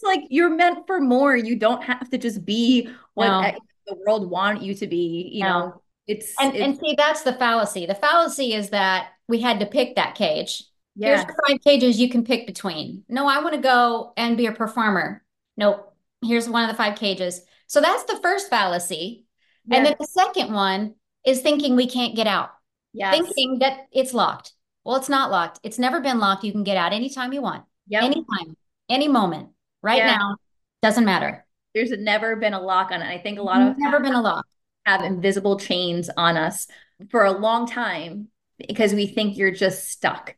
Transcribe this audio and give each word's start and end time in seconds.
it's 0.00 0.06
like 0.06 0.28
you're 0.30 0.50
meant 0.50 0.86
for 0.86 1.00
more. 1.00 1.36
You 1.36 1.56
don't 1.56 1.82
have 1.84 2.08
to 2.10 2.18
just 2.18 2.44
be 2.44 2.88
what 3.14 3.28
no. 3.28 3.58
the 3.86 3.96
world 4.06 4.30
want 4.30 4.62
you 4.62 4.74
to 4.74 4.86
be. 4.86 5.30
You 5.32 5.44
no. 5.44 5.48
know, 5.48 5.82
it's 6.06 6.34
and, 6.40 6.54
it's 6.54 6.64
and 6.64 6.78
see 6.78 6.94
that's 6.96 7.22
the 7.22 7.34
fallacy. 7.34 7.86
The 7.86 7.94
fallacy 7.94 8.54
is 8.54 8.70
that 8.70 9.10
we 9.28 9.40
had 9.40 9.60
to 9.60 9.66
pick 9.66 9.96
that 9.96 10.14
cage. 10.14 10.64
Yeah. 10.96 11.16
Here's 11.16 11.36
five 11.46 11.60
cages 11.62 12.00
you 12.00 12.08
can 12.08 12.24
pick 12.24 12.46
between. 12.46 13.04
No, 13.08 13.26
I 13.26 13.42
want 13.42 13.54
to 13.54 13.60
go 13.60 14.12
and 14.16 14.36
be 14.36 14.46
a 14.46 14.52
performer. 14.52 15.22
Nope. 15.56 15.94
Here's 16.24 16.48
one 16.48 16.64
of 16.64 16.70
the 16.70 16.76
five 16.76 16.98
cages. 16.98 17.42
So 17.66 17.80
that's 17.80 18.04
the 18.04 18.18
first 18.22 18.50
fallacy. 18.50 19.26
And 19.70 19.86
then 19.86 19.94
the 20.00 20.06
second 20.06 20.52
one 20.52 20.94
is 21.24 21.42
thinking 21.42 21.76
we 21.76 21.88
can't 21.88 22.16
get 22.16 22.26
out. 22.26 22.50
Yes. 22.92 23.14
Thinking 23.14 23.60
that 23.60 23.86
it's 23.92 24.12
locked. 24.12 24.52
Well, 24.84 24.96
it's 24.96 25.08
not 25.08 25.30
locked. 25.30 25.60
It's 25.62 25.78
never 25.78 26.00
been 26.00 26.18
locked. 26.18 26.42
You 26.42 26.52
can 26.52 26.64
get 26.64 26.76
out 26.76 26.92
anytime 26.92 27.32
you 27.32 27.42
want. 27.42 27.64
Yep. 27.88 28.02
Anytime, 28.02 28.56
any 28.88 29.06
moment. 29.06 29.50
Right 29.82 29.98
yeah. 29.98 30.16
now, 30.16 30.36
doesn't 30.82 31.04
matter. 31.04 31.44
There's 31.74 31.90
never 31.90 32.36
been 32.36 32.54
a 32.54 32.60
lock 32.60 32.90
on 32.90 33.02
it. 33.02 33.06
I 33.06 33.18
think 33.18 33.38
a 33.38 33.42
lot 33.42 33.62
of 33.62 33.78
never 33.78 34.00
been 34.00 34.14
a 34.14 34.20
lock. 34.20 34.46
Have 34.86 35.02
invisible 35.02 35.58
chains 35.58 36.10
on 36.16 36.36
us 36.36 36.66
for 37.10 37.24
a 37.24 37.32
long 37.32 37.66
time 37.66 38.28
because 38.58 38.92
we 38.92 39.06
think 39.06 39.36
you're 39.36 39.50
just 39.50 39.88
stuck. 39.88 40.36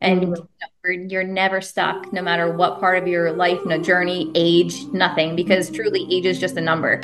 And 0.00 0.22
mm-hmm. 0.22 1.08
you're 1.08 1.22
never 1.22 1.60
stuck, 1.60 2.12
no 2.12 2.22
matter 2.22 2.52
what 2.52 2.80
part 2.80 3.00
of 3.00 3.06
your 3.06 3.32
life, 3.32 3.60
no 3.64 3.78
journey, 3.78 4.32
age, 4.34 4.82
nothing, 4.86 5.36
because 5.36 5.70
truly 5.70 6.08
age 6.10 6.26
is 6.26 6.40
just 6.40 6.56
a 6.56 6.60
number. 6.60 6.96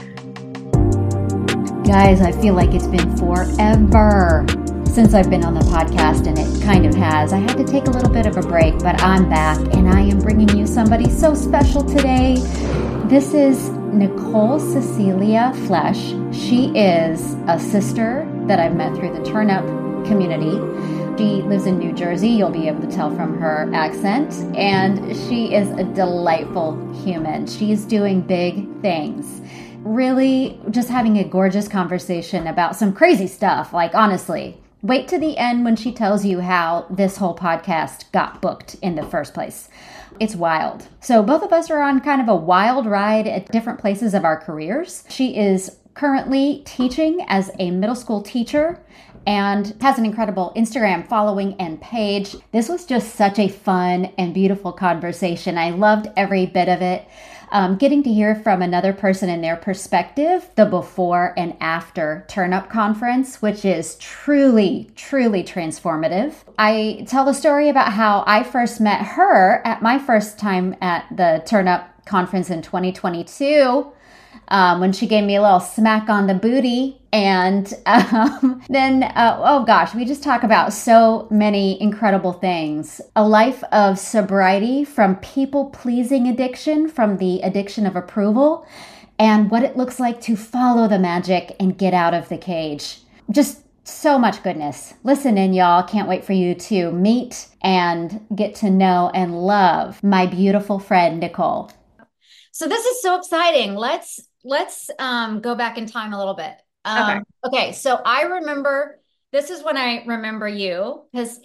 Guys, 1.84 2.20
I 2.20 2.33
feel 2.33 2.55
like 2.55 2.75
it's 2.75 2.89
been 2.89 3.16
forever 3.16 4.45
since 4.98 5.15
I've 5.15 5.30
been 5.30 5.45
on 5.45 5.55
the 5.55 5.61
podcast, 5.61 6.27
and 6.27 6.37
it 6.37 6.65
kind 6.65 6.84
of 6.84 6.93
has. 6.93 7.33
I 7.33 7.39
had 7.39 7.56
to 7.56 7.62
take 7.62 7.87
a 7.87 7.91
little 7.91 8.11
bit 8.11 8.27
of 8.27 8.37
a 8.37 8.43
break, 8.43 8.77
but 8.80 9.01
I'm 9.01 9.30
back, 9.30 9.56
and 9.77 9.89
I 9.89 10.01
am 10.01 10.19
bringing 10.19 10.48
you 10.59 10.66
somebody 10.66 11.09
so 11.09 11.37
special 11.37 11.84
today. 11.84 12.34
This 13.05 13.33
is 13.33 13.69
Nicole 13.92 14.59
Cecilia 14.59 15.53
Flesch. 15.69 16.34
She 16.34 16.77
is 16.77 17.37
a 17.47 17.61
sister 17.61 18.28
that 18.48 18.59
I've 18.59 18.75
met 18.75 18.97
through 18.97 19.17
the 19.17 19.22
Turn 19.22 19.50
Up 19.50 19.64
community. 20.05 20.56
She 21.17 21.42
lives 21.42 21.67
in 21.67 21.78
New 21.78 21.92
Jersey, 21.92 22.31
you'll 22.31 22.50
be 22.50 22.67
able 22.67 22.81
to 22.81 22.91
tell 22.91 23.15
from 23.15 23.39
her 23.39 23.70
accent, 23.72 24.34
and 24.56 25.17
she 25.28 25.55
is 25.55 25.70
a 25.78 25.84
delightful 25.84 26.75
human. 27.05 27.47
She's 27.47 27.84
doing 27.84 28.20
big 28.20 28.67
things 28.83 29.42
really 29.84 30.61
just 30.70 30.89
having 30.89 31.19
a 31.19 31.25
gorgeous 31.25 31.69
conversation 31.69 32.48
about 32.48 32.75
some 32.75 32.92
crazy 32.92 33.28
stuff. 33.28 33.72
Like, 33.72 33.94
honestly, 33.94 34.59
wait 34.83 35.09
to 35.09 35.19
the 35.19 35.37
end 35.37 35.65
when 35.65 35.77
she 35.77 35.93
tells 35.93 36.25
you 36.25 36.41
how 36.41 36.87
this 36.91 37.17
whole 37.17 37.37
podcast 37.37 38.11
got 38.12 38.41
booked 38.41 38.75
in 38.83 38.95
the 38.95 39.03
first 39.03 39.34
place. 39.34 39.69
It's 40.21 40.34
wild. 40.34 40.89
So, 41.01 41.23
both 41.23 41.43
of 41.43 41.53
us 41.53 41.71
are 41.71 41.83
on 41.83 42.01
kind 42.01 42.21
of 42.21 42.29
a 42.29 42.37
wild 42.37 42.87
ride 42.87 43.27
at 43.27 43.51
different 43.51 43.79
places 43.79 44.15
of 44.15 44.25
our 44.25 44.37
careers. 44.37 45.05
She 45.09 45.37
is 45.37 45.77
currently 45.95 46.62
teaching 46.65 47.25
as 47.29 47.51
a 47.59 47.71
middle 47.71 47.97
school 47.97 48.23
teacher 48.23 48.81
and 49.27 49.75
has 49.81 49.99
an 49.99 50.05
incredible 50.05 50.53
Instagram 50.56 51.06
following 51.06 51.55
and 51.61 51.81
page. 51.81 52.37
This 52.53 52.69
was 52.69 52.87
just 52.87 53.15
such 53.15 53.39
a 53.39 53.49
fun 53.49 54.06
and 54.17 54.33
beautiful 54.33 54.73
conversation. 54.73 55.59
I 55.59 55.71
loved 55.71 56.09
every 56.17 56.47
bit 56.47 56.69
of 56.69 56.83
it 56.83 57.06
um, 57.50 57.77
getting 57.77 58.02
to 58.02 58.12
hear 58.12 58.34
from 58.34 58.62
another 58.62 58.92
person 58.92 59.28
and 59.28 59.42
their 59.42 59.56
perspective, 59.56 60.48
the 60.56 60.66
before 60.66 61.34
and 61.36 61.56
after 61.60 62.24
Turn 62.28 62.52
Up 62.52 62.70
Conference, 62.70 63.41
which 63.42 63.64
is 63.64 63.96
truly, 63.96 64.91
truly 64.94 65.42
transformative. 65.42 66.34
I 66.58 67.04
tell 67.06 67.24
the 67.24 67.32
story 67.32 67.69
about 67.69 67.92
how 67.92 68.24
I 68.26 68.42
first 68.42 68.80
met 68.80 69.02
her 69.02 69.66
at 69.66 69.82
my 69.82 69.98
first 69.98 70.38
time 70.38 70.76
at 70.80 71.06
the 71.14 71.42
Turn 71.46 71.69
Up 71.69 72.04
Conference 72.04 72.50
in 72.50 72.62
2022 72.62 73.92
um, 74.48 74.80
when 74.80 74.92
she 74.92 75.06
gave 75.06 75.24
me 75.24 75.36
a 75.36 75.42
little 75.42 75.60
smack 75.60 76.08
on 76.08 76.27
the 76.27 76.34
booty. 76.34 77.00
And 77.12 77.72
um, 77.86 78.62
then, 78.68 79.04
uh, 79.04 79.41
oh 79.42 79.64
gosh, 79.64 79.94
we 79.94 80.04
just 80.04 80.22
talk 80.22 80.42
about 80.42 80.72
so 80.72 81.26
many 81.31 81.81
incredible 81.81 82.32
things. 82.32 83.00
A 83.16 83.26
life 83.26 83.62
of 83.72 83.98
sobriety 83.98 84.84
from 84.84 85.16
people 85.16 85.70
pleasing 85.70 86.26
addiction, 86.28 86.88
from 86.88 87.19
the 87.19 87.41
addiction 87.42 87.87
of 87.87 87.97
approval, 87.97 88.66
and 89.19 89.50
what 89.50 89.62
it 89.62 89.76
looks 89.76 89.98
like 89.98 90.20
to 90.22 90.37
follow 90.37 90.88
the 90.88 90.98
magic 90.98 91.56
and 91.58 91.78
get 91.78 91.94
out 91.94 92.14
of 92.14 92.28
the 92.28 92.38
cage. 92.38 92.98
Just 93.31 93.62
so 93.84 94.19
much 94.19 94.42
goodness. 94.42 94.94
Listen 95.03 95.38
in, 95.38 95.54
y'all. 95.54 95.82
Can't 95.82 96.08
wait 96.08 96.25
for 96.25 96.34
you 96.34 96.54
to 96.54 96.92
meet 96.92 97.48
and 97.62 98.25
get 98.34 98.54
to 98.56 98.70
know 98.70 99.10
and 99.14 99.41
love 99.41 100.03
my 100.04 100.26
beautiful 100.26 100.78
friend, 100.78 101.20
Nicole. 101.20 101.70
So 102.53 102.69
this 102.69 102.84
is 102.84 103.00
so 103.03 103.16
exciting. 103.16 103.75
Let's 103.75 104.28
let's 104.44 104.91
um, 104.99 105.41
go 105.41 105.54
back 105.54 105.78
in 105.78 105.87
time 105.87 106.12
a 106.12 106.19
little 106.19 106.34
bit. 106.34 106.54
Um, 106.84 107.10
okay. 107.10 107.21
okay. 107.44 107.72
So 107.72 108.00
I 108.04 108.22
remember 108.22 109.00
this 109.32 109.50
is 109.50 109.62
when 109.62 109.76
I 109.76 110.04
remember 110.06 110.49
you 110.49 111.03
because 111.12 111.41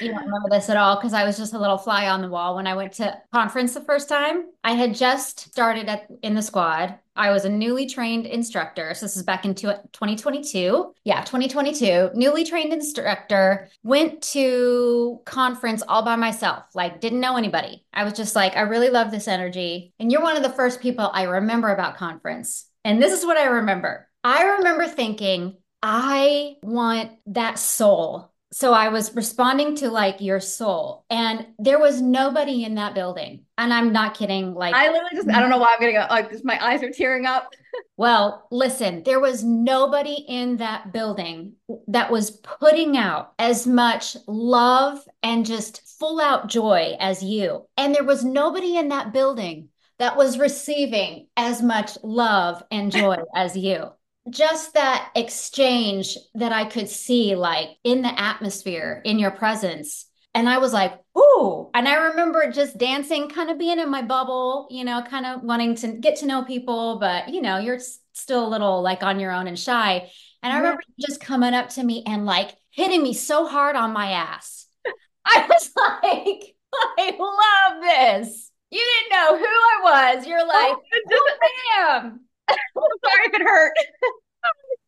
you 0.00 0.10
don't 0.10 0.24
remember 0.24 0.48
this 0.50 0.68
at 0.68 0.76
all 0.76 0.96
because 0.96 1.12
I 1.12 1.24
was 1.24 1.36
just 1.36 1.54
a 1.54 1.58
little 1.58 1.78
fly 1.78 2.08
on 2.08 2.22
the 2.22 2.28
wall 2.28 2.56
when 2.56 2.66
I 2.66 2.74
went 2.74 2.92
to 2.94 3.18
conference 3.32 3.74
the 3.74 3.80
first 3.80 4.08
time. 4.08 4.44
I 4.64 4.72
had 4.72 4.94
just 4.94 5.52
started 5.52 5.88
at 5.88 6.06
in 6.22 6.34
the 6.34 6.42
squad. 6.42 6.98
I 7.14 7.30
was 7.30 7.44
a 7.44 7.50
newly 7.50 7.86
trained 7.86 8.26
instructor. 8.26 8.94
So 8.94 9.04
this 9.04 9.16
is 9.16 9.22
back 9.22 9.44
in 9.44 9.54
2022. 9.54 10.94
Yeah, 11.04 11.20
2022. 11.22 12.10
Newly 12.14 12.44
trained 12.44 12.72
instructor. 12.72 13.68
Went 13.82 14.22
to 14.32 15.20
conference 15.24 15.82
all 15.86 16.02
by 16.02 16.16
myself. 16.16 16.64
Like 16.74 17.00
didn't 17.00 17.20
know 17.20 17.36
anybody. 17.36 17.84
I 17.92 18.04
was 18.04 18.14
just 18.14 18.34
like, 18.34 18.56
I 18.56 18.62
really 18.62 18.88
love 18.88 19.10
this 19.10 19.28
energy. 19.28 19.92
And 19.98 20.10
you're 20.10 20.22
one 20.22 20.36
of 20.36 20.42
the 20.42 20.50
first 20.50 20.80
people 20.80 21.10
I 21.12 21.24
remember 21.24 21.70
about 21.70 21.96
conference. 21.96 22.66
And 22.84 23.02
this 23.02 23.12
is 23.12 23.26
what 23.26 23.36
I 23.36 23.44
remember. 23.44 24.08
I 24.24 24.56
remember 24.56 24.86
thinking, 24.86 25.56
I 25.82 26.56
want 26.62 27.10
that 27.26 27.58
soul 27.58 28.31
so 28.52 28.74
I 28.74 28.88
was 28.90 29.14
responding 29.16 29.76
to 29.76 29.90
like 29.90 30.20
your 30.20 30.38
soul, 30.38 31.04
and 31.08 31.46
there 31.58 31.78
was 31.78 32.02
nobody 32.02 32.64
in 32.64 32.74
that 32.74 32.94
building. 32.94 33.44
And 33.56 33.72
I'm 33.72 33.92
not 33.92 34.14
kidding. 34.14 34.54
Like, 34.54 34.74
I 34.74 34.88
literally 34.88 35.10
just, 35.14 35.30
I 35.30 35.40
don't 35.40 35.48
know 35.48 35.58
why 35.58 35.68
I'm 35.74 35.80
gonna 35.80 35.92
go, 35.92 36.06
like, 36.10 36.30
just 36.30 36.44
my 36.44 36.62
eyes 36.62 36.82
are 36.82 36.90
tearing 36.90 37.24
up. 37.26 37.52
well, 37.96 38.46
listen, 38.50 39.02
there 39.04 39.20
was 39.20 39.42
nobody 39.42 40.24
in 40.28 40.58
that 40.58 40.92
building 40.92 41.54
that 41.88 42.10
was 42.10 42.30
putting 42.30 42.96
out 42.96 43.32
as 43.38 43.66
much 43.66 44.16
love 44.26 44.98
and 45.22 45.46
just 45.46 45.82
full 45.98 46.20
out 46.20 46.48
joy 46.48 46.96
as 47.00 47.22
you. 47.22 47.66
And 47.76 47.94
there 47.94 48.04
was 48.04 48.24
nobody 48.24 48.76
in 48.76 48.88
that 48.88 49.12
building 49.12 49.68
that 49.98 50.16
was 50.16 50.38
receiving 50.38 51.28
as 51.36 51.62
much 51.62 51.96
love 52.02 52.62
and 52.70 52.90
joy 52.92 53.16
as 53.34 53.56
you 53.56 53.92
just 54.30 54.74
that 54.74 55.10
exchange 55.14 56.16
that 56.34 56.52
I 56.52 56.64
could 56.64 56.88
see 56.88 57.34
like 57.34 57.70
in 57.84 58.02
the 58.02 58.20
atmosphere 58.20 59.02
in 59.04 59.18
your 59.18 59.30
presence. 59.30 60.06
And 60.34 60.48
I 60.48 60.58
was 60.58 60.72
like, 60.72 60.98
ooh. 61.18 61.68
And 61.74 61.86
I 61.86 62.08
remember 62.08 62.50
just 62.50 62.78
dancing, 62.78 63.28
kind 63.28 63.50
of 63.50 63.58
being 63.58 63.78
in 63.78 63.90
my 63.90 64.02
bubble, 64.02 64.68
you 64.70 64.84
know, 64.84 65.02
kind 65.02 65.26
of 65.26 65.42
wanting 65.42 65.74
to 65.76 65.88
get 65.88 66.16
to 66.16 66.26
know 66.26 66.42
people, 66.44 66.98
but 66.98 67.28
you 67.28 67.42
know, 67.42 67.58
you're 67.58 67.80
still 68.12 68.46
a 68.46 68.48
little 68.48 68.80
like 68.82 69.02
on 69.02 69.20
your 69.20 69.32
own 69.32 69.46
and 69.46 69.58
shy. 69.58 70.10
And 70.42 70.52
I 70.52 70.56
mm-hmm. 70.56 70.62
remember 70.62 70.82
just 71.00 71.20
coming 71.20 71.54
up 71.54 71.70
to 71.70 71.82
me 71.82 72.02
and 72.06 72.24
like 72.24 72.56
hitting 72.70 73.02
me 73.02 73.12
so 73.12 73.46
hard 73.46 73.76
on 73.76 73.92
my 73.92 74.12
ass. 74.12 74.66
I 75.26 75.46
was 75.48 75.70
like, 75.76 76.54
I 76.98 77.16
love 77.18 77.82
this. 77.82 78.50
You 78.70 78.80
didn't 78.80 79.12
know 79.12 79.36
who 79.36 79.44
I 79.44 80.14
was. 80.14 80.26
You're 80.26 80.40
oh, 80.40 80.46
like, 80.46 80.76
oh, 81.12 81.38
I 81.42 81.96
am. 81.96 82.20
sorry 83.04 83.24
if 83.26 83.34
it 83.34 83.42
hurt. 83.42 83.72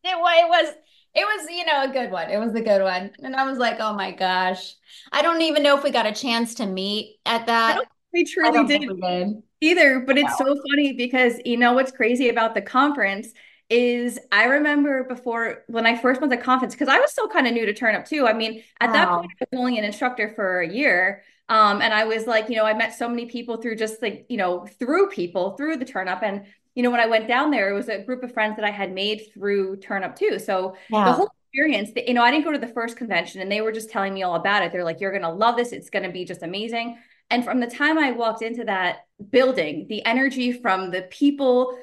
it, 0.03 0.17
it 0.17 0.49
was 0.49 0.73
it 1.15 1.23
was 1.23 1.49
you 1.49 1.65
know 1.65 1.83
a 1.83 1.87
good 1.87 2.11
one 2.11 2.29
it 2.29 2.37
was 2.37 2.53
a 2.55 2.61
good 2.61 2.81
one 2.81 3.09
and 3.23 3.35
i 3.35 3.49
was 3.49 3.57
like 3.57 3.77
oh 3.79 3.93
my 3.93 4.11
gosh 4.11 4.75
i 5.11 5.21
don't 5.21 5.41
even 5.41 5.63
know 5.63 5.77
if 5.77 5.83
we 5.83 5.89
got 5.89 6.05
a 6.05 6.11
chance 6.11 6.55
to 6.55 6.65
meet 6.65 7.17
at 7.25 7.45
that 7.45 7.79
we 8.13 8.25
truly 8.25 8.65
did. 8.65 8.81
We 8.81 9.01
did. 9.01 9.43
either 9.61 9.99
but 10.01 10.17
it's 10.17 10.37
so 10.37 10.45
funny 10.69 10.93
because 10.93 11.39
you 11.45 11.57
know 11.57 11.73
what's 11.73 11.91
crazy 11.91 12.29
about 12.29 12.53
the 12.53 12.61
conference 12.61 13.29
is 13.69 14.19
I 14.31 14.45
remember 14.45 15.05
before 15.05 15.63
when 15.67 15.85
I 15.85 15.97
first 15.97 16.21
went 16.21 16.31
to 16.31 16.37
conference 16.37 16.75
because 16.75 16.87
I 16.87 16.99
was 16.99 17.11
still 17.11 17.27
kind 17.27 17.47
of 17.47 17.53
new 17.53 17.65
to 17.65 17.73
turn 17.73 17.95
up 17.95 18.05
too. 18.05 18.27
I 18.27 18.33
mean, 18.33 18.63
at 18.79 18.89
wow. 18.89 18.93
that 18.93 19.09
point, 19.09 19.31
I 19.41 19.45
was 19.51 19.59
only 19.59 19.77
an 19.79 19.83
instructor 19.83 20.31
for 20.35 20.61
a 20.61 20.71
year. 20.71 21.23
Um, 21.49 21.81
and 21.81 21.93
I 21.93 22.05
was 22.05 22.27
like, 22.27 22.49
you 22.49 22.55
know, 22.55 22.65
I 22.65 22.73
met 22.73 22.93
so 22.95 23.07
many 23.07 23.25
people 23.25 23.57
through 23.57 23.75
just 23.75 24.01
like, 24.01 24.25
you 24.29 24.37
know, 24.37 24.67
through 24.79 25.09
people 25.09 25.55
through 25.57 25.77
the 25.77 25.85
turn 25.85 26.07
up. 26.07 26.21
And 26.23 26.45
you 26.75 26.83
know, 26.83 26.91
when 26.91 26.99
I 26.99 27.07
went 27.07 27.27
down 27.27 27.51
there, 27.51 27.69
it 27.69 27.73
was 27.73 27.89
a 27.89 28.03
group 28.03 28.21
of 28.21 28.33
friends 28.33 28.57
that 28.57 28.65
I 28.65 28.71
had 28.71 28.93
made 28.93 29.29
through 29.33 29.77
Turn 29.77 30.03
Up 30.03 30.15
too. 30.15 30.37
So 30.39 30.75
yeah. 30.89 31.05
the 31.05 31.13
whole 31.13 31.31
experience, 31.47 31.91
you 32.05 32.13
know, 32.13 32.21
I 32.21 32.31
didn't 32.31 32.43
go 32.43 32.51
to 32.51 32.57
the 32.57 32.67
first 32.67 32.97
convention 32.97 33.41
and 33.41 33.51
they 33.51 33.61
were 33.61 33.71
just 33.71 33.89
telling 33.89 34.13
me 34.13 34.23
all 34.23 34.35
about 34.35 34.61
it. 34.61 34.71
They're 34.71 34.83
like, 34.83 34.99
you're 34.99 35.11
going 35.11 35.23
to 35.23 35.31
love 35.31 35.55
this. 35.55 35.71
It's 35.71 35.89
going 35.89 36.03
to 36.03 36.11
be 36.11 36.25
just 36.25 36.43
amazing. 36.43 36.97
And 37.29 37.43
from 37.43 37.59
the 37.59 37.67
time 37.67 37.97
I 37.97 38.11
walked 38.11 38.41
into 38.41 38.65
that 38.65 39.07
building, 39.31 39.87
the 39.87 40.05
energy 40.05 40.51
from 40.51 40.91
the 40.91 41.03
people, 41.03 41.77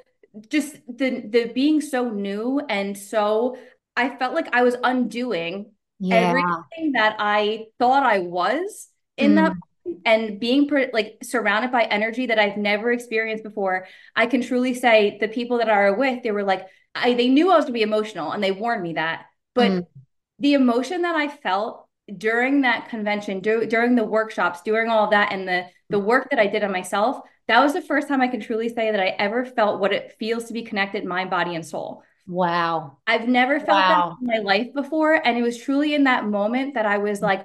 just 0.49 0.77
the 0.89 1.27
the 1.29 1.53
being 1.55 1.81
so 1.81 2.09
new 2.09 2.61
and 2.69 2.97
so 2.97 3.56
I 3.97 4.17
felt 4.17 4.35
like 4.35 4.49
I 4.55 4.62
was 4.62 4.77
undoing 4.83 5.73
yeah. 5.99 6.17
everything 6.17 6.93
that 6.93 7.17
I 7.19 7.67
thought 7.79 8.03
I 8.03 8.21
was 8.21 8.88
in 9.17 9.33
mm. 9.33 9.35
that 9.37 9.53
and 10.05 10.38
being 10.38 10.69
like 10.93 11.19
surrounded 11.23 11.73
by 11.73 11.84
energy 11.84 12.26
that 12.26 12.38
I've 12.38 12.56
never 12.56 12.93
experienced 12.93 13.44
before, 13.44 13.87
I 14.14 14.26
can 14.26 14.43
truly 14.43 14.75
say 14.75 15.19
the 15.20 15.29
people 15.29 15.58
that 15.58 15.69
I 15.69 15.90
were 15.90 15.96
with, 15.96 16.23
they 16.23 16.31
were 16.31 16.44
like, 16.44 16.67
I, 16.94 17.14
they 17.14 17.29
knew 17.29 17.50
I 17.50 17.56
was 17.56 17.64
to 17.67 17.73
be 17.73 17.82
emotional 17.82 18.32
and 18.32 18.43
they 18.43 18.52
warned 18.52 18.82
me 18.82 18.94
that. 18.94 19.26
But 19.55 19.70
mm. 19.70 19.87
the 20.38 20.55
emotion 20.55 21.02
that 21.02 21.17
I 21.17 21.29
felt 21.29 21.87
during 22.17 22.62
that 22.62 22.88
convention, 22.88 23.40
do, 23.40 23.67
during 23.67 23.94
the 23.94 24.05
workshops, 24.05 24.62
during 24.62 24.88
all 24.88 25.11
that, 25.11 25.32
and 25.32 25.46
the 25.46 25.67
the 25.88 25.99
work 25.99 26.28
that 26.31 26.38
I 26.38 26.46
did 26.46 26.64
on 26.64 26.73
myself, 26.73 27.20
that 27.49 27.61
was 27.61 27.75
the 27.75 27.82
first 27.82 28.08
time 28.08 28.23
I 28.23 28.28
can 28.28 28.40
truly 28.40 28.69
say 28.69 28.90
that 28.90 29.00
I 29.00 29.08
ever 29.19 29.44
felt 29.44 29.78
what 29.78 29.93
it 29.93 30.17
feels 30.19 30.46
to 30.46 30.55
be 30.55 30.62
connected, 30.62 31.05
mind, 31.05 31.28
body, 31.28 31.55
and 31.55 31.67
soul. 31.67 32.02
Wow. 32.26 32.99
I've 33.06 33.28
never 33.28 33.58
felt 33.58 33.69
wow. 33.69 34.17
that 34.20 34.23
in 34.23 34.43
my 34.44 34.50
life 34.50 34.73
before. 34.73 35.14
And 35.14 35.37
it 35.37 35.43
was 35.43 35.58
truly 35.58 35.94
in 35.94 36.05
that 36.05 36.25
moment 36.25 36.75
that 36.75 36.87
I 36.87 36.99
was 36.99 37.20
like, 37.20 37.44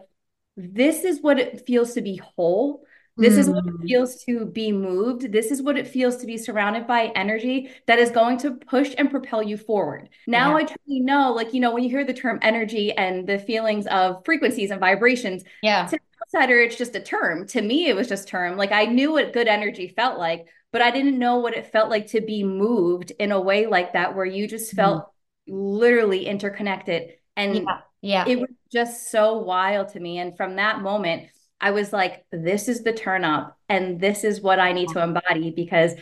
this 0.58 1.04
is 1.04 1.22
what 1.22 1.40
it 1.40 1.66
feels 1.66 1.94
to 1.94 2.02
be 2.02 2.18
whole. 2.18 2.84
This 3.16 3.36
mm. 3.36 3.38
is 3.38 3.50
what 3.50 3.66
it 3.66 3.74
mm. 3.74 3.88
feels 3.88 4.24
to 4.26 4.46
be 4.46 4.72
moved. 4.72 5.32
This 5.32 5.52
is 5.52 5.62
what 5.62 5.78
it 5.78 5.88
feels 5.88 6.18
to 6.18 6.28
be 6.28 6.38
surrounded 6.38 6.86
by 6.86 7.12
energy 7.16 7.72
that 7.86 8.00
is 8.00 8.12
going 8.12 8.38
to 8.40 8.52
push 8.52 8.94
and 8.98 9.10
propel 9.10 9.42
you 9.42 9.58
forward. 9.58 10.10
Now 10.28 10.52
yeah. 10.52 10.58
I 10.58 10.64
truly 10.64 11.00
know, 11.00 11.32
like, 11.32 11.54
you 11.54 11.60
know, 11.60 11.74
when 11.74 11.84
you 11.84 11.90
hear 11.90 12.06
the 12.06 12.14
term 12.14 12.40
energy 12.42 12.92
and 12.92 13.28
the 13.28 13.40
feelings 13.40 13.88
of 13.88 14.26
frequencies 14.26 14.72
and 14.72 14.80
vibrations, 14.80 15.44
yeah. 15.62 15.88
To 15.88 16.00
outsider, 16.22 16.60
it's 16.60 16.76
just 16.76 16.96
a 16.96 17.00
term. 17.00 17.48
To 17.48 17.62
me, 17.62 17.88
it 17.88 17.96
was 17.96 18.08
just 18.08 18.28
term. 18.28 18.58
Like 18.58 18.72
I 18.72 18.86
knew 18.86 19.14
what 19.14 19.34
good 19.34 19.48
energy 19.48 19.94
felt 19.96 20.18
like, 20.18 20.48
but 20.72 20.82
I 20.82 20.92
didn't 20.92 21.20
know 21.20 21.38
what 21.38 21.56
it 21.56 21.72
felt 21.72 21.90
like 21.90 22.08
to 22.08 22.22
be 22.22 22.44
moved 22.44 23.12
in 23.20 23.32
a 23.32 23.42
way 23.42 23.68
like 23.68 23.94
that, 23.94 24.16
where 24.16 24.26
you 24.26 24.48
just 24.48 24.74
felt 24.74 25.06
mm. 25.06 25.10
literally 25.48 26.26
interconnected. 26.26 27.14
And 27.36 27.56
yeah. 27.56 27.80
Yeah. 28.08 28.26
it 28.26 28.40
was 28.40 28.50
just 28.72 29.12
so 29.12 29.40
wild 29.40 29.90
to 29.90 30.00
me. 30.00 30.18
And 30.18 30.36
from 30.38 30.56
that 30.56 30.82
moment, 30.82 31.28
I 31.60 31.72
was 31.72 31.92
like, 31.92 32.26
this 32.32 32.70
is 32.70 32.84
the 32.84 32.94
turn 32.94 33.26
up 33.26 33.58
and 33.68 34.00
this 34.00 34.24
is 34.24 34.40
what 34.42 34.60
I 34.60 34.72
need 34.72 34.90
to 34.90 35.04
embody 35.04 35.52
because 35.52 35.94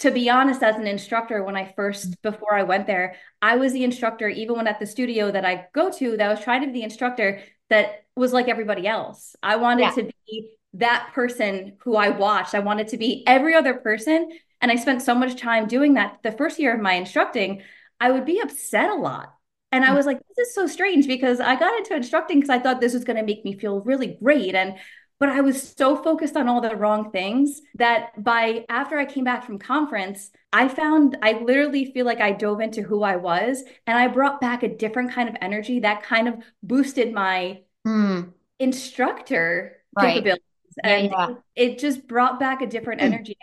to 0.00 0.10
be 0.10 0.28
honest, 0.28 0.62
as 0.62 0.76
an 0.76 0.86
instructor, 0.86 1.44
when 1.44 1.56
I 1.56 1.72
first, 1.76 2.10
mm-hmm. 2.10 2.30
before 2.30 2.54
I 2.54 2.62
went 2.62 2.86
there, 2.86 3.16
I 3.42 3.56
was 3.56 3.72
the 3.72 3.84
instructor, 3.84 4.28
even 4.28 4.56
when 4.56 4.66
at 4.66 4.80
the 4.80 4.86
studio 4.86 5.30
that 5.30 5.44
I 5.44 5.66
go 5.74 5.90
to, 5.90 6.16
that 6.16 6.28
was 6.28 6.40
trying 6.40 6.62
to 6.62 6.66
be 6.68 6.72
the 6.72 6.82
instructor 6.82 7.40
that 7.70 8.04
was 8.16 8.32
like 8.32 8.48
everybody 8.48 8.86
else. 8.86 9.36
I 9.42 9.56
wanted 9.56 9.82
yeah. 9.82 9.90
to 9.90 10.10
be 10.26 10.50
that 10.74 11.10
person 11.14 11.76
who 11.80 11.96
I 11.96 12.08
watched. 12.08 12.54
I 12.54 12.60
wanted 12.60 12.88
to 12.88 12.96
be 12.96 13.22
every 13.26 13.54
other 13.54 13.74
person. 13.74 14.30
And 14.60 14.72
I 14.72 14.76
spent 14.76 15.02
so 15.02 15.14
much 15.14 15.38
time 15.38 15.68
doing 15.68 15.94
that. 15.94 16.18
The 16.22 16.32
first 16.32 16.58
year 16.58 16.74
of 16.74 16.80
my 16.80 16.94
instructing, 16.94 17.62
I 18.00 18.10
would 18.10 18.24
be 18.24 18.40
upset 18.40 18.90
a 18.90 18.94
lot 18.94 19.34
and 19.74 19.84
I 19.84 19.88
mm. 19.88 19.96
was 19.96 20.06
like, 20.06 20.20
this 20.36 20.48
is 20.48 20.54
so 20.54 20.68
strange 20.68 21.08
because 21.08 21.40
I 21.40 21.56
got 21.56 21.76
into 21.76 21.96
instructing 21.96 22.38
because 22.38 22.50
I 22.50 22.60
thought 22.60 22.80
this 22.80 22.94
was 22.94 23.02
going 23.02 23.16
to 23.16 23.24
make 23.24 23.44
me 23.44 23.58
feel 23.58 23.80
really 23.80 24.16
great. 24.22 24.54
And 24.54 24.76
but 25.18 25.28
I 25.28 25.40
was 25.40 25.74
so 25.76 25.96
focused 25.96 26.36
on 26.36 26.48
all 26.48 26.60
the 26.60 26.76
wrong 26.76 27.10
things 27.10 27.60
that 27.76 28.22
by 28.22 28.66
after 28.68 28.98
I 28.98 29.04
came 29.04 29.24
back 29.24 29.44
from 29.44 29.58
conference, 29.58 30.30
I 30.52 30.68
found 30.68 31.18
I 31.22 31.32
literally 31.32 31.92
feel 31.92 32.06
like 32.06 32.20
I 32.20 32.30
dove 32.30 32.60
into 32.60 32.82
who 32.82 33.02
I 33.02 33.16
was 33.16 33.64
and 33.86 33.98
I 33.98 34.06
brought 34.06 34.40
back 34.40 34.62
a 34.62 34.68
different 34.68 35.12
kind 35.12 35.28
of 35.28 35.34
energy 35.40 35.80
that 35.80 36.04
kind 36.04 36.28
of 36.28 36.36
boosted 36.62 37.12
my 37.12 37.62
mm. 37.84 38.32
instructor 38.60 39.78
right. 39.96 40.14
capabilities. 40.14 40.44
And 40.84 41.10
yeah, 41.10 41.28
yeah. 41.28 41.34
It, 41.56 41.78
just 41.80 42.06
brought 42.06 42.38
back 42.38 42.62
a 42.62 42.66
different 42.66 43.00
mm. 43.00 43.04
energy. 43.04 43.36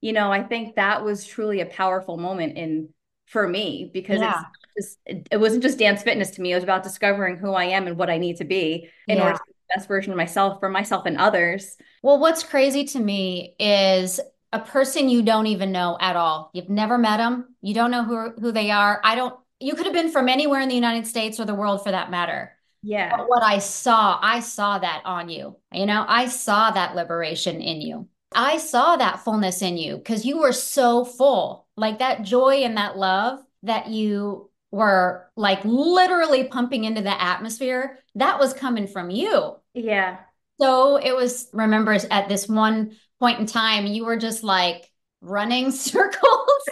You 0.00 0.14
know, 0.14 0.32
I 0.32 0.42
think 0.42 0.76
that 0.76 1.04
was 1.04 1.26
truly 1.26 1.60
a 1.60 1.66
powerful 1.66 2.16
moment 2.16 2.56
in 2.56 2.90
for 3.26 3.46
me 3.46 3.90
because 3.92 4.20
yeah. 4.20 4.40
it's 4.40 4.65
just 4.76 4.98
it 5.06 5.40
wasn't 5.40 5.62
just 5.62 5.78
dance 5.78 6.02
fitness 6.02 6.30
to 6.32 6.42
me. 6.42 6.52
It 6.52 6.56
was 6.56 6.64
about 6.64 6.82
discovering 6.82 7.36
who 7.36 7.52
I 7.52 7.64
am 7.64 7.86
and 7.86 7.96
what 7.96 8.10
I 8.10 8.18
need 8.18 8.36
to 8.36 8.44
be 8.44 8.88
in 9.08 9.16
yeah. 9.16 9.24
order 9.24 9.36
to 9.36 9.42
be 9.46 9.52
the 9.52 9.78
best 9.78 9.88
version 9.88 10.12
of 10.12 10.16
myself 10.16 10.60
for 10.60 10.68
myself 10.68 11.06
and 11.06 11.16
others. 11.18 11.76
Well, 12.02 12.18
what's 12.18 12.42
crazy 12.42 12.84
to 12.84 13.00
me 13.00 13.54
is 13.58 14.20
a 14.52 14.60
person 14.60 15.08
you 15.08 15.22
don't 15.22 15.46
even 15.46 15.72
know 15.72 15.96
at 16.00 16.16
all. 16.16 16.50
You've 16.54 16.70
never 16.70 16.98
met 16.98 17.18
them. 17.18 17.54
You 17.62 17.74
don't 17.74 17.90
know 17.90 18.04
who 18.04 18.30
who 18.40 18.52
they 18.52 18.70
are. 18.70 19.00
I 19.02 19.14
don't 19.14 19.34
you 19.60 19.74
could 19.74 19.86
have 19.86 19.94
been 19.94 20.10
from 20.10 20.28
anywhere 20.28 20.60
in 20.60 20.68
the 20.68 20.74
United 20.74 21.06
States 21.06 21.40
or 21.40 21.44
the 21.44 21.54
world 21.54 21.82
for 21.82 21.90
that 21.90 22.10
matter. 22.10 22.52
Yeah. 22.82 23.16
But 23.16 23.28
what 23.28 23.42
I 23.42 23.58
saw, 23.58 24.18
I 24.22 24.40
saw 24.40 24.78
that 24.78 25.02
on 25.04 25.28
you. 25.28 25.56
You 25.72 25.86
know, 25.86 26.04
I 26.06 26.28
saw 26.28 26.70
that 26.70 26.94
liberation 26.94 27.60
in 27.60 27.80
you. 27.80 28.08
I 28.32 28.58
saw 28.58 28.96
that 28.96 29.20
fullness 29.20 29.62
in 29.62 29.76
you 29.76 29.96
because 29.96 30.24
you 30.24 30.38
were 30.38 30.52
so 30.52 31.04
full. 31.04 31.66
Like 31.76 31.98
that 31.98 32.22
joy 32.22 32.62
and 32.62 32.76
that 32.76 32.96
love 32.96 33.40
that 33.62 33.88
you 33.88 34.50
were 34.70 35.30
like 35.36 35.64
literally 35.64 36.44
pumping 36.44 36.84
into 36.84 37.02
the 37.02 37.22
atmosphere, 37.22 37.98
that 38.14 38.38
was 38.38 38.52
coming 38.52 38.86
from 38.86 39.10
you. 39.10 39.56
Yeah. 39.74 40.18
So 40.60 40.96
it 40.96 41.14
was, 41.14 41.48
remember, 41.52 41.96
at 42.10 42.28
this 42.28 42.48
one 42.48 42.96
point 43.20 43.40
in 43.40 43.46
time, 43.46 43.86
you 43.86 44.04
were 44.04 44.16
just 44.16 44.42
like 44.42 44.90
running 45.20 45.70
circles. 45.72 46.62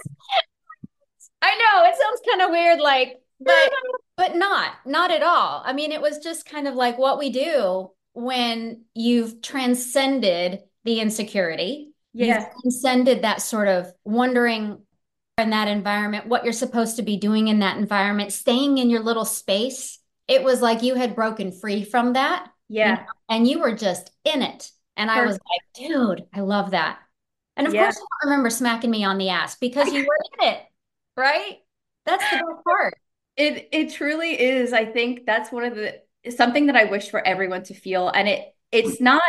I 1.42 1.56
know 1.56 1.84
it 1.84 1.94
sounds 2.00 2.20
kind 2.28 2.42
of 2.42 2.50
weird, 2.50 2.80
like, 2.80 3.20
but 3.40 3.72
but 4.16 4.36
not, 4.36 4.72
not 4.86 5.10
at 5.10 5.22
all. 5.22 5.62
I 5.64 5.72
mean, 5.72 5.92
it 5.92 6.00
was 6.00 6.18
just 6.18 6.46
kind 6.46 6.68
of 6.68 6.74
like 6.74 6.98
what 6.98 7.18
we 7.18 7.30
do 7.30 7.90
when 8.14 8.84
you've 8.94 9.42
transcended 9.42 10.60
the 10.84 11.00
insecurity. 11.00 11.92
Yeah. 12.12 12.38
You've 12.38 12.62
transcended 12.62 13.22
that 13.22 13.42
sort 13.42 13.68
of 13.68 13.92
wondering 14.04 14.78
in 15.38 15.50
that 15.50 15.68
environment, 15.68 16.26
what 16.26 16.44
you're 16.44 16.52
supposed 16.52 16.96
to 16.96 17.02
be 17.02 17.16
doing 17.16 17.48
in 17.48 17.58
that 17.60 17.76
environment, 17.76 18.32
staying 18.32 18.78
in 18.78 18.90
your 18.90 19.02
little 19.02 19.24
space. 19.24 19.98
It 20.28 20.42
was 20.42 20.62
like 20.62 20.82
you 20.82 20.94
had 20.94 21.14
broken 21.14 21.52
free 21.52 21.84
from 21.84 22.12
that. 22.14 22.50
Yeah. 22.68 22.90
You 22.90 22.94
know, 22.96 23.06
and 23.28 23.48
you 23.48 23.60
were 23.60 23.74
just 23.74 24.10
in 24.24 24.42
it. 24.42 24.70
And 24.96 25.08
Perfect. 25.08 25.22
I 25.22 25.26
was 25.26 25.34
like, 25.34 25.88
dude, 25.88 26.26
I 26.32 26.40
love 26.40 26.70
that. 26.70 26.98
And 27.56 27.66
of 27.66 27.74
yeah. 27.74 27.82
course, 27.82 27.96
I 27.96 28.00
don't 28.00 28.30
remember 28.30 28.50
smacking 28.50 28.90
me 28.90 29.04
on 29.04 29.18
the 29.18 29.28
ass 29.28 29.56
because 29.56 29.92
you 29.92 30.00
were 30.00 30.18
in 30.40 30.48
it, 30.54 30.62
right? 31.16 31.58
That's 32.06 32.28
the 32.30 32.36
best 32.36 32.64
part. 32.64 32.94
It 33.36 33.68
it 33.72 33.92
truly 33.92 34.40
is. 34.40 34.72
I 34.72 34.84
think 34.84 35.26
that's 35.26 35.52
one 35.52 35.64
of 35.64 35.74
the 35.74 36.00
something 36.30 36.66
that 36.66 36.76
I 36.76 36.84
wish 36.84 37.10
for 37.10 37.24
everyone 37.24 37.62
to 37.64 37.74
feel. 37.74 38.08
And 38.08 38.28
it 38.28 38.54
it's 38.72 39.00
not 39.00 39.22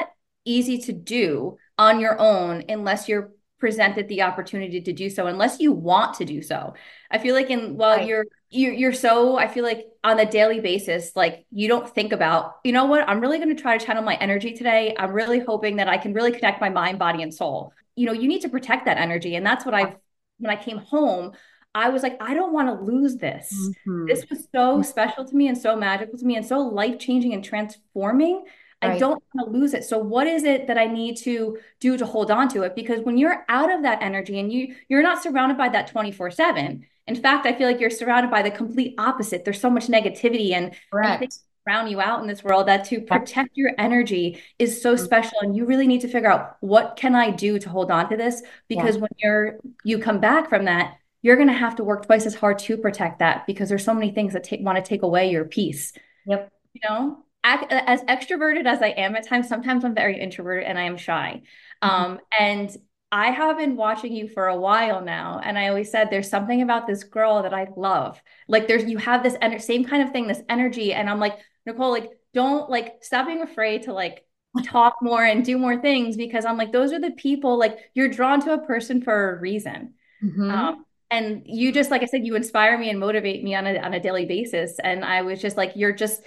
easy 0.44 0.80
to 0.80 0.94
do 0.94 1.58
on 1.78 2.00
your 2.00 2.20
own 2.20 2.64
unless 2.70 3.08
you're 3.08 3.32
presented 3.60 4.08
the 4.08 4.22
opportunity 4.22 4.82
to 4.82 4.92
do 4.92 5.10
so 5.10 5.28
unless 5.28 5.60
you 5.60 5.72
want 5.72 6.14
to 6.14 6.26
do 6.26 6.42
so 6.42 6.74
i 7.12 7.18
feel 7.18 7.34
like 7.34 7.50
in 7.50 7.78
while 7.78 7.98
right. 7.98 8.08
you're 8.08 8.26
you're, 8.50 8.74
you're 8.74 8.94
so 8.94 9.38
i 9.38 9.48
feel 9.48 9.64
like 9.64 9.88
on 10.04 10.20
a 10.20 10.30
daily 10.30 10.60
basis 10.60 11.16
like 11.16 11.46
you 11.52 11.68
don't 11.68 11.90
think 11.96 12.12
about 12.12 12.58
you 12.64 12.72
know 12.72 12.86
what 12.86 13.08
i'm 13.08 13.22
really 13.22 13.38
going 13.38 13.56
to 13.56 13.62
try 13.62 13.78
to 13.78 13.86
channel 13.86 14.04
my 14.04 14.16
energy 14.16 14.52
today 14.52 14.94
i'm 15.00 15.12
really 15.12 15.40
hoping 15.40 15.78
that 15.78 15.88
i 15.88 15.98
can 15.98 16.14
really 16.14 16.32
connect 16.32 16.60
my 16.60 16.70
mind 16.70 17.00
body 17.00 17.24
and 17.24 17.34
soul 17.34 17.72
you 17.96 18.06
know 18.06 18.14
you 18.14 18.28
need 18.28 18.42
to 18.42 18.50
protect 18.50 18.86
that 18.86 18.98
energy 18.98 19.36
and 19.36 19.46
that's 19.46 19.66
what 19.66 19.74
i've 19.74 19.96
when 20.40 20.52
i 20.52 20.62
came 20.62 20.78
home 20.78 21.32
I 21.78 21.90
was 21.90 22.04
like, 22.04 22.16
I 22.22 22.34
don't 22.34 22.54
want 22.54 22.70
to 22.70 22.86
lose 22.86 23.18
this. 23.18 23.54
Mm-hmm. 23.54 24.06
This 24.06 24.26
was 24.30 24.48
so 24.56 24.82
special 24.82 25.26
to 25.26 25.36
me 25.36 25.50
and 25.50 25.58
so 25.58 25.76
magical 25.76 26.18
to 26.18 26.26
me 26.26 26.38
and 26.38 26.46
so 26.46 26.60
life 26.60 26.98
changing 27.00 27.34
and 27.34 27.44
transforming 27.44 28.46
Right. 28.84 28.94
I 28.94 28.98
don't 28.98 29.24
want 29.34 29.52
to 29.52 29.58
lose 29.58 29.74
it. 29.74 29.84
So 29.84 29.98
what 29.98 30.28
is 30.28 30.44
it 30.44 30.68
that 30.68 30.78
I 30.78 30.86
need 30.86 31.18
to 31.18 31.58
do 31.80 31.98
to 31.98 32.06
hold 32.06 32.30
on 32.30 32.48
to 32.50 32.64
it? 32.64 32.76
Because 32.76 33.02
when 33.02 33.18
you're 33.18 33.46
out 33.50 33.74
of 33.74 33.84
that 33.84 34.02
energy 34.02 34.40
and 34.40 34.52
you 34.52 34.76
you're 34.90 35.02
not 35.02 35.24
surrounded 35.24 35.58
by 35.58 35.70
that 35.70 35.92
24/7. 35.92 36.86
In 37.08 37.16
fact, 37.16 37.46
I 37.46 37.54
feel 37.54 37.68
like 37.68 37.80
you're 37.80 37.92
surrounded 37.92 38.32
by 38.32 38.42
the 38.42 38.50
complete 38.50 38.96
opposite. 38.98 39.46
There's 39.46 39.62
so 39.62 39.70
much 39.70 39.88
negativity 39.88 40.54
and, 40.54 40.74
and 40.92 41.20
things 41.20 41.44
around 41.68 41.88
you 41.88 42.02
out 42.02 42.22
in 42.22 42.28
this 42.28 42.44
world 42.44 42.68
that 42.68 42.86
to 42.86 43.02
protect 43.02 43.52
your 43.56 43.72
energy 43.78 44.40
is 44.60 44.82
so 44.82 44.96
mm-hmm. 44.96 45.04
special 45.04 45.40
and 45.42 45.56
you 45.56 45.66
really 45.66 45.88
need 45.88 46.02
to 46.02 46.08
figure 46.08 46.32
out 46.32 46.58
what 46.62 46.96
can 46.96 47.16
I 47.16 47.32
do 47.32 47.58
to 47.60 47.70
hold 47.70 47.90
on 47.90 48.10
to 48.10 48.18
this 48.18 48.44
because 48.68 48.96
yeah. 48.96 49.02
when 49.02 49.10
you're 49.18 49.60
you 49.84 49.98
come 49.98 50.20
back 50.20 50.48
from 50.48 50.66
that 50.66 50.98
you're 51.26 51.38
going 51.38 51.48
to 51.48 51.56
have 51.56 51.76
to 51.76 51.84
work 51.84 52.06
twice 52.06 52.28
as 52.28 52.36
hard 52.36 52.60
to 52.60 52.78
protect 52.78 53.18
that 53.18 53.48
because 53.48 53.68
there's 53.68 53.84
so 53.84 53.96
many 53.96 54.12
things 54.12 54.34
that 54.34 54.44
take, 54.44 54.62
want 54.62 54.78
to 54.78 54.88
take 54.88 55.02
away 55.02 55.32
your 55.32 55.44
peace. 55.44 55.92
Yep. 56.28 56.52
You 56.74 56.82
know? 56.88 57.24
As 57.46 58.04
extroverted 58.04 58.66
as 58.66 58.82
I 58.82 58.90
am 58.90 59.16
at 59.16 59.28
times, 59.28 59.48
sometimes 59.48 59.86
I'm 59.86 59.96
very 59.96 60.20
introverted 60.20 60.68
and 60.68 60.80
I 60.80 60.84
am 60.84 60.98
shy. 60.98 61.44
Mm-hmm. 61.84 61.96
Um, 61.96 62.20
and 62.40 62.76
I 63.12 63.32
have 63.32 63.58
been 63.58 63.76
watching 63.76 64.14
you 64.14 64.28
for 64.28 64.48
a 64.48 64.58
while 64.58 65.02
now, 65.02 65.40
and 65.44 65.58
I 65.58 65.68
always 65.70 65.92
said 65.92 66.10
there's 66.10 66.30
something 66.30 66.62
about 66.62 66.88
this 66.88 67.04
girl 67.04 67.44
that 67.44 67.54
I 67.54 67.68
love. 67.78 68.22
Like 68.48 68.68
there's 68.68 68.86
you 68.86 68.98
have 68.98 69.24
this 69.24 69.36
ener- 69.38 69.62
same 69.62 69.86
kind 69.86 70.04
of 70.04 70.12
thing, 70.12 70.28
this 70.28 70.42
energy, 70.50 70.94
and 70.94 71.10
I'm 71.10 71.20
like 71.20 71.38
Nicole, 71.66 71.92
like 71.92 72.10
don't 72.34 72.70
like 72.70 73.04
stop 73.04 73.28
being 73.28 73.42
afraid 73.42 73.84
to 73.84 73.94
like 73.94 74.26
talk 74.64 74.96
more 75.02 75.24
and 75.24 75.46
do 75.46 75.58
more 75.58 75.80
things 75.80 76.18
because 76.18 76.46
I'm 76.46 76.58
like 76.58 76.72
those 76.72 76.94
are 76.94 77.00
the 77.00 77.12
people 77.12 77.58
like 77.58 77.78
you're 77.94 78.10
drawn 78.10 78.42
to 78.42 78.54
a 78.54 78.66
person 78.66 79.02
for 79.02 79.36
a 79.36 79.40
reason. 79.40 79.94
Mm-hmm. 80.24 80.50
Um, 80.50 80.86
and 81.12 81.44
you 81.46 81.72
just 81.72 81.92
like 81.92 82.02
I 82.02 82.08
said, 82.08 82.26
you 82.26 82.36
inspire 82.36 82.78
me 82.78 82.90
and 82.90 83.00
motivate 83.00 83.44
me 83.44 83.56
on 83.56 83.68
a 83.68 83.78
on 83.78 83.94
a 83.94 84.00
daily 84.00 84.26
basis. 84.26 84.80
And 84.84 85.06
I 85.06 85.22
was 85.22 85.42
just 85.42 85.58
like, 85.58 85.74
you're 85.76 85.94
just 85.94 86.22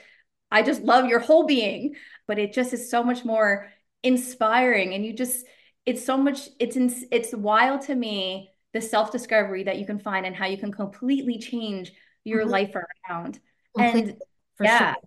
I 0.51 0.63
just 0.63 0.83
love 0.83 1.07
your 1.07 1.21
whole 1.21 1.47
being, 1.47 1.95
but 2.27 2.39
it 2.39 2.53
just 2.53 2.73
is 2.73 2.91
so 2.91 3.03
much 3.03 3.25
more 3.25 3.69
inspiring. 4.03 4.95
And 4.95 5.05
you 5.05 5.13
just, 5.13 5.45
it's 5.85 6.05
so 6.05 6.17
much, 6.17 6.49
it's, 6.59 6.77
in, 6.77 6.95
it's 7.11 7.35
wild 7.35 7.83
to 7.83 7.95
me, 7.95 8.51
the 8.75 8.81
self-discovery 8.81 9.65
that 9.65 9.79
you 9.79 9.87
can 9.87 9.99
find 9.99 10.27
and 10.27 10.37
how 10.37 10.47
you 10.47 10.59
can 10.59 10.73
completely 10.73 11.39
change 11.39 11.93
your 12.25 12.43
mm-hmm. 12.43 12.51
life 12.51 12.75
around. 12.75 13.41
Completely, 13.77 14.11
and 14.13 14.21
yeah. 14.61 14.93
Sure. 14.93 15.03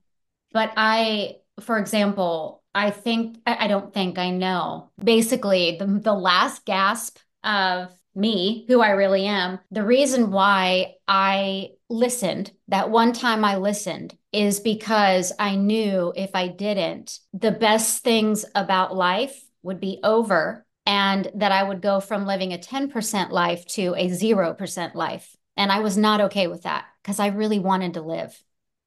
But 0.52 0.74
I, 0.76 1.36
for 1.60 1.78
example, 1.78 2.64
I 2.74 2.90
think, 2.90 3.38
I 3.46 3.68
don't 3.68 3.94
think, 3.94 4.18
I 4.18 4.32
know. 4.32 4.92
Basically, 5.04 5.78
the, 5.78 5.86
the 5.86 6.14
last 6.14 6.66
gasp 6.66 7.18
of 7.44 7.92
me, 8.16 8.66
who 8.68 8.82
I 8.82 8.92
really 8.92 9.26
am, 9.26 9.60
the 9.72 9.84
reason 9.84 10.32
why 10.32 10.96
I 11.08 11.72
listened, 11.90 12.52
that 12.68 12.90
one 12.90 13.14
time 13.14 13.46
I 13.46 13.58
listened, 13.58 14.16
is 14.32 14.60
because 14.60 15.34
I 15.40 15.56
knew 15.56 16.14
if 16.16 16.32
I 16.34 16.48
didn't, 16.48 17.20
the 17.34 17.52
best 17.52 18.04
things 18.04 18.46
about 18.56 18.96
life 18.96 19.44
would 19.64 19.80
be 19.80 20.00
over 20.04 20.66
and 20.86 21.30
that 21.36 21.52
I 21.52 21.64
would 21.64 21.82
go 21.82 22.00
from 22.00 22.26
living 22.26 22.54
a 22.54 22.58
10% 22.58 23.32
life 23.32 23.66
to 23.68 23.94
a 23.96 24.10
0% 24.10 24.96
life. 24.96 25.36
And 25.58 25.72
I 25.72 25.80
was 25.80 25.98
not 25.98 26.22
okay 26.22 26.48
with 26.48 26.64
that 26.64 26.86
because 27.02 27.20
I 27.20 27.28
really 27.28 27.60
wanted 27.60 27.94
to 27.96 28.02
live. 28.02 28.42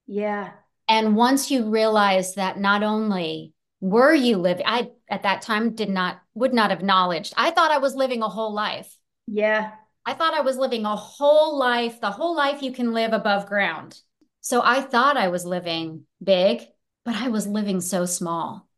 Yeah. 0.06 0.50
And 0.88 1.16
once 1.16 1.50
you 1.50 1.70
realize 1.70 2.34
that 2.34 2.58
not 2.58 2.82
only 2.82 3.52
were 3.80 4.14
you 4.14 4.38
living, 4.38 4.64
I 4.66 4.90
at 5.08 5.22
that 5.22 5.42
time 5.42 5.74
did 5.74 5.88
not, 5.88 6.20
would 6.34 6.52
not 6.54 6.70
have 6.70 6.80
acknowledged, 6.80 7.34
I 7.36 7.50
thought 7.50 7.70
I 7.70 7.78
was 7.78 7.94
living 7.94 8.22
a 8.22 8.28
whole 8.28 8.52
life. 8.52 8.96
Yeah. 9.26 9.72
I 10.06 10.14
thought 10.14 10.34
I 10.34 10.42
was 10.42 10.56
living 10.56 10.84
a 10.84 10.96
whole 10.96 11.58
life, 11.58 12.00
the 12.00 12.10
whole 12.10 12.36
life 12.36 12.62
you 12.62 12.72
can 12.72 12.92
live 12.92 13.12
above 13.12 13.46
ground. 13.46 13.98
So 14.40 14.60
I 14.62 14.82
thought 14.82 15.16
I 15.16 15.28
was 15.28 15.46
living 15.46 16.06
big, 16.22 16.62
but 17.04 17.14
I 17.14 17.28
was 17.28 17.46
living 17.46 17.80
so 17.80 18.04
small. 18.04 18.68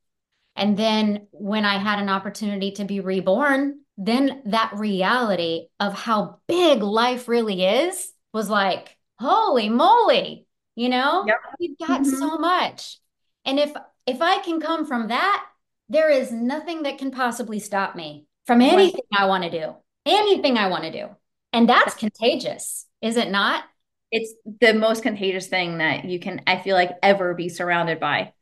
And 0.54 0.76
then 0.76 1.26
when 1.32 1.64
I 1.64 1.78
had 1.78 1.98
an 1.98 2.08
opportunity 2.08 2.72
to 2.72 2.84
be 2.84 3.00
reborn, 3.00 3.80
then 3.98 4.42
that 4.46 4.72
reality 4.74 5.66
of 5.80 5.94
how 5.94 6.38
big 6.46 6.82
life 6.82 7.28
really 7.28 7.64
is 7.64 8.12
was 8.32 8.48
like, 8.48 8.96
holy 9.18 9.68
moly, 9.68 10.46
you 10.76 10.88
know, 10.88 11.24
yep. 11.26 11.38
we've 11.58 11.78
got 11.78 12.02
mm-hmm. 12.02 12.16
so 12.16 12.38
much. 12.38 12.98
And 13.44 13.58
if 13.58 13.72
if 14.06 14.22
I 14.22 14.38
can 14.38 14.60
come 14.60 14.86
from 14.86 15.08
that, 15.08 15.44
there 15.88 16.10
is 16.10 16.30
nothing 16.30 16.84
that 16.84 16.98
can 16.98 17.10
possibly 17.10 17.58
stop 17.58 17.96
me 17.96 18.26
from 18.46 18.60
anything. 18.60 19.00
I 19.16 19.26
want 19.26 19.44
to 19.44 19.50
do 19.50 19.76
anything 20.06 20.56
I 20.56 20.68
want 20.68 20.84
to 20.84 20.92
do. 20.92 21.08
And 21.52 21.68
that's 21.68 21.94
contagious, 21.94 22.86
is 23.02 23.16
it 23.16 23.30
not? 23.30 23.64
It's 24.10 24.32
the 24.60 24.72
most 24.72 25.02
contagious 25.02 25.48
thing 25.48 25.78
that 25.78 26.04
you 26.04 26.20
can, 26.20 26.42
I 26.46 26.58
feel 26.58 26.76
like, 26.76 26.92
ever 27.02 27.34
be 27.34 27.48
surrounded 27.48 27.98
by 27.98 28.32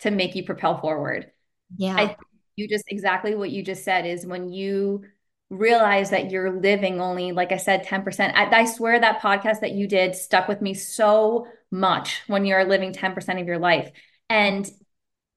to 0.00 0.10
make 0.10 0.34
you 0.34 0.44
propel 0.44 0.80
forward. 0.80 1.30
Yeah. 1.76 1.96
I, 1.96 2.16
you 2.56 2.68
just 2.68 2.84
exactly 2.88 3.34
what 3.34 3.50
you 3.50 3.62
just 3.62 3.84
said 3.84 4.06
is 4.06 4.26
when 4.26 4.50
you 4.52 5.04
realize 5.50 6.10
that 6.10 6.30
you're 6.30 6.60
living 6.60 7.00
only, 7.00 7.32
like 7.32 7.52
I 7.52 7.58
said, 7.58 7.84
10%. 7.84 8.32
I, 8.34 8.50
I 8.50 8.64
swear 8.64 8.98
that 8.98 9.20
podcast 9.20 9.60
that 9.60 9.72
you 9.72 9.86
did 9.86 10.14
stuck 10.14 10.48
with 10.48 10.60
me 10.60 10.74
so 10.74 11.46
much 11.70 12.22
when 12.26 12.44
you're 12.44 12.64
living 12.64 12.92
10% 12.92 13.40
of 13.40 13.46
your 13.46 13.58
life. 13.58 13.90
And 14.28 14.68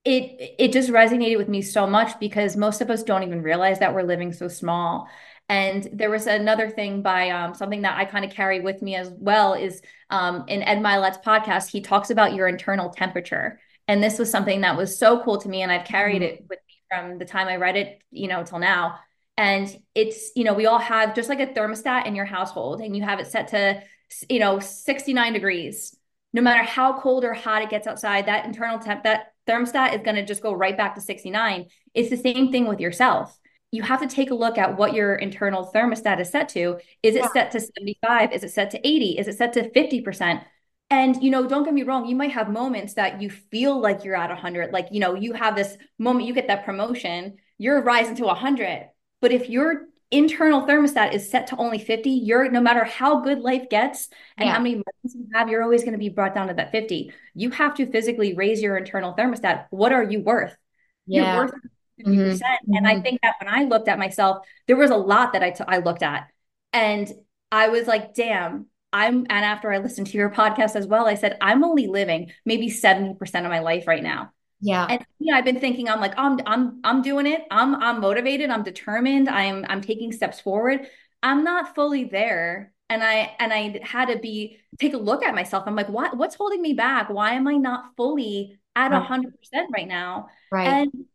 it 0.06 0.56
it 0.58 0.72
just 0.72 0.90
resonated 0.90 1.38
with 1.38 1.50
me 1.50 1.62
so 1.62 1.86
much 1.86 2.18
because 2.20 2.56
most 2.56 2.82
of 2.82 2.90
us 2.90 3.04
don't 3.04 3.24
even 3.24 3.42
realize 3.42 3.80
that 3.80 3.94
we're 3.94 4.04
living 4.04 4.32
so 4.32 4.48
small 4.48 5.10
and 5.50 5.88
there 5.94 6.10
was 6.10 6.28
another 6.28 6.70
thing 6.70 7.02
by 7.02 7.30
um, 7.30 7.54
something 7.54 7.84
that 7.84 7.98
I 7.98 8.04
kind 8.04 8.26
of 8.26 8.32
carry 8.32 8.60
with 8.60 8.82
me 8.82 8.96
as 8.96 9.10
well 9.10 9.54
is 9.54 9.82
um, 10.10 10.44
in 10.48 10.62
Ed 10.62 10.80
Mylett's 10.80 11.20
podcast, 11.20 11.70
he 11.70 11.80
talks 11.80 12.10
about 12.10 12.34
your 12.34 12.48
internal 12.48 12.90
temperature. 12.90 13.60
And 13.88 14.04
this 14.04 14.20
was 14.20 14.30
something 14.30 14.62
that 14.62 14.76
was 14.76 15.00
so 15.00 15.24
cool 15.24 15.38
to 15.38 15.48
me. 15.48 15.62
And 15.62 15.72
I've 15.72 15.86
carried 15.86 16.22
mm-hmm. 16.22 16.44
it 16.44 16.46
with 16.50 16.60
me 16.68 16.76
from 16.90 17.18
the 17.18 17.26
time 17.26 17.48
I 17.48 17.56
read 17.56 17.78
it, 17.78 18.02
you 18.12 18.28
know, 18.28 18.44
till 18.44 18.60
now. 18.60 19.00
And 19.38 19.74
it's, 19.96 20.32
you 20.36 20.44
know, 20.44 20.54
we 20.54 20.66
all 20.66 20.80
have 20.80 21.16
just 21.16 21.30
like 21.30 21.40
a 21.40 21.48
thermostat 21.48 22.08
in 22.08 22.16
your 22.16 22.26
household 22.26 22.82
and 22.82 22.98
you 22.98 23.04
have 23.04 23.20
it 23.20 23.28
set 23.28 23.50
to, 23.50 23.82
you 24.30 24.40
know, 24.40 24.60
69 24.60 25.32
degrees. 25.32 25.96
No 26.34 26.42
matter 26.42 26.64
how 26.64 27.00
cold 27.00 27.24
or 27.24 27.34
hot 27.34 27.62
it 27.62 27.70
gets 27.70 27.88
outside, 27.88 28.26
that 28.26 28.46
internal 28.46 28.80
temp, 28.80 29.04
that 29.04 29.34
thermostat 29.48 29.96
is 29.96 30.02
going 30.02 30.16
to 30.18 30.26
just 30.26 30.44
go 30.44 30.52
right 30.52 30.76
back 30.76 30.96
to 30.96 31.02
69. 31.02 31.68
It's 31.94 32.10
the 32.10 32.18
same 32.18 32.52
thing 32.52 32.68
with 32.68 32.82
yourself 32.82 33.38
you 33.78 33.84
have 33.84 34.02
to 34.02 34.08
take 34.08 34.32
a 34.32 34.34
look 34.34 34.58
at 34.58 34.76
what 34.76 34.96
your 34.96 35.14
internal 35.14 35.72
thermostat 35.74 36.20
is 36.20 36.32
set 36.32 36.50
to. 36.50 36.80
Is 37.04 37.16
it 37.16 37.22
yeah. 37.22 37.32
set 37.32 37.52
to 37.52 37.60
75? 37.60 38.34
Is 38.34 38.44
it 38.44 38.50
set 38.50 38.72
to 38.72 38.80
80? 38.80 39.20
Is 39.20 39.28
it 39.28 39.38
set 39.38 39.54
to 39.54 39.70
50%? 39.70 40.44
And, 40.90 41.22
you 41.22 41.30
know, 41.30 41.48
don't 41.48 41.64
get 41.64 41.76
me 41.76 41.84
wrong, 41.84 42.08
you 42.08 42.16
might 42.16 42.32
have 42.32 42.50
moments 42.50 42.96
that 42.96 43.22
you 43.22 43.30
feel 43.30 43.80
like 43.80 44.04
you're 44.04 44.16
at 44.16 44.30
100. 44.30 44.72
Like, 44.72 44.88
you 44.92 45.00
know, 45.00 45.14
you 45.14 45.34
have 45.34 45.56
this 45.56 45.78
moment, 46.00 46.26
you 46.26 46.34
get 46.34 46.48
that 46.48 46.66
promotion, 46.66 47.38
you're 47.60 47.84
rising 47.84 48.16
to 48.16 48.24
100. 48.24 48.90
But 49.22 49.32
if 49.32 49.48
your 49.48 49.84
internal 50.10 50.66
thermostat 50.66 51.14
is 51.14 51.30
set 51.30 51.48
to 51.48 51.58
only 51.58 51.78
50, 51.78 52.10
you're 52.10 52.50
no 52.50 52.62
matter 52.62 52.84
how 52.84 53.20
good 53.22 53.42
life 53.42 53.70
gets 53.70 54.10
and 54.38 54.48
yeah. 54.48 54.54
how 54.54 54.60
many 54.60 54.76
months 54.76 55.14
you 55.14 55.28
have, 55.36 55.50
you're 55.50 55.62
always 55.62 55.84
going 55.84 55.92
to 55.94 56.00
be 56.00 56.10
brought 56.10 56.34
down 56.34 56.48
to 56.48 56.56
that 56.56 56.72
50. 56.72 57.14
You 57.36 57.52
have 57.52 57.76
to 57.76 57.86
physically 57.92 58.34
raise 58.34 58.60
your 58.60 58.76
internal 58.76 59.14
thermostat. 59.14 59.66
What 59.70 59.92
are 59.92 60.04
you 60.04 60.22
worth? 60.22 60.58
Yeah. 61.06 61.36
You're 61.36 61.44
worth 61.44 61.54
50%. 62.00 62.06
Mm-hmm. 62.06 62.76
And 62.76 62.86
mm-hmm. 62.86 62.86
I 62.86 63.02
think 63.02 63.20
that 63.22 63.36
when 63.42 63.54
I 63.54 63.64
looked 63.64 63.88
at 63.88 64.00
myself, 64.00 64.46
there 64.68 64.78
was 64.78 64.92
a 64.92 64.96
lot 64.96 65.34
that 65.34 65.44
I, 65.44 65.52
t- 65.52 65.64
I 65.68 65.78
looked 65.78 66.04
at. 66.04 66.28
And 66.74 67.12
I 67.52 67.70
was 67.70 67.88
like, 67.88 68.14
damn, 68.14 68.68
I'm, 68.94 69.26
and 69.30 69.46
after 69.46 69.72
I 69.72 69.80
listened 69.80 70.08
to 70.08 70.18
your 70.18 70.30
podcast 70.30 70.76
as 70.76 70.88
well, 70.88 71.08
I 71.08 71.16
said, 71.16 71.38
I'm 71.42 71.64
only 71.64 71.88
living 71.88 72.32
maybe 72.46 72.70
70% 72.70 73.20
of 73.22 73.52
my 73.52 73.60
life 73.60 73.88
right 73.88 74.04
now. 74.04 74.32
Yeah. 74.60 74.88
And 74.90 75.06
yeah, 75.20 75.36
I've 75.36 75.46
been 75.46 75.60
thinking, 75.60 75.88
I'm 75.90 76.02
like, 76.02 76.14
I'm, 76.18 76.40
I'm, 76.46 76.80
I'm 76.84 77.02
doing 77.02 77.28
it. 77.28 77.44
I'm, 77.52 77.76
I'm 77.76 78.02
motivated. 78.02 78.50
I'm 78.50 78.64
determined. 78.64 79.30
I'm, 79.30 79.66
I'm 79.70 79.82
taking 79.82 80.12
steps 80.12 80.40
forward. 80.40 80.88
I'm 81.22 81.44
not 81.44 81.76
fully 81.76 82.06
there. 82.06 82.74
And 82.90 83.04
I, 83.04 83.36
and 83.40 83.52
I 83.52 83.80
had 83.84 84.06
to 84.08 84.18
be, 84.18 84.58
take 84.80 84.94
a 84.94 84.98
look 84.98 85.24
at 85.24 85.36
myself. 85.36 85.66
I'm 85.68 85.76
like, 85.76 85.90
what, 85.90 86.18
what's 86.18 86.36
holding 86.36 86.62
me 86.62 86.74
back? 86.74 87.10
Why 87.10 87.34
am 87.34 87.48
I 87.48 87.56
not 87.56 87.96
fully 87.98 88.58
at 88.76 88.94
a 88.94 89.00
hundred 89.00 89.38
percent 89.38 89.70
right 89.74 89.88
now? 89.88 90.28
Right. 90.52 90.68
And 90.68 91.06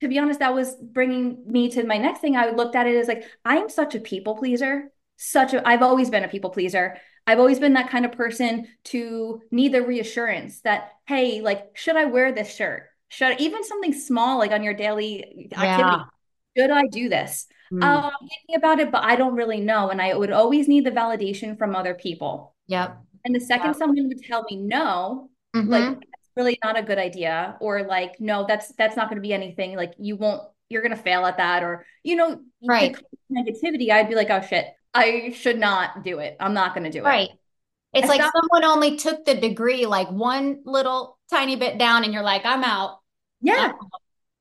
to 0.00 0.08
be 0.08 0.18
honest, 0.18 0.40
that 0.40 0.54
was 0.54 0.74
bringing 0.76 1.42
me 1.46 1.70
to 1.70 1.84
my 1.84 1.98
next 1.98 2.20
thing. 2.20 2.36
I 2.36 2.50
looked 2.50 2.76
at 2.76 2.86
it 2.86 2.96
as 2.96 3.08
like, 3.08 3.24
I'm 3.44 3.68
such 3.68 3.94
a 3.94 4.00
people 4.00 4.36
pleaser. 4.36 4.90
Such 5.16 5.52
a, 5.52 5.66
I've 5.68 5.82
always 5.82 6.08
been 6.08 6.24
a 6.24 6.28
people 6.28 6.50
pleaser. 6.50 6.96
I've 7.26 7.38
always 7.38 7.58
been 7.58 7.74
that 7.74 7.90
kind 7.90 8.06
of 8.06 8.12
person 8.12 8.66
to 8.84 9.42
need 9.50 9.72
the 9.74 9.82
reassurance 9.82 10.60
that, 10.62 10.92
hey, 11.06 11.42
like, 11.42 11.76
should 11.76 11.96
I 11.96 12.06
wear 12.06 12.32
this 12.32 12.54
shirt? 12.54 12.84
Should 13.08 13.32
I, 13.32 13.36
even 13.38 13.62
something 13.62 13.92
small, 13.92 14.38
like 14.38 14.52
on 14.52 14.62
your 14.62 14.74
daily 14.74 15.50
activity, 15.52 15.82
yeah. 15.82 16.04
should 16.56 16.70
I 16.70 16.86
do 16.86 17.08
this? 17.08 17.46
Mm. 17.72 17.84
Um, 17.84 18.04
I'm 18.04 18.28
thinking 18.28 18.56
about 18.56 18.80
it, 18.80 18.90
but 18.90 19.04
I 19.04 19.16
don't 19.16 19.34
really 19.34 19.60
know. 19.60 19.90
And 19.90 20.00
I 20.00 20.16
would 20.16 20.32
always 20.32 20.66
need 20.66 20.86
the 20.86 20.90
validation 20.90 21.58
from 21.58 21.76
other 21.76 21.94
people. 21.94 22.54
Yep. 22.68 22.96
And 23.24 23.34
the 23.34 23.40
second 23.40 23.66
yep. 23.66 23.76
someone 23.76 24.08
would 24.08 24.22
tell 24.22 24.44
me 24.50 24.56
no, 24.56 25.28
mm-hmm. 25.54 25.70
like 25.70 25.98
really 26.36 26.58
not 26.62 26.78
a 26.78 26.82
good 26.82 26.98
idea 26.98 27.56
or 27.60 27.82
like 27.82 28.20
no 28.20 28.44
that's 28.46 28.72
that's 28.74 28.96
not 28.96 29.08
going 29.08 29.16
to 29.16 29.22
be 29.26 29.32
anything. 29.32 29.76
Like 29.76 29.94
you 29.98 30.16
won't 30.16 30.42
you're 30.70 30.82
going 30.82 30.96
to 30.96 31.02
fail 31.02 31.26
at 31.26 31.36
that 31.36 31.62
or 31.62 31.84
you 32.02 32.16
know 32.16 32.40
right. 32.66 32.96
negativity 33.30 33.90
i'd 33.90 34.08
be 34.08 34.14
like 34.14 34.30
oh 34.30 34.40
shit 34.40 34.66
i 34.94 35.34
should 35.36 35.58
not 35.58 36.02
do 36.02 36.18
it. 36.20 36.36
I'm 36.40 36.54
not 36.54 36.74
going 36.74 36.84
to 36.84 36.90
do 36.90 37.00
it. 37.00 37.04
Right. 37.04 37.30
It's 37.92 38.06
I 38.06 38.08
like 38.08 38.20
stopped- 38.20 38.36
someone 38.36 38.64
only 38.64 38.96
took 38.96 39.24
the 39.24 39.34
degree 39.34 39.86
like 39.86 40.10
one 40.10 40.62
little 40.64 41.18
tiny 41.28 41.56
bit 41.56 41.78
down 41.78 42.04
and 42.04 42.12
you're 42.14 42.22
like 42.22 42.46
i'm 42.46 42.64
out. 42.64 43.00
Yeah. 43.42 43.72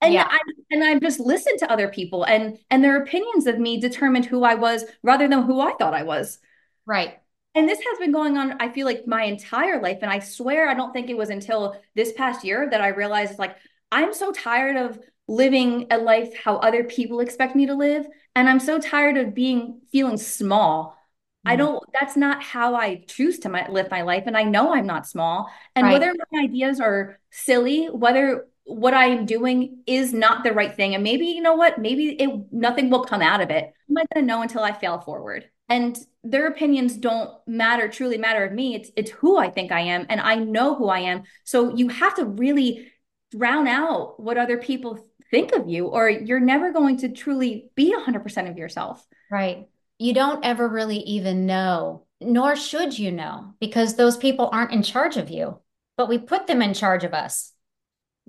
And 0.02 0.14
yeah. 0.14 0.28
I 0.30 0.40
and 0.72 0.84
I 0.84 0.98
just 0.98 1.20
listened 1.20 1.60
to 1.60 1.72
other 1.72 1.90
people 1.90 2.24
and 2.24 2.58
and 2.70 2.84
their 2.84 3.02
opinions 3.02 3.48
of 3.48 3.60
me 3.60 3.80
determined 3.80 4.26
who 4.26 4.44
I 4.44 4.56
was 4.56 4.86
rather 5.04 5.28
than 5.28 5.44
who 5.44 5.60
I 5.60 5.74
thought 5.74 5.94
I 5.94 6.04
was. 6.04 6.40
Right 6.86 7.20
and 7.56 7.68
this 7.68 7.80
has 7.80 7.98
been 8.00 8.12
going 8.12 8.38
on 8.38 8.56
i 8.60 8.70
feel 8.70 8.86
like 8.86 9.08
my 9.08 9.24
entire 9.24 9.82
life 9.82 10.00
and 10.02 10.12
i 10.12 10.20
swear 10.20 10.70
i 10.70 10.74
don't 10.74 10.94
think 10.94 11.10
it 11.10 11.18
was 11.18 11.30
until 11.30 11.76
this 11.96 12.12
past 12.14 12.44
year 12.44 12.68
that 12.70 12.82
i 12.82 12.90
realized 12.90 13.40
like 13.40 13.56
i'm 13.92 14.14
so 14.14 14.32
tired 14.32 14.78
of 14.78 15.00
living 15.28 15.88
a 15.92 15.98
life 15.98 16.36
how 16.44 16.58
other 16.58 16.84
people 16.84 17.20
expect 17.20 17.56
me 17.56 17.66
to 17.66 17.76
live 17.76 18.06
and 18.36 18.50
i'm 18.50 18.60
so 18.60 18.80
tired 18.80 19.18
of 19.18 19.34
being 19.34 19.80
feeling 19.92 20.18
small 20.18 20.98
mm. 21.46 21.52
i 21.52 21.56
don't 21.56 21.84
that's 22.00 22.18
not 22.18 22.42
how 22.42 22.76
i 22.76 23.04
choose 23.08 23.40
to 23.40 23.50
my, 23.50 23.68
live 23.70 23.90
my 23.92 24.02
life 24.02 24.24
and 24.26 24.38
i 24.38 24.44
know 24.44 24.74
i'm 24.74 24.88
not 24.88 25.08
small 25.08 25.50
and 25.76 25.86
right. 25.86 25.94
whether 25.94 26.14
my 26.32 26.44
ideas 26.44 26.80
are 26.80 27.20
silly 27.32 27.86
whether 27.88 28.48
what 28.66 28.94
i 28.94 29.06
am 29.06 29.26
doing 29.26 29.80
is 29.88 30.14
not 30.14 30.44
the 30.44 30.54
right 30.54 30.76
thing 30.76 30.94
and 30.94 31.04
maybe 31.04 31.26
you 31.26 31.42
know 31.42 31.56
what 31.56 31.80
maybe 31.80 32.10
it 32.10 32.30
nothing 32.52 32.90
will 32.90 33.04
come 33.04 33.22
out 33.22 33.42
of 33.42 33.50
it 33.50 33.66
i'm 33.88 33.94
not 33.94 34.08
going 34.14 34.24
to 34.24 34.28
know 34.28 34.42
until 34.42 34.64
i 34.64 34.72
fail 34.72 35.00
forward 35.00 35.50
and 35.70 35.98
their 36.24 36.48
opinions 36.48 36.98
don't 36.98 37.32
matter 37.48 37.88
truly 37.88 38.18
matter 38.18 38.44
of 38.44 38.52
me. 38.52 38.76
It's 38.76 38.92
it's 38.96 39.12
who 39.12 39.38
i 39.38 39.50
think 39.50 39.72
i 39.72 39.82
am 39.82 40.06
and 40.10 40.20
i 40.20 40.36
know 40.36 40.76
who 40.76 40.90
i 40.90 41.00
am. 41.00 41.24
So 41.46 41.76
you 41.76 41.88
have 41.90 42.16
to 42.16 42.26
really 42.26 42.92
drown 43.32 43.68
out 43.68 44.20
what 44.20 44.38
other 44.38 44.58
people 44.58 45.08
think 45.32 45.54
of 45.54 45.70
you 45.70 45.86
or 45.86 46.10
you're 46.10 46.40
never 46.40 46.74
going 46.74 46.98
to 46.98 47.10
truly 47.10 47.70
be 47.76 47.96
100% 47.96 48.50
of 48.50 48.58
yourself. 48.58 49.06
Right. 49.30 49.68
You 50.00 50.14
don't 50.14 50.44
ever 50.44 50.68
really 50.68 50.98
even 50.98 51.46
know 51.46 52.06
nor 52.22 52.56
should 52.56 52.98
you 52.98 53.12
know 53.12 53.54
because 53.60 53.96
those 53.96 54.18
people 54.18 54.50
aren't 54.52 54.74
in 54.74 54.84
charge 54.84 55.18
of 55.18 55.30
you 55.30 55.58
but 55.98 56.10
we 56.10 56.18
put 56.18 56.48
them 56.48 56.62
in 56.62 56.74
charge 56.74 57.04
of 57.04 57.14
us 57.14 57.54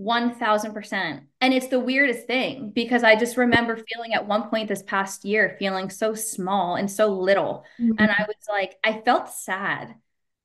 1000%. 0.00 1.20
And 1.40 1.54
it's 1.54 1.68
the 1.68 1.80
weirdest 1.80 2.26
thing 2.26 2.72
because 2.74 3.04
I 3.04 3.16
just 3.16 3.36
remember 3.36 3.76
feeling 3.76 4.14
at 4.14 4.26
one 4.26 4.48
point 4.48 4.68
this 4.68 4.82
past 4.82 5.24
year, 5.24 5.56
feeling 5.58 5.90
so 5.90 6.14
small 6.14 6.76
and 6.76 6.90
so 6.90 7.08
little. 7.08 7.64
Mm-hmm. 7.80 7.92
And 7.98 8.10
I 8.10 8.24
was 8.26 8.36
like, 8.48 8.76
I 8.82 9.02
felt 9.02 9.28
sad. 9.28 9.94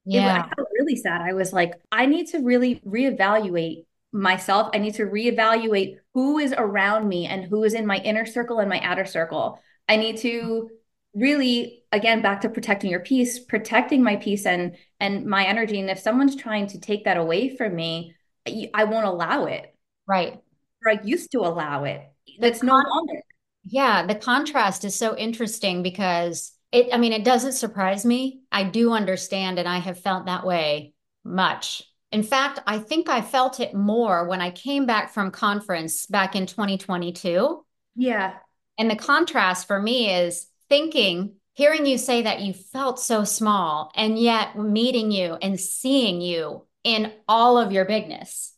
Yeah. 0.06 0.44
I 0.44 0.56
felt 0.56 0.68
really 0.74 0.96
sad. 0.96 1.22
I 1.22 1.34
was 1.34 1.54
like, 1.54 1.74
I 1.92 2.06
need 2.06 2.28
to 2.28 2.40
really 2.40 2.82
reevaluate 2.86 3.86
myself. 4.12 4.70
I 4.74 4.78
need 4.78 4.96
to 4.96 5.06
reevaluate 5.06 5.98
who 6.14 6.38
is 6.38 6.54
around 6.58 7.08
me 7.08 7.26
and 7.26 7.46
who 7.46 7.64
is 7.64 7.74
in 7.74 7.86
my 7.86 7.98
inner 7.98 8.26
circle 8.26 8.60
and 8.60 8.70
my 8.70 8.80
outer 8.82 9.06
circle. 9.06 9.60
I 9.88 9.98
need 9.98 10.18
to 10.18 10.70
really 11.14 11.84
again 11.94 12.22
back 12.22 12.42
to 12.42 12.50
protecting 12.50 12.92
your 12.92 13.00
peace, 13.00 13.40
protecting 13.40 14.04
my 14.04 14.18
peace 14.18 14.46
and 14.46 14.76
and 15.00 15.26
my 15.26 15.46
energy 15.46 15.80
and 15.80 15.90
if 15.90 16.00
someone's 16.00 16.36
trying 16.36 16.68
to 16.68 16.80
take 16.80 17.06
that 17.06 17.18
away 17.18 17.56
from 17.56 17.76
me, 17.76 18.16
I 18.46 18.84
won't 18.84 19.06
allow 19.06 19.46
it. 19.46 19.74
Right. 20.08 20.40
Or 20.86 20.92
I 20.92 21.00
used 21.04 21.32
to 21.32 21.40
allow 21.40 21.84
it. 21.86 22.02
That's 22.40 22.62
no 22.62 22.74
longer. 22.74 23.22
Yeah, 23.64 24.06
the 24.06 24.16
contrast 24.16 24.86
is 24.86 24.96
so 24.96 25.18
interesting 25.18 25.82
because 25.82 26.52
it 26.72 26.94
I 26.94 26.98
mean 26.98 27.14
it 27.14 27.24
doesn't 27.24 27.54
surprise 27.54 28.06
me. 28.06 28.42
I 28.52 28.64
do 28.64 28.92
understand 28.92 29.58
and 29.58 29.68
I 29.68 29.80
have 29.80 30.00
felt 30.00 30.26
that 30.26 30.46
way 30.46 30.94
much. 31.24 31.84
In 32.12 32.24
fact, 32.24 32.60
I 32.68 32.78
think 32.78 33.10
I 33.10 33.22
felt 33.22 33.60
it 33.60 33.74
more 33.74 34.28
when 34.28 34.42
I 34.42 34.52
came 34.52 34.86
back 34.86 35.14
from 35.14 35.32
conference 35.32 36.06
back 36.06 36.36
in 36.36 36.46
2022. 36.46 37.66
Yeah. 37.96 38.36
And 38.78 38.92
the 38.92 38.96
contrast 38.96 39.68
for 39.68 39.82
me 39.82 40.14
is 40.14 40.48
thinking, 40.70 41.36
hearing 41.54 41.86
you 41.86 41.98
say 41.98 42.22
that 42.22 42.42
you 42.42 42.54
felt 42.54 43.00
so 43.00 43.24
small, 43.24 43.92
and 43.96 44.20
yet 44.20 44.58
meeting 44.58 45.12
you 45.12 45.38
and 45.42 45.60
seeing 45.60 46.22
you 46.22 46.65
in 46.86 47.12
all 47.28 47.58
of 47.58 47.72
your 47.72 47.84
bigness, 47.84 48.54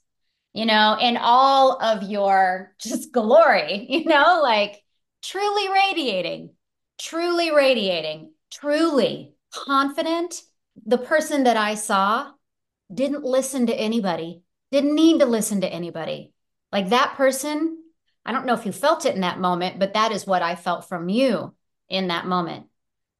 you 0.54 0.66
know, 0.66 0.98
in 1.02 1.18
all 1.18 1.82
of 1.82 2.04
your 2.04 2.76
just 2.78 3.12
glory, 3.12 3.86
you 3.90 4.04
know, 4.04 4.42
like 4.44 4.84
truly 5.24 5.72
radiating, 5.72 6.52
truly 7.00 7.52
radiating, 7.52 8.32
truly 8.52 9.34
confident. 9.52 10.42
The 10.86 10.98
person 10.98 11.46
that 11.46 11.58
I 11.58 11.76
saw 11.76 12.32
didn't 12.94 13.24
listen 13.24 13.68
to 13.68 13.74
anybody, 13.74 14.42
didn't 14.72 14.94
need 14.94 15.22
to 15.22 15.26
listen 15.26 15.62
to 15.62 15.74
anybody. 15.74 16.34
Like 16.72 16.90
that 16.90 17.16
person, 17.16 17.82
I 18.26 18.34
don't 18.34 18.46
know 18.46 18.54
if 18.54 18.66
you 18.66 18.74
felt 18.74 19.06
it 19.06 19.16
in 19.16 19.22
that 19.22 19.40
moment, 19.40 19.80
but 19.80 19.94
that 19.94 20.12
is 20.12 20.28
what 20.28 20.42
I 20.42 20.56
felt 20.56 20.90
from 20.90 21.08
you 21.08 21.56
in 21.88 22.10
that 22.10 22.28
moment. 22.28 22.68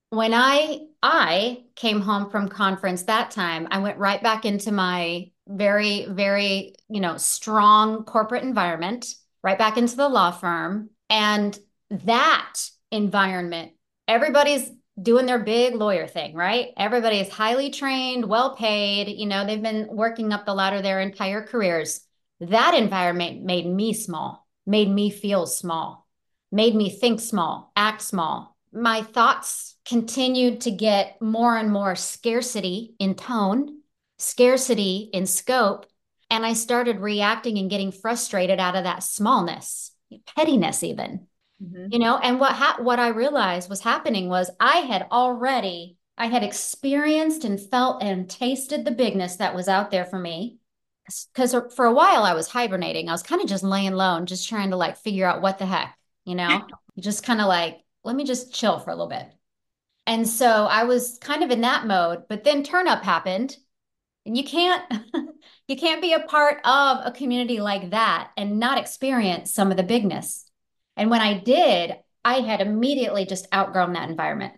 When 0.10 0.34
I 0.34 0.88
I 1.04 1.64
came 1.76 2.02
home 2.02 2.30
from 2.30 2.48
conference 2.48 3.04
that 3.04 3.32
time, 3.32 3.68
I 3.72 3.80
went 3.80 3.98
right 3.98 4.22
back 4.22 4.46
into 4.46 4.72
my 4.72 5.32
very 5.48 6.06
very, 6.10 6.76
you 6.90 7.00
know, 7.02 7.18
strong 7.18 8.04
corporate 8.04 8.44
environment, 8.44 9.06
right 9.44 9.58
back 9.58 9.78
into 9.78 9.96
the 9.96 10.10
law 10.10 10.32
firm, 10.32 10.90
and 11.10 11.58
that 11.90 12.56
environment, 12.92 13.74
everybody's 14.08 14.72
doing 15.02 15.26
their 15.26 15.40
big 15.40 15.76
lawyer 15.76 16.08
thing, 16.08 16.34
right? 16.34 16.70
Everybody 16.78 17.20
is 17.20 17.30
highly 17.30 17.70
trained, 17.70 18.26
well 18.26 18.56
paid, 18.56 19.10
you 19.10 19.28
know, 19.28 19.46
they've 19.46 19.62
been 19.62 19.88
working 19.92 20.34
up 20.34 20.46
the 20.46 20.54
ladder 20.56 20.82
their 20.82 21.00
entire 21.02 21.42
careers. 21.46 22.02
That 22.40 22.74
environment 22.74 23.44
made 23.44 23.68
me 23.68 23.94
small, 23.94 24.48
made 24.66 24.90
me 24.90 25.10
feel 25.12 25.46
small, 25.46 26.08
made 26.52 26.76
me 26.76 26.90
think 26.90 27.20
small, 27.20 27.72
act 27.76 28.02
small. 28.02 28.57
My 28.72 29.02
thoughts 29.02 29.76
continued 29.86 30.62
to 30.62 30.72
get 30.72 31.22
more 31.22 31.56
and 31.56 31.72
more 31.72 31.96
scarcity 31.96 32.96
in 33.00 33.16
tone, 33.16 33.82
scarcity 34.18 35.10
in 35.14 35.26
scope, 35.26 35.86
and 36.30 36.46
I 36.46 36.54
started 36.54 37.00
reacting 37.00 37.58
and 37.58 37.70
getting 37.70 37.92
frustrated 37.92 38.60
out 38.60 38.76
of 38.76 38.84
that 38.84 39.04
smallness, 39.04 39.92
pettiness 40.36 40.84
even. 40.84 41.28
Mm-hmm. 41.64 41.88
You 41.92 42.00
know, 42.00 42.18
and 42.18 42.40
what 42.40 42.54
ha- 42.54 42.78
what 42.80 43.00
I 43.00 43.08
realized 43.08 43.70
was 43.70 43.82
happening 43.82 44.30
was 44.30 44.52
I 44.60 44.78
had 44.80 45.08
already 45.12 45.98
I 46.18 46.28
had 46.28 46.44
experienced 46.44 47.46
and 47.46 47.60
felt 47.60 48.02
and 48.02 48.30
tasted 48.30 48.84
the 48.84 48.92
bigness 48.92 49.38
that 49.38 49.56
was 49.56 49.68
out 49.68 49.92
there 49.92 50.06
for 50.06 50.18
me. 50.18 50.58
Because 51.34 51.56
for 51.76 51.86
a 51.86 51.94
while 51.94 52.24
I 52.24 52.34
was 52.34 52.48
hibernating. 52.48 53.08
I 53.08 53.14
was 53.14 53.24
kind 53.24 53.42
of 53.42 53.48
just 53.48 53.64
laying 53.64 53.94
low 53.94 54.18
and 54.18 54.28
just 54.28 54.50
trying 54.50 54.72
to 54.72 54.76
like 54.76 54.98
figure 54.98 55.26
out 55.26 55.42
what 55.42 55.58
the 55.58 55.66
heck, 55.66 55.98
you 56.26 56.36
know, 56.36 56.66
just 57.00 57.24
kind 57.24 57.40
of 57.40 57.48
like, 57.48 57.78
let 58.08 58.16
me 58.16 58.24
just 58.24 58.54
chill 58.54 58.80
for 58.80 58.90
a 58.90 58.96
little 58.96 59.10
bit. 59.10 59.28
And 60.08 60.26
so 60.28 60.66
I 60.66 60.86
was 60.86 61.18
kind 61.20 61.44
of 61.44 61.52
in 61.52 61.62
that 61.62 61.86
mode, 61.86 62.24
but 62.30 62.46
then 62.46 62.64
turn 62.64 62.88
up 62.88 63.04
happened. 63.04 63.56
And 64.26 64.38
you 64.38 64.46
can't 64.46 64.82
you 65.68 65.76
can't 65.76 66.02
be 66.02 66.14
a 66.14 66.22
part 66.22 66.62
of 66.64 67.00
a 67.04 67.12
community 67.12 67.60
like 67.60 67.92
that 67.92 68.32
and 68.38 68.60
not 68.60 68.78
experience 68.78 69.54
some 69.54 69.72
of 69.72 69.78
the 69.78 69.84
bigness. 69.84 70.50
And 70.96 71.10
when 71.12 71.20
I 71.20 71.38
did, 71.40 71.98
I 72.24 72.36
had 72.40 72.62
immediately 72.62 73.26
just 73.26 73.54
outgrown 73.54 73.94
that 73.94 74.10
environment. 74.10 74.54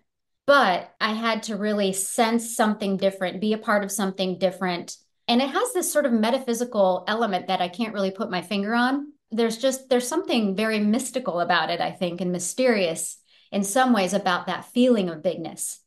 But 0.45 0.93
I 1.01 1.13
had 1.13 1.43
to 1.43 1.57
really 1.57 1.93
sense 1.93 2.55
something 2.55 2.97
different, 2.97 3.41
be 3.41 3.53
a 3.53 3.57
part 3.57 3.83
of 3.83 3.91
something 3.91 4.37
different. 4.37 4.95
And 5.27 5.41
it 5.41 5.49
has 5.49 5.73
this 5.73 5.91
sort 5.91 6.05
of 6.05 6.13
metaphysical 6.13 7.03
element 7.07 7.47
that 7.47 7.61
I 7.61 7.67
can't 7.67 7.93
really 7.93 8.11
put 8.11 8.31
my 8.31 8.41
finger 8.41 8.75
on. 8.75 9.13
There's 9.31 9.57
just, 9.57 9.89
there's 9.89 10.07
something 10.07 10.55
very 10.55 10.79
mystical 10.79 11.39
about 11.39 11.69
it, 11.69 11.81
I 11.81 11.91
think, 11.91 12.21
and 12.21 12.31
mysterious 12.31 13.18
in 13.51 13.63
some 13.63 13.93
ways 13.93 14.13
about 14.13 14.47
that 14.47 14.65
feeling 14.65 15.09
of 15.09 15.23
bigness. 15.23 15.79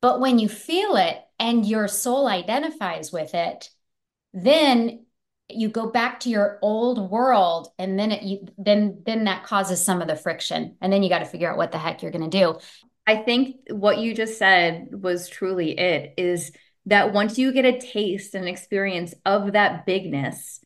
But 0.00 0.20
when 0.20 0.38
you 0.38 0.48
feel 0.48 0.96
it 0.96 1.18
and 1.38 1.66
your 1.66 1.88
soul 1.88 2.26
identifies 2.26 3.12
with 3.12 3.34
it, 3.34 3.70
then 4.32 5.06
you 5.48 5.68
go 5.68 5.90
back 5.90 6.20
to 6.20 6.28
your 6.28 6.58
old 6.60 7.10
world 7.10 7.68
and 7.78 7.98
then 7.98 8.10
it 8.12 8.22
you 8.22 8.46
then 8.58 9.02
then 9.06 9.24
that 9.24 9.44
causes 9.44 9.82
some 9.82 10.02
of 10.02 10.08
the 10.08 10.16
friction 10.16 10.76
and 10.80 10.92
then 10.92 11.02
you 11.02 11.08
got 11.08 11.20
to 11.20 11.24
figure 11.24 11.50
out 11.50 11.56
what 11.56 11.72
the 11.72 11.78
heck 11.78 12.02
you're 12.02 12.10
going 12.10 12.28
to 12.28 12.38
do 12.38 12.58
i 13.06 13.16
think 13.16 13.56
what 13.70 13.98
you 13.98 14.14
just 14.14 14.38
said 14.38 14.88
was 14.92 15.28
truly 15.28 15.78
it 15.78 16.14
is 16.16 16.52
that 16.86 17.12
once 17.12 17.38
you 17.38 17.52
get 17.52 17.64
a 17.64 17.78
taste 17.78 18.34
and 18.34 18.48
experience 18.48 19.14
of 19.24 19.52
that 19.52 19.86
bigness 19.86 20.60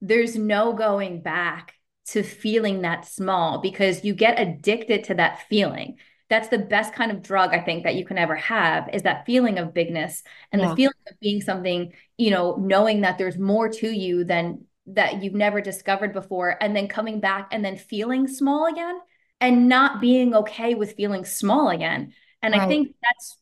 there's 0.00 0.34
no 0.34 0.72
going 0.72 1.20
back 1.20 1.74
to 2.08 2.22
feeling 2.22 2.82
that 2.82 3.06
small 3.06 3.60
because 3.60 4.04
you 4.04 4.14
get 4.14 4.40
addicted 4.40 5.04
to 5.04 5.14
that 5.14 5.40
feeling 5.48 5.96
that's 6.32 6.48
the 6.48 6.58
best 6.58 6.94
kind 6.94 7.12
of 7.12 7.20
drug 7.22 7.50
I 7.52 7.60
think 7.60 7.84
that 7.84 7.94
you 7.94 8.06
can 8.06 8.16
ever 8.16 8.34
have 8.36 8.88
is 8.94 9.02
that 9.02 9.26
feeling 9.26 9.58
of 9.58 9.74
bigness 9.74 10.22
and 10.50 10.62
yeah. 10.62 10.68
the 10.68 10.76
feeling 10.76 10.94
of 11.10 11.20
being 11.20 11.42
something, 11.42 11.92
you 12.16 12.30
know, 12.30 12.56
knowing 12.56 13.02
that 13.02 13.18
there's 13.18 13.36
more 13.36 13.68
to 13.68 13.90
you 13.90 14.24
than 14.24 14.64
that 14.86 15.22
you've 15.22 15.34
never 15.34 15.60
discovered 15.60 16.14
before 16.14 16.56
and 16.58 16.74
then 16.74 16.88
coming 16.88 17.20
back 17.20 17.48
and 17.52 17.62
then 17.62 17.76
feeling 17.76 18.26
small 18.26 18.66
again 18.66 18.98
and 19.42 19.68
not 19.68 20.00
being 20.00 20.34
okay 20.34 20.74
with 20.74 20.94
feeling 20.94 21.26
small 21.26 21.68
again. 21.68 22.14
And 22.40 22.54
right. 22.54 22.62
I 22.62 22.66
think 22.66 22.94
that's 23.02 23.36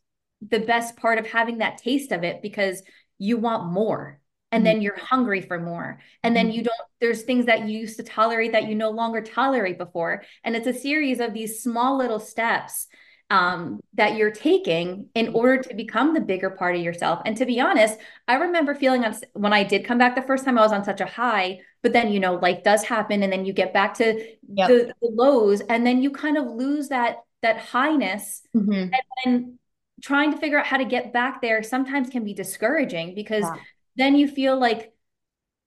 the 0.49 0.59
best 0.59 0.96
part 0.96 1.18
of 1.18 1.29
having 1.29 1.59
that 1.59 1.79
taste 1.79 2.11
of 2.11 2.25
it 2.25 2.42
because 2.42 2.83
you 3.18 3.37
want 3.37 3.73
more 3.73 4.20
and 4.53 4.67
then 4.67 4.77
mm-hmm. 4.77 4.83
you're 4.83 4.99
hungry 4.99 5.41
for 5.41 5.59
more 5.59 6.01
and 6.23 6.35
then 6.35 6.47
mm-hmm. 6.47 6.57
you 6.57 6.63
don't 6.63 6.77
there's 7.01 7.23
things 7.23 7.47
that 7.47 7.69
you 7.69 7.79
used 7.79 7.97
to 7.97 8.03
tolerate 8.03 8.53
that 8.53 8.67
you 8.67 8.75
no 8.75 8.91
longer 8.91 9.21
tolerate 9.21 9.79
before 9.79 10.23
and 10.45 10.57
it's 10.57 10.67
a 10.67 10.75
series 10.75 11.21
of 11.21 11.33
these 11.33 11.63
small 11.63 11.97
little 11.97 12.21
steps 12.21 12.87
um, 13.31 13.79
that 13.95 14.17
you're 14.17 14.33
taking 14.33 15.07
in 15.15 15.27
mm-hmm. 15.27 15.37
order 15.37 15.63
to 15.63 15.75
become 15.75 16.15
the 16.15 16.21
bigger 16.21 16.51
part 16.51 16.75
of 16.75 16.83
yourself 16.83 17.21
and 17.25 17.37
to 17.37 17.47
be 17.47 17.61
honest 17.61 17.99
i 18.29 18.35
remember 18.35 18.75
feeling 18.75 19.05
on 19.05 19.15
when 19.35 19.53
i 19.53 19.63
did 19.63 19.85
come 19.85 19.99
back 19.99 20.15
the 20.15 20.23
first 20.23 20.45
time 20.45 20.59
i 20.59 20.63
was 20.63 20.73
on 20.73 20.85
such 20.85 21.01
a 21.01 21.07
high 21.07 21.59
but 21.83 21.93
then 21.93 22.13
you 22.13 22.21
know 22.21 22.35
life 22.35 22.63
does 22.65 22.83
happen 22.83 23.23
and 23.23 23.33
then 23.33 23.45
you 23.45 23.53
get 23.53 23.73
back 23.73 23.95
to 23.95 24.21
yep. 24.53 24.69
the, 24.69 24.93
the, 25.01 25.09
lows 25.13 25.61
and 25.63 25.87
then 25.87 26.03
you 26.03 26.11
kind 26.11 26.37
of 26.37 26.47
lose 26.47 26.89
that 26.89 27.19
that 27.43 27.59
highness 27.59 28.43
mm-hmm. 28.55 28.73
and 28.73 29.03
then 29.25 29.59
trying 30.03 30.33
to 30.33 30.39
figure 30.39 30.59
out 30.59 30.67
how 30.67 30.77
to 30.77 30.85
get 30.85 31.13
back 31.13 31.41
there 31.41 31.63
sometimes 31.63 32.11
can 32.11 32.25
be 32.25 32.35
discouraging 32.35 33.15
because 33.15 33.45
yeah 33.45 33.57
then 33.96 34.14
you 34.14 34.29
feel 34.29 34.59
like 34.59 34.92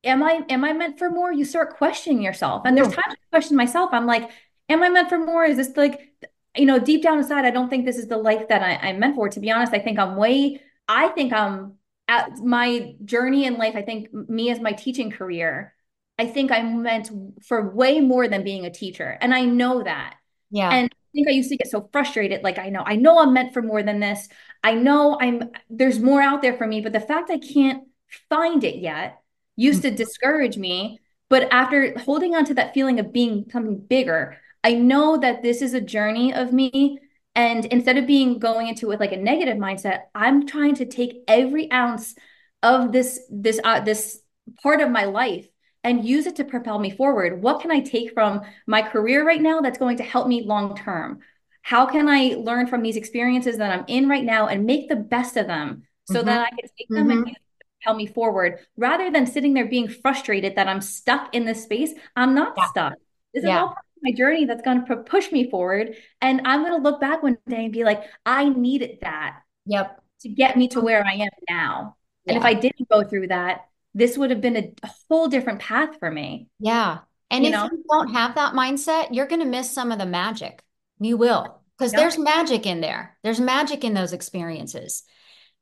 am 0.04 0.24
i 0.24 0.42
am 0.50 0.64
i 0.64 0.74
meant 0.74 1.00
for 1.00 1.10
more? 1.10 1.32
You 1.32 1.46
start 1.46 1.78
questioning 1.78 2.22
yourself. 2.22 2.64
And 2.66 2.78
there's 2.78 2.88
times 2.88 3.14
i 3.14 3.16
question 3.32 3.58
myself. 3.58 3.90
I'm 3.94 4.06
like 4.06 4.30
am 4.70 4.84
i 4.84 4.90
meant 4.90 5.10
for 5.10 5.20
more? 5.20 5.44
Is 5.46 5.58
this 5.58 5.76
like 5.76 6.14
you 6.58 6.66
know 6.66 6.80
deep 6.80 7.02
down 7.02 7.18
inside 7.18 7.46
i 7.46 7.52
don't 7.52 7.70
think 7.70 7.86
this 7.86 7.98
is 7.98 8.08
the 8.08 8.18
life 8.18 8.48
that 8.50 8.62
I, 8.62 8.90
i'm 8.90 9.00
meant 9.00 9.16
for. 9.16 9.30
To 9.30 9.40
be 9.40 9.52
honest 9.52 9.74
i 9.74 9.80
think 9.80 10.00
i'm 10.00 10.16
way 10.16 10.62
i 10.88 11.08
think 11.10 11.34
i'm 11.34 11.74
at 12.08 12.38
my 12.40 12.96
journey 13.04 13.46
in 13.46 13.58
life 13.58 13.76
i 13.76 13.82
think 13.82 14.14
me 14.14 14.50
as 14.52 14.60
my 14.60 14.74
teaching 14.74 15.12
career 15.12 15.74
i 16.20 16.26
think 16.26 16.52
i'm 16.52 16.84
meant 16.84 17.10
for 17.44 17.74
way 17.74 18.00
more 18.00 18.28
than 18.28 18.44
being 18.44 18.66
a 18.66 18.72
teacher. 18.72 19.18
And 19.22 19.34
i 19.34 19.46
know 19.46 19.84
that. 19.84 20.16
Yeah. 20.52 20.70
And 20.70 20.92
i 20.94 21.08
think 21.14 21.28
i 21.28 21.32
used 21.32 21.50
to 21.50 21.58
get 21.58 21.70
so 21.70 21.90
frustrated. 21.92 22.44
Like 22.44 22.60
i 22.60 22.70
know 22.70 22.84
i 22.86 22.96
know 22.96 23.20
i'm 23.20 23.34
meant 23.34 23.54
for 23.54 23.62
more 23.62 23.84
than 23.84 24.00
this. 24.00 24.28
I 24.64 24.74
know 24.74 25.18
i'm 25.20 25.50
there's 25.70 26.00
more 26.00 26.22
out 26.22 26.42
there 26.42 26.58
for 26.58 26.68
me. 26.68 26.82
But 26.82 26.94
the 26.94 27.00
fact 27.00 27.30
i 27.30 27.38
can't 27.38 27.84
find 28.30 28.64
it 28.64 28.76
yet 28.76 29.22
used 29.56 29.82
to 29.84 29.92
discourage 29.92 30.58
me. 30.58 31.00
But 31.30 31.52
after 31.52 31.98
holding 32.00 32.36
on 32.36 32.46
to 32.46 32.54
that 32.56 32.74
feeling 32.74 33.00
of 33.00 33.14
being 33.14 33.46
something 33.52 33.80
bigger, 33.80 34.38
I 34.64 34.74
know 34.74 35.18
that 35.18 35.42
this 35.42 35.62
is 35.62 35.74
a 35.74 35.82
journey 35.82 36.34
of 36.34 36.54
me. 36.54 37.00
And 37.36 37.66
instead 37.66 37.98
of 37.98 38.06
being 38.06 38.40
going 38.40 38.68
into 38.68 38.88
with 38.88 39.00
like 39.00 39.12
a 39.12 39.18
negative 39.18 39.58
mindset, 39.58 40.02
I'm 40.14 40.46
trying 40.46 40.76
to 40.76 40.86
take 40.86 41.24
every 41.28 41.72
ounce 41.72 42.16
of 42.62 42.92
this 42.92 43.20
this 43.30 43.60
uh, 43.64 43.82
this 43.82 44.22
part 44.62 44.82
of 44.82 44.90
my 44.90 45.06
life 45.06 45.48
and 45.84 46.06
use 46.06 46.28
it 46.28 46.38
to 46.38 46.46
propel 46.46 46.80
me 46.80 46.90
forward. 46.90 47.42
What 47.42 47.62
can 47.62 47.72
I 47.72 47.82
take 47.82 48.14
from 48.14 48.42
my 48.68 48.82
career 48.82 49.26
right 49.26 49.42
now 49.42 49.60
that's 49.62 49.78
going 49.78 49.98
to 49.98 50.04
help 50.04 50.28
me 50.28 50.44
long 50.44 50.78
term? 50.78 51.20
How 51.62 51.86
can 51.86 52.08
I 52.08 52.36
learn 52.38 52.68
from 52.68 52.84
these 52.84 52.98
experiences 52.98 53.58
that 53.58 53.72
I'm 53.72 53.86
in 53.88 54.08
right 54.08 54.24
now 54.24 54.48
and 54.48 54.66
make 54.66 54.90
the 54.90 54.96
best 54.96 55.38
of 55.38 55.48
them 55.48 55.84
so 56.06 56.16
mm-hmm. 56.16 56.28
that 56.28 56.42
I 56.42 56.50
can 56.50 56.70
take 56.78 56.90
them 56.90 57.08
mm-hmm. 57.08 57.28
and 57.28 57.38
propel 57.84 57.98
me 57.98 58.06
forward 58.06 58.60
rather 58.78 59.12
than 59.12 59.26
sitting 59.26 59.54
there 59.54 59.68
being 59.68 59.88
frustrated 59.88 60.56
that 60.56 60.68
I'm 60.68 60.82
stuck 60.82 61.34
in 61.36 61.46
this 61.46 61.64
space. 61.64 61.92
I'm 62.16 62.34
not 62.34 62.54
yeah. 62.58 62.66
stuck. 62.66 62.94
This 63.34 63.44
yeah. 63.44 63.50
is 63.50 63.60
all 63.60 63.68
part 63.68 63.78
of 63.78 64.04
my 64.04 64.12
journey 64.12 64.46
that's 64.46 64.62
going 64.62 64.86
to 64.86 64.96
push 64.98 65.32
me 65.32 65.50
forward. 65.50 65.96
And 66.22 66.42
I'm 66.46 66.62
going 66.62 66.74
to 66.74 66.90
look 66.90 67.02
back 67.02 67.24
one 67.24 67.38
day 67.48 67.66
and 67.66 67.74
be 67.74 67.84
like, 67.84 68.04
I 68.26 68.50
needed 68.50 69.00
that. 69.02 69.40
Yep. 69.66 70.02
To 70.22 70.30
get 70.30 70.58
me 70.58 70.68
to 70.70 70.82
where 70.82 71.06
I 71.06 71.14
am 71.14 71.30
now. 71.50 71.98
And 72.26 72.38
if 72.38 72.44
I 72.44 72.54
didn't 72.54 72.88
go 72.90 73.04
through 73.04 73.28
that, 73.28 73.66
this 73.94 74.18
would 74.18 74.30
have 74.30 74.40
been 74.40 74.56
a, 74.56 74.74
a 74.82 74.90
whole 75.10 75.28
different 75.28 75.60
path 75.60 76.00
for 76.00 76.10
me. 76.10 76.48
Yeah. 76.60 77.00
And 77.30 77.44
you 77.44 77.50
if 77.50 77.54
know? 77.54 77.70
you 77.72 77.84
don't 77.90 78.14
have 78.14 78.36
that 78.36 78.54
mindset, 78.54 79.10
you're 79.12 79.28
going 79.28 79.42
to 79.42 79.48
miss 79.48 79.72
some 79.72 79.92
of 79.92 80.00
the 80.00 80.06
magic. 80.06 80.64
You 81.00 81.18
will, 81.18 81.60
because 81.78 81.92
yep. 81.92 82.00
there's 82.00 82.18
magic 82.18 82.66
in 82.66 82.80
there. 82.80 83.18
There's 83.24 83.42
magic 83.42 83.84
in 83.84 83.94
those 83.94 84.14
experiences. 84.14 85.04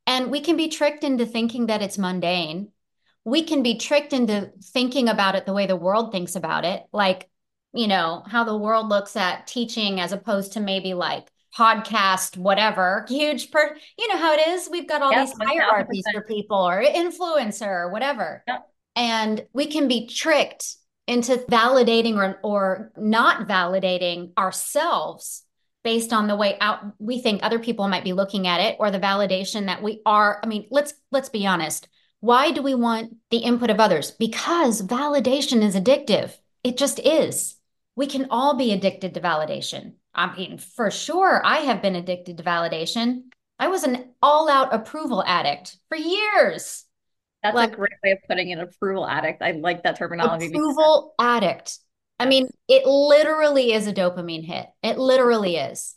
And 0.08 0.32
we 0.32 0.42
can 0.42 0.58
be 0.58 0.68
tricked 0.68 1.04
into 1.04 1.26
thinking 1.26 1.68
that 1.68 1.82
it's 1.82 1.98
mundane. 1.98 2.72
We 3.24 3.44
can 3.44 3.62
be 3.64 3.78
tricked 3.78 4.14
into 4.14 4.52
thinking 4.64 5.08
about 5.08 5.36
it 5.36 5.46
the 5.46 5.54
way 5.54 5.68
the 5.68 5.76
world 5.76 6.12
thinks 6.12 6.36
about 6.36 6.66
it, 6.66 6.84
like, 6.92 7.30
you 7.74 7.88
know, 7.88 8.24
how 8.26 8.44
the 8.44 8.58
world 8.58 8.90
looks 8.90 9.16
at 9.16 9.48
teaching 9.48 10.00
as 10.00 10.12
opposed 10.12 10.54
to 10.54 10.60
maybe 10.60 10.94
like 10.94 11.28
podcast, 11.56 12.38
whatever, 12.38 13.06
huge 13.08 13.52
per, 13.52 13.76
you 13.98 14.08
know 14.08 14.18
how 14.18 14.34
it 14.34 14.48
is. 14.48 14.70
We've 14.72 14.88
got 14.88 15.02
all 15.02 15.12
yep, 15.12 15.28
these 15.28 15.36
hierarchies 15.40 16.04
100%. 16.10 16.14
for 16.14 16.22
people 16.24 16.58
or 16.58 16.84
influencer 16.84 17.68
or 17.68 17.92
whatever. 17.92 18.44
Yep. 18.48 18.68
And 18.96 19.46
we 19.54 19.68
can 19.68 19.88
be 19.88 20.08
tricked 20.08 20.76
into 21.08 21.38
validating 21.50 22.16
or, 22.16 22.40
or 22.44 22.92
not 22.98 23.48
validating 23.48 24.32
ourselves 24.38 25.44
based 25.84 26.13
on 26.13 26.28
the 26.28 26.36
way 26.36 26.58
out 26.60 26.80
we 27.00 27.20
think 27.20 27.41
other 27.41 27.60
people 27.60 27.88
might 27.88 28.04
be 28.04 28.13
looking 28.13 28.48
at 28.48 28.60
it 28.60 28.76
or 28.80 28.91
the 28.91 29.00
validation 29.00 29.65
that 29.65 29.82
we 29.82 30.02
are 30.06 30.39
i 30.44 30.48
mean 30.48 30.67
let's 30.70 30.94
let's 31.12 31.30
be 31.30 31.46
honest. 31.46 31.88
Why 32.20 32.52
do 32.52 32.62
we 32.62 32.76
want 32.76 33.15
the 33.32 33.38
input 33.38 33.72
of 33.72 33.80
others? 33.80 34.12
Because 34.12 34.84
validation 34.84 35.63
is 35.63 35.76
addictive. 35.76 36.38
It 36.63 36.78
just 36.78 37.00
is. 37.00 37.56
We 37.96 38.06
can 38.06 38.28
all 38.30 38.56
be 38.56 38.72
addicted 38.72 39.15
to 39.15 39.22
validation. 39.22 39.94
I 40.13 40.36
mean 40.36 40.58
for 40.58 40.91
sure 40.91 41.41
i 41.44 41.60
have 41.60 41.82
been 41.82 41.96
addicted 41.96 42.38
to 42.38 42.44
validation. 42.44 43.24
I 43.58 43.67
was 43.67 43.84
an 43.84 44.10
all-out 44.24 44.74
approval 44.74 45.24
addict 45.26 45.78
for 45.88 45.96
years. 45.96 46.86
That's 47.44 47.56
like, 47.56 47.74
a 47.74 47.76
great 47.76 47.94
way 48.04 48.12
of 48.12 48.17
putting 48.28 48.52
an 48.52 48.60
approval 48.60 49.08
addict. 49.08 49.41
I 49.41 49.52
like 49.52 49.84
that 49.84 49.98
terminology 49.98 50.48
approval 50.48 51.13
addict 51.20 51.78
I 52.22 52.26
mean, 52.28 52.50
it 52.68 52.86
literally 52.86 53.74
is 53.74 53.88
a 53.88 53.94
dopamine 53.94 54.46
hit. 54.46 54.68
It 54.84 55.00
literally 55.00 55.56
is. 55.56 55.96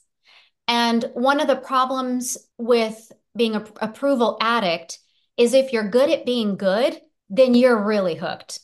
And 0.67 1.05
one 1.13 1.39
of 1.39 1.49
the 1.49 1.57
problems 1.57 2.39
with 2.57 3.13
being 3.37 3.55
a 3.55 3.65
approval 3.83 4.39
addict 4.41 4.99
is 5.37 5.53
if 5.53 5.73
you're 5.73 5.91
good 5.91 6.09
at 6.09 6.25
being 6.25 6.57
good, 6.57 6.99
then 7.29 7.55
you're 7.55 7.85
really 7.85 8.15
hooked. 8.15 8.61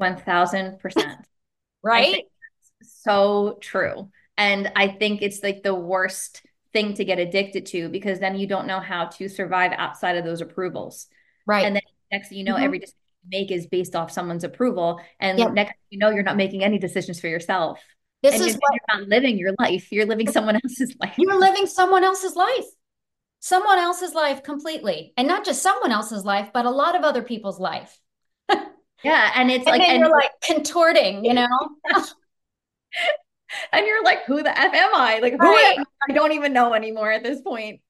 1000%. 0.00 1.16
right? 1.82 2.24
So 2.82 3.58
true. 3.60 4.08
And 4.38 4.72
I 4.74 4.88
think 4.88 5.20
it's 5.20 5.42
like 5.42 5.62
the 5.62 5.74
worst 5.74 6.42
thing 6.72 6.94
to 6.94 7.04
get 7.04 7.18
addicted 7.18 7.66
to 7.66 7.90
because 7.90 8.18
then 8.18 8.38
you 8.38 8.46
don't 8.46 8.66
know 8.66 8.80
how 8.80 9.06
to 9.06 9.28
survive 9.28 9.72
outside 9.76 10.16
of 10.16 10.24
those 10.24 10.40
approvals. 10.40 11.06
Right. 11.46 11.66
And 11.66 11.76
then 11.76 11.82
next 12.10 12.28
thing 12.30 12.38
you 12.38 12.44
know, 12.44 12.54
mm-hmm. 12.54 12.64
every 12.64 12.78
decision 12.78 12.98
make 13.30 13.50
is 13.50 13.66
based 13.66 13.94
off 13.94 14.10
someone's 14.10 14.44
approval. 14.44 15.00
And 15.20 15.38
yep. 15.38 15.52
next 15.52 15.74
you 15.90 15.98
know, 15.98 16.10
you're 16.10 16.22
not 16.22 16.36
making 16.36 16.64
any 16.64 16.78
decisions 16.78 17.20
for 17.20 17.28
yourself. 17.28 17.80
This 18.22 18.34
and 18.34 18.42
is 18.42 18.48
you're, 18.48 18.58
what, 18.58 18.72
you're 18.72 19.00
not 19.00 19.08
living 19.08 19.38
your 19.38 19.54
life. 19.58 19.92
You're 19.92 20.06
living 20.06 20.30
someone 20.30 20.56
else's 20.56 20.94
life. 21.00 21.14
You're 21.16 21.38
living 21.38 21.66
someone 21.66 22.04
else's 22.04 22.34
life. 22.34 22.64
Someone 23.40 23.78
else's 23.78 24.14
life 24.14 24.42
completely. 24.42 25.12
And 25.16 25.28
not 25.28 25.44
just 25.44 25.62
someone 25.62 25.92
else's 25.92 26.24
life, 26.24 26.50
but 26.52 26.66
a 26.66 26.70
lot 26.70 26.96
of 26.96 27.02
other 27.02 27.22
people's 27.22 27.60
life. 27.60 27.96
yeah. 29.04 29.30
And 29.34 29.50
it's 29.50 29.66
and 29.66 29.78
like 29.78 29.88
and 29.88 30.00
you're 30.00 30.10
like 30.10 30.30
contorting, 30.42 31.24
you 31.24 31.34
know? 31.34 31.46
and 33.72 33.86
you're 33.86 34.02
like, 34.02 34.24
who 34.24 34.42
the 34.42 34.58
F 34.58 34.74
am 34.74 34.94
I? 34.94 35.20
Like, 35.20 35.34
who 35.34 35.38
right. 35.38 35.74
am 35.78 35.84
I? 35.84 36.12
I 36.12 36.14
don't 36.14 36.32
even 36.32 36.52
know 36.52 36.74
anymore 36.74 37.12
at 37.12 37.22
this 37.22 37.40
point. 37.40 37.80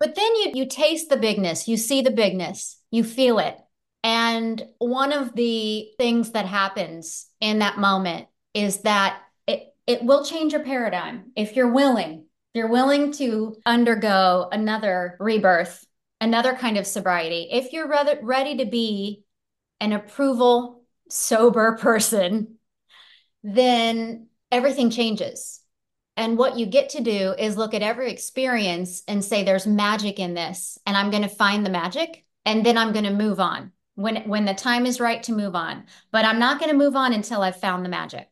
But 0.00 0.14
then 0.14 0.36
you 0.36 0.52
you 0.54 0.68
taste 0.68 1.08
the 1.08 1.16
bigness, 1.16 1.66
you 1.66 1.76
see 1.76 2.02
the 2.02 2.10
bigness, 2.10 2.80
you 2.90 3.02
feel 3.02 3.38
it. 3.38 3.58
And 4.04 4.64
one 4.78 5.12
of 5.12 5.34
the 5.34 5.88
things 5.98 6.32
that 6.32 6.46
happens 6.46 7.26
in 7.40 7.58
that 7.58 7.78
moment 7.78 8.28
is 8.54 8.82
that 8.82 9.20
it, 9.46 9.74
it 9.86 10.02
will 10.02 10.24
change 10.24 10.52
your 10.52 10.64
paradigm 10.64 11.32
if 11.36 11.56
you're 11.56 11.72
willing. 11.72 12.24
If 12.54 12.60
you're 12.60 12.68
willing 12.68 13.12
to 13.14 13.56
undergo 13.66 14.48
another 14.50 15.16
rebirth, 15.20 15.84
another 16.20 16.54
kind 16.54 16.78
of 16.78 16.86
sobriety. 16.86 17.48
If 17.50 17.72
you're 17.72 17.88
ready 18.22 18.56
to 18.58 18.66
be 18.66 19.24
an 19.80 19.92
approval 19.92 20.82
sober 21.10 21.76
person, 21.80 22.56
then 23.42 24.28
everything 24.50 24.90
changes. 24.90 25.60
And 26.16 26.36
what 26.36 26.58
you 26.58 26.66
get 26.66 26.90
to 26.90 27.00
do 27.00 27.34
is 27.38 27.56
look 27.56 27.74
at 27.74 27.82
every 27.82 28.10
experience 28.10 29.02
and 29.06 29.24
say, 29.24 29.44
there's 29.44 29.68
magic 29.68 30.18
in 30.18 30.34
this, 30.34 30.76
and 30.84 30.96
I'm 30.96 31.10
going 31.10 31.22
to 31.22 31.28
find 31.28 31.64
the 31.64 31.70
magic, 31.70 32.24
and 32.44 32.66
then 32.66 32.76
I'm 32.76 32.92
going 32.92 33.04
to 33.04 33.12
move 33.12 33.38
on 33.38 33.70
when 33.98 34.28
when 34.28 34.44
the 34.44 34.54
time 34.54 34.86
is 34.86 35.00
right 35.00 35.24
to 35.24 35.32
move 35.32 35.56
on 35.56 35.84
but 36.12 36.24
i'm 36.24 36.38
not 36.38 36.60
going 36.60 36.70
to 36.70 36.78
move 36.78 36.94
on 36.94 37.12
until 37.12 37.42
i've 37.42 37.58
found 37.58 37.84
the 37.84 37.88
magic 37.88 38.28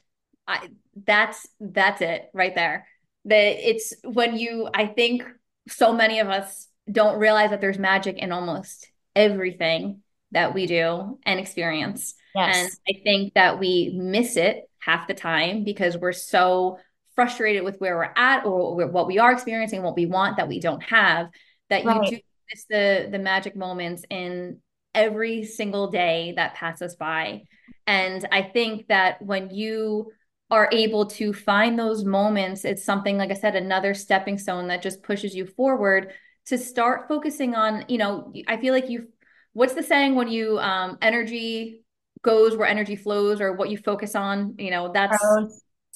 I, 0.46 0.68
that's 1.04 1.46
that's 1.58 2.00
it 2.00 2.30
right 2.32 2.54
there 2.54 2.86
that 3.24 3.68
it's 3.68 3.92
when 4.04 4.38
you 4.38 4.68
i 4.72 4.86
think 4.86 5.24
so 5.68 5.92
many 5.92 6.20
of 6.20 6.28
us 6.28 6.68
don't 6.90 7.18
realize 7.18 7.50
that 7.50 7.60
there's 7.60 7.80
magic 7.80 8.16
in 8.18 8.30
almost 8.30 8.88
everything 9.16 10.02
that 10.30 10.54
we 10.54 10.66
do 10.66 11.18
and 11.26 11.40
experience 11.40 12.14
yes. 12.36 12.56
and 12.56 12.70
i 12.88 13.00
think 13.02 13.34
that 13.34 13.58
we 13.58 13.92
miss 13.92 14.36
it 14.36 14.70
half 14.78 15.08
the 15.08 15.14
time 15.14 15.64
because 15.64 15.98
we're 15.98 16.12
so 16.12 16.78
frustrated 17.16 17.64
with 17.64 17.78
where 17.78 17.96
we're 17.96 18.12
at 18.14 18.46
or 18.46 18.86
what 18.86 19.08
we 19.08 19.18
are 19.18 19.32
experiencing 19.32 19.82
what 19.82 19.96
we 19.96 20.06
want 20.06 20.36
that 20.36 20.46
we 20.46 20.60
don't 20.60 20.82
have 20.84 21.26
that 21.70 21.84
right. 21.84 22.04
you 22.04 22.18
do 22.18 22.22
miss 22.52 22.64
the 22.70 23.08
the 23.10 23.18
magic 23.18 23.56
moments 23.56 24.04
in 24.08 24.60
every 24.96 25.44
single 25.44 25.88
day 25.88 26.32
that 26.34 26.54
passes 26.54 26.96
by. 26.96 27.42
And 27.86 28.26
I 28.32 28.42
think 28.42 28.88
that 28.88 29.22
when 29.22 29.50
you 29.50 30.10
are 30.50 30.68
able 30.72 31.06
to 31.06 31.32
find 31.32 31.78
those 31.78 32.04
moments, 32.04 32.64
it's 32.64 32.84
something, 32.84 33.18
like 33.18 33.30
I 33.30 33.34
said, 33.34 33.54
another 33.54 33.94
stepping 33.94 34.38
stone 34.38 34.68
that 34.68 34.82
just 34.82 35.02
pushes 35.02 35.34
you 35.34 35.46
forward 35.46 36.12
to 36.46 36.58
start 36.58 37.08
focusing 37.08 37.54
on, 37.54 37.84
you 37.88 37.98
know, 37.98 38.32
I 38.48 38.56
feel 38.56 38.72
like 38.72 38.88
you, 38.88 39.08
what's 39.52 39.74
the 39.74 39.82
saying 39.82 40.14
when 40.14 40.28
you, 40.28 40.58
um, 40.58 40.98
energy 41.02 41.84
goes 42.22 42.56
where 42.56 42.68
energy 42.68 42.96
flows 42.96 43.40
or 43.40 43.52
what 43.52 43.70
you 43.70 43.78
focus 43.78 44.14
on, 44.14 44.54
you 44.58 44.70
know, 44.70 44.92
that's 44.92 45.18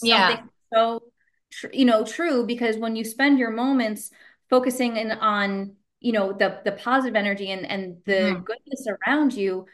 yeah. 0.03 0.43
so, 0.73 1.03
you 1.73 1.85
know, 1.85 2.05
true 2.05 2.47
because 2.47 2.77
when 2.77 2.97
you 2.97 3.05
spend 3.05 3.39
your 3.39 3.51
moments 3.51 4.11
focusing 4.49 4.97
in 4.97 5.13
on 5.13 5.77
you 6.01 6.13
know 6.13 6.33
the 6.33 6.61
the 6.65 6.73
positive 6.73 7.15
energy 7.15 7.51
and 7.51 7.67
and 7.67 7.99
the 8.07 8.13
mm. 8.13 8.45
goodness 8.45 8.87
around 8.89 9.33
you 9.35 9.67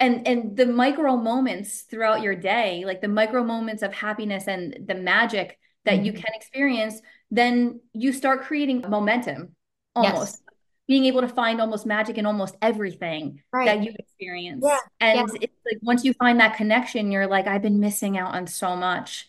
and 0.00 0.26
and 0.26 0.56
the 0.56 0.66
micro 0.66 1.16
moments 1.16 1.82
throughout 1.82 2.22
your 2.22 2.34
day 2.34 2.84
like 2.86 3.00
the 3.00 3.08
micro 3.08 3.44
moments 3.44 3.82
of 3.82 3.92
happiness 3.92 4.46
and 4.46 4.86
the 4.86 4.94
magic 4.94 5.58
that 5.84 6.00
mm. 6.00 6.06
you 6.06 6.12
can 6.12 6.32
experience 6.34 7.00
then 7.30 7.80
you 7.92 8.12
start 8.12 8.42
creating 8.42 8.84
momentum 8.88 9.54
almost 9.94 10.42
yes. 10.46 10.56
being 10.86 11.04
able 11.04 11.20
to 11.20 11.28
find 11.28 11.60
almost 11.60 11.84
magic 11.84 12.16
in 12.16 12.26
almost 12.26 12.56
everything 12.62 13.42
right. 13.52 13.66
that 13.66 13.82
you 13.82 13.92
experience 13.98 14.64
yeah. 14.66 14.78
and 15.00 15.18
yeah. 15.18 15.38
it's 15.42 15.56
like 15.66 15.78
once 15.82 16.04
you 16.04 16.14
find 16.14 16.40
that 16.40 16.56
connection 16.56 17.10
you're 17.10 17.26
like 17.26 17.46
i've 17.46 17.62
been 17.62 17.80
missing 17.80 18.16
out 18.16 18.34
on 18.34 18.46
so 18.46 18.76
much 18.76 19.26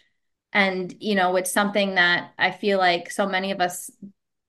and 0.54 0.96
you 1.00 1.16
know 1.16 1.36
it's 1.36 1.52
something 1.52 1.96
that 1.96 2.32
i 2.38 2.52
feel 2.52 2.78
like 2.78 3.10
so 3.10 3.28
many 3.28 3.52
of 3.52 3.60
us 3.60 3.90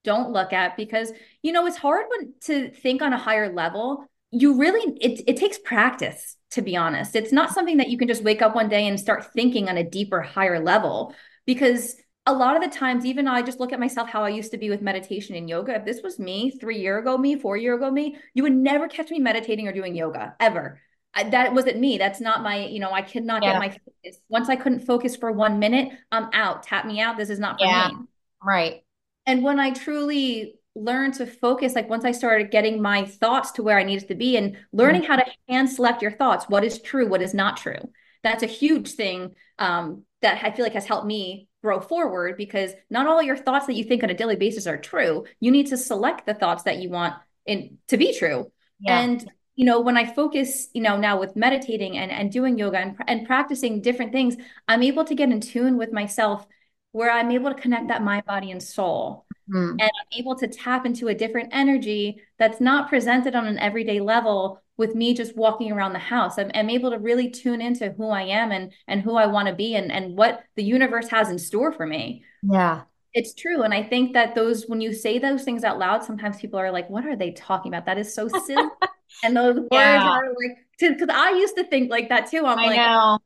don't 0.05 0.33
look 0.33 0.53
at 0.53 0.77
because 0.77 1.13
you 1.43 1.53
know 1.53 1.67
it's 1.67 1.77
hard 1.77 2.07
when 2.11 2.35
to 2.43 2.71
think 2.71 3.03
on 3.03 3.13
a 3.13 3.19
higher 3.19 3.53
level. 3.53 4.07
You 4.31 4.59
really 4.59 4.97
it, 5.01 5.23
it 5.27 5.37
takes 5.37 5.59
practice 5.59 6.37
to 6.55 6.63
be 6.63 6.77
honest. 6.77 7.17
It's 7.17 7.33
not 7.33 7.51
something 7.51 7.79
that 7.79 7.89
you 7.89 7.99
can 7.99 8.07
just 8.07 8.23
wake 8.23 8.41
up 8.41 8.55
one 8.55 8.69
day 8.69 8.87
and 8.87 8.99
start 8.99 9.33
thinking 9.33 9.69
on 9.69 9.77
a 9.77 9.83
deeper 9.83 10.21
higher 10.21 10.61
level 10.61 11.13
because 11.47 11.97
a 12.27 12.33
lot 12.33 12.57
of 12.57 12.63
the 12.63 12.75
times 12.75 13.05
even 13.05 13.29
i 13.29 13.43
just 13.43 13.61
look 13.61 13.73
at 13.73 13.79
myself 13.79 14.09
how 14.09 14.25
i 14.25 14.31
used 14.31 14.51
to 14.51 14.57
be 14.57 14.71
with 14.71 14.81
meditation 14.81 15.37
and 15.37 15.49
yoga. 15.49 15.75
If 15.75 15.85
this 15.85 16.01
was 16.03 16.19
me 16.19 16.51
three 16.51 16.79
year 16.79 16.99
ago 16.99 17.19
me 17.19 17.39
four 17.39 17.57
year 17.57 17.75
ago 17.75 17.91
me 17.91 18.17
you 18.33 18.43
would 18.45 18.55
never 18.55 18.89
catch 18.89 19.11
me 19.11 19.19
meditating 19.19 19.69
or 19.69 19.73
doing 19.73 19.95
yoga 19.95 20.35
ever. 20.41 20.81
I, 21.17 21.25
that 21.31 21.55
wasn't 21.55 21.79
me. 21.79 21.97
That's 21.97 22.21
not 22.21 22.43
my 22.43 22.67
you 22.67 22.81
know 22.81 22.93
i 22.93 23.03
could 23.03 23.25
not 23.25 23.43
yeah. 23.43 23.53
get 23.53 23.59
my 23.59 23.69
focus. 23.69 24.21
Once 24.29 24.49
i 24.49 24.57
couldn't 24.57 24.87
focus 24.87 25.17
for 25.17 25.33
one 25.33 25.59
minute 25.59 25.93
i'm 26.13 26.31
out. 26.33 26.63
Tap 26.63 26.87
me 26.87 27.01
out. 27.01 27.17
This 27.19 27.31
is 27.31 27.39
not 27.39 27.59
for 27.59 27.67
yeah. 27.67 27.89
me 27.89 28.07
right 28.43 28.84
and 29.27 29.43
when 29.43 29.59
I 29.59 29.71
truly 29.71 30.57
learned 30.75 31.15
to 31.15 31.27
focus, 31.27 31.75
like 31.75 31.89
once 31.89 32.05
I 32.05 32.13
started 32.13 32.51
getting 32.51 32.83
my 32.83 33.05
thoughts 33.05 33.53
to 33.53 33.63
where 33.63 33.79
I 33.79 33.85
needed 33.85 34.09
to 34.09 34.15
be 34.15 34.37
and 34.37 34.57
learning 34.73 35.03
mm-hmm. 35.03 35.11
how 35.11 35.17
to 35.17 35.31
hand 35.49 35.71
select 35.71 36.03
your 36.03 36.11
thoughts, 36.11 36.47
what 36.49 36.65
is 36.65 36.81
true, 36.81 37.07
what 37.09 37.23
is 37.23 37.35
not 37.35 37.57
true. 37.57 37.79
That's 38.23 38.43
a 38.43 38.47
huge 38.47 38.93
thing 38.93 39.35
um, 39.59 40.05
that 40.23 40.43
I 40.43 40.51
feel 40.51 40.65
like 40.65 40.73
has 40.73 40.87
helped 40.87 41.07
me 41.07 41.49
grow 41.63 41.81
forward 41.81 42.37
because 42.37 42.73
not 42.91 43.07
all 43.07 43.23
your 43.23 43.37
thoughts 43.37 43.67
that 43.67 43.75
you 43.75 43.85
think 43.85 44.03
on 44.03 44.11
a 44.11 44.15
daily 44.15 44.37
basis 44.37 44.67
are 44.67 44.77
true. 44.77 45.25
You 45.41 45.51
need 45.51 45.69
to 45.69 45.77
select 45.77 46.27
the 46.27 46.35
thoughts 46.35 46.65
that 46.65 46.79
you 46.79 46.91
want 46.91 47.15
in 47.47 47.79
to 47.89 47.97
be 47.97 48.17
true. 48.17 48.51
Yeah. 48.81 49.01
And 49.01 49.31
you 49.57 49.65
know, 49.65 49.81
when 49.81 49.97
I 49.97 50.13
focus, 50.13 50.69
you 50.75 50.83
know, 50.83 50.97
now 50.97 51.21
with 51.21 51.37
meditating 51.37 51.97
and, 51.97 52.11
and 52.11 52.33
doing 52.33 52.59
yoga 52.59 52.79
and, 52.79 52.97
and 53.07 53.27
practicing 53.27 53.81
different 53.81 54.11
things, 54.11 54.37
I'm 54.67 54.83
able 54.83 55.05
to 55.05 55.15
get 55.15 55.31
in 55.31 55.41
tune 55.41 55.77
with 55.77 55.93
myself 55.93 56.47
where 56.95 57.11
I'm 57.11 57.33
able 57.33 57.53
to 57.53 57.61
connect 57.61 57.89
that 57.89 58.05
mind, 58.05 58.25
body, 58.25 58.53
and 58.53 58.63
soul. 58.63 59.27
Mm. 59.53 59.73
And 59.73 59.83
I'm 59.83 60.19
able 60.19 60.37
to 60.37 60.47
tap 60.47 60.87
into 60.87 61.09
a 61.09 61.15
different 61.15 61.49
energy 61.51 62.23
that's 62.39 62.61
not 62.61 62.89
presented 62.89 63.35
on 63.35 63.49
an 63.49 63.59
everyday 63.59 63.99
level 63.99 64.63
with 64.77 64.95
me 64.95 65.13
just 65.13 65.37
walking 65.37 65.73
around 65.73 65.93
the 65.93 65.99
house. 65.99 66.39
I'm, 66.39 66.53
I'm 66.55 66.71
able 66.71 66.93
to 66.93 66.99
really 67.01 67.31
tune 67.31 67.61
into 67.61 67.91
who 67.91 68.11
I 68.11 68.23
am 68.23 68.53
and 68.53 68.73
and 68.87 69.03
who 69.03 69.17
I 69.17 69.27
want 69.27 69.49
to 69.49 69.55
be 69.55 69.75
and 69.75 69.91
and 69.91 70.17
what 70.17 70.45
the 70.55 70.63
universe 70.63 71.09
has 71.09 71.31
in 71.31 71.39
store 71.41 71.73
for 71.73 71.85
me. 71.85 72.23
Yeah. 72.45 72.83
It's 73.13 73.35
true. 73.35 73.63
And 73.63 73.75
I 73.75 73.83
think 73.83 74.13
that 74.13 74.37
those, 74.37 74.67
when 74.69 74.81
you 74.81 74.93
say 74.93 75.19
those 75.19 75.43
things 75.43 75.65
out 75.65 75.81
loud, 75.81 76.05
sometimes 76.05 76.39
people 76.39 76.61
are 76.61 76.71
like, 76.71 76.89
what 76.89 77.07
are 77.07 77.17
they 77.17 77.33
talking 77.33 77.73
about? 77.73 77.87
That 77.87 77.99
is 77.99 78.15
so 78.15 78.29
silly. 78.29 78.69
and 79.25 79.37
those 79.37 79.57
words 79.57 79.69
yeah. 79.73 80.11
are 80.11 80.29
like, 80.29 80.59
because 80.79 81.09
I 81.13 81.31
used 81.31 81.57
to 81.57 81.65
think 81.65 81.91
like 81.91 82.09
that 82.11 82.31
too. 82.31 82.47
I'm 82.47 82.59
I 82.59 82.67
like, 82.67 82.77
know. 82.77 83.19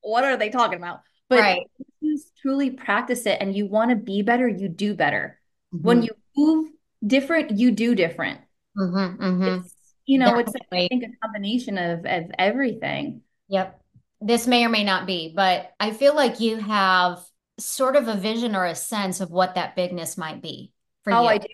What 0.00 0.24
are 0.24 0.36
they 0.36 0.48
talking 0.48 0.78
about? 0.78 1.02
But 1.28 1.40
right. 1.40 1.62
you 2.00 2.20
truly 2.40 2.70
practice 2.70 3.26
it 3.26 3.38
and 3.40 3.54
you 3.54 3.66
want 3.66 3.90
to 3.90 3.96
be 3.96 4.22
better, 4.22 4.46
you 4.46 4.68
do 4.68 4.94
better. 4.94 5.40
Mm-hmm. 5.74 5.86
When 5.86 6.02
you 6.02 6.10
move 6.36 6.70
different, 7.04 7.58
you 7.58 7.72
do 7.72 7.94
different. 7.94 8.40
Mm-hmm, 8.78 9.22
mm-hmm. 9.22 9.64
It's, 9.64 9.74
you 10.06 10.18
know, 10.18 10.26
Definitely. 10.26 10.52
it's 10.52 10.66
I 10.72 10.88
think 10.88 11.04
a 11.04 11.26
combination 11.26 11.78
of 11.78 12.06
of 12.06 12.30
everything. 12.38 13.22
Yep. 13.48 13.80
This 14.20 14.46
may 14.46 14.64
or 14.64 14.68
may 14.68 14.84
not 14.84 15.06
be, 15.06 15.32
but 15.34 15.72
I 15.80 15.90
feel 15.90 16.14
like 16.14 16.40
you 16.40 16.56
have 16.56 17.24
sort 17.58 17.96
of 17.96 18.08
a 18.08 18.14
vision 18.14 18.54
or 18.54 18.64
a 18.64 18.74
sense 18.74 19.20
of 19.20 19.30
what 19.30 19.54
that 19.54 19.76
bigness 19.76 20.16
might 20.16 20.42
be 20.42 20.72
for 21.02 21.12
oh, 21.12 21.22
you. 21.22 21.28
I 21.28 21.38
do. 21.38 21.48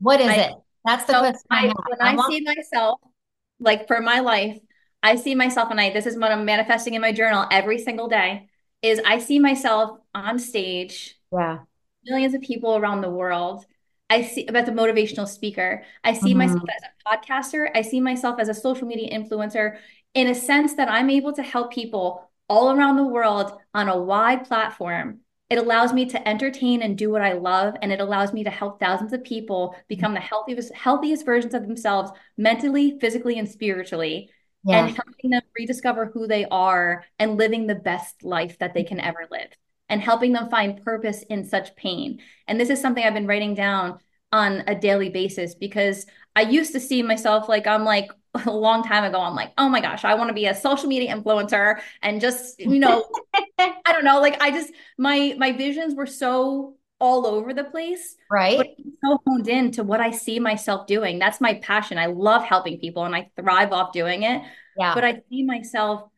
What 0.00 0.20
is 0.20 0.28
I, 0.28 0.34
it? 0.34 0.52
That's 0.84 1.04
the 1.04 1.12
so 1.12 1.20
question. 1.20 1.40
I, 1.50 1.68
I 1.68 1.72
when 1.88 2.18
I, 2.18 2.22
I 2.22 2.28
see 2.28 2.40
myself, 2.40 3.00
like 3.60 3.86
for 3.86 4.00
my 4.00 4.20
life, 4.20 4.58
I 5.02 5.16
see 5.16 5.34
myself, 5.34 5.70
and 5.70 5.80
I 5.80 5.90
this 5.90 6.06
is 6.06 6.16
what 6.16 6.32
I'm 6.32 6.44
manifesting 6.44 6.94
in 6.94 7.00
my 7.00 7.12
journal 7.12 7.46
every 7.50 7.78
single 7.78 8.08
day. 8.08 8.48
Is 8.82 9.00
I 9.06 9.18
see 9.18 9.38
myself 9.38 9.98
on 10.14 10.38
stage, 10.38 11.16
yeah, 11.32 11.60
millions 12.04 12.34
of 12.34 12.42
people 12.42 12.76
around 12.76 13.00
the 13.00 13.10
world. 13.10 13.64
I 14.10 14.22
see 14.22 14.46
about 14.46 14.66
the 14.66 14.72
motivational 14.72 15.26
speaker. 15.26 15.84
I 16.04 16.12
see 16.12 16.30
mm-hmm. 16.30 16.38
myself 16.38 16.64
as 16.68 16.82
a 16.82 17.16
podcaster. 17.16 17.70
I 17.74 17.82
see 17.82 18.00
myself 18.00 18.38
as 18.38 18.48
a 18.48 18.54
social 18.54 18.86
media 18.86 19.16
influencer 19.16 19.78
in 20.14 20.28
a 20.28 20.34
sense 20.34 20.74
that 20.74 20.90
I'm 20.90 21.08
able 21.08 21.32
to 21.32 21.42
help 21.42 21.72
people 21.72 22.30
all 22.48 22.72
around 22.72 22.96
the 22.96 23.06
world 23.06 23.58
on 23.72 23.88
a 23.88 23.98
wide 23.98 24.44
platform 24.44 25.20
it 25.52 25.58
allows 25.58 25.92
me 25.92 26.06
to 26.06 26.26
entertain 26.26 26.80
and 26.80 26.96
do 26.96 27.10
what 27.10 27.20
I 27.20 27.34
love, 27.34 27.76
and 27.82 27.92
it 27.92 28.00
allows 28.00 28.32
me 28.32 28.42
to 28.42 28.48
help 28.48 28.80
thousands 28.80 29.12
of 29.12 29.22
people 29.22 29.76
become 29.86 30.14
the 30.14 30.20
healthiest, 30.20 30.72
healthiest 30.74 31.26
versions 31.26 31.52
of 31.52 31.66
themselves 31.66 32.10
mentally, 32.38 32.98
physically, 32.98 33.38
and 33.38 33.46
spiritually, 33.46 34.30
yeah. 34.64 34.86
and 34.86 34.96
helping 34.96 35.30
them 35.30 35.42
rediscover 35.58 36.06
who 36.06 36.26
they 36.26 36.44
are 36.46 37.04
and 37.18 37.36
living 37.36 37.66
the 37.66 37.74
best 37.74 38.22
life 38.22 38.58
that 38.58 38.74
they 38.74 38.84
can 38.84 39.00
ever 39.00 39.26
live, 39.30 39.48
and 39.88 40.00
helping 40.00 40.32
them 40.32 40.48
find 40.50 40.84
purpose 40.84 41.22
in 41.22 41.44
such 41.44 41.74
pain. 41.76 42.20
And 42.46 42.60
this 42.60 42.70
is 42.70 42.80
something 42.80 43.04
I've 43.04 43.14
been 43.14 43.26
writing 43.26 43.54
down 43.54 43.98
on 44.32 44.64
a 44.66 44.74
daily 44.74 45.10
basis 45.10 45.54
because 45.54 46.06
I 46.34 46.42
used 46.42 46.72
to 46.72 46.80
see 46.80 47.02
myself 47.02 47.48
like 47.48 47.66
I'm 47.66 47.84
like 47.84 48.10
a 48.46 48.50
long 48.50 48.82
time 48.82 49.04
ago, 49.04 49.20
I'm 49.20 49.34
like, 49.34 49.52
oh 49.58 49.68
my 49.68 49.80
gosh, 49.80 50.04
I 50.04 50.14
want 50.14 50.28
to 50.28 50.34
be 50.34 50.46
a 50.46 50.54
social 50.54 50.88
media 50.88 51.14
influencer 51.14 51.80
and 52.02 52.20
just, 52.20 52.58
you 52.58 52.78
know, 52.78 53.04
I 53.58 53.92
don't 53.92 54.04
know, 54.04 54.20
like 54.20 54.40
I 54.40 54.50
just 54.50 54.72
my 54.96 55.34
my 55.38 55.52
visions 55.52 55.94
were 55.94 56.06
so 56.06 56.76
all 57.02 57.26
over 57.26 57.52
the 57.52 57.64
place. 57.64 58.16
Right. 58.30 58.76
so 59.04 59.18
honed 59.26 59.48
in 59.48 59.72
to 59.72 59.82
what 59.82 60.00
I 60.00 60.12
see 60.12 60.38
myself 60.38 60.86
doing. 60.86 61.18
That's 61.18 61.40
my 61.40 61.54
passion. 61.54 61.98
I 61.98 62.06
love 62.06 62.44
helping 62.44 62.78
people 62.78 63.04
and 63.04 63.14
I 63.14 63.30
thrive 63.36 63.72
off 63.72 63.92
doing 63.92 64.22
it. 64.22 64.42
Yeah. 64.78 64.94
But 64.94 65.04
I 65.04 65.20
see 65.28 65.42
myself 65.42 66.08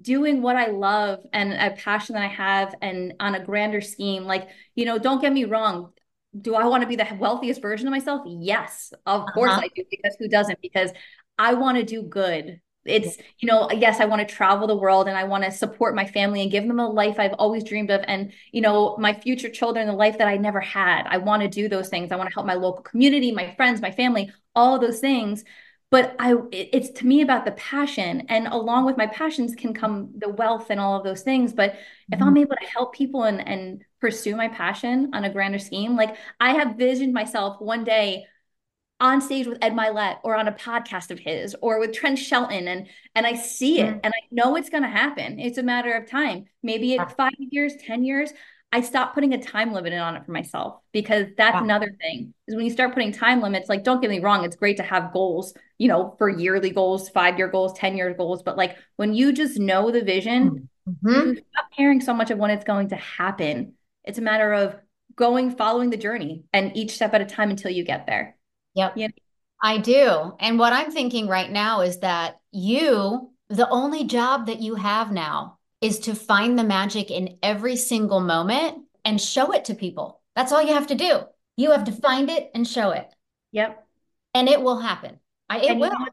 doing 0.00 0.40
what 0.40 0.54
I 0.54 0.68
love 0.68 1.18
and 1.32 1.52
a 1.52 1.76
passion 1.76 2.14
that 2.14 2.22
I 2.22 2.28
have 2.28 2.74
and 2.80 3.14
on 3.18 3.34
a 3.34 3.44
grander 3.44 3.80
scheme. 3.80 4.24
Like, 4.24 4.48
you 4.76 4.84
know, 4.84 4.96
don't 4.98 5.20
get 5.20 5.32
me 5.32 5.44
wrong 5.44 5.92
do 6.38 6.54
I 6.54 6.66
want 6.66 6.82
to 6.82 6.86
be 6.86 6.96
the 6.96 7.06
wealthiest 7.18 7.62
version 7.62 7.86
of 7.86 7.92
myself? 7.92 8.22
Yes, 8.26 8.92
of 9.06 9.22
uh-huh. 9.22 9.32
course 9.32 9.52
I 9.52 9.68
do, 9.74 9.82
because 9.90 10.16
who 10.18 10.28
doesn't? 10.28 10.60
Because 10.60 10.90
I 11.38 11.54
want 11.54 11.78
to 11.78 11.84
do 11.84 12.02
good. 12.02 12.60
It's, 12.88 13.18
you 13.38 13.46
know, 13.46 13.70
yes, 13.70 14.00
I 14.00 14.06
want 14.06 14.26
to 14.26 14.34
travel 14.34 14.66
the 14.66 14.76
world 14.76 15.08
and 15.08 15.16
I 15.16 15.24
want 15.24 15.44
to 15.44 15.50
support 15.50 15.94
my 15.94 16.06
family 16.06 16.42
and 16.42 16.50
give 16.50 16.66
them 16.66 16.80
a 16.80 16.88
life 16.88 17.16
I've 17.18 17.34
always 17.34 17.64
dreamed 17.64 17.90
of. 17.90 18.02
And, 18.06 18.32
you 18.52 18.60
know, 18.60 18.96
my 18.98 19.12
future 19.12 19.48
children, 19.48 19.86
the 19.86 19.92
life 19.92 20.18
that 20.18 20.28
I 20.28 20.36
never 20.36 20.60
had. 20.60 21.06
I 21.06 21.18
want 21.18 21.42
to 21.42 21.48
do 21.48 21.68
those 21.68 21.88
things. 21.88 22.12
I 22.12 22.16
want 22.16 22.28
to 22.28 22.34
help 22.34 22.46
my 22.46 22.54
local 22.54 22.82
community, 22.82 23.32
my 23.32 23.54
friends, 23.54 23.80
my 23.80 23.90
family, 23.90 24.32
all 24.54 24.78
those 24.78 25.00
things. 25.00 25.44
But 25.90 26.14
I, 26.18 26.34
it's 26.52 26.90
to 27.00 27.06
me 27.06 27.22
about 27.22 27.44
the 27.44 27.52
passion. 27.52 28.26
And 28.28 28.46
along 28.46 28.84
with 28.84 28.96
my 28.96 29.06
passions 29.06 29.54
can 29.54 29.72
come 29.72 30.10
the 30.16 30.28
wealth 30.28 30.66
and 30.70 30.78
all 30.78 30.96
of 30.96 31.04
those 31.04 31.22
things. 31.22 31.52
But 31.52 31.72
mm-hmm. 31.72 32.14
if 32.14 32.22
I'm 32.22 32.36
able 32.36 32.56
to 32.60 32.66
help 32.66 32.94
people 32.94 33.24
and, 33.24 33.46
and 33.46 33.84
pursue 34.00 34.36
my 34.36 34.48
passion 34.48 35.10
on 35.14 35.24
a 35.24 35.30
grander 35.30 35.58
scheme, 35.58 35.96
like 35.96 36.16
I 36.40 36.52
have 36.54 36.76
visioned 36.76 37.14
myself 37.14 37.60
one 37.60 37.84
day 37.84 38.26
on 39.00 39.20
stage 39.20 39.46
with 39.46 39.58
Ed 39.62 39.74
Mylett 39.74 40.18
or 40.24 40.34
on 40.34 40.48
a 40.48 40.52
podcast 40.52 41.10
of 41.10 41.18
his 41.18 41.54
or 41.62 41.78
with 41.78 41.92
Trent 41.92 42.18
Shelton 42.18 42.66
and 42.66 42.88
and 43.14 43.26
I 43.26 43.34
see 43.34 43.80
it 43.80 43.94
mm. 43.94 44.00
and 44.02 44.12
I 44.12 44.20
know 44.30 44.56
it's 44.56 44.70
going 44.70 44.82
to 44.82 44.88
happen. 44.88 45.38
It's 45.38 45.58
a 45.58 45.62
matter 45.62 45.92
of 45.92 46.10
time. 46.10 46.46
Maybe 46.62 46.94
in 46.94 47.06
5 47.06 47.32
years, 47.38 47.74
10 47.76 48.04
years, 48.04 48.32
I 48.70 48.82
stop 48.82 49.14
putting 49.14 49.32
a 49.32 49.42
time 49.42 49.72
limit 49.72 49.94
on 49.94 50.16
it 50.16 50.26
for 50.26 50.32
myself 50.32 50.80
because 50.92 51.26
that's 51.36 51.54
wow. 51.54 51.62
another 51.62 51.94
thing. 52.00 52.34
Is 52.46 52.54
when 52.54 52.64
you 52.66 52.70
start 52.70 52.92
putting 52.92 53.12
time 53.12 53.40
limits, 53.40 53.68
like 53.68 53.84
don't 53.84 54.00
get 54.00 54.10
me 54.10 54.18
wrong, 54.18 54.44
it's 54.44 54.56
great 54.56 54.76
to 54.78 54.82
have 54.82 55.12
goals, 55.12 55.54
you 55.78 55.88
know, 55.88 56.14
for 56.18 56.28
yearly 56.28 56.70
goals, 56.70 57.10
5-year 57.10 57.48
goals, 57.48 57.78
10-year 57.78 58.14
goals, 58.14 58.42
but 58.42 58.56
like 58.56 58.76
when 58.96 59.14
you 59.14 59.32
just 59.32 59.58
know 59.58 59.90
the 59.90 60.02
vision, 60.02 60.68
mm-hmm. 60.88 61.28
you 61.28 61.42
stop 61.52 61.70
caring 61.76 62.00
so 62.00 62.12
much 62.12 62.30
of 62.30 62.38
when 62.38 62.50
it's 62.50 62.64
going 62.64 62.88
to 62.88 62.96
happen. 62.96 63.74
It's 64.04 64.18
a 64.18 64.22
matter 64.22 64.52
of 64.52 64.76
going 65.14 65.56
following 65.56 65.90
the 65.90 65.96
journey 65.96 66.44
and 66.52 66.76
each 66.76 66.92
step 66.92 67.14
at 67.14 67.20
a 67.20 67.26
time 67.26 67.50
until 67.50 67.70
you 67.70 67.84
get 67.84 68.06
there. 68.06 68.36
Yep. 68.78 68.96
You 68.96 69.08
know? 69.08 69.14
I 69.60 69.78
do. 69.78 70.32
And 70.38 70.58
what 70.58 70.72
I'm 70.72 70.92
thinking 70.92 71.26
right 71.26 71.50
now 71.50 71.80
is 71.80 71.98
that 71.98 72.38
you, 72.52 73.32
the 73.48 73.68
only 73.68 74.04
job 74.04 74.46
that 74.46 74.60
you 74.60 74.76
have 74.76 75.10
now 75.10 75.58
is 75.80 75.98
to 76.00 76.14
find 76.14 76.56
the 76.56 76.64
magic 76.64 77.10
in 77.10 77.38
every 77.42 77.74
single 77.74 78.20
moment 78.20 78.84
and 79.04 79.20
show 79.20 79.52
it 79.52 79.64
to 79.64 79.74
people. 79.74 80.20
That's 80.36 80.52
all 80.52 80.62
you 80.62 80.74
have 80.74 80.86
to 80.88 80.94
do. 80.94 81.20
You 81.56 81.72
have 81.72 81.84
to 81.84 81.92
find 81.92 82.30
it 82.30 82.52
and 82.54 82.66
show 82.66 82.90
it. 82.90 83.12
Yep. 83.50 83.84
And 84.32 84.48
it 84.48 84.62
will 84.62 84.78
happen. 84.78 85.18
I, 85.48 85.58
it 85.58 85.70
and 85.70 85.80
will. 85.80 85.88
You 85.88 85.98
know, 85.98 86.06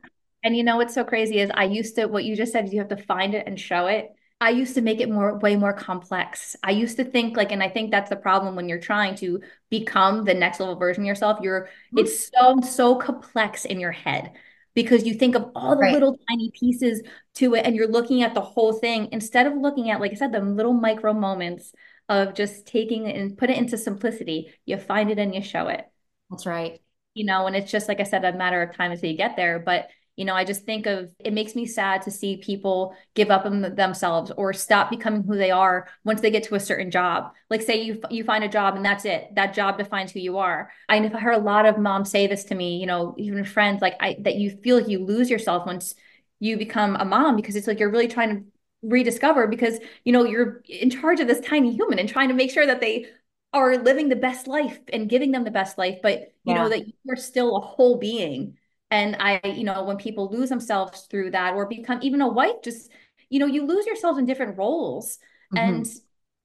and 0.44 0.58
you 0.58 0.64
know 0.64 0.78
what's 0.78 0.96
so 0.96 1.04
crazy 1.04 1.40
is 1.40 1.52
I 1.54 1.66
used 1.66 1.96
to, 1.96 2.08
what 2.08 2.24
you 2.24 2.36
just 2.36 2.52
said 2.52 2.72
you 2.74 2.80
have 2.80 2.90
to 2.90 2.98
find 2.98 3.36
it 3.36 3.46
and 3.46 3.60
show 3.60 3.86
it. 3.86 4.10
I 4.42 4.50
used 4.50 4.76
to 4.76 4.82
make 4.82 5.00
it 5.00 5.10
more 5.10 5.38
way 5.38 5.56
more 5.56 5.74
complex. 5.74 6.56
I 6.62 6.72
used 6.72 6.98
to 6.98 7.06
think 7.06 7.38
like, 7.38 7.52
and 7.52 7.64
I 7.64 7.70
think 7.70 7.90
that's 7.90 8.10
the 8.10 8.16
problem 8.16 8.56
when 8.56 8.68
you're 8.68 8.80
trying 8.80 9.16
to 9.16 9.42
become 9.70 10.26
the 10.26 10.34
next 10.34 10.60
level 10.60 10.76
version 10.76 11.04
of 11.04 11.08
yourself. 11.08 11.40
You're 11.42 11.62
mm-hmm. 11.64 12.00
it's 12.00 12.30
so 12.30 12.60
so 12.62 12.96
complex 12.96 13.66
in 13.66 13.80
your 13.80 13.94
head 13.94 14.34
because 14.74 15.06
you 15.06 15.14
think 15.14 15.36
of 15.36 15.52
all 15.56 15.76
the 15.76 15.82
right. 15.84 15.94
little 15.94 16.20
tiny 16.30 16.52
pieces 16.52 17.02
to 17.36 17.56
it 17.56 17.66
and 17.66 17.76
you're 17.76 17.88
looking 17.88 18.24
at 18.24 18.34
the 18.34 18.42
whole 18.42 18.74
thing 18.74 19.10
instead 19.14 19.48
of 19.48 19.56
looking 19.56 19.90
at, 19.90 20.02
like 20.02 20.12
I 20.12 20.16
said, 20.16 20.34
the 20.34 20.42
little 20.42 20.74
micro 20.74 21.14
moments 21.14 21.72
of 22.10 22.34
just 22.36 22.68
taking 22.68 23.08
it 23.08 23.16
and 23.16 23.38
put 23.38 23.50
it 23.50 23.58
into 23.58 23.78
simplicity. 23.78 24.54
You 24.66 24.78
find 24.78 25.10
it 25.10 25.18
and 25.18 25.34
you 25.34 25.42
show 25.42 25.70
it. 25.70 25.86
That's 26.30 26.46
right. 26.46 26.82
You 27.14 27.26
know, 27.26 27.48
and 27.48 27.56
it's 27.56 27.72
just 27.72 27.88
like 27.88 28.02
I 28.02 28.04
said, 28.04 28.26
a 28.26 28.34
matter 28.34 28.62
of 28.62 28.76
time 28.76 28.92
until 28.92 29.10
you 29.10 29.18
get 29.18 29.38
there. 29.38 29.60
But 29.60 29.90
you 30.16 30.24
know, 30.24 30.34
I 30.34 30.46
just 30.46 30.66
think 30.66 30.86
of 30.86 31.12
it 31.20 31.34
makes 31.34 31.56
me 31.56 31.66
sad 31.66 32.02
to 32.04 32.12
see 32.12 32.38
people 32.38 32.96
give 33.16 33.30
up 33.30 33.46
on 33.46 33.62
themselves 33.76 34.32
or 34.38 34.54
stop 34.54 34.90
becoming 34.90 35.24
who 35.24 35.36
they 35.36 35.52
are 35.52 35.88
once 36.06 36.22
they 36.22 36.32
get 36.32 36.44
to 36.44 36.56
a 36.56 36.60
certain 36.60 36.90
job. 36.90 37.34
Like 37.50 37.62
say 37.62 37.82
you 37.82 38.02
you 38.10 38.24
find 38.24 38.44
a 38.44 38.50
job 38.50 38.76
and 38.76 38.86
that's 38.86 39.04
it. 39.06 39.36
That 39.36 39.54
job 39.54 39.78
defines 39.78 40.12
who 40.12 40.20
you 40.20 40.38
are. 40.38 40.72
I 40.88 41.06
heard 41.08 41.36
a 41.36 41.40
lot 41.40 41.66
of 41.66 41.78
moms 41.78 42.12
say 42.12 42.28
this 42.28 42.46
to 42.46 42.56
me, 42.56 42.78
you 42.78 42.86
know, 42.86 43.14
even 43.18 43.44
friends 43.44 43.82
like 43.82 43.96
I 44.00 44.16
that 44.22 44.36
you 44.36 44.52
feel 44.64 44.78
like 44.78 44.88
you 44.88 45.04
lose 45.04 45.30
yourself 45.30 45.66
once 45.66 45.96
you 46.40 46.58
become 46.58 46.96
a 46.96 47.06
mom 47.06 47.36
because 47.36 47.56
it's 47.56 47.68
like 47.68 47.80
you're 47.80 47.92
really 47.92 48.08
trying 48.08 48.30
to 48.30 48.46
rediscover 48.84 49.48
because 49.48 49.80
you 50.04 50.14
know 50.14 50.24
you're 50.24 50.62
in 50.70 50.90
charge 50.90 51.20
of 51.20 51.28
this 51.28 51.40
tiny 51.42 51.74
human 51.74 52.00
and 52.00 52.08
trying 52.08 52.30
to 52.30 52.36
make 52.36 52.52
sure 52.52 52.68
that 52.68 52.80
they 52.80 53.08
are 53.52 53.78
living 53.78 54.10
the 54.10 54.16
best 54.16 54.48
life 54.48 54.80
and 54.94 55.10
giving 55.10 55.32
them 55.32 55.44
the 55.44 55.50
best 55.50 55.78
life 55.78 55.98
but 56.04 56.20
you 56.44 56.54
yeah. 56.54 56.56
know 56.56 56.70
that 56.70 56.86
you're 57.04 57.16
still 57.16 57.58
a 57.58 57.62
whole 57.62 57.98
being 57.98 58.56
and 58.96 59.18
I, 59.20 59.42
you 59.44 59.66
know, 59.66 59.84
when 59.84 59.98
people 59.98 60.30
lose 60.32 60.48
themselves 60.48 61.08
through 61.10 61.32
that 61.32 61.54
or 61.54 61.68
become 61.68 62.00
even 62.02 62.22
a 62.22 62.30
wife, 62.30 62.62
just, 62.64 62.90
you 63.30 63.40
know, 63.40 63.46
you 63.46 63.66
lose 63.66 63.86
yourself 63.86 64.18
in 64.18 64.26
different 64.26 64.58
roles 64.58 65.18
mm-hmm. 65.54 65.58
and 65.58 65.88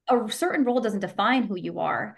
a 0.09 0.33
certain 0.33 0.65
role 0.65 0.81
doesn't 0.81 1.01
define 1.01 1.45
who 1.45 1.57
you 1.57 1.79
are. 1.79 2.17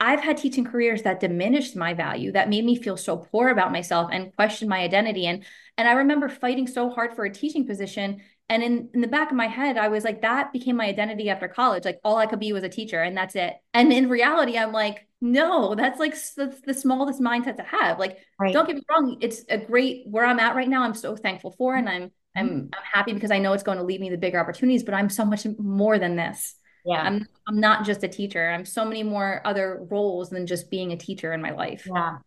I've 0.00 0.20
had 0.20 0.38
teaching 0.38 0.64
careers 0.64 1.02
that 1.02 1.20
diminished 1.20 1.76
my 1.76 1.92
value, 1.92 2.32
that 2.32 2.48
made 2.48 2.64
me 2.64 2.76
feel 2.76 2.96
so 2.96 3.18
poor 3.18 3.48
about 3.48 3.72
myself 3.72 4.10
and 4.12 4.34
question 4.34 4.68
my 4.68 4.80
identity. 4.80 5.26
And 5.26 5.44
and 5.76 5.86
I 5.86 5.92
remember 5.92 6.28
fighting 6.30 6.66
so 6.66 6.88
hard 6.88 7.14
for 7.14 7.24
a 7.24 7.32
teaching 7.32 7.66
position 7.66 8.22
And 8.48 8.62
in, 8.62 8.90
in 8.94 9.00
the 9.00 9.08
back 9.08 9.30
of 9.30 9.36
my 9.36 9.48
head, 9.48 9.76
I 9.76 9.88
was 9.88 10.04
like, 10.04 10.22
that 10.22 10.52
became 10.52 10.76
my 10.76 10.86
identity 10.86 11.28
after 11.30 11.48
college. 11.48 11.84
Like 11.84 11.98
all 12.04 12.16
I 12.16 12.26
could 12.26 12.38
be 12.38 12.52
was 12.52 12.62
a 12.62 12.68
teacher 12.68 13.02
and 13.02 13.16
that's 13.16 13.34
it. 13.34 13.54
And 13.74 13.92
in 13.92 14.08
reality, 14.08 14.56
I'm 14.56 14.72
like, 14.72 15.06
no, 15.20 15.74
that's 15.74 15.98
like 15.98 16.14
the, 16.36 16.56
the 16.64 16.74
smallest 16.74 17.20
mindset 17.20 17.56
to 17.56 17.64
have. 17.64 17.98
Like, 17.98 18.18
right. 18.38 18.52
don't 18.52 18.66
get 18.66 18.76
me 18.76 18.82
wrong. 18.88 19.16
It's 19.20 19.44
a 19.48 19.58
great 19.58 20.06
where 20.06 20.24
I'm 20.24 20.38
at 20.38 20.54
right 20.54 20.68
now. 20.68 20.82
I'm 20.82 20.94
so 20.94 21.16
thankful 21.16 21.56
for, 21.58 21.74
and 21.74 21.88
I'm, 21.88 22.12
I'm, 22.36 22.48
mm-hmm. 22.48 22.66
I'm 22.72 22.84
happy 22.92 23.14
because 23.14 23.32
I 23.32 23.38
know 23.38 23.52
it's 23.52 23.64
going 23.64 23.78
to 23.78 23.84
lead 23.84 24.00
me 24.00 24.10
to 24.10 24.16
bigger 24.16 24.38
opportunities, 24.38 24.84
but 24.84 24.94
I'm 24.94 25.10
so 25.10 25.24
much 25.24 25.44
more 25.58 25.98
than 25.98 26.14
this. 26.14 26.54
Yeah. 26.84 27.00
I'm, 27.00 27.26
I'm 27.48 27.58
not 27.58 27.84
just 27.84 28.04
a 28.04 28.08
teacher. 28.08 28.48
I'm 28.48 28.64
so 28.64 28.84
many 28.84 29.02
more 29.02 29.40
other 29.44 29.84
roles 29.90 30.30
than 30.30 30.46
just 30.46 30.70
being 30.70 30.92
a 30.92 30.96
teacher 30.96 31.32
in 31.32 31.42
my 31.42 31.50
life. 31.50 31.88
Yeah. 31.92 32.18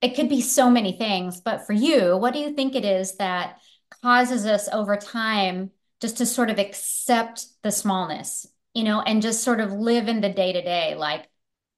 It 0.00 0.16
could 0.16 0.28
be 0.28 0.40
so 0.40 0.68
many 0.68 0.90
things, 0.90 1.40
but 1.40 1.64
for 1.64 1.72
you, 1.72 2.16
what 2.16 2.32
do 2.32 2.40
you 2.40 2.54
think 2.54 2.74
it 2.74 2.84
is 2.84 3.14
that 3.18 3.58
causes 4.00 4.46
us 4.46 4.68
over 4.72 4.96
time 4.96 5.70
just 6.00 6.18
to 6.18 6.26
sort 6.26 6.50
of 6.50 6.58
accept 6.58 7.46
the 7.62 7.70
smallness, 7.70 8.46
you 8.74 8.84
know, 8.84 9.00
and 9.00 9.22
just 9.22 9.42
sort 9.42 9.60
of 9.60 9.72
live 9.72 10.08
in 10.08 10.20
the 10.20 10.28
day 10.28 10.52
to 10.52 10.62
day. 10.62 10.94
Like, 10.94 11.28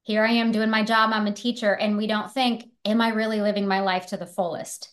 here 0.03 0.23
I 0.23 0.33
am 0.33 0.51
doing 0.51 0.69
my 0.69 0.83
job, 0.83 1.11
I'm 1.13 1.27
a 1.27 1.33
teacher, 1.33 1.73
and 1.73 1.97
we 1.97 2.07
don't 2.07 2.31
think, 2.31 2.65
am 2.85 3.01
I 3.01 3.09
really 3.09 3.41
living 3.41 3.67
my 3.67 3.81
life 3.81 4.07
to 4.07 4.17
the 4.17 4.25
fullest? 4.25 4.91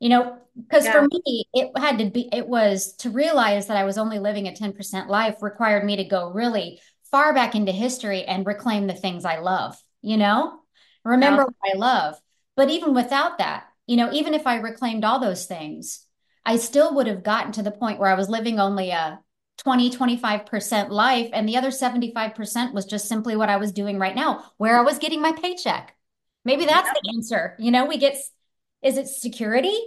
You 0.00 0.08
know, 0.08 0.38
because 0.56 0.84
yeah. 0.84 0.92
for 0.92 1.02
me, 1.02 1.44
it 1.52 1.70
had 1.78 1.98
to 1.98 2.10
be, 2.10 2.28
it 2.32 2.46
was 2.46 2.94
to 2.96 3.10
realize 3.10 3.68
that 3.68 3.76
I 3.76 3.84
was 3.84 3.98
only 3.98 4.18
living 4.18 4.48
a 4.48 4.52
10% 4.52 5.08
life 5.08 5.42
required 5.42 5.84
me 5.84 5.96
to 5.96 6.04
go 6.04 6.30
really 6.30 6.80
far 7.10 7.32
back 7.32 7.54
into 7.54 7.72
history 7.72 8.24
and 8.24 8.46
reclaim 8.46 8.86
the 8.86 8.94
things 8.94 9.24
I 9.24 9.38
love, 9.38 9.76
you 10.02 10.16
know, 10.16 10.60
remember 11.04 11.42
yeah. 11.42 11.44
what 11.44 11.74
I 11.74 11.78
love. 11.78 12.16
But 12.56 12.70
even 12.70 12.94
without 12.94 13.38
that, 13.38 13.66
you 13.86 13.96
know, 13.96 14.12
even 14.12 14.34
if 14.34 14.46
I 14.46 14.56
reclaimed 14.56 15.04
all 15.04 15.20
those 15.20 15.46
things, 15.46 16.03
I 16.46 16.56
still 16.56 16.94
would 16.94 17.06
have 17.06 17.22
gotten 17.22 17.52
to 17.52 17.62
the 17.62 17.70
point 17.70 17.98
where 17.98 18.10
I 18.10 18.14
was 18.14 18.28
living 18.28 18.60
only 18.60 18.90
a 18.90 19.20
20, 19.58 19.90
25% 19.90 20.90
life. 20.90 21.30
And 21.32 21.48
the 21.48 21.56
other 21.56 21.70
75% 21.70 22.74
was 22.74 22.84
just 22.84 23.08
simply 23.08 23.36
what 23.36 23.48
I 23.48 23.56
was 23.56 23.72
doing 23.72 23.98
right 23.98 24.14
now, 24.14 24.44
where 24.56 24.78
I 24.78 24.82
was 24.82 24.98
getting 24.98 25.22
my 25.22 25.32
paycheck. 25.32 25.94
Maybe 26.44 26.66
that's 26.66 26.88
yeah. 26.88 26.92
the 27.02 27.16
answer. 27.16 27.56
You 27.58 27.70
know, 27.70 27.86
we 27.86 27.96
get, 27.96 28.16
is 28.82 28.98
it 28.98 29.08
security? 29.08 29.78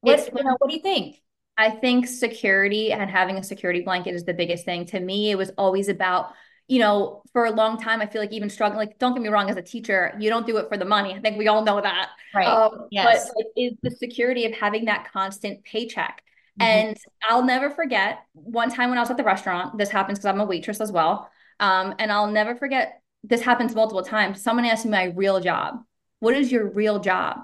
What, 0.00 0.30
you 0.34 0.44
know, 0.44 0.56
what 0.58 0.70
do 0.70 0.76
you 0.76 0.82
think? 0.82 1.20
I 1.56 1.70
think 1.70 2.06
security 2.06 2.92
and 2.92 3.10
having 3.10 3.36
a 3.36 3.42
security 3.42 3.80
blanket 3.80 4.14
is 4.14 4.24
the 4.24 4.32
biggest 4.32 4.64
thing. 4.64 4.86
To 4.86 5.00
me, 5.00 5.30
it 5.30 5.36
was 5.36 5.50
always 5.58 5.88
about 5.88 6.32
you 6.68 6.78
know, 6.78 7.22
for 7.32 7.46
a 7.46 7.50
long 7.50 7.80
time, 7.80 8.00
I 8.02 8.06
feel 8.06 8.20
like 8.20 8.32
even 8.32 8.50
struggling, 8.50 8.78
like, 8.78 8.98
don't 8.98 9.14
get 9.14 9.22
me 9.22 9.30
wrong, 9.30 9.48
as 9.48 9.56
a 9.56 9.62
teacher, 9.62 10.14
you 10.18 10.28
don't 10.28 10.46
do 10.46 10.58
it 10.58 10.68
for 10.68 10.76
the 10.76 10.84
money. 10.84 11.14
I 11.14 11.20
think 11.20 11.38
we 11.38 11.48
all 11.48 11.64
know 11.64 11.80
that. 11.80 12.10
Right. 12.34 12.46
Um, 12.46 12.88
yes. 12.90 13.26
But 13.26 13.36
like, 13.36 13.46
is 13.56 13.72
the 13.82 13.90
security 13.90 14.44
of 14.44 14.52
having 14.52 14.84
that 14.84 15.10
constant 15.10 15.64
paycheck. 15.64 16.22
Mm-hmm. 16.60 16.88
And 16.88 16.96
I'll 17.28 17.44
never 17.44 17.70
forget 17.70 18.18
one 18.34 18.70
time 18.70 18.90
when 18.90 18.98
I 18.98 19.00
was 19.00 19.10
at 19.10 19.16
the 19.16 19.24
restaurant, 19.24 19.78
this 19.78 19.88
happens 19.88 20.18
because 20.18 20.26
I'm 20.26 20.40
a 20.40 20.44
waitress 20.44 20.80
as 20.80 20.92
well. 20.92 21.30
Um, 21.58 21.94
and 21.98 22.12
I'll 22.12 22.30
never 22.30 22.54
forget, 22.54 23.00
this 23.24 23.40
happens 23.40 23.74
multiple 23.74 24.02
times. 24.02 24.42
Someone 24.42 24.66
asked 24.66 24.84
me 24.84 24.90
my 24.90 25.04
real 25.04 25.40
job. 25.40 25.82
What 26.20 26.34
is 26.34 26.52
your 26.52 26.68
real 26.68 26.98
job? 26.98 27.38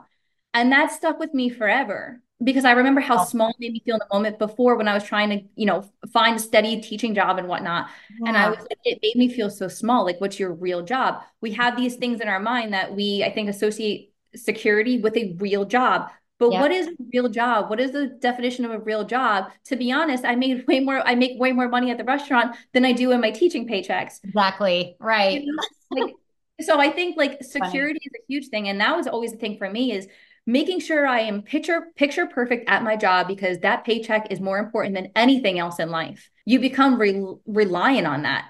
And 0.52 0.70
that 0.70 0.92
stuck 0.92 1.18
with 1.18 1.32
me 1.32 1.48
forever 1.48 2.20
because 2.42 2.64
I 2.64 2.72
remember 2.72 3.00
how 3.00 3.20
oh. 3.20 3.24
small 3.24 3.50
it 3.50 3.56
made 3.60 3.72
me 3.72 3.82
feel 3.84 3.94
in 3.94 4.00
the 4.00 4.14
moment 4.14 4.38
before 4.38 4.76
when 4.76 4.88
I 4.88 4.94
was 4.94 5.04
trying 5.04 5.30
to, 5.30 5.42
you 5.54 5.66
know, 5.66 5.88
find 6.12 6.36
a 6.36 6.38
steady 6.38 6.80
teaching 6.80 7.14
job 7.14 7.38
and 7.38 7.46
whatnot. 7.46 7.88
Yeah. 8.20 8.28
And 8.28 8.36
I 8.36 8.50
was, 8.50 8.66
it 8.84 8.98
made 9.02 9.16
me 9.16 9.32
feel 9.32 9.50
so 9.50 9.68
small. 9.68 10.04
Like, 10.04 10.20
what's 10.20 10.38
your 10.38 10.52
real 10.52 10.82
job? 10.82 11.22
We 11.40 11.52
have 11.52 11.76
these 11.76 11.96
things 11.96 12.20
in 12.20 12.28
our 12.28 12.40
mind 12.40 12.72
that 12.72 12.94
we, 12.94 13.22
I 13.24 13.32
think, 13.32 13.48
associate 13.48 14.12
security 14.34 14.98
with 14.98 15.16
a 15.16 15.36
real 15.38 15.64
job. 15.64 16.10
But 16.40 16.50
what 16.50 16.72
is 16.72 16.88
a 16.88 16.92
real 17.12 17.28
job? 17.28 17.70
What 17.70 17.78
is 17.78 17.92
the 17.92 18.08
definition 18.08 18.64
of 18.64 18.72
a 18.72 18.78
real 18.78 19.04
job? 19.04 19.52
To 19.66 19.76
be 19.76 19.92
honest, 19.92 20.24
I 20.24 20.34
made 20.34 20.66
way 20.68 20.80
more, 20.80 21.00
I 21.06 21.14
make 21.14 21.40
way 21.40 21.52
more 21.52 21.68
money 21.68 21.90
at 21.90 21.98
the 21.98 22.04
restaurant 22.04 22.56
than 22.72 22.84
I 22.84 22.92
do 22.92 23.12
in 23.12 23.20
my 23.20 23.30
teaching 23.30 23.68
paychecks. 23.68 24.22
Exactly. 24.24 24.96
Right. 24.98 25.42
You 25.42 25.54
know? 25.54 26.02
like, 26.02 26.14
so 26.60 26.80
I 26.80 26.90
think 26.90 27.16
like 27.16 27.42
security 27.42 28.00
Funny. 28.00 28.10
is 28.12 28.12
a 28.20 28.24
huge 28.28 28.48
thing. 28.48 28.68
And 28.68 28.80
that 28.80 28.96
was 28.96 29.06
always 29.06 29.32
the 29.32 29.38
thing 29.38 29.56
for 29.58 29.70
me 29.70 29.92
is 29.92 30.08
making 30.46 30.80
sure 30.80 31.06
I 31.06 31.20
am 31.20 31.42
picture 31.42 31.86
picture 31.96 32.26
perfect 32.26 32.68
at 32.68 32.82
my 32.82 32.96
job 32.96 33.28
because 33.28 33.58
that 33.60 33.84
paycheck 33.84 34.30
is 34.30 34.40
more 34.40 34.58
important 34.58 34.94
than 34.94 35.12
anything 35.16 35.58
else 35.58 35.78
in 35.78 35.90
life. 35.90 36.30
You 36.44 36.60
become 36.60 37.00
re- 37.00 37.34
reliant 37.46 38.06
on 38.06 38.22
that 38.22 38.46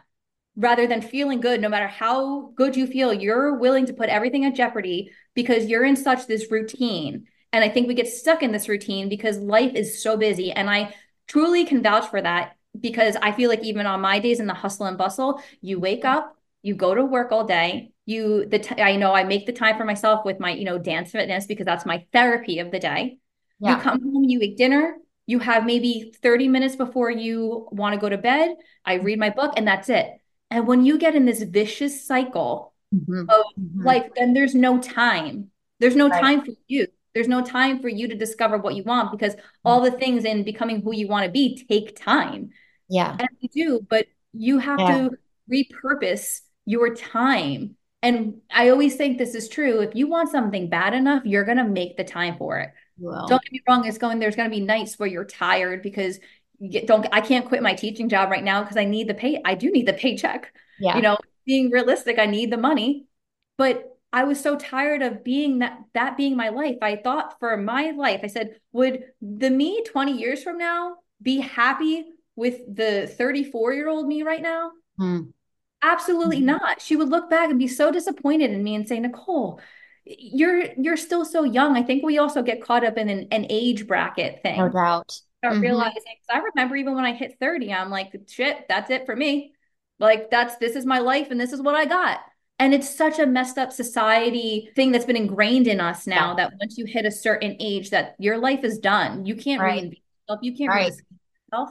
rather 0.56 0.86
than 0.86 1.02
feeling 1.02 1.40
good 1.40 1.60
no 1.60 1.68
matter 1.68 1.88
how 1.88 2.52
good 2.56 2.76
you 2.76 2.86
feel. 2.86 3.12
You're 3.12 3.56
willing 3.56 3.86
to 3.86 3.92
put 3.92 4.08
everything 4.08 4.44
at 4.44 4.54
jeopardy 4.54 5.10
because 5.34 5.66
you're 5.66 5.84
in 5.84 5.96
such 5.96 6.26
this 6.26 6.50
routine. 6.50 7.26
And 7.52 7.62
i 7.62 7.68
think 7.68 7.86
we 7.86 7.94
get 7.94 8.08
stuck 8.08 8.42
in 8.42 8.50
this 8.52 8.68
routine 8.68 9.08
because 9.08 9.38
life 9.38 9.74
is 9.74 10.02
so 10.02 10.16
busy. 10.16 10.50
And 10.52 10.68
i 10.68 10.94
truly 11.26 11.64
can 11.64 11.82
vouch 11.82 12.08
for 12.08 12.20
that 12.20 12.56
because 12.78 13.16
i 13.22 13.32
feel 13.32 13.48
like 13.48 13.62
even 13.62 13.86
on 13.86 14.00
my 14.00 14.18
days 14.18 14.40
in 14.40 14.46
the 14.46 14.54
hustle 14.54 14.86
and 14.86 14.98
bustle 14.98 15.40
you 15.60 15.78
wake 15.78 16.04
up 16.04 16.36
you 16.62 16.74
go 16.74 16.94
to 16.94 17.04
work 17.04 17.32
all 17.32 17.44
day 17.44 17.92
you 18.06 18.46
the 18.46 18.58
t- 18.58 18.82
i 18.82 18.96
know 18.96 19.12
i 19.12 19.24
make 19.24 19.46
the 19.46 19.52
time 19.52 19.76
for 19.76 19.84
myself 19.84 20.24
with 20.24 20.38
my 20.38 20.50
you 20.50 20.64
know 20.64 20.78
dance 20.78 21.10
fitness 21.10 21.46
because 21.46 21.64
that's 21.64 21.86
my 21.86 22.04
therapy 22.12 22.58
of 22.58 22.70
the 22.70 22.78
day 22.78 23.18
yeah. 23.60 23.76
you 23.76 23.82
come 23.82 24.00
home 24.00 24.24
you 24.24 24.40
eat 24.40 24.56
dinner 24.56 24.96
you 25.26 25.38
have 25.38 25.64
maybe 25.64 26.12
30 26.22 26.48
minutes 26.48 26.76
before 26.76 27.10
you 27.10 27.66
want 27.72 27.94
to 27.94 28.00
go 28.00 28.08
to 28.08 28.18
bed 28.18 28.54
i 28.84 28.94
read 28.94 29.18
my 29.18 29.30
book 29.30 29.52
and 29.56 29.66
that's 29.66 29.88
it 29.88 30.08
and 30.50 30.66
when 30.66 30.84
you 30.84 30.98
get 30.98 31.14
in 31.14 31.24
this 31.24 31.42
vicious 31.42 32.06
cycle 32.06 32.74
mm-hmm. 32.94 33.20
of 33.28 33.44
mm-hmm. 33.58 33.82
life 33.82 34.10
then 34.16 34.34
there's 34.34 34.54
no 34.54 34.78
time 34.78 35.50
there's 35.80 35.96
no 35.96 36.08
right. 36.08 36.20
time 36.20 36.44
for 36.44 36.52
you 36.66 36.86
there's 37.14 37.28
no 37.28 37.42
time 37.42 37.80
for 37.80 37.88
you 37.88 38.08
to 38.08 38.16
discover 38.16 38.58
what 38.58 38.74
you 38.74 38.82
want 38.82 39.12
because 39.12 39.34
all 39.64 39.80
the 39.80 39.90
things 39.90 40.24
in 40.24 40.42
becoming 40.42 40.82
who 40.82 40.92
you 40.92 41.08
want 41.08 41.24
to 41.24 41.30
be 41.30 41.64
take 41.68 41.96
time 41.96 42.50
yeah 42.88 43.16
and 43.18 43.28
you 43.40 43.48
do 43.48 43.86
but 43.88 44.06
you 44.32 44.58
have 44.58 44.80
yeah. 44.80 45.08
to 45.08 45.10
repurpose 45.50 46.40
your 46.66 46.94
time 46.94 47.76
and 48.04 48.40
I 48.50 48.68
always 48.68 48.96
think 48.96 49.16
this 49.16 49.34
is 49.34 49.48
true. 49.48 49.80
If 49.80 49.94
you 49.94 50.06
want 50.06 50.28
something 50.28 50.68
bad 50.68 50.92
enough, 50.92 51.22
you're 51.24 51.46
going 51.46 51.56
to 51.56 51.64
make 51.64 51.96
the 51.96 52.04
time 52.04 52.36
for 52.36 52.58
it. 52.58 52.70
Well, 52.98 53.26
don't 53.26 53.42
get 53.42 53.52
me 53.52 53.62
wrong. 53.66 53.86
It's 53.86 53.96
going, 53.96 54.18
there's 54.18 54.36
going 54.36 54.50
to 54.50 54.54
be 54.54 54.62
nights 54.62 54.98
where 54.98 55.08
you're 55.08 55.24
tired 55.24 55.82
because 55.82 56.20
you 56.58 56.68
get, 56.68 56.86
don't, 56.86 57.06
I 57.12 57.22
can't 57.22 57.46
quit 57.46 57.62
my 57.62 57.72
teaching 57.72 58.10
job 58.10 58.30
right 58.30 58.44
now 58.44 58.60
because 58.62 58.76
I 58.76 58.84
need 58.84 59.08
the 59.08 59.14
pay. 59.14 59.40
I 59.42 59.54
do 59.54 59.70
need 59.70 59.88
the 59.88 59.94
paycheck. 59.94 60.52
Yeah. 60.78 60.96
You 60.96 61.02
know, 61.02 61.16
being 61.46 61.70
realistic, 61.70 62.18
I 62.18 62.26
need 62.26 62.52
the 62.52 62.58
money. 62.58 63.06
But 63.56 63.96
I 64.12 64.24
was 64.24 64.38
so 64.38 64.56
tired 64.56 65.00
of 65.00 65.24
being 65.24 65.60
that, 65.60 65.78
that 65.94 66.18
being 66.18 66.36
my 66.36 66.50
life. 66.50 66.76
I 66.82 66.96
thought 66.96 67.38
for 67.40 67.56
my 67.56 67.92
life, 67.92 68.20
I 68.22 68.26
said, 68.26 68.60
would 68.72 69.04
the 69.22 69.48
me 69.48 69.82
20 69.82 70.12
years 70.12 70.42
from 70.42 70.58
now 70.58 70.96
be 71.22 71.40
happy 71.40 72.04
with 72.36 72.60
the 72.68 73.06
34 73.06 73.72
year 73.72 73.88
old 73.88 74.06
me 74.06 74.22
right 74.22 74.42
now? 74.42 74.72
Hmm. 74.98 75.22
Absolutely 75.84 76.38
mm-hmm. 76.38 76.46
not. 76.46 76.80
She 76.80 76.96
would 76.96 77.10
look 77.10 77.28
back 77.28 77.50
and 77.50 77.58
be 77.58 77.68
so 77.68 77.90
disappointed 77.90 78.50
in 78.50 78.64
me 78.64 78.74
and 78.74 78.88
say, 78.88 78.98
Nicole, 78.98 79.60
you're 80.04 80.64
you're 80.78 80.96
still 80.96 81.24
so 81.24 81.44
young. 81.44 81.76
I 81.76 81.82
think 81.82 82.04
we 82.04 82.18
also 82.18 82.42
get 82.42 82.62
caught 82.62 82.84
up 82.84 82.96
in 82.96 83.08
an, 83.10 83.28
an 83.30 83.46
age 83.50 83.86
bracket 83.86 84.42
thing. 84.42 84.58
No 84.58 84.68
doubt. 84.70 85.10
Start 85.10 85.54
mm-hmm. 85.54 85.60
realizing 85.60 86.02
I 86.30 86.38
remember 86.38 86.76
even 86.76 86.94
when 86.94 87.04
I 87.04 87.12
hit 87.12 87.36
30, 87.38 87.72
I'm 87.72 87.90
like, 87.90 88.14
shit, 88.28 88.64
that's 88.68 88.90
it 88.90 89.04
for 89.04 89.14
me. 89.14 89.52
Like 89.98 90.30
that's 90.30 90.56
this 90.56 90.74
is 90.74 90.86
my 90.86 91.00
life 91.00 91.30
and 91.30 91.38
this 91.38 91.52
is 91.52 91.60
what 91.60 91.74
I 91.74 91.84
got. 91.84 92.20
And 92.58 92.72
it's 92.72 92.96
such 92.96 93.18
a 93.18 93.26
messed 93.26 93.58
up 93.58 93.72
society 93.72 94.70
thing 94.74 94.90
that's 94.90 95.04
been 95.04 95.16
ingrained 95.16 95.66
in 95.66 95.80
us 95.80 96.06
now 96.06 96.30
yeah. 96.30 96.36
that 96.36 96.52
once 96.60 96.78
you 96.78 96.86
hit 96.86 97.04
a 97.04 97.10
certain 97.10 97.56
age, 97.60 97.90
that 97.90 98.14
your 98.18 98.38
life 98.38 98.64
is 98.64 98.78
done. 98.78 99.26
You 99.26 99.34
can't 99.34 99.60
right. 99.60 99.82
reinvent 99.82 100.00
yourself. 100.28 100.40
You 100.42 100.56
can't 100.56 100.70
right. 100.70 100.92
yourself. 101.52 101.70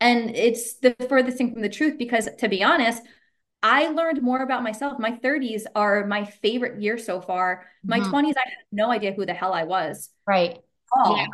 And 0.00 0.36
it's 0.36 0.74
the 0.74 0.94
furthest 1.08 1.38
thing 1.38 1.52
from 1.52 1.62
the 1.62 1.68
truth 1.68 1.96
because 1.98 2.28
to 2.38 2.48
be 2.48 2.62
honest, 2.62 3.02
I 3.64 3.88
learned 3.88 4.20
more 4.20 4.42
about 4.42 4.62
myself. 4.62 4.98
My 4.98 5.12
30s 5.12 5.62
are 5.74 6.06
my 6.06 6.26
favorite 6.26 6.82
year 6.82 6.98
so 6.98 7.22
far. 7.22 7.64
My 7.82 7.98
mm-hmm. 7.98 8.14
20s, 8.14 8.34
I 8.36 8.44
had 8.44 8.58
no 8.70 8.90
idea 8.90 9.14
who 9.14 9.24
the 9.24 9.32
hell 9.32 9.54
I 9.54 9.64
was. 9.64 10.10
Right. 10.26 10.58
Oh. 10.94 11.16
Yeah. 11.16 11.26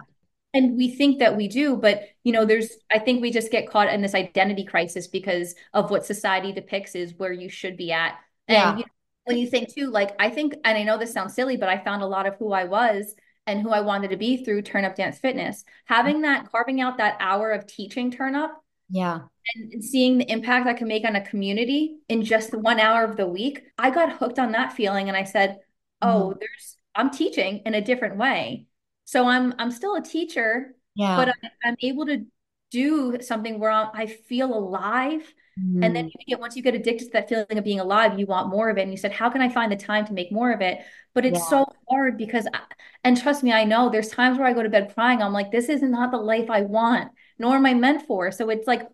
And 0.54 0.76
we 0.76 0.94
think 0.94 1.18
that 1.18 1.36
we 1.36 1.48
do, 1.48 1.76
but 1.76 2.04
you 2.22 2.32
know, 2.32 2.44
there's 2.44 2.70
I 2.90 3.00
think 3.00 3.20
we 3.20 3.32
just 3.32 3.50
get 3.50 3.68
caught 3.68 3.92
in 3.92 4.00
this 4.00 4.14
identity 4.14 4.64
crisis 4.64 5.08
because 5.08 5.56
of 5.74 5.90
what 5.90 6.06
society 6.06 6.52
depicts 6.52 6.94
is 6.94 7.14
where 7.16 7.32
you 7.32 7.48
should 7.48 7.76
be 7.76 7.90
at. 7.90 8.16
Yeah. 8.48 8.70
And 8.70 8.78
you 8.78 8.84
know, 8.84 8.90
when 9.24 9.36
you 9.36 9.48
think 9.48 9.74
too, 9.74 9.90
like 9.90 10.14
I 10.20 10.30
think, 10.30 10.54
and 10.64 10.78
I 10.78 10.84
know 10.84 10.98
this 10.98 11.12
sounds 11.12 11.34
silly, 11.34 11.56
but 11.56 11.68
I 11.68 11.82
found 11.82 12.02
a 12.02 12.06
lot 12.06 12.26
of 12.26 12.36
who 12.36 12.52
I 12.52 12.64
was 12.64 13.14
and 13.46 13.60
who 13.60 13.70
I 13.70 13.80
wanted 13.80 14.10
to 14.10 14.16
be 14.16 14.44
through 14.44 14.62
Turn 14.62 14.84
Up 14.84 14.94
Dance 14.94 15.18
Fitness. 15.18 15.64
Having 15.86 16.22
that, 16.22 16.48
carving 16.50 16.80
out 16.80 16.98
that 16.98 17.16
hour 17.18 17.50
of 17.50 17.66
teaching 17.66 18.12
Turn 18.12 18.36
Up 18.36 18.62
yeah. 18.90 19.20
And 19.54 19.82
seeing 19.82 20.18
the 20.18 20.30
impact 20.30 20.66
I 20.66 20.74
can 20.74 20.88
make 20.88 21.04
on 21.04 21.16
a 21.16 21.26
community 21.26 21.98
in 22.08 22.22
just 22.22 22.50
the 22.50 22.58
one 22.58 22.78
hour 22.78 23.04
of 23.04 23.16
the 23.16 23.26
week, 23.26 23.62
I 23.78 23.90
got 23.90 24.12
hooked 24.12 24.38
on 24.38 24.52
that 24.52 24.72
feeling 24.72 25.08
and 25.08 25.16
I 25.16 25.24
said, 25.24 25.58
"Oh, 26.02 26.30
mm-hmm. 26.30 26.38
there's 26.40 26.76
I'm 26.94 27.10
teaching 27.10 27.62
in 27.64 27.74
a 27.74 27.80
different 27.80 28.16
way." 28.16 28.66
So 29.04 29.26
I'm 29.26 29.54
I'm 29.58 29.70
still 29.70 29.96
a 29.96 30.02
teacher, 30.02 30.74
yeah. 30.94 31.16
but 31.16 31.28
I, 31.28 31.68
am 31.68 31.76
able 31.82 32.06
to 32.06 32.26
do 32.70 33.18
something 33.20 33.58
where 33.58 33.72
I 33.72 34.06
feel 34.06 34.54
alive. 34.54 35.22
Mm-hmm. 35.58 35.82
And 35.82 35.96
then 35.96 36.04
mm-hmm. 36.06 36.20
you 36.20 36.26
get 36.36 36.40
once 36.40 36.56
you 36.56 36.62
get 36.62 36.74
addicted 36.74 37.06
to 37.06 37.10
that 37.12 37.28
feeling 37.28 37.58
of 37.58 37.64
being 37.64 37.80
alive, 37.80 38.18
you 38.18 38.26
want 38.26 38.50
more 38.50 38.70
of 38.70 38.78
it. 38.78 38.82
And 38.82 38.92
you 38.92 38.96
said, 38.96 39.12
"How 39.12 39.30
can 39.30 39.40
I 39.40 39.48
find 39.48 39.72
the 39.72 39.76
time 39.76 40.06
to 40.06 40.12
make 40.12 40.30
more 40.30 40.52
of 40.52 40.60
it?" 40.60 40.78
But 41.14 41.26
it's 41.26 41.40
yeah. 41.40 41.48
so 41.48 41.72
hard 41.88 42.18
because, 42.18 42.46
I, 42.52 42.60
and 43.02 43.20
trust 43.20 43.42
me, 43.42 43.52
I 43.52 43.64
know 43.64 43.90
there's 43.90 44.08
times 44.08 44.38
where 44.38 44.46
I 44.46 44.52
go 44.52 44.62
to 44.62 44.68
bed 44.68 44.92
crying. 44.94 45.22
I'm 45.22 45.32
like, 45.32 45.50
"This 45.50 45.68
is 45.68 45.82
not 45.82 46.12
the 46.12 46.18
life 46.18 46.50
I 46.50 46.62
want." 46.62 47.10
Nor 47.40 47.56
am 47.56 47.66
I 47.66 47.74
meant 47.74 48.06
for. 48.06 48.30
So 48.30 48.50
it's 48.50 48.66
like 48.66 48.86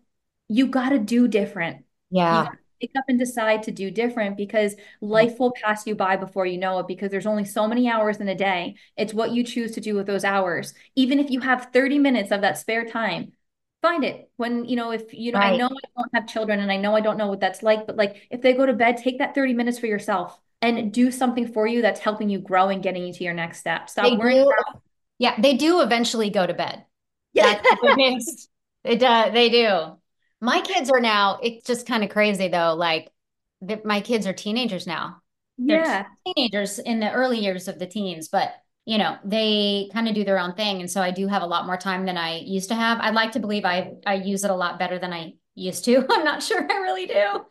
you 0.47 0.67
got 0.67 0.89
to 0.89 0.99
do 0.99 1.27
different. 1.27 1.83
Yeah. 2.09 2.47
Pick 2.79 2.91
up 2.97 3.05
and 3.07 3.19
decide 3.19 3.63
to 3.63 3.71
do 3.71 3.91
different 3.91 4.37
because 4.37 4.75
life 5.01 5.39
will 5.39 5.51
pass 5.51 5.85
you 5.85 5.95
by 5.95 6.15
before 6.15 6.45
you 6.45 6.57
know 6.57 6.79
it 6.79 6.87
because 6.87 7.11
there's 7.11 7.25
only 7.25 7.43
so 7.43 7.67
many 7.67 7.89
hours 7.89 8.17
in 8.17 8.27
a 8.27 8.35
day. 8.35 8.75
It's 8.95 9.13
what 9.13 9.31
you 9.31 9.43
choose 9.43 9.71
to 9.71 9.81
do 9.81 9.95
with 9.95 10.07
those 10.07 10.23
hours. 10.23 10.73
Even 10.95 11.19
if 11.19 11.29
you 11.29 11.41
have 11.41 11.69
30 11.73 11.99
minutes 11.99 12.31
of 12.31 12.41
that 12.41 12.57
spare 12.57 12.85
time, 12.85 13.33
find 13.81 14.03
it 14.03 14.29
when 14.37 14.65
you 14.65 14.75
know 14.75 14.91
if 14.91 15.13
you 15.13 15.31
know 15.31 15.37
right. 15.37 15.53
i 15.53 15.55
know 15.57 15.67
i 15.67 16.01
don't 16.01 16.09
have 16.11 16.27
children 16.27 16.59
and 16.59 16.71
i 16.71 16.77
know 16.77 16.95
i 16.95 16.99
don't 16.99 17.15
know 17.15 17.27
what 17.27 17.39
that's 17.39 17.61
like 17.61 17.85
but 17.85 17.95
like 17.95 18.27
if 18.31 18.41
they 18.41 18.53
go 18.53 18.65
to 18.65 18.73
bed 18.73 18.97
take 18.97 19.19
that 19.19 19.35
30 19.35 19.53
minutes 19.53 19.77
for 19.77 19.85
yourself 19.85 20.39
and 20.63 20.91
do 20.91 21.11
something 21.11 21.53
for 21.53 21.67
you 21.67 21.81
that's 21.81 21.99
helping 21.99 22.27
you 22.27 22.39
grow 22.39 22.69
and 22.69 22.81
getting 22.81 23.05
you 23.05 23.13
to 23.13 23.23
your 23.23 23.35
next 23.35 23.59
step 23.59 23.87
stop 23.87 24.05
they 24.05 24.17
worrying 24.17 24.43
do, 24.43 24.79
yeah 25.19 25.39
they 25.39 25.55
do 25.55 25.81
eventually 25.81 26.31
go 26.31 26.47
to 26.47 26.55
bed 26.55 26.86
yeah 27.37 27.61
it 28.83 28.99
does 28.99 29.33
they 29.33 29.49
do 29.49 29.97
my 30.41 30.61
kids 30.61 30.89
are 30.89 30.99
now 30.99 31.39
it's 31.41 31.65
just 31.65 31.87
kind 31.87 32.03
of 32.03 32.09
crazy 32.09 32.47
though 32.47 32.75
like 32.75 33.09
the, 33.61 33.81
my 33.83 34.01
kids 34.01 34.27
are 34.27 34.33
teenagers 34.33 34.85
now 34.85 35.21
They're 35.57 35.83
yeah 35.83 36.05
teenagers 36.25 36.79
in 36.79 36.99
the 36.99 37.11
early 37.11 37.39
years 37.39 37.67
of 37.67 37.79
the 37.79 37.87
teens 37.87 38.27
but 38.27 38.53
you 38.87 38.97
know, 38.97 39.17
they 39.25 39.89
kind 39.91 40.07
of 40.07 40.15
do 40.15 40.23
their 40.23 40.39
own 40.39 40.53
thing. 40.53 40.79
And 40.79 40.89
so 40.89 41.01
I 41.01 41.11
do 41.11 41.27
have 41.27 41.41
a 41.41 41.45
lot 41.45 41.65
more 41.65 41.75
time 41.75 42.05
than 42.05 42.15
I 42.15 42.37
used 42.37 42.69
to 42.69 42.75
have. 42.75 42.99
I'd 43.01 43.13
like 43.13 43.33
to 43.33 43.39
believe 43.39 43.65
I 43.65 43.95
I 44.05 44.13
use 44.13 44.45
it 44.45 44.49
a 44.49 44.55
lot 44.55 44.79
better 44.79 44.97
than 44.97 45.11
I 45.11 45.33
used 45.55 45.83
to. 45.85 46.05
I'm 46.09 46.23
not 46.23 46.41
sure 46.41 46.65
I 46.71 46.77
really 46.77 47.05
do, 47.05 47.45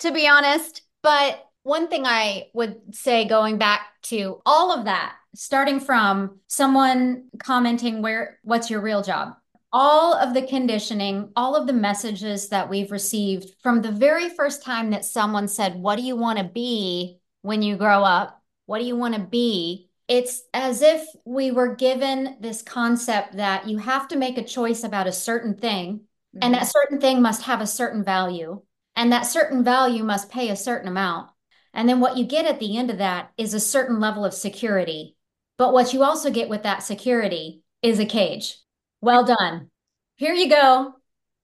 to 0.00 0.12
be 0.12 0.28
honest. 0.28 0.82
But 1.02 1.42
one 1.62 1.88
thing 1.88 2.04
I 2.04 2.48
would 2.52 2.94
say 2.94 3.24
going 3.24 3.56
back 3.56 3.80
to 4.04 4.42
all 4.44 4.78
of 4.78 4.84
that, 4.84 5.16
starting 5.34 5.80
from 5.80 6.40
someone 6.46 7.28
commenting 7.38 8.02
where 8.02 8.38
what's 8.42 8.70
your 8.70 8.80
real 8.80 9.02
job? 9.02 9.34
All 9.72 10.14
of 10.14 10.34
the 10.34 10.42
conditioning, 10.42 11.30
all 11.34 11.56
of 11.56 11.66
the 11.66 11.72
messages 11.72 12.48
that 12.50 12.70
we've 12.70 12.92
received 12.92 13.54
from 13.60 13.82
the 13.82 13.90
very 13.90 14.28
first 14.28 14.62
time 14.62 14.90
that 14.90 15.04
someone 15.04 15.48
said, 15.48 15.74
What 15.74 15.96
do 15.96 16.02
you 16.02 16.16
want 16.16 16.38
to 16.38 16.44
be 16.44 17.18
when 17.42 17.62
you 17.62 17.76
grow 17.76 18.04
up? 18.04 18.40
What 18.66 18.78
do 18.78 18.84
you 18.84 18.96
want 18.96 19.14
to 19.14 19.20
be? 19.20 19.90
it's 20.08 20.42
as 20.52 20.82
if 20.82 21.06
we 21.24 21.50
were 21.50 21.74
given 21.74 22.36
this 22.40 22.62
concept 22.62 23.36
that 23.36 23.66
you 23.66 23.78
have 23.78 24.08
to 24.08 24.16
make 24.16 24.36
a 24.36 24.44
choice 24.44 24.84
about 24.84 25.06
a 25.06 25.12
certain 25.12 25.54
thing 25.54 25.94
mm-hmm. 25.96 26.38
and 26.42 26.54
that 26.54 26.66
certain 26.66 27.00
thing 27.00 27.22
must 27.22 27.42
have 27.42 27.60
a 27.60 27.66
certain 27.66 28.04
value 28.04 28.60
and 28.96 29.12
that 29.12 29.22
certain 29.22 29.64
value 29.64 30.04
must 30.04 30.30
pay 30.30 30.50
a 30.50 30.56
certain 30.56 30.88
amount 30.88 31.30
and 31.72 31.88
then 31.88 32.00
what 32.00 32.16
you 32.16 32.24
get 32.24 32.44
at 32.44 32.60
the 32.60 32.76
end 32.76 32.90
of 32.90 32.98
that 32.98 33.30
is 33.36 33.54
a 33.54 33.60
certain 33.60 33.98
level 33.98 34.24
of 34.24 34.34
security 34.34 35.16
but 35.56 35.72
what 35.72 35.92
you 35.92 36.02
also 36.02 36.30
get 36.30 36.48
with 36.48 36.62
that 36.62 36.82
security 36.82 37.62
is 37.82 37.98
a 37.98 38.06
cage 38.06 38.56
well 39.00 39.24
done 39.24 39.70
here 40.16 40.34
you 40.34 40.48
go 40.48 40.94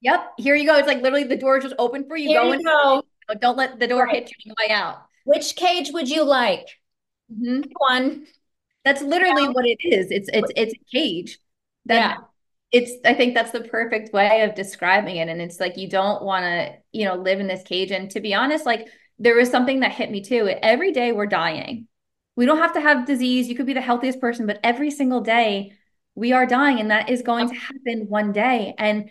yep 0.00 0.32
here 0.38 0.54
you 0.54 0.66
go 0.66 0.76
it's 0.76 0.88
like 0.88 1.02
literally 1.02 1.24
the 1.24 1.36
door 1.36 1.61
just 1.61 1.74
open 1.78 2.06
for 2.06 2.16
you 2.16 2.28
here 2.28 2.42
go 2.42 2.52
and 2.52 2.64
go. 2.64 3.02
don't 3.40 3.56
let 3.56 3.78
the 3.78 3.86
door 3.86 4.04
right. 4.04 4.14
hit 4.14 4.30
you 4.30 4.50
on 4.50 4.54
the 4.56 4.64
way 4.66 4.74
out 4.74 5.02
which 5.24 5.56
cage 5.56 5.90
would 5.92 6.08
you 6.08 6.22
like 6.24 6.66
mm-hmm. 7.30 7.62
one 7.76 8.26
that's 8.84 9.02
literally 9.02 9.48
what 9.48 9.66
it 9.66 9.78
is. 9.82 10.11
It's 10.11 10.28
it's 10.32 10.50
it's 10.56 10.74
a 10.74 10.96
cage. 10.96 11.38
That 11.86 11.94
yeah. 11.94 12.16
It's 12.72 12.92
I 13.04 13.14
think 13.14 13.34
that's 13.34 13.50
the 13.50 13.62
perfect 13.62 14.12
way 14.12 14.42
of 14.42 14.54
describing 14.54 15.16
it. 15.16 15.28
And 15.28 15.40
it's 15.40 15.58
like 15.58 15.76
you 15.76 15.88
don't 15.88 16.22
want 16.22 16.44
to, 16.44 16.74
you 16.92 17.04
know, 17.04 17.16
live 17.16 17.40
in 17.40 17.48
this 17.48 17.62
cage. 17.64 17.90
And 17.90 18.11
to 18.12 18.20
be 18.20 18.32
honest, 18.32 18.64
like 18.64 18.86
there 19.18 19.34
was 19.34 19.50
something 19.50 19.80
that 19.80 19.92
hit 19.92 20.11
me 20.11 20.22
too. 20.22 20.48
Every 20.62 20.92
day 20.92 21.12
we're 21.12 21.26
dying. 21.26 21.88
We 22.41 22.47
don't 22.47 22.57
have 22.57 22.72
to 22.72 22.80
have 22.80 23.05
disease. 23.05 23.49
You 23.49 23.55
could 23.55 23.66
be 23.66 23.74
the 23.74 23.82
healthiest 23.82 24.18
person, 24.18 24.47
but 24.47 24.61
every 24.64 24.91
single 24.91 25.20
day 25.20 25.74
we 26.14 26.32
are 26.32 26.47
dying. 26.47 26.80
And 26.80 26.91
that 26.91 27.11
is 27.11 27.20
going 27.20 27.51
to 27.51 27.55
happen 27.55 28.07
one 28.09 28.32
day. 28.32 28.74
And 28.78 29.11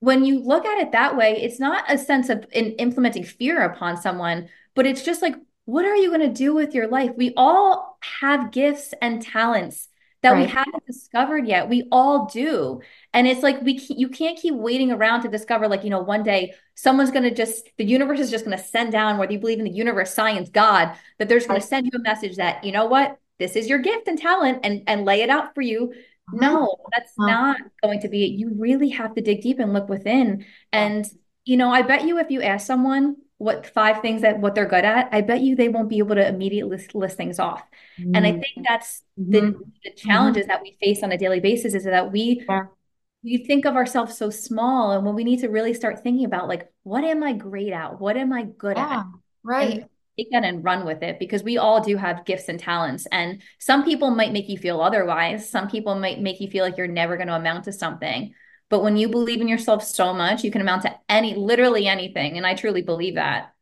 when 0.00 0.24
you 0.24 0.38
look 0.38 0.64
at 0.64 0.78
it 0.78 0.92
that 0.92 1.14
way, 1.14 1.32
it's 1.42 1.60
not 1.60 1.84
a 1.92 1.98
sense 1.98 2.30
of 2.30 2.46
in 2.50 2.72
implementing 2.76 3.24
fear 3.24 3.60
upon 3.60 3.98
someone, 3.98 4.48
but 4.74 4.86
it's 4.86 5.02
just 5.02 5.20
like 5.20 5.34
what 5.66 5.84
are 5.84 5.96
you 5.96 6.08
going 6.08 6.22
to 6.22 6.32
do 6.32 6.54
with 6.54 6.74
your 6.74 6.88
life? 6.88 7.10
We 7.14 7.34
all 7.36 7.98
have 8.20 8.52
gifts 8.52 8.94
and 9.02 9.20
talents 9.20 9.88
that 10.22 10.32
right. 10.32 10.46
we 10.46 10.52
haven't 10.52 10.86
discovered 10.86 11.46
yet. 11.46 11.68
We 11.68 11.88
all 11.90 12.26
do. 12.26 12.80
And 13.12 13.26
it's 13.26 13.42
like 13.42 13.60
we 13.62 13.80
you 13.90 14.08
can't 14.08 14.38
keep 14.38 14.54
waiting 14.54 14.92
around 14.92 15.22
to 15.22 15.28
discover 15.28 15.68
like, 15.68 15.84
you 15.84 15.90
know, 15.90 16.00
one 16.00 16.22
day 16.22 16.54
someone's 16.74 17.10
going 17.10 17.24
to 17.24 17.34
just 17.34 17.68
the 17.76 17.84
universe 17.84 18.20
is 18.20 18.30
just 18.30 18.44
going 18.44 18.56
to 18.56 18.62
send 18.62 18.92
down 18.92 19.18
whether 19.18 19.32
you 19.32 19.40
believe 19.40 19.58
in 19.58 19.64
the 19.64 19.70
universe, 19.70 20.14
science, 20.14 20.48
God, 20.48 20.94
that 21.18 21.28
there's 21.28 21.46
going 21.46 21.60
to 21.60 21.66
send 21.66 21.86
you 21.86 21.92
a 21.98 22.02
message 22.02 22.36
that, 22.36 22.62
you 22.64 22.72
know 22.72 22.86
what? 22.86 23.18
This 23.38 23.56
is 23.56 23.68
your 23.68 23.78
gift 23.78 24.06
and 24.06 24.18
talent 24.18 24.60
and 24.62 24.82
and 24.86 25.04
lay 25.04 25.22
it 25.22 25.30
out 25.30 25.54
for 25.54 25.60
you. 25.60 25.92
Uh-huh. 25.92 26.38
No, 26.40 26.76
that's 26.92 27.12
uh-huh. 27.18 27.26
not 27.26 27.56
going 27.82 28.00
to 28.00 28.08
be 28.08 28.24
it. 28.24 28.38
You 28.38 28.54
really 28.56 28.90
have 28.90 29.14
to 29.14 29.20
dig 29.20 29.42
deep 29.42 29.58
and 29.58 29.72
look 29.72 29.88
within. 29.88 30.46
And 30.72 31.04
you 31.44 31.56
know, 31.56 31.70
I 31.70 31.82
bet 31.82 32.06
you 32.06 32.18
if 32.18 32.30
you 32.30 32.42
ask 32.42 32.64
someone 32.64 33.16
what 33.42 33.66
five 33.66 34.00
things 34.00 34.22
that 34.22 34.38
what 34.38 34.54
they're 34.54 34.66
good 34.66 34.84
at, 34.84 35.08
I 35.10 35.20
bet 35.20 35.40
you 35.40 35.56
they 35.56 35.68
won't 35.68 35.88
be 35.88 35.98
able 35.98 36.14
to 36.14 36.26
immediately 36.26 36.76
list, 36.76 36.94
list 36.94 37.16
things 37.16 37.40
off. 37.40 37.62
Mm-hmm. 37.98 38.14
And 38.14 38.26
I 38.26 38.32
think 38.32 38.66
that's 38.66 39.02
mm-hmm. 39.18 39.32
the, 39.32 39.40
the 39.84 39.90
challenges 39.96 40.44
mm-hmm. 40.44 40.52
that 40.52 40.62
we 40.62 40.76
face 40.80 41.02
on 41.02 41.10
a 41.10 41.18
daily 41.18 41.40
basis 41.40 41.74
is 41.74 41.84
that 41.84 42.12
we 42.12 42.44
yeah. 42.48 42.64
we 43.24 43.38
think 43.38 43.66
of 43.66 43.74
ourselves 43.74 44.16
so 44.16 44.30
small 44.30 44.92
and 44.92 45.04
when 45.04 45.16
we 45.16 45.24
need 45.24 45.40
to 45.40 45.48
really 45.48 45.74
start 45.74 46.04
thinking 46.04 46.24
about 46.24 46.46
like 46.46 46.72
what 46.84 47.02
am 47.02 47.24
I 47.24 47.32
great 47.32 47.72
at? 47.72 48.00
What 48.00 48.16
am 48.16 48.32
I 48.32 48.44
good 48.44 48.76
yeah, 48.76 49.00
at? 49.00 49.06
Right. 49.42 49.72
And 49.80 49.88
take 50.16 50.30
that 50.30 50.44
and 50.44 50.62
run 50.62 50.86
with 50.86 51.02
it 51.02 51.18
because 51.18 51.42
we 51.42 51.58
all 51.58 51.82
do 51.82 51.96
have 51.96 52.24
gifts 52.24 52.48
and 52.48 52.60
talents. 52.60 53.06
And 53.10 53.42
some 53.58 53.84
people 53.84 54.10
might 54.10 54.32
make 54.32 54.48
you 54.48 54.58
feel 54.58 54.80
otherwise. 54.80 55.50
Some 55.50 55.68
people 55.68 55.96
might 55.96 56.20
make 56.20 56.40
you 56.40 56.48
feel 56.48 56.64
like 56.64 56.76
you're 56.76 56.86
never 56.86 57.16
going 57.16 57.28
to 57.28 57.34
amount 57.34 57.64
to 57.64 57.72
something. 57.72 58.34
But 58.72 58.82
when 58.82 58.96
you 58.96 59.10
believe 59.10 59.42
in 59.42 59.48
yourself 59.48 59.84
so 59.84 60.14
much, 60.14 60.42
you 60.42 60.50
can 60.50 60.62
amount 60.62 60.84
to 60.84 60.94
any, 61.06 61.34
literally 61.34 61.86
anything. 61.86 62.38
And 62.38 62.46
I 62.46 62.54
truly 62.54 62.80
believe 62.80 63.16
that. 63.16 63.52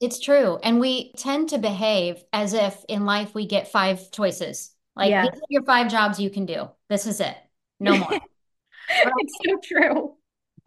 It's 0.00 0.20
true. 0.20 0.60
And 0.62 0.78
we 0.78 1.12
tend 1.14 1.48
to 1.48 1.58
behave 1.58 2.22
as 2.32 2.52
if 2.52 2.84
in 2.88 3.04
life 3.04 3.34
we 3.34 3.48
get 3.48 3.72
five 3.72 4.12
choices. 4.12 4.70
Like, 4.94 5.10
yeah. 5.10 5.22
these 5.22 5.40
are 5.40 5.46
your 5.48 5.64
five 5.64 5.90
jobs 5.90 6.20
you 6.20 6.30
can 6.30 6.46
do. 6.46 6.68
This 6.88 7.06
is 7.06 7.18
it. 7.18 7.36
No 7.80 7.98
more. 7.98 8.12
it's 8.88 9.38
so 9.44 9.58
true. 9.60 10.14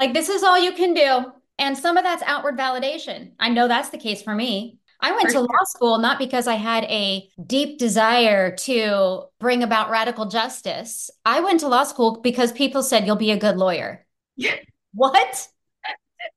Like, 0.02 0.14
this 0.14 0.28
is 0.28 0.44
all 0.44 0.60
you 0.60 0.74
can 0.74 0.94
do. 0.94 1.32
And 1.58 1.78
some 1.78 1.96
of 1.96 2.04
that's 2.04 2.24
outward 2.24 2.58
validation. 2.58 3.32
I 3.40 3.48
know 3.48 3.70
that's 3.70 3.90
the 3.90 3.98
case 3.98 4.22
for 4.22 4.36
me. 4.36 4.80
I 5.04 5.12
went 5.12 5.30
to 5.32 5.42
law 5.42 5.64
school 5.66 5.98
not 5.98 6.18
because 6.18 6.48
I 6.48 6.56
had 6.56 6.86
a 6.86 7.30
deep 7.46 7.78
desire 7.78 8.56
to 8.56 9.24
bring 9.38 9.62
about 9.62 9.90
radical 9.90 10.28
justice. 10.28 11.12
I 11.26 11.42
went 11.42 11.60
to 11.60 11.68
law 11.68 11.84
school 11.84 12.22
because 12.22 12.54
people 12.54 12.82
said 12.82 13.06
you'll 13.06 13.18
be 13.18 13.32
a 13.32 13.38
good 13.38 13.58
lawyer. 13.58 14.06
what? 14.94 15.48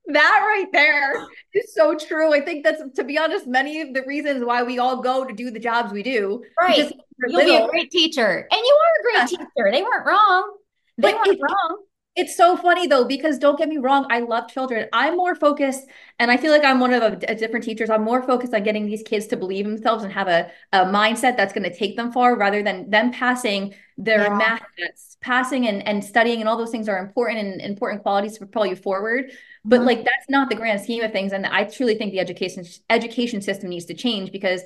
That 0.09 0.41
right 0.43 0.67
there 0.73 1.25
is 1.55 1.73
so 1.73 1.97
true. 1.97 2.35
I 2.35 2.41
think 2.41 2.65
that's, 2.65 2.83
to 2.97 3.05
be 3.05 3.17
honest, 3.17 3.47
many 3.47 3.81
of 3.83 3.95
the 3.95 4.03
reasons 4.03 4.45
why 4.45 4.65
we 4.65 4.81
all 4.81 5.01
go 5.01 5.25
to 5.25 5.33
do 5.33 5.53
the 5.53 5.61
jobs 5.61 5.93
we 5.93 6.03
do. 6.03 6.43
Right. 6.61 6.93
You'll 7.29 7.37
little. 7.39 7.59
be 7.59 7.65
a 7.65 7.69
great 7.69 7.91
teacher. 7.93 8.49
And 8.51 8.61
you 8.61 8.79
are 8.83 9.01
a 9.01 9.03
great 9.03 9.15
yeah. 9.15 9.27
teacher. 9.27 9.71
They 9.71 9.83
weren't 9.83 10.07
wrong. 10.07 10.57
They 10.99 11.13
but 11.13 11.25
weren't 11.25 11.41
wrong. 11.41 11.83
It's 12.17 12.35
so 12.35 12.57
funny 12.57 12.87
though, 12.87 13.05
because 13.05 13.39
don't 13.39 13.59
get 13.59 13.69
me 13.69 13.77
wrong, 13.77 14.07
I 14.09 14.21
love 14.21 14.49
children. 14.49 14.89
I'm 14.95 15.19
more 15.19 15.35
focused, 15.35 15.87
and 16.19 16.31
I 16.31 16.39
feel 16.39 16.51
like 16.51 16.65
I'm 16.65 16.81
one 16.81 16.95
of 16.95 17.03
a 17.03 17.35
different 17.35 17.65
teachers. 17.65 17.91
I'm 17.91 18.05
more 18.05 18.23
focused 18.23 18.55
on 18.55 18.63
getting 18.63 18.87
these 18.87 19.03
kids 19.03 19.27
to 19.29 19.37
believe 19.37 19.67
in 19.67 19.75
themselves 19.75 20.03
and 20.03 20.11
have 20.15 20.27
a, 20.27 20.51
a 20.73 20.87
mindset 20.87 21.37
that's 21.37 21.53
going 21.53 21.71
to 21.71 21.77
take 21.77 21.95
them 21.95 22.11
far 22.13 22.35
rather 22.35 22.63
than 22.63 22.89
them 22.89 23.13
passing 23.13 23.75
their 23.99 24.25
yeah. 24.25 24.37
math 24.37 24.63
that's 24.79 25.17
passing 25.21 25.67
and, 25.67 25.87
and 25.87 26.03
studying 26.03 26.41
and 26.41 26.49
all 26.49 26.57
those 26.57 26.71
things 26.71 26.89
are 26.89 26.99
important 26.99 27.39
and 27.39 27.61
important 27.61 28.03
qualities 28.03 28.33
to 28.35 28.39
propel 28.39 28.65
you 28.65 28.77
forward. 28.77 29.31
But 29.65 29.79
mm-hmm. 29.79 29.87
like 29.87 29.99
that's 29.99 30.31
not 30.31 30.49
the 30.49 30.57
grand 30.57 30.81
scheme 30.81 31.03
of 31.03 31.13
things. 31.13 31.33
And 31.33 31.45
I 31.45 31.65
truly 31.65 31.97
think 31.97 32.13
the 32.13 32.21
education 32.21 32.65
education 32.89 33.43
system 33.43 33.69
needs 33.69 33.85
to 33.87 33.95
change 33.95 34.33
because 34.33 34.63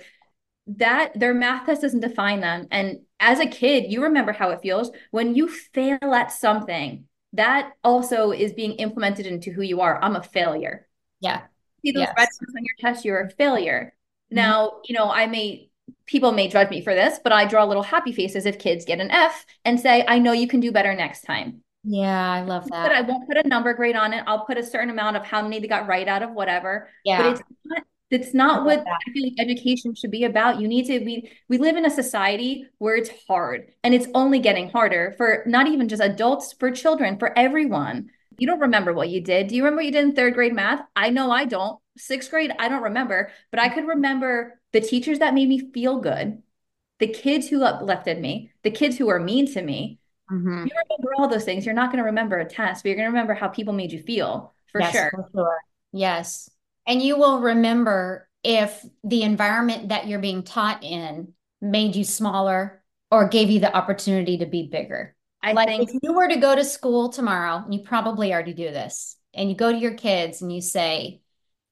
that 0.66 1.18
their 1.18 1.34
math 1.34 1.66
test 1.66 1.82
doesn't 1.82 2.00
define 2.00 2.40
them. 2.40 2.68
And 2.70 3.00
as 3.18 3.40
a 3.40 3.46
kid, 3.46 3.90
you 3.90 4.04
remember 4.04 4.30
how 4.30 4.50
it 4.50 4.60
feels 4.62 4.92
when 5.10 5.34
you 5.34 5.48
fail 5.48 5.98
at 6.14 6.30
something 6.30 7.06
that 7.32 7.72
also 7.84 8.32
is 8.32 8.52
being 8.52 8.72
implemented 8.72 9.26
into 9.26 9.52
who 9.52 9.62
you 9.62 9.80
are. 9.80 10.02
I'm 10.02 10.16
a 10.16 10.22
failure. 10.22 10.86
Yeah. 11.20 11.42
See 11.84 11.92
those 11.92 12.02
yes. 12.02 12.14
red 12.16 12.28
marks 12.40 12.54
on 12.56 12.64
your 12.64 12.74
test, 12.78 13.04
you're 13.04 13.20
a 13.20 13.30
failure. 13.30 13.94
Mm-hmm. 14.26 14.36
Now, 14.36 14.72
you 14.84 14.94
know, 14.94 15.10
I 15.10 15.26
may 15.26 15.70
people 16.06 16.32
may 16.32 16.48
judge 16.48 16.70
me 16.70 16.82
for 16.82 16.94
this, 16.94 17.18
but 17.22 17.32
I 17.32 17.46
draw 17.46 17.64
little 17.64 17.82
happy 17.82 18.12
faces 18.12 18.46
if 18.46 18.58
kids 18.58 18.84
get 18.84 19.00
an 19.00 19.10
F 19.10 19.46
and 19.64 19.78
say, 19.78 20.04
I 20.06 20.18
know 20.18 20.32
you 20.32 20.48
can 20.48 20.60
do 20.60 20.72
better 20.72 20.94
next 20.94 21.22
time. 21.22 21.62
Yeah, 21.82 22.30
I 22.30 22.42
love 22.42 22.68
that. 22.68 22.82
But 22.82 22.92
I 22.92 23.00
won't 23.00 23.26
put 23.26 23.38
a 23.38 23.48
number 23.48 23.72
grade 23.74 23.96
on 23.96 24.12
it. 24.12 24.22
I'll 24.26 24.44
put 24.44 24.58
a 24.58 24.62
certain 24.62 24.90
amount 24.90 25.16
of 25.16 25.24
how 25.24 25.40
many 25.42 25.60
they 25.60 25.68
got 25.68 25.88
right 25.88 26.06
out 26.06 26.22
of 26.22 26.32
whatever. 26.32 26.88
Yeah. 27.04 27.22
But 27.22 27.32
it's 27.32 27.42
not 27.64 27.82
that's 28.10 28.34
not 28.34 28.64
what 28.64 28.84
that. 28.84 28.98
I 29.06 29.12
feel 29.12 29.24
like 29.24 29.34
education 29.38 29.94
should 29.94 30.10
be 30.10 30.24
about. 30.24 30.60
You 30.60 30.68
need 30.68 30.86
to 30.86 30.98
we 31.04 31.30
we 31.48 31.58
live 31.58 31.76
in 31.76 31.86
a 31.86 31.90
society 31.90 32.66
where 32.78 32.96
it's 32.96 33.10
hard 33.28 33.72
and 33.84 33.94
it's 33.94 34.08
only 34.14 34.38
getting 34.38 34.70
harder 34.70 35.14
for 35.16 35.44
not 35.46 35.68
even 35.68 35.88
just 35.88 36.02
adults, 36.02 36.54
for 36.58 36.70
children, 36.70 37.18
for 37.18 37.36
everyone. 37.38 38.10
You 38.38 38.46
don't 38.46 38.60
remember 38.60 38.92
what 38.92 39.10
you 39.10 39.20
did. 39.20 39.48
Do 39.48 39.56
you 39.56 39.62
remember 39.62 39.80
what 39.80 39.86
you 39.86 39.92
did 39.92 40.04
in 40.04 40.14
third 40.14 40.34
grade 40.34 40.54
math? 40.54 40.82
I 40.96 41.10
know 41.10 41.30
I 41.30 41.44
don't. 41.44 41.78
Sixth 41.96 42.30
grade, 42.30 42.52
I 42.58 42.68
don't 42.68 42.82
remember, 42.82 43.30
but 43.50 43.60
I 43.60 43.68
could 43.68 43.86
remember 43.86 44.60
the 44.72 44.80
teachers 44.80 45.18
that 45.18 45.34
made 45.34 45.48
me 45.48 45.70
feel 45.72 46.00
good, 46.00 46.42
the 46.98 47.08
kids 47.08 47.48
who 47.48 47.62
uplifted 47.62 48.18
me, 48.18 48.52
the 48.62 48.70
kids 48.70 48.96
who 48.96 49.06
were 49.06 49.20
mean 49.20 49.52
to 49.52 49.60
me, 49.60 50.00
Mm-hmm. 50.30 50.66
You 50.66 50.72
remember 50.88 51.10
all 51.18 51.28
those 51.28 51.44
things. 51.44 51.66
You're 51.66 51.74
not 51.74 51.90
going 51.90 51.98
to 51.98 52.04
remember 52.04 52.38
a 52.38 52.44
test, 52.44 52.82
but 52.82 52.88
you're 52.88 52.96
going 52.96 53.06
to 53.06 53.10
remember 53.10 53.34
how 53.34 53.48
people 53.48 53.72
made 53.72 53.92
you 53.92 54.00
feel 54.02 54.54
for 54.70 54.80
yes, 54.80 54.92
sure. 54.92 55.10
For 55.10 55.28
sure. 55.34 55.58
Yes. 55.92 56.48
And 56.90 57.00
you 57.00 57.16
will 57.16 57.38
remember 57.38 58.28
if 58.42 58.84
the 59.04 59.22
environment 59.22 59.90
that 59.90 60.08
you're 60.08 60.18
being 60.18 60.42
taught 60.42 60.82
in 60.82 61.34
made 61.60 61.94
you 61.94 62.02
smaller 62.02 62.82
or 63.12 63.28
gave 63.28 63.48
you 63.48 63.60
the 63.60 63.72
opportunity 63.72 64.38
to 64.38 64.46
be 64.46 64.66
bigger. 64.66 65.14
I 65.40 65.52
like 65.52 65.68
think 65.68 65.88
if 65.88 66.00
you 66.02 66.12
were 66.12 66.26
to 66.26 66.38
go 66.38 66.56
to 66.56 66.64
school 66.64 67.08
tomorrow, 67.08 67.62
and 67.64 67.72
you 67.72 67.82
probably 67.84 68.32
already 68.32 68.54
do 68.54 68.72
this, 68.72 69.16
and 69.32 69.48
you 69.48 69.54
go 69.54 69.70
to 69.70 69.78
your 69.78 69.94
kids 69.94 70.42
and 70.42 70.52
you 70.52 70.60
say, 70.60 71.20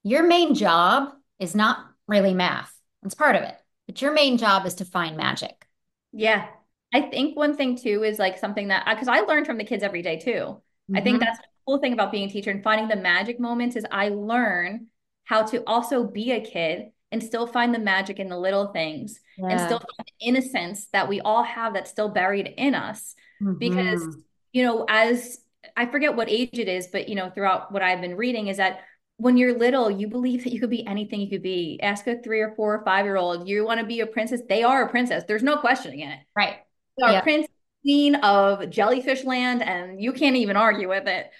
Your 0.04 0.22
main 0.22 0.54
job 0.54 1.12
is 1.40 1.52
not 1.52 1.84
really 2.06 2.32
math. 2.32 2.72
It's 3.04 3.16
part 3.16 3.34
of 3.34 3.42
it, 3.42 3.56
but 3.88 4.00
your 4.00 4.12
main 4.12 4.38
job 4.38 4.66
is 4.66 4.74
to 4.74 4.84
find 4.84 5.16
magic. 5.16 5.66
Yeah. 6.12 6.46
I 6.94 7.00
think 7.00 7.36
one 7.36 7.56
thing 7.56 7.76
too 7.76 8.04
is 8.04 8.20
like 8.20 8.38
something 8.38 8.68
that 8.68 8.86
because 8.88 9.08
I 9.08 9.22
learn 9.22 9.44
from 9.44 9.58
the 9.58 9.64
kids 9.64 9.82
every 9.82 10.02
day 10.02 10.20
too. 10.20 10.30
Mm-hmm. 10.30 10.96
I 10.96 11.00
think 11.00 11.16
mm-hmm. 11.16 11.24
that's 11.24 11.38
the 11.38 11.44
cool 11.66 11.78
thing 11.78 11.92
about 11.92 12.12
being 12.12 12.28
a 12.28 12.32
teacher 12.32 12.52
and 12.52 12.62
finding 12.62 12.86
the 12.86 12.94
magic 12.94 13.40
moments 13.40 13.74
is 13.74 13.84
I 13.90 14.10
learn 14.10 14.86
how 15.28 15.42
to 15.42 15.62
also 15.66 16.04
be 16.04 16.32
a 16.32 16.40
kid 16.40 16.86
and 17.12 17.22
still 17.22 17.46
find 17.46 17.74
the 17.74 17.78
magic 17.78 18.18
in 18.18 18.28
the 18.28 18.38
little 18.38 18.68
things 18.68 19.20
yeah. 19.36 19.48
and 19.48 19.60
still 19.60 19.78
find 19.78 20.06
the 20.06 20.26
innocence 20.26 20.88
that 20.92 21.06
we 21.06 21.20
all 21.20 21.42
have 21.42 21.74
that's 21.74 21.90
still 21.90 22.08
buried 22.08 22.54
in 22.56 22.74
us. 22.74 23.14
Mm-hmm. 23.42 23.58
Because, 23.58 24.16
you 24.52 24.64
know, 24.64 24.86
as 24.88 25.38
I 25.76 25.84
forget 25.86 26.16
what 26.16 26.30
age 26.30 26.58
it 26.58 26.66
is, 26.66 26.86
but, 26.86 27.10
you 27.10 27.14
know, 27.14 27.28
throughout 27.28 27.70
what 27.70 27.82
I've 27.82 28.00
been 28.00 28.16
reading 28.16 28.48
is 28.48 28.56
that 28.56 28.80
when 29.18 29.36
you're 29.36 29.58
little, 29.58 29.90
you 29.90 30.08
believe 30.08 30.44
that 30.44 30.52
you 30.52 30.60
could 30.60 30.70
be 30.70 30.86
anything 30.86 31.20
you 31.20 31.28
could 31.28 31.42
be. 31.42 31.78
Ask 31.82 32.06
a 32.06 32.22
three 32.22 32.40
or 32.40 32.54
four 32.54 32.74
or 32.74 32.84
five 32.84 33.04
year 33.04 33.16
old, 33.16 33.46
you 33.46 33.66
want 33.66 33.80
to 33.80 33.86
be 33.86 34.00
a 34.00 34.06
princess? 34.06 34.40
They 34.48 34.62
are 34.62 34.84
a 34.84 34.88
princess. 34.88 35.24
There's 35.28 35.42
no 35.42 35.58
questioning 35.58 36.00
it. 36.00 36.20
Right. 36.34 36.56
They 36.96 37.04
are 37.04 37.22
prince 37.22 37.48
queen 37.82 38.16
of 38.16 38.70
jellyfish 38.70 39.24
land, 39.24 39.62
and 39.62 40.00
you 40.02 40.12
can't 40.12 40.36
even 40.36 40.56
argue 40.56 40.88
with 40.88 41.06
it. 41.06 41.30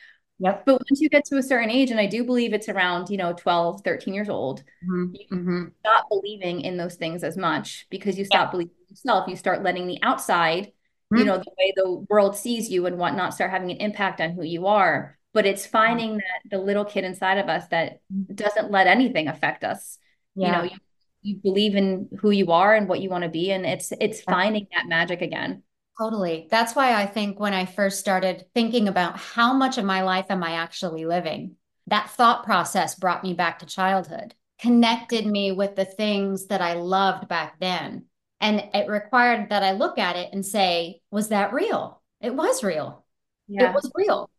Yep. 0.41 0.67
But 0.67 0.75
once 0.75 1.01
you 1.01 1.09
get 1.09 1.25
to 1.27 1.37
a 1.37 1.43
certain 1.43 1.71
age, 1.71 1.91
and 1.91 1.99
I 1.99 2.07
do 2.07 2.25
believe 2.25 2.53
it's 2.53 2.69
around, 2.69 3.11
you 3.11 3.17
know, 3.17 3.33
12, 3.33 3.83
13 3.83 4.15
years 4.15 4.29
old, 4.29 4.63
mm-hmm. 4.85 5.15
you 5.15 5.27
mm-hmm. 5.33 5.65
stop 5.81 6.09
believing 6.09 6.61
in 6.61 6.77
those 6.77 6.95
things 6.95 7.25
as 7.25 7.37
much 7.37 7.87
because 7.91 8.17
you 8.17 8.25
stop 8.25 8.53
believing 8.53 8.75
yourself. 8.89 9.29
You 9.29 9.37
start 9.37 9.65
letting 9.65 9.87
the 9.87 9.99
outside, 10.03 10.67
mm-hmm. 10.67 11.19
you 11.19 11.25
know, 11.25 11.39
the 11.39 11.53
way 11.59 11.73
the 11.75 12.07
world 12.09 12.37
sees 12.37 12.71
you 12.71 12.87
and 12.87 12.99
whatnot 12.99 13.35
start 13.35 13.51
having 13.51 13.71
an 13.73 13.79
impact 13.79 14.21
on 14.21 14.31
who 14.31 14.45
you 14.45 14.67
are. 14.67 15.19
But 15.35 15.45
it's 15.45 15.67
finding 15.67 16.17
that 16.17 16.51
the 16.51 16.59
little 16.59 16.85
kid 16.85 17.05
inside 17.05 17.39
of 17.39 17.49
us 17.49 17.67
that 17.69 18.01
mm-hmm. 18.13 18.35
doesn't 18.35 18.71
let 18.71 18.87
anything 18.87 19.27
affect 19.27 19.65
us. 19.65 19.99
Yeah. 20.37 20.47
You 20.47 20.53
know, 20.53 20.63
you, 20.63 20.79
you 21.23 21.37
believe 21.43 21.75
in 21.75 22.09
who 22.21 22.31
you 22.31 22.53
are 22.53 22.75
and 22.75 22.89
what 22.89 23.01
you 23.01 23.11
want 23.11 23.25
to 23.25 23.31
be. 23.31 23.51
And 23.51 23.67
it's 23.67 23.93
it's 24.01 24.21
finding 24.21 24.69
that 24.73 24.87
magic 24.87 25.21
again. 25.21 25.65
Totally. 25.99 26.47
That's 26.51 26.77
why 26.77 26.95
I 26.95 27.07
think 27.07 27.41
when 27.41 27.55
I 27.55 27.65
first 27.65 27.99
started 27.99 28.47
thinking 28.55 28.87
about 28.87 29.19
how 29.19 29.53
much 29.53 29.79
of 29.79 29.85
my 29.85 30.03
life 30.03 30.27
am 30.31 30.45
I 30.45 30.53
actually 30.53 31.05
living, 31.05 31.57
that 31.89 32.11
thought 32.11 32.45
process 32.45 32.95
brought 32.95 33.25
me 33.25 33.35
back 33.35 33.59
to 33.59 33.67
childhood, 33.67 34.35
connected 34.61 35.27
me 35.27 35.51
with 35.51 35.75
the 35.75 35.85
things 35.85 36.47
that 36.47 36.61
I 36.61 36.75
loved 36.75 37.27
back 37.27 37.59
then. 37.59 38.05
And 38.41 38.63
it 38.73 38.89
required 38.89 39.51
that 39.51 39.65
I 39.65 39.73
look 39.73 39.99
at 39.99 40.15
it 40.15 40.31
and 40.33 40.47
say, 40.47 41.01
was 41.11 41.29
that 41.29 41.53
real? 41.53 42.01
It 42.21 42.35
was 42.35 42.63
real. 42.63 43.05
Yeah. 43.49 43.71
It 43.71 43.75
was 43.75 43.91
real. 43.97 44.31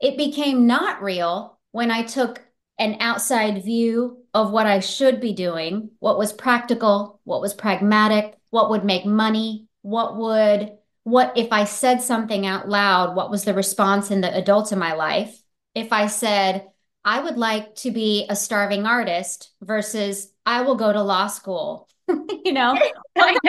It 0.00 0.16
became 0.16 0.68
not 0.68 1.02
real 1.02 1.58
when 1.72 1.90
I 1.90 2.02
took 2.04 2.40
an 2.78 2.98
outside 3.00 3.64
view 3.64 4.22
of 4.32 4.52
what 4.52 4.68
I 4.68 4.78
should 4.78 5.20
be 5.20 5.32
doing, 5.32 5.90
what 5.98 6.18
was 6.18 6.32
practical, 6.32 7.20
what 7.24 7.40
was 7.40 7.54
pragmatic, 7.54 8.36
what 8.50 8.70
would 8.70 8.84
make 8.84 9.04
money, 9.04 9.66
what 9.82 10.16
would 10.16 10.77
what 11.08 11.32
if 11.36 11.52
I 11.52 11.64
said 11.64 12.02
something 12.02 12.46
out 12.46 12.68
loud, 12.68 13.16
what 13.16 13.30
was 13.30 13.44
the 13.44 13.54
response 13.54 14.10
in 14.10 14.20
the 14.20 14.34
adults 14.34 14.72
in 14.72 14.78
my 14.78 14.92
life? 14.92 15.40
If 15.74 15.92
I 15.92 16.06
said, 16.06 16.66
I 17.04 17.20
would 17.20 17.38
like 17.38 17.74
to 17.76 17.90
be 17.90 18.26
a 18.28 18.36
starving 18.36 18.84
artist 18.84 19.50
versus 19.62 20.30
I 20.44 20.62
will 20.62 20.74
go 20.74 20.92
to 20.92 21.02
law 21.02 21.28
school, 21.28 21.88
you 22.08 22.52
know, 22.52 22.78
what 23.14 23.42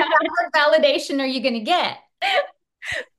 validation 0.55 1.19
are 1.19 1.27
you 1.27 1.41
going 1.41 1.55
to 1.55 1.59
get? 1.59 1.97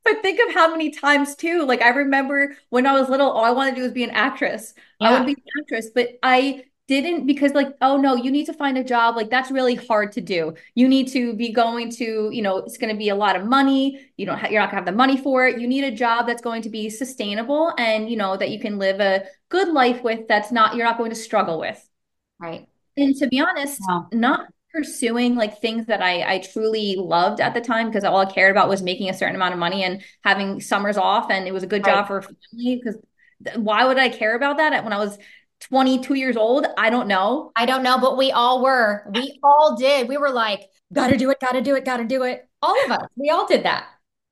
But 0.04 0.22
think 0.22 0.40
of 0.48 0.54
how 0.54 0.70
many 0.70 0.90
times 0.90 1.36
too. 1.36 1.64
Like 1.66 1.82
I 1.82 1.90
remember 1.90 2.56
when 2.70 2.86
I 2.86 2.98
was 2.98 3.10
little, 3.10 3.30
all 3.30 3.44
I 3.44 3.50
wanted 3.50 3.72
to 3.72 3.76
do 3.76 3.82
was 3.82 3.92
be 3.92 4.04
an 4.04 4.10
actress. 4.10 4.72
Yeah. 5.00 5.10
I 5.10 5.18
would 5.18 5.26
be 5.26 5.32
an 5.32 5.62
actress, 5.62 5.90
but 5.94 6.18
I 6.22 6.64
didn't 6.90 7.24
because 7.24 7.52
like 7.52 7.68
oh 7.80 7.96
no 7.96 8.16
you 8.16 8.30
need 8.30 8.46
to 8.46 8.52
find 8.52 8.76
a 8.76 8.82
job 8.82 9.14
like 9.14 9.30
that's 9.30 9.50
really 9.50 9.76
hard 9.76 10.10
to 10.12 10.20
do. 10.20 10.54
You 10.74 10.88
need 10.88 11.08
to 11.12 11.34
be 11.34 11.52
going 11.52 11.90
to 11.92 12.30
you 12.32 12.42
know 12.42 12.58
it's 12.58 12.78
going 12.78 12.92
to 12.92 12.98
be 12.98 13.10
a 13.10 13.14
lot 13.14 13.36
of 13.36 13.46
money. 13.46 14.10
You 14.16 14.26
don't 14.26 14.38
ha- 14.38 14.48
you're 14.48 14.60
not 14.60 14.70
going 14.70 14.82
to 14.82 14.86
have 14.86 14.92
the 14.92 14.98
money 14.98 15.16
for 15.16 15.46
it. 15.46 15.60
You 15.60 15.68
need 15.68 15.84
a 15.84 15.92
job 15.92 16.26
that's 16.26 16.42
going 16.42 16.62
to 16.62 16.68
be 16.68 16.90
sustainable 16.90 17.72
and 17.78 18.10
you 18.10 18.16
know 18.16 18.36
that 18.36 18.50
you 18.50 18.58
can 18.58 18.78
live 18.78 19.00
a 19.00 19.24
good 19.48 19.68
life 19.68 20.02
with 20.02 20.26
that's 20.26 20.50
not 20.50 20.74
you're 20.74 20.86
not 20.86 20.98
going 20.98 21.10
to 21.10 21.16
struggle 21.16 21.60
with. 21.60 21.88
Right. 22.40 22.66
And 22.96 23.14
to 23.16 23.28
be 23.28 23.40
honest 23.40 23.80
wow. 23.86 24.08
not 24.12 24.46
pursuing 24.72 25.36
like 25.36 25.60
things 25.60 25.86
that 25.86 26.02
I 26.02 26.34
I 26.34 26.38
truly 26.38 26.96
loved 26.96 27.40
at 27.40 27.54
the 27.54 27.60
time 27.60 27.86
because 27.86 28.02
all 28.02 28.18
I 28.18 28.24
cared 28.24 28.50
about 28.50 28.68
was 28.68 28.82
making 28.82 29.08
a 29.10 29.14
certain 29.14 29.36
amount 29.36 29.52
of 29.52 29.60
money 29.60 29.84
and 29.84 30.02
having 30.24 30.60
summers 30.60 30.96
off 30.96 31.30
and 31.30 31.46
it 31.46 31.52
was 31.52 31.62
a 31.62 31.68
good 31.68 31.86
right. 31.86 31.94
job 31.94 32.08
for 32.08 32.22
family 32.22 32.80
because 32.82 32.96
why 33.56 33.84
would 33.86 33.98
I 33.98 34.08
care 34.08 34.36
about 34.36 34.58
that 34.58 34.84
when 34.84 34.92
I 34.92 34.98
was 34.98 35.18
22 35.60 36.14
years 36.14 36.36
old. 36.36 36.66
I 36.76 36.90
don't 36.90 37.08
know. 37.08 37.52
I 37.56 37.66
don't 37.66 37.82
know, 37.82 37.98
but 37.98 38.16
we 38.16 38.32
all 38.32 38.62
were. 38.62 39.04
We 39.14 39.38
all 39.42 39.76
did. 39.76 40.08
We 40.08 40.16
were 40.16 40.30
like, 40.30 40.68
gotta 40.92 41.16
do 41.16 41.30
it, 41.30 41.38
gotta 41.40 41.60
do 41.60 41.76
it, 41.76 41.84
gotta 41.84 42.04
do 42.04 42.22
it. 42.24 42.48
All 42.62 42.76
of 42.84 42.90
us, 42.90 43.06
we 43.16 43.30
all 43.30 43.46
did 43.46 43.64
that. 43.64 43.86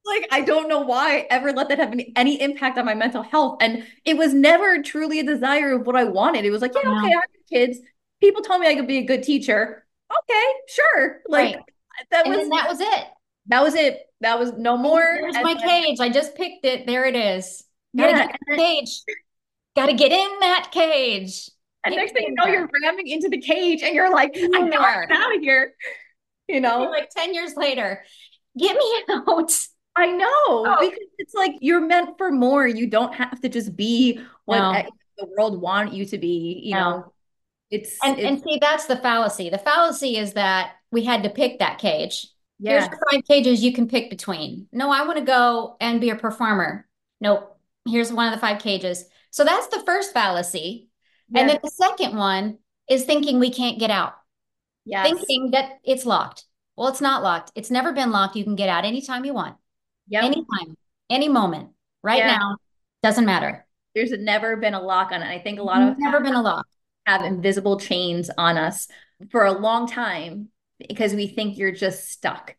Like, 0.04 0.28
I 0.30 0.40
don't 0.40 0.68
know 0.68 0.80
why 0.80 1.18
I 1.18 1.26
ever 1.30 1.52
let 1.52 1.68
that 1.68 1.78
have 1.78 1.92
any, 1.92 2.12
any 2.16 2.40
impact 2.40 2.78
on 2.78 2.86
my 2.86 2.94
mental 2.94 3.22
health. 3.22 3.58
And 3.60 3.84
it 4.04 4.16
was 4.16 4.32
never 4.32 4.82
truly 4.82 5.20
a 5.20 5.24
desire 5.24 5.72
of 5.72 5.86
what 5.86 5.96
I 5.96 6.04
wanted. 6.04 6.44
It 6.44 6.50
was 6.50 6.62
like, 6.62 6.72
yeah, 6.74 6.90
okay, 6.90 7.08
I 7.08 7.10
have 7.10 7.22
kids. 7.50 7.78
People 8.20 8.42
told 8.42 8.60
me 8.60 8.68
I 8.68 8.74
could 8.74 8.88
be 8.88 8.98
a 8.98 9.04
good 9.04 9.22
teacher. 9.22 9.86
Okay, 10.10 10.44
sure. 10.68 11.20
Like, 11.28 11.56
right. 11.56 11.64
that 12.10 12.26
and 12.26 12.36
was 12.36 12.48
that 12.48 12.68
was 12.68 12.80
it. 12.80 13.06
That 13.48 13.62
was 13.62 13.74
it. 13.74 14.00
That 14.20 14.38
was 14.38 14.52
no 14.52 14.76
more. 14.76 15.18
There's 15.20 15.34
my 15.34 15.54
cage. 15.54 16.00
I 16.00 16.08
just 16.08 16.34
picked 16.34 16.64
it. 16.64 16.86
There 16.86 17.04
it 17.04 17.14
is. 17.14 17.64
Gotta 17.96 18.12
yeah. 18.12 18.26
get 18.26 18.40
the 18.48 18.56
cage. 18.56 19.02
Got 19.78 19.86
to 19.86 19.92
get 19.92 20.10
in 20.10 20.40
that 20.40 20.70
cage. 20.72 21.50
And 21.84 21.94
next 21.94 22.12
thing 22.12 22.24
you 22.24 22.34
know, 22.34 22.50
you're 22.50 22.68
ramming 22.82 23.06
into 23.06 23.28
the 23.28 23.40
cage 23.40 23.82
and 23.82 23.94
you're 23.94 24.12
like, 24.12 24.32
I 24.36 24.40
am 24.40 24.72
out 24.72 25.36
of 25.36 25.40
here. 25.40 25.74
You 26.48 26.60
know, 26.60 26.84
like 26.90 27.10
10 27.10 27.32
years 27.32 27.54
later, 27.56 28.02
get 28.58 28.76
me 28.76 29.04
out. 29.10 29.52
I 29.94 30.06
know 30.06 30.28
oh. 30.28 30.76
because 30.80 31.08
it's 31.18 31.34
like 31.34 31.52
you're 31.60 31.80
meant 31.80 32.18
for 32.18 32.32
more. 32.32 32.66
You 32.66 32.88
don't 32.88 33.14
have 33.14 33.40
to 33.40 33.48
just 33.48 33.76
be 33.76 34.20
what 34.46 34.58
no. 34.58 34.82
the 35.16 35.26
world 35.36 35.60
want 35.60 35.92
you 35.92 36.04
to 36.06 36.18
be. 36.18 36.60
You 36.64 36.74
no. 36.74 36.90
know, 36.90 37.12
it's 37.70 37.96
and, 38.02 38.18
it's 38.18 38.26
and 38.26 38.42
see 38.42 38.58
that's 38.60 38.86
the 38.86 38.96
fallacy. 38.96 39.48
The 39.48 39.58
fallacy 39.58 40.16
is 40.16 40.32
that 40.32 40.72
we 40.90 41.04
had 41.04 41.22
to 41.22 41.30
pick 41.30 41.60
that 41.60 41.78
cage. 41.78 42.26
Yeah. 42.58 42.80
Here's 42.80 42.88
the 42.88 42.98
five 43.10 43.24
cages 43.24 43.62
you 43.62 43.72
can 43.72 43.86
pick 43.86 44.10
between. 44.10 44.66
No, 44.72 44.90
I 44.90 45.06
want 45.06 45.18
to 45.18 45.24
go 45.24 45.76
and 45.80 46.00
be 46.00 46.10
a 46.10 46.16
performer. 46.16 46.88
Nope. 47.20 47.56
Here's 47.86 48.12
one 48.12 48.26
of 48.26 48.34
the 48.34 48.40
five 48.40 48.60
cages. 48.60 49.04
So 49.30 49.44
that's 49.44 49.68
the 49.68 49.82
first 49.84 50.12
fallacy. 50.12 50.88
Yes. 51.30 51.40
And 51.40 51.50
then 51.50 51.58
the 51.62 51.70
second 51.70 52.16
one 52.16 52.58
is 52.88 53.04
thinking 53.04 53.38
we 53.38 53.50
can't 53.50 53.78
get 53.78 53.90
out. 53.90 54.14
Yes. 54.84 55.06
Thinking 55.06 55.50
that 55.52 55.78
it's 55.84 56.06
locked. 56.06 56.44
Well, 56.76 56.88
it's 56.88 57.00
not 57.00 57.22
locked. 57.22 57.52
It's 57.54 57.70
never 57.70 57.92
been 57.92 58.10
locked. 58.10 58.36
You 58.36 58.44
can 58.44 58.56
get 58.56 58.68
out 58.68 58.84
anytime 58.84 59.24
you 59.24 59.34
want. 59.34 59.56
Yep. 60.08 60.24
Anytime, 60.24 60.76
any 61.10 61.28
moment, 61.28 61.70
right 62.02 62.18
yeah. 62.18 62.36
now. 62.36 62.56
Doesn't 63.02 63.26
matter. 63.26 63.66
There's 63.94 64.12
never 64.12 64.56
been 64.56 64.74
a 64.74 64.80
lock 64.80 65.12
on 65.12 65.22
it. 65.22 65.26
I 65.26 65.38
think 65.40 65.58
a 65.58 65.62
lot 65.62 65.82
of 65.82 65.98
never 65.98 66.20
been 66.20 66.34
a 66.34 66.42
lock. 66.42 66.66
Have 67.06 67.22
invisible 67.22 67.78
chains 67.78 68.30
on 68.36 68.56
us 68.56 68.88
for 69.30 69.44
a 69.44 69.52
long 69.52 69.86
time 69.86 70.48
because 70.88 71.14
we 71.14 71.26
think 71.26 71.58
you're 71.58 71.72
just 71.72 72.10
stuck 72.10 72.54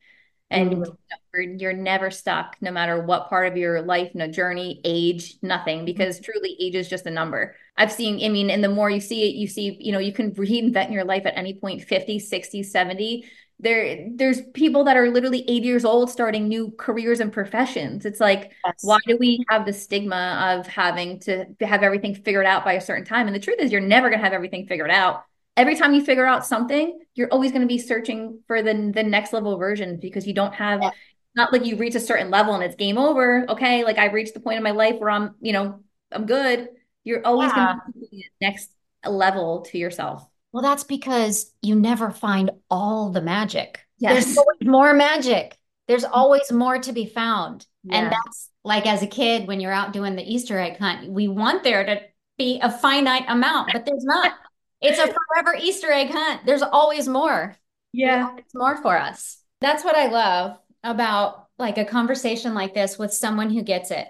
and 0.49 0.71
mm-hmm. 0.71 0.91
You're 1.33 1.73
never 1.73 2.09
stuck 2.09 2.55
no 2.61 2.71
matter 2.71 3.01
what 3.01 3.29
part 3.29 3.47
of 3.47 3.57
your 3.57 3.81
life 3.81 4.11
no 4.13 4.27
journey 4.27 4.81
age 4.83 5.37
nothing 5.41 5.85
because 5.85 6.15
mm-hmm. 6.15 6.31
truly 6.31 6.57
age 6.59 6.75
is 6.75 6.87
just 6.87 7.05
a 7.05 7.11
number 7.11 7.55
i've 7.77 7.91
seen 7.91 8.23
i 8.25 8.29
mean 8.29 8.49
and 8.49 8.63
the 8.63 8.69
more 8.69 8.89
you 8.89 8.99
see 8.99 9.29
it 9.29 9.35
you 9.35 9.47
see 9.47 9.77
you 9.79 9.91
know 9.91 9.99
you 9.99 10.13
can 10.13 10.31
reinvent 10.35 10.91
your 10.91 11.03
life 11.03 11.25
at 11.25 11.37
any 11.37 11.53
point 11.53 11.81
50 11.83 12.19
60 12.19 12.63
70 12.63 13.25
there 13.59 14.07
there's 14.15 14.41
people 14.53 14.85
that 14.85 14.97
are 14.97 15.09
literally 15.09 15.41
80 15.41 15.67
years 15.67 15.85
old 15.85 16.09
starting 16.09 16.47
new 16.47 16.73
careers 16.77 17.19
and 17.19 17.31
professions 17.31 18.05
it's 18.05 18.19
like 18.19 18.51
yes. 18.65 18.75
why 18.81 18.97
do 19.05 19.17
we 19.17 19.43
have 19.49 19.65
the 19.65 19.73
stigma 19.73 20.57
of 20.57 20.67
having 20.67 21.19
to 21.21 21.45
have 21.61 21.83
everything 21.83 22.15
figured 22.15 22.45
out 22.45 22.63
by 22.63 22.73
a 22.73 22.81
certain 22.81 23.05
time 23.05 23.27
and 23.27 23.35
the 23.35 23.39
truth 23.39 23.59
is 23.59 23.71
you're 23.71 23.81
never 23.81 24.09
going 24.09 24.19
to 24.19 24.23
have 24.23 24.33
everything 24.33 24.65
figured 24.65 24.91
out 24.91 25.23
every 25.59 25.75
time 25.75 25.93
you 25.93 26.03
figure 26.03 26.25
out 26.25 26.45
something, 26.45 26.99
you're 27.15 27.27
always 27.31 27.51
going 27.51 27.61
to 27.61 27.67
be 27.67 27.77
searching 27.77 28.39
for 28.47 28.63
the 28.63 28.91
the 28.93 29.03
next 29.03 29.33
level 29.33 29.57
version 29.57 29.99
because 29.99 30.25
you 30.25 30.33
don't 30.33 30.55
have 30.55 30.81
yeah. 30.81 30.91
Not 31.39 31.53
like 31.53 31.65
you 31.65 31.77
reach 31.77 31.95
a 31.95 31.99
certain 31.99 32.29
level 32.29 32.53
and 32.53 32.63
it's 32.63 32.75
game 32.75 32.97
over. 32.97 33.45
Okay, 33.49 33.83
like 33.83 33.97
I've 33.97 34.13
reached 34.13 34.33
the 34.33 34.39
point 34.39 34.57
in 34.57 34.63
my 34.63 34.71
life 34.71 34.99
where 34.99 35.09
I'm, 35.09 35.35
you 35.39 35.53
know, 35.53 35.79
I'm 36.11 36.25
good. 36.25 36.67
You're 37.03 37.25
always 37.25 37.51
yeah. 37.55 37.77
going 37.77 37.93
to 37.93 38.09
be 38.11 38.25
next 38.41 38.69
level 39.05 39.61
to 39.61 39.77
yourself. 39.77 40.27
Well, 40.51 40.63
that's 40.63 40.83
because 40.83 41.51
you 41.61 41.75
never 41.75 42.11
find 42.11 42.51
all 42.69 43.11
the 43.11 43.21
magic. 43.21 43.79
Yes. 43.99 44.25
There's 44.25 44.37
always 44.37 44.59
more 44.61 44.93
magic. 44.93 45.57
There's 45.87 46.03
mm-hmm. 46.03 46.13
always 46.13 46.51
more 46.51 46.77
to 46.79 46.91
be 46.91 47.05
found. 47.05 47.65
Yeah. 47.83 47.97
And 47.97 48.11
that's 48.11 48.49
like 48.63 48.85
as 48.85 49.01
a 49.01 49.07
kid, 49.07 49.47
when 49.47 49.61
you're 49.61 49.71
out 49.71 49.93
doing 49.93 50.15
the 50.15 50.23
Easter 50.23 50.59
egg 50.59 50.77
hunt, 50.77 51.09
we 51.09 51.27
want 51.27 51.63
there 51.63 51.85
to 51.85 52.01
be 52.37 52.59
a 52.61 52.71
finite 52.71 53.25
amount, 53.27 53.71
but 53.71 53.85
there's 53.85 54.03
not. 54.03 54.33
it's 54.81 54.99
a 54.99 55.07
forever 55.07 55.55
Easter 55.59 55.91
egg 55.91 56.09
hunt. 56.09 56.41
There's 56.45 56.61
always 56.61 57.07
more. 57.07 57.55
Yeah. 57.93 58.35
It's 58.37 58.53
more 58.53 58.75
for 58.77 58.97
us. 58.97 59.37
That's 59.61 59.83
what 59.83 59.95
I 59.95 60.07
love 60.07 60.57
about 60.83 61.47
like 61.57 61.77
a 61.77 61.85
conversation 61.85 62.53
like 62.53 62.73
this 62.73 62.97
with 62.97 63.13
someone 63.13 63.49
who 63.49 63.61
gets 63.61 63.91
it. 63.91 64.07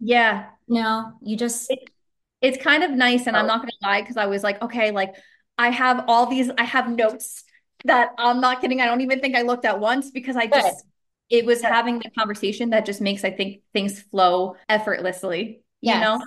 Yeah. 0.00 0.46
No, 0.68 1.12
you 1.22 1.36
just 1.36 1.70
it, 1.70 1.78
it's 2.40 2.62
kind 2.62 2.84
of 2.84 2.90
nice 2.90 3.26
and 3.26 3.36
oh. 3.36 3.40
I'm 3.40 3.46
not 3.46 3.60
going 3.60 3.70
to 3.70 3.88
lie 3.88 4.02
cuz 4.02 4.16
I 4.16 4.26
was 4.26 4.42
like, 4.42 4.60
okay, 4.62 4.90
like 4.90 5.14
I 5.58 5.70
have 5.70 6.04
all 6.08 6.26
these 6.26 6.50
I 6.58 6.64
have 6.64 6.88
notes 6.90 7.44
that 7.84 8.10
I'm 8.18 8.40
not 8.40 8.60
kidding. 8.60 8.80
I 8.80 8.86
don't 8.86 9.00
even 9.00 9.20
think 9.20 9.36
I 9.36 9.42
looked 9.42 9.64
at 9.64 9.80
once 9.80 10.10
because 10.10 10.36
I 10.36 10.46
just 10.46 10.84
Good. 11.30 11.38
it 11.38 11.46
was 11.46 11.60
Good. 11.60 11.72
having 11.72 11.98
the 11.98 12.10
conversation 12.10 12.70
that 12.70 12.86
just 12.86 13.00
makes 13.00 13.24
I 13.24 13.30
think 13.30 13.62
things 13.72 14.00
flow 14.02 14.56
effortlessly, 14.68 15.62
yes. 15.80 15.94
you 15.94 16.00
know? 16.00 16.20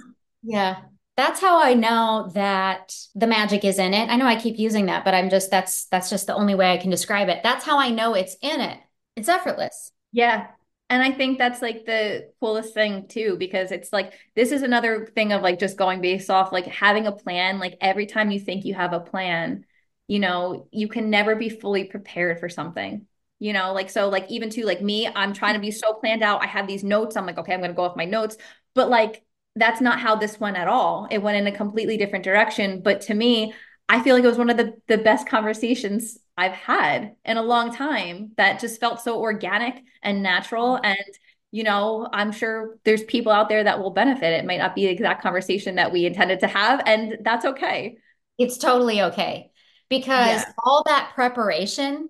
Yeah. 0.44 0.78
That's 1.16 1.42
how 1.42 1.62
I 1.62 1.74
know 1.74 2.32
that 2.34 2.94
the 3.14 3.28
magic 3.28 3.66
is 3.66 3.78
in 3.78 3.94
it. 3.94 4.10
I 4.10 4.16
know 4.16 4.26
I 4.26 4.40
keep 4.40 4.58
using 4.58 4.86
that, 4.86 5.04
but 5.04 5.14
I'm 5.14 5.30
just 5.30 5.52
that's 5.52 5.86
that's 5.88 6.10
just 6.10 6.28
the 6.28 6.36
only 6.36 6.56
way 6.56 6.72
I 6.72 6.78
can 6.78 6.90
describe 6.90 7.28
it. 7.28 7.44
That's 7.44 7.66
how 7.66 7.78
I 7.78 7.90
know 7.90 8.14
it's 8.14 8.38
in 8.42 8.62
it. 8.62 8.80
It's 9.20 9.30
effortless. 9.30 9.92
Yeah. 10.14 10.48
And 10.90 11.04
I 11.04 11.12
think 11.12 11.38
that's 11.38 11.62
like 11.62 11.86
the 11.86 12.32
coolest 12.40 12.74
thing 12.74 13.08
too, 13.08 13.36
because 13.38 13.72
it's 13.72 13.92
like 13.92 14.14
this 14.36 14.52
is 14.52 14.64
another 14.64 15.06
thing 15.14 15.34
of 15.34 15.42
like 15.42 15.60
just 15.60 15.78
going 15.78 16.02
based 16.02 16.30
off 16.30 16.54
like 16.54 16.66
having 16.66 17.06
a 17.06 17.12
plan. 17.12 17.60
Like 17.60 17.78
every 17.82 18.06
time 18.06 18.32
you 18.32 18.40
think 18.40 18.64
you 18.66 18.74
have 18.74 18.94
a 18.94 19.00
plan, 19.02 19.66
you 20.08 20.20
know, 20.20 20.68
you 20.72 20.88
can 20.88 21.10
never 21.10 21.36
be 21.36 21.50
fully 21.50 21.84
prepared 21.84 22.40
for 22.40 22.48
something. 22.48 23.06
You 23.40 23.54
know, 23.54 23.74
like 23.74 23.90
so, 23.90 24.10
like 24.10 24.26
even 24.30 24.50
to 24.52 24.66
like 24.66 24.82
me, 24.82 25.08
I'm 25.08 25.34
trying 25.34 25.54
to 25.54 25.60
be 25.60 25.72
so 25.72 25.94
planned 25.94 26.24
out. 26.24 26.42
I 26.44 26.48
have 26.48 26.66
these 26.66 26.84
notes. 26.84 27.16
I'm 27.16 27.26
like, 27.26 27.38
okay, 27.38 27.54
I'm 27.54 27.62
gonna 27.62 27.74
go 27.74 27.84
off 27.84 27.96
my 27.98 28.06
notes. 28.06 28.38
But 28.74 28.90
like 28.90 29.24
that's 29.56 29.82
not 29.82 30.00
how 30.00 30.16
this 30.16 30.40
went 30.40 30.58
at 30.58 30.68
all. 30.68 31.08
It 31.12 31.22
went 31.22 31.38
in 31.38 31.54
a 31.54 31.56
completely 31.56 31.98
different 31.98 32.24
direction. 32.24 32.82
But 32.82 33.02
to 33.02 33.14
me, 33.14 33.54
I 33.90 34.02
feel 34.02 34.16
like 34.16 34.24
it 34.24 34.28
was 34.28 34.38
one 34.38 34.50
of 34.50 34.58
the 34.58 34.74
the 34.88 34.98
best 34.98 35.28
conversations 35.28 36.18
I've 36.40 36.54
had 36.54 37.16
in 37.26 37.36
a 37.36 37.42
long 37.42 37.76
time 37.76 38.32
that 38.38 38.62
just 38.62 38.80
felt 38.80 39.02
so 39.02 39.20
organic 39.20 39.84
and 40.02 40.24
natural. 40.24 40.76
Mm-hmm. 40.76 40.86
And, 40.86 41.14
you 41.52 41.64
know, 41.64 42.08
I'm 42.14 42.32
sure 42.32 42.78
there's 42.86 43.04
people 43.04 43.34
out 43.34 43.50
there 43.50 43.66
that 43.66 43.80
will 43.80 43.92
benefit. 43.92 44.32
It 44.32 44.46
might 44.46 44.60
not 44.60 44.74
be 44.74 44.86
the 44.86 44.92
exact 44.92 45.22
conversation 45.22 45.76
that 45.76 45.92
we 45.92 46.06
intended 46.06 46.40
to 46.40 46.48
have, 46.48 46.82
and 46.86 47.18
that's 47.26 47.44
okay. 47.44 47.98
It's 48.38 48.58
totally 48.58 49.02
okay 49.02 49.52
because 49.90 50.44
yeah. 50.44 50.54
all 50.64 50.84
that 50.86 51.12
preparation, 51.14 52.08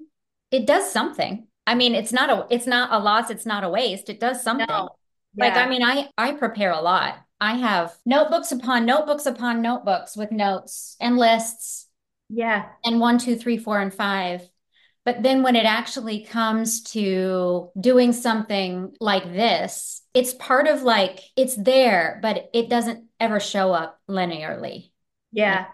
it 0.52 0.68
does 0.68 0.92
something. 0.92 1.48
I 1.66 1.74
mean, 1.74 1.96
it's 1.96 2.14
not 2.14 2.30
a 2.30 2.46
it's 2.54 2.68
not 2.68 2.94
a 2.94 3.04
loss, 3.04 3.32
it's 3.32 3.48
not 3.48 3.64
a 3.64 3.70
waste. 3.70 4.10
It 4.10 4.20
does 4.20 4.44
something. 4.44 4.68
No. 4.68 4.90
Yeah. 5.34 5.46
Like 5.46 5.58
I 5.58 5.68
mean, 5.68 5.82
I 5.82 6.10
I 6.18 6.34
prepare 6.34 6.72
a 6.72 6.82
lot. 6.82 7.16
I 7.42 7.56
have 7.56 7.96
notebooks 8.06 8.52
upon 8.52 8.86
notebooks 8.86 9.26
upon 9.26 9.64
notebooks 9.64 10.16
with 10.16 10.32
notes 10.32 10.98
and 11.00 11.18
lists 11.18 11.89
yeah. 12.30 12.68
And 12.86 13.00
one, 13.00 13.18
two, 13.18 13.36
three, 13.36 13.58
four, 13.58 13.80
and 13.80 13.94
five. 13.94 14.48
But 15.06 15.24
then 15.24 15.44
when 15.44 15.56
it 15.56 15.66
actually 15.66 16.26
comes 16.26 16.84
to 16.92 17.70
doing 17.80 18.14
something 18.14 18.94
like 19.00 19.24
this, 19.24 20.04
it's 20.14 20.34
part 20.36 20.68
of 20.68 20.84
like, 20.84 21.20
it's 21.36 21.56
there, 21.56 22.20
but 22.22 22.50
it 22.54 22.70
doesn't 22.70 23.06
ever 23.20 23.40
show 23.40 23.74
up 23.74 24.00
linearly. 24.08 24.92
Yeah. 25.32 25.66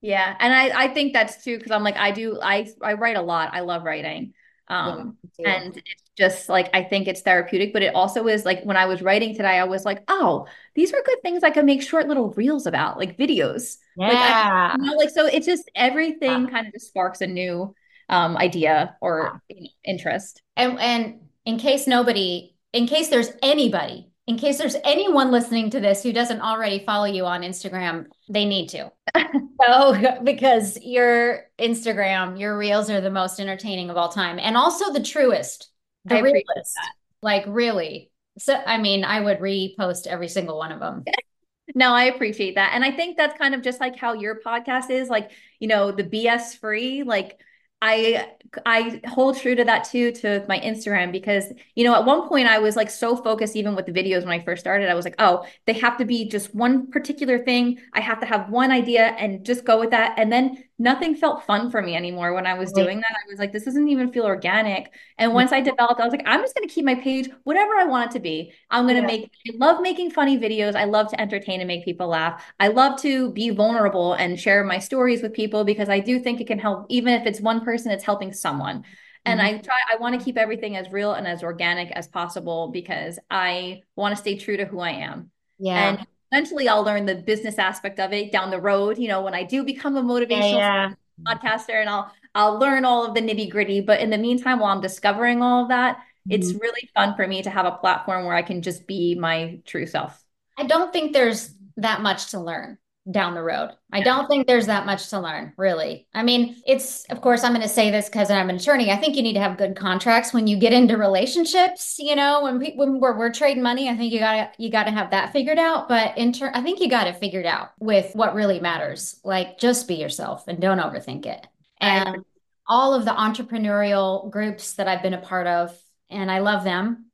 Yeah. 0.00 0.34
And 0.38 0.54
I, 0.54 0.84
I 0.84 0.88
think 0.88 1.12
that's 1.12 1.44
too, 1.44 1.58
because 1.58 1.72
I'm 1.72 1.82
like, 1.82 1.96
I 1.96 2.12
do, 2.12 2.38
I, 2.40 2.68
I 2.80 2.94
write 2.94 3.16
a 3.16 3.22
lot. 3.22 3.50
I 3.52 3.60
love 3.60 3.82
writing. 3.82 4.32
Um, 4.68 5.16
yeah, 5.38 5.50
and 5.50 5.76
it's 5.76 6.02
just 6.16 6.48
like, 6.48 6.70
I 6.74 6.82
think 6.82 7.08
it's 7.08 7.22
therapeutic, 7.22 7.72
but 7.72 7.82
it 7.82 7.94
also 7.94 8.28
is 8.28 8.44
like 8.44 8.62
when 8.64 8.76
I 8.76 8.84
was 8.84 9.02
writing 9.02 9.34
today, 9.34 9.58
I 9.58 9.64
was 9.64 9.84
like, 9.84 10.04
oh, 10.08 10.46
these 10.74 10.92
are 10.92 11.02
good 11.04 11.22
things 11.22 11.42
I 11.42 11.50
could 11.50 11.64
make 11.64 11.82
short 11.82 12.06
little 12.06 12.30
reels 12.30 12.66
about, 12.66 12.98
like 12.98 13.18
videos. 13.18 13.78
Yeah. 13.98 14.70
Like, 14.72 14.78
you 14.78 14.86
know, 14.86 14.96
like, 14.96 15.10
so 15.10 15.26
it's 15.26 15.46
just 15.46 15.70
everything 15.74 16.44
wow. 16.44 16.50
kind 16.50 16.66
of 16.66 16.72
just 16.72 16.88
sparks 16.88 17.20
a 17.20 17.26
new 17.26 17.74
um, 18.08 18.36
idea 18.36 18.96
or 19.00 19.40
wow. 19.50 19.66
interest. 19.84 20.42
And, 20.56 20.78
and 20.78 21.20
in 21.44 21.58
case 21.58 21.86
nobody, 21.86 22.54
in 22.72 22.86
case 22.86 23.08
there's 23.08 23.30
anybody 23.42 24.08
in 24.28 24.36
case 24.36 24.58
there's 24.58 24.76
anyone 24.84 25.30
listening 25.30 25.70
to 25.70 25.80
this 25.80 26.02
who 26.02 26.12
doesn't 26.12 26.42
already 26.42 26.84
follow 26.84 27.06
you 27.06 27.24
on 27.24 27.40
Instagram, 27.40 28.04
they 28.28 28.44
need 28.44 28.68
to. 28.68 28.92
so, 29.62 30.20
because 30.22 30.78
your 30.82 31.46
Instagram, 31.58 32.38
your 32.38 32.56
reels 32.56 32.90
are 32.90 33.00
the 33.00 33.10
most 33.10 33.40
entertaining 33.40 33.88
of 33.88 33.96
all 33.96 34.10
time 34.10 34.38
and 34.38 34.54
also 34.54 34.92
the 34.92 35.02
truest, 35.02 35.70
the 36.04 36.16
I 36.16 36.20
realest. 36.20 36.78
Like, 37.22 37.44
really. 37.48 38.10
So, 38.38 38.54
I 38.54 38.76
mean, 38.76 39.02
I 39.02 39.18
would 39.18 39.38
repost 39.38 40.06
every 40.06 40.28
single 40.28 40.58
one 40.58 40.72
of 40.72 40.78
them. 40.78 41.04
no, 41.74 41.92
I 41.92 42.04
appreciate 42.04 42.54
that. 42.54 42.72
And 42.74 42.84
I 42.84 42.90
think 42.90 43.16
that's 43.16 43.38
kind 43.38 43.54
of 43.54 43.62
just 43.62 43.80
like 43.80 43.96
how 43.96 44.14
your 44.14 44.40
podcast 44.40 44.90
is 44.90 45.08
like, 45.08 45.30
you 45.58 45.68
know, 45.68 45.92
the 45.92 46.04
BS 46.04 46.54
free, 46.54 47.02
like, 47.02 47.40
I 47.80 48.32
I 48.66 49.00
hold 49.06 49.38
true 49.38 49.54
to 49.54 49.64
that 49.64 49.84
too 49.84 50.10
to 50.10 50.44
my 50.48 50.58
Instagram 50.58 51.12
because 51.12 51.44
you 51.76 51.84
know 51.84 51.94
at 51.94 52.04
one 52.04 52.28
point 52.28 52.48
I 52.48 52.58
was 52.58 52.74
like 52.74 52.90
so 52.90 53.14
focused 53.14 53.54
even 53.54 53.76
with 53.76 53.86
the 53.86 53.92
videos 53.92 54.24
when 54.24 54.32
I 54.32 54.42
first 54.42 54.60
started 54.60 54.88
I 54.88 54.94
was 54.94 55.04
like 55.04 55.14
oh 55.20 55.46
they 55.66 55.74
have 55.74 55.96
to 55.98 56.04
be 56.04 56.28
just 56.28 56.52
one 56.54 56.90
particular 56.90 57.38
thing 57.38 57.78
I 57.92 58.00
have 58.00 58.18
to 58.18 58.26
have 58.26 58.50
one 58.50 58.72
idea 58.72 59.06
and 59.06 59.46
just 59.46 59.64
go 59.64 59.78
with 59.78 59.90
that 59.90 60.18
and 60.18 60.32
then 60.32 60.64
nothing 60.78 61.16
felt 61.16 61.44
fun 61.44 61.70
for 61.70 61.82
me 61.82 61.96
anymore 61.96 62.32
when 62.34 62.46
I 62.46 62.54
was 62.54 62.72
right. 62.74 62.84
doing 62.84 63.00
that. 63.00 63.10
I 63.10 63.28
was 63.28 63.38
like, 63.38 63.52
this 63.52 63.64
doesn't 63.64 63.88
even 63.88 64.12
feel 64.12 64.24
organic. 64.24 64.92
And 65.18 65.34
once 65.34 65.52
I 65.52 65.60
developed, 65.60 66.00
I 66.00 66.04
was 66.04 66.12
like, 66.12 66.22
I'm 66.24 66.40
just 66.40 66.54
going 66.54 66.68
to 66.68 66.72
keep 66.72 66.84
my 66.84 66.94
page 66.94 67.28
whatever 67.42 67.72
I 67.74 67.84
want 67.84 68.10
it 68.10 68.14
to 68.14 68.20
be. 68.20 68.52
I'm 68.70 68.84
going 68.84 68.94
to 68.94 69.00
yeah. 69.00 69.06
make, 69.06 69.30
I 69.48 69.56
love 69.56 69.82
making 69.82 70.12
funny 70.12 70.38
videos. 70.38 70.76
I 70.76 70.84
love 70.84 71.08
to 71.10 71.20
entertain 71.20 71.60
and 71.60 71.66
make 71.66 71.84
people 71.84 72.06
laugh. 72.06 72.44
I 72.60 72.68
love 72.68 73.00
to 73.02 73.32
be 73.32 73.50
vulnerable 73.50 74.12
and 74.14 74.38
share 74.38 74.62
my 74.62 74.78
stories 74.78 75.20
with 75.20 75.32
people 75.32 75.64
because 75.64 75.88
I 75.88 75.98
do 75.98 76.20
think 76.20 76.40
it 76.40 76.46
can 76.46 76.60
help, 76.60 76.86
even 76.88 77.12
if 77.14 77.26
it's 77.26 77.40
one 77.40 77.64
person, 77.64 77.90
it's 77.90 78.04
helping 78.04 78.32
someone. 78.32 78.84
And 79.24 79.40
mm-hmm. 79.40 79.56
I 79.56 79.58
try, 79.58 79.80
I 79.92 79.96
want 79.96 80.18
to 80.18 80.24
keep 80.24 80.38
everything 80.38 80.76
as 80.76 80.90
real 80.90 81.12
and 81.12 81.26
as 81.26 81.42
organic 81.42 81.90
as 81.90 82.06
possible 82.06 82.68
because 82.68 83.18
I 83.30 83.82
want 83.96 84.14
to 84.14 84.20
stay 84.20 84.36
true 84.36 84.56
to 84.56 84.64
who 84.64 84.78
I 84.78 84.90
am. 84.90 85.30
Yeah. 85.58 85.90
And 85.90 86.06
eventually 86.32 86.68
I'll 86.68 86.84
learn 86.84 87.06
the 87.06 87.14
business 87.14 87.58
aspect 87.58 88.00
of 88.00 88.12
it 88.12 88.32
down 88.32 88.50
the 88.50 88.60
road, 88.60 88.98
you 88.98 89.08
know, 89.08 89.22
when 89.22 89.34
I 89.34 89.44
do 89.44 89.64
become 89.64 89.96
a 89.96 90.02
motivational 90.02 90.58
yeah, 90.58 90.90
yeah. 90.90 91.34
podcaster 91.34 91.80
and 91.80 91.88
I'll 91.88 92.12
I'll 92.34 92.58
learn 92.58 92.84
all 92.84 93.06
of 93.06 93.14
the 93.14 93.20
nitty 93.20 93.50
gritty. 93.50 93.80
But 93.80 94.00
in 94.00 94.10
the 94.10 94.18
meantime, 94.18 94.60
while 94.60 94.74
I'm 94.74 94.80
discovering 94.80 95.42
all 95.42 95.62
of 95.62 95.68
that, 95.68 95.96
mm-hmm. 95.96 96.32
it's 96.32 96.52
really 96.54 96.88
fun 96.94 97.14
for 97.16 97.26
me 97.26 97.42
to 97.42 97.50
have 97.50 97.66
a 97.66 97.72
platform 97.72 98.24
where 98.24 98.34
I 98.34 98.42
can 98.42 98.62
just 98.62 98.86
be 98.86 99.14
my 99.14 99.60
true 99.64 99.86
self. 99.86 100.22
I 100.56 100.64
don't 100.64 100.92
think 100.92 101.12
there's 101.12 101.54
that 101.76 102.00
much 102.00 102.30
to 102.32 102.40
learn 102.40 102.78
down 103.10 103.34
the 103.34 103.42
road. 103.42 103.70
I 103.92 104.02
don't 104.02 104.26
think 104.26 104.46
there's 104.46 104.66
that 104.66 104.84
much 104.84 105.08
to 105.10 105.20
learn, 105.20 105.52
really. 105.56 106.08
I 106.12 106.24
mean, 106.24 106.60
it's, 106.66 107.04
of 107.04 107.20
course, 107.20 107.44
I'm 107.44 107.52
going 107.52 107.62
to 107.62 107.68
say 107.68 107.90
this 107.90 108.06
because 108.06 108.30
I'm 108.30 108.50
an 108.50 108.56
attorney. 108.56 108.90
I 108.90 108.96
think 108.96 109.16
you 109.16 109.22
need 109.22 109.34
to 109.34 109.40
have 109.40 109.56
good 109.56 109.76
contracts 109.76 110.34
when 110.34 110.46
you 110.46 110.58
get 110.58 110.72
into 110.72 110.96
relationships. 110.96 111.96
You 111.98 112.16
know, 112.16 112.42
when, 112.42 112.58
we, 112.58 112.72
when 112.74 112.98
we're, 112.98 113.16
we're 113.16 113.32
trading 113.32 113.62
money, 113.62 113.88
I 113.88 113.96
think 113.96 114.12
you 114.12 114.18
got 114.18 114.32
to 114.32 114.62
you 114.62 114.70
got 114.70 114.84
to 114.84 114.90
have 114.90 115.12
that 115.12 115.32
figured 115.32 115.58
out. 115.58 115.88
But 115.88 116.18
in 116.18 116.32
turn, 116.32 116.52
I 116.52 116.62
think 116.62 116.80
you 116.80 116.90
got 116.90 117.04
to 117.04 117.12
figure 117.12 117.28
it 117.28 117.28
figured 117.28 117.46
out 117.46 117.72
with 117.78 118.14
what 118.14 118.34
really 118.34 118.58
matters. 118.58 119.20
Like, 119.22 119.58
just 119.58 119.86
be 119.86 119.96
yourself 119.96 120.48
and 120.48 120.60
don't 120.60 120.78
overthink 120.78 121.26
it. 121.26 121.46
And 121.78 122.24
all 122.66 122.94
of 122.94 123.04
the 123.04 123.10
entrepreneurial 123.10 124.30
groups 124.30 124.74
that 124.74 124.88
I've 124.88 125.02
been 125.02 125.14
a 125.14 125.20
part 125.20 125.46
of, 125.46 125.78
and 126.08 126.30
I 126.30 126.38
love 126.38 126.64
them. 126.64 127.10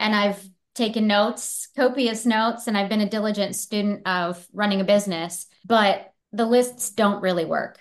And 0.00 0.14
I've 0.14 0.44
taken 0.74 1.06
notes, 1.06 1.68
copious 1.76 2.24
notes, 2.24 2.66
and 2.66 2.76
I've 2.76 2.88
been 2.88 3.00
a 3.00 3.08
diligent 3.08 3.54
student 3.56 4.06
of 4.06 4.46
running 4.52 4.80
a 4.80 4.84
business, 4.84 5.46
but 5.64 6.12
the 6.32 6.46
lists 6.46 6.90
don't 6.90 7.22
really 7.22 7.44
work. 7.44 7.78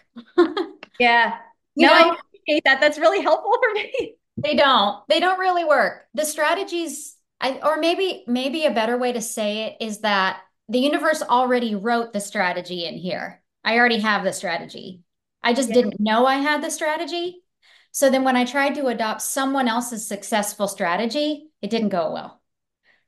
yeah. 1.00 1.38
You 1.76 1.88
no, 1.88 1.94
know, 1.94 1.94
I 1.94 2.16
appreciate 2.16 2.64
that. 2.66 2.82
That's 2.82 2.98
really 2.98 3.22
helpful 3.22 3.58
for 3.62 3.74
me. 3.74 4.16
They 4.38 4.56
don't. 4.56 5.08
They 5.08 5.20
don't 5.20 5.40
really 5.40 5.66
work. 5.66 6.06
The 6.14 6.26
strategies 6.26 7.16
I 7.42 7.60
or 7.64 7.78
maybe 7.78 8.24
maybe 8.28 8.66
a 8.66 8.72
better 8.72 8.98
way 8.98 9.12
to 9.14 9.22
say 9.22 9.64
it 9.66 9.78
is 9.84 10.00
that 10.00 10.42
the 10.70 10.80
universe 10.80 11.22
already 11.22 11.76
wrote 11.76 12.14
the 12.14 12.22
strategy 12.22 12.86
in 12.86 12.96
here. 12.96 13.42
I 13.64 13.78
already 13.78 14.00
have 14.00 14.24
the 14.24 14.32
strategy. 14.32 15.02
I 15.44 15.54
just 15.54 15.70
yeah. 15.70 15.76
didn't 15.76 16.00
know 16.00 16.26
I 16.26 16.36
had 16.36 16.64
the 16.64 16.70
strategy. 16.70 17.44
So 17.92 18.10
then 18.10 18.24
when 18.24 18.38
I 18.38 18.46
tried 18.46 18.76
to 18.76 18.88
adopt 18.88 19.22
someone 19.22 19.68
else's 19.68 20.08
successful 20.08 20.68
strategy, 20.68 21.50
it 21.62 21.70
didn't 21.70 21.90
go 21.90 22.14
well. 22.14 22.41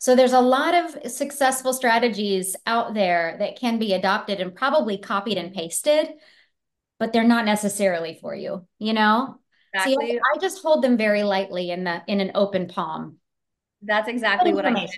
So 0.04 0.18
there's 0.18 0.34
a 0.34 0.42
lot 0.42 0.76
of 0.76 1.10
successful 1.10 1.72
strategies 1.72 2.58
out 2.66 2.94
there 2.94 3.38
that 3.40 3.58
can 3.58 3.80
be 3.80 3.94
adopted 3.94 4.42
and 4.42 4.54
probably 4.54 4.98
copied 4.98 5.38
and 5.38 5.54
pasted, 5.54 6.10
but 7.00 7.14
they're 7.14 7.24
not 7.24 7.46
necessarily 7.46 8.20
for 8.20 8.36
you, 8.36 8.68
you 8.80 8.92
know? 8.92 9.38
Exactly. 9.74 10.12
See, 10.12 10.20
I 10.20 10.40
just 10.40 10.62
hold 10.62 10.84
them 10.84 10.98
very 10.98 11.24
lightly 11.24 11.72
in 11.72 11.86
the 11.86 12.02
in 12.06 12.20
an 12.20 12.32
open 12.36 12.68
palm. 12.68 13.20
That's 13.82 14.10
exactly 14.10 14.54
what 14.54 14.66
I 14.66 14.78
hear. 14.78 14.90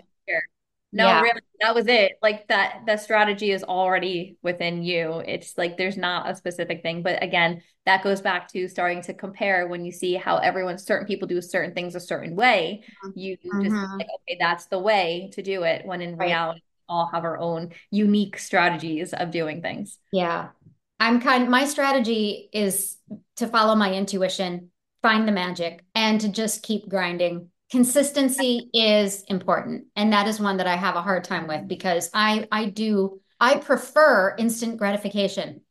No, 0.96 1.08
yeah. 1.08 1.20
really, 1.20 1.42
that 1.60 1.76
was 1.76 1.88
it. 1.88 2.14
Like 2.22 2.48
that, 2.48 2.84
the 2.88 2.96
strategy 2.96 3.52
is 3.52 3.66
already 3.66 4.38
within 4.42 4.82
you. 4.82 5.22
It's 5.28 5.58
like 5.58 5.76
there's 5.76 5.98
not 5.98 6.30
a 6.30 6.36
specific 6.36 6.84
thing. 6.84 7.04
But 7.04 7.22
again, 7.22 7.62
that 7.86 8.02
goes 8.02 8.22
back 8.22 8.48
to 8.54 8.70
starting 8.70 9.02
to 9.02 9.14
compare 9.14 9.68
when 9.68 9.84
you 9.84 9.92
see 9.92 10.14
how 10.14 10.38
everyone, 10.38 10.78
certain 10.78 11.06
people 11.06 11.28
do 11.28 11.42
certain 11.42 11.74
things 11.74 11.96
a 11.96 12.00
certain 12.00 12.34
way. 12.34 12.86
Mm-hmm. 13.06 13.20
You 13.20 13.36
just 13.36 13.54
mm-hmm. 13.54 13.98
like, 13.98 14.08
okay, 14.22 14.38
that's 14.40 14.68
the 14.68 14.80
way 14.80 15.30
to 15.34 15.44
do 15.44 15.64
it. 15.64 15.86
When 15.86 16.02
in 16.02 16.16
right. 16.16 16.28
reality, 16.28 16.62
all 16.88 17.10
have 17.12 17.26
our 17.26 17.40
own 17.40 17.74
unique 17.92 18.38
strategies 18.38 19.12
of 19.12 19.32
doing 19.32 19.62
things. 19.62 19.98
Yeah. 20.14 20.50
I'm 20.98 21.20
kind 21.20 21.50
my 21.50 21.66
strategy 21.66 22.50
is 22.54 22.96
to 23.36 23.48
follow 23.48 23.76
my 23.76 23.94
intuition, 23.94 24.70
find 25.02 25.28
the 25.28 25.34
magic, 25.34 25.84
and 25.94 26.22
to 26.22 26.30
just 26.30 26.64
keep 26.64 26.88
grinding 26.88 27.50
consistency 27.72 28.70
is 28.74 29.24
important 29.24 29.86
and 29.96 30.14
that 30.14 30.28
is 30.28 30.40
one 30.40 30.58
that 30.58 30.68
i 30.68 30.76
have 30.76 30.96
a 30.96 31.02
hard 31.02 31.24
time 31.24 31.48
with 31.48 31.68
because 31.68 32.10
i 32.14 32.48
i 32.52 32.66
do 32.66 33.20
i 33.40 33.58
prefer 33.58 34.36
instant 34.38 34.78
gratification. 34.78 35.62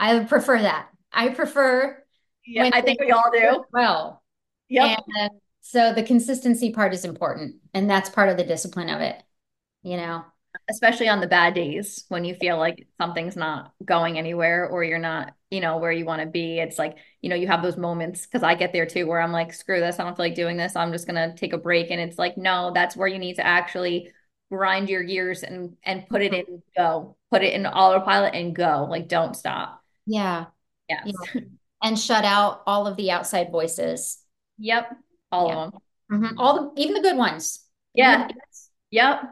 I 0.00 0.24
prefer 0.24 0.62
that. 0.62 0.88
I 1.12 1.28
prefer 1.28 2.02
yeah 2.46 2.70
i 2.72 2.80
think 2.80 3.00
we 3.00 3.12
all 3.12 3.30
do. 3.32 3.64
well. 3.72 4.22
Yeah 4.68 4.96
so 5.60 5.94
the 5.94 6.02
consistency 6.02 6.72
part 6.72 6.92
is 6.92 7.04
important 7.04 7.56
and 7.72 7.88
that's 7.88 8.10
part 8.10 8.28
of 8.28 8.36
the 8.36 8.44
discipline 8.44 8.90
of 8.90 9.00
it 9.00 9.22
you 9.82 9.96
know 9.96 10.24
especially 10.70 11.08
on 11.08 11.20
the 11.20 11.26
bad 11.26 11.54
days 11.54 12.04
when 12.08 12.24
you 12.24 12.34
feel 12.34 12.58
like 12.58 12.86
something's 13.00 13.36
not 13.36 13.72
going 13.84 14.18
anywhere 14.18 14.66
or 14.68 14.84
you're 14.84 14.98
not, 14.98 15.34
you 15.50 15.60
know, 15.60 15.78
where 15.78 15.92
you 15.92 16.04
want 16.04 16.22
to 16.22 16.26
be. 16.26 16.58
It's 16.58 16.78
like, 16.78 16.96
you 17.20 17.28
know, 17.28 17.36
you 17.36 17.46
have 17.46 17.62
those 17.62 17.76
moments 17.76 18.26
because 18.26 18.42
I 18.42 18.54
get 18.54 18.72
there 18.72 18.86
too 18.86 19.06
where 19.06 19.20
I'm 19.20 19.32
like, 19.32 19.52
screw 19.52 19.80
this, 19.80 19.98
I 19.98 20.04
don't 20.04 20.16
feel 20.16 20.26
like 20.26 20.34
doing 20.34 20.56
this. 20.56 20.76
I'm 20.76 20.92
just 20.92 21.06
gonna 21.06 21.34
take 21.36 21.52
a 21.52 21.58
break. 21.58 21.90
And 21.90 22.00
it's 22.00 22.18
like, 22.18 22.36
no, 22.36 22.72
that's 22.74 22.96
where 22.96 23.08
you 23.08 23.18
need 23.18 23.36
to 23.36 23.46
actually 23.46 24.12
grind 24.50 24.88
your 24.88 25.02
gears 25.02 25.42
and 25.42 25.76
and 25.82 26.06
put 26.08 26.22
it 26.22 26.34
in 26.34 26.62
go, 26.76 27.16
put 27.30 27.42
it 27.42 27.54
in 27.54 27.66
autopilot 27.66 28.34
and 28.34 28.54
go. 28.54 28.86
Like 28.88 29.08
don't 29.08 29.36
stop. 29.36 29.82
Yeah. 30.06 30.46
Yes. 30.88 31.10
Yeah. 31.34 31.40
And 31.82 31.98
shut 31.98 32.24
out 32.24 32.62
all 32.66 32.86
of 32.86 32.96
the 32.96 33.10
outside 33.10 33.50
voices. 33.50 34.18
Yep. 34.58 34.92
All 35.32 35.48
yeah. 35.48 35.54
of 35.54 35.72
them. 35.72 35.80
Mm-hmm. 36.12 36.38
All 36.38 36.72
the 36.74 36.80
even 36.80 36.94
the 36.94 37.00
good 37.00 37.16
ones. 37.16 37.64
Yeah. 37.94 38.28
Yep. 38.90 39.22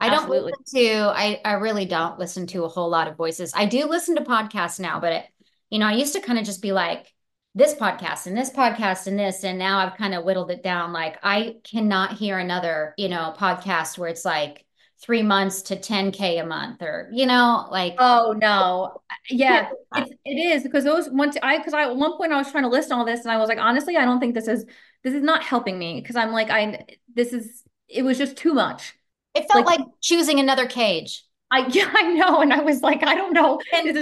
I 0.00 0.10
don't 0.10 0.24
Absolutely. 0.24 0.52
listen 0.58 0.80
to 0.80 1.12
I 1.14 1.40
I 1.44 1.52
really 1.54 1.84
don't 1.84 2.18
listen 2.18 2.46
to 2.48 2.64
a 2.64 2.68
whole 2.68 2.88
lot 2.88 3.08
of 3.08 3.16
voices. 3.16 3.52
I 3.54 3.66
do 3.66 3.86
listen 3.86 4.16
to 4.16 4.22
podcasts 4.22 4.78
now, 4.78 5.00
but 5.00 5.12
it, 5.12 5.26
you 5.70 5.78
know, 5.78 5.86
I 5.86 5.94
used 5.94 6.12
to 6.14 6.20
kind 6.20 6.38
of 6.38 6.44
just 6.44 6.62
be 6.62 6.72
like 6.72 7.12
this 7.54 7.74
podcast 7.74 8.26
and 8.26 8.36
this 8.36 8.50
podcast 8.50 9.06
and 9.06 9.18
this 9.18 9.42
and 9.42 9.58
now 9.58 9.78
I've 9.78 9.96
kind 9.96 10.14
of 10.14 10.24
whittled 10.24 10.50
it 10.50 10.62
down 10.62 10.92
like 10.92 11.18
I 11.22 11.56
cannot 11.64 12.12
hear 12.12 12.38
another, 12.38 12.94
you 12.96 13.08
know, 13.08 13.34
podcast 13.36 13.98
where 13.98 14.08
it's 14.08 14.24
like 14.24 14.64
3 15.00 15.22
months 15.22 15.62
to 15.62 15.76
10k 15.76 16.40
a 16.40 16.44
month 16.44 16.82
or 16.82 17.08
you 17.12 17.24
know 17.24 17.68
like 17.70 17.94
oh 17.98 18.34
no 18.36 19.00
yeah 19.30 19.68
it, 19.94 20.18
it 20.24 20.34
is 20.34 20.64
because 20.64 20.82
those 20.82 21.08
once 21.10 21.36
i 21.40 21.56
because 21.56 21.72
i 21.72 21.82
at 21.84 21.94
one 21.94 22.16
point 22.16 22.32
i 22.32 22.36
was 22.36 22.50
trying 22.50 22.64
to 22.64 22.68
list 22.68 22.90
all 22.90 23.04
this 23.04 23.20
and 23.20 23.30
i 23.30 23.36
was 23.36 23.48
like 23.48 23.58
honestly 23.58 23.96
i 23.96 24.04
don't 24.04 24.18
think 24.18 24.34
this 24.34 24.48
is 24.48 24.64
this 25.04 25.14
is 25.14 25.22
not 25.22 25.44
helping 25.44 25.78
me 25.78 26.00
because 26.00 26.16
i'm 26.16 26.32
like 26.32 26.50
i 26.50 26.84
this 27.14 27.32
is 27.32 27.62
it 27.86 28.02
was 28.02 28.18
just 28.18 28.36
too 28.36 28.52
much 28.52 28.97
it 29.34 29.46
felt 29.50 29.66
like, 29.66 29.80
like 29.80 29.88
choosing 30.00 30.40
another 30.40 30.66
cage. 30.66 31.24
I 31.50 31.66
yeah, 31.70 31.90
I 31.94 32.12
know. 32.12 32.40
And 32.40 32.52
I 32.52 32.60
was 32.60 32.82
like, 32.82 33.02
I 33.02 33.14
don't 33.14 33.32
know. 33.32 33.60
And 33.72 33.96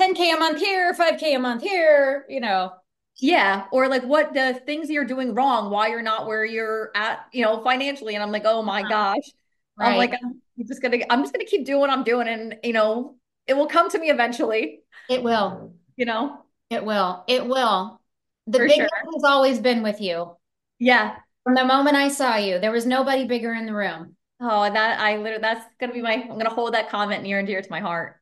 10K 0.00 0.34
a 0.34 0.38
month 0.38 0.58
here, 0.58 0.92
5K 0.94 1.36
a 1.36 1.38
month 1.38 1.62
here, 1.62 2.26
you 2.28 2.40
know. 2.40 2.72
Yeah. 3.18 3.64
Or 3.72 3.88
like 3.88 4.02
what 4.02 4.34
the 4.34 4.60
things 4.66 4.90
you're 4.90 5.04
doing 5.04 5.34
wrong, 5.34 5.70
why 5.70 5.88
you're 5.88 6.02
not 6.02 6.26
where 6.26 6.44
you're 6.44 6.90
at, 6.94 7.26
you 7.32 7.42
know, 7.42 7.62
financially. 7.62 8.14
And 8.14 8.22
I'm 8.22 8.30
like, 8.30 8.44
oh 8.44 8.62
my 8.62 8.80
uh-huh. 8.82 8.90
gosh. 8.90 9.30
Right. 9.78 9.92
I'm 9.92 9.96
like, 9.96 10.12
I'm 10.22 10.40
just 10.66 10.82
gonna 10.82 10.98
I'm 11.08 11.22
just 11.22 11.32
gonna 11.32 11.44
keep 11.44 11.64
doing 11.64 11.80
what 11.80 11.90
I'm 11.90 12.04
doing 12.04 12.28
and 12.28 12.56
you 12.62 12.72
know, 12.72 13.16
it 13.46 13.56
will 13.56 13.66
come 13.66 13.90
to 13.90 13.98
me 13.98 14.10
eventually. 14.10 14.80
It 15.08 15.22
will. 15.22 15.72
You 15.96 16.04
know? 16.04 16.44
It 16.68 16.84
will. 16.84 17.24
It 17.26 17.46
will. 17.46 18.00
The 18.46 18.58
For 18.58 18.68
biggest 18.68 18.90
sure. 18.90 19.12
has 19.14 19.24
always 19.24 19.60
been 19.60 19.82
with 19.82 20.00
you. 20.00 20.36
Yeah. 20.78 21.16
From 21.44 21.54
the 21.54 21.64
moment 21.64 21.96
I 21.96 22.08
saw 22.08 22.36
you, 22.36 22.58
there 22.58 22.72
was 22.72 22.86
nobody 22.86 23.24
bigger 23.24 23.54
in 23.54 23.66
the 23.66 23.74
room. 23.74 24.15
Oh, 24.40 24.70
that 24.70 25.00
I 25.00 25.16
literally 25.16 25.40
that's 25.40 25.64
gonna 25.80 25.92
be 25.92 26.02
my 26.02 26.14
I'm 26.14 26.38
gonna 26.38 26.50
hold 26.50 26.74
that 26.74 26.90
comment 26.90 27.22
near 27.22 27.38
and 27.38 27.46
dear 27.46 27.62
to 27.62 27.70
my 27.70 27.80
heart. 27.80 28.20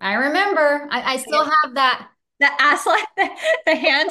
I 0.00 0.14
remember. 0.14 0.88
I, 0.90 1.14
I 1.14 1.16
still 1.18 1.44
have 1.44 1.74
that. 1.74 2.08
The 2.38 2.48
ass 2.60 2.84
the, 2.84 2.98
the 3.66 3.76
hand, 3.76 4.10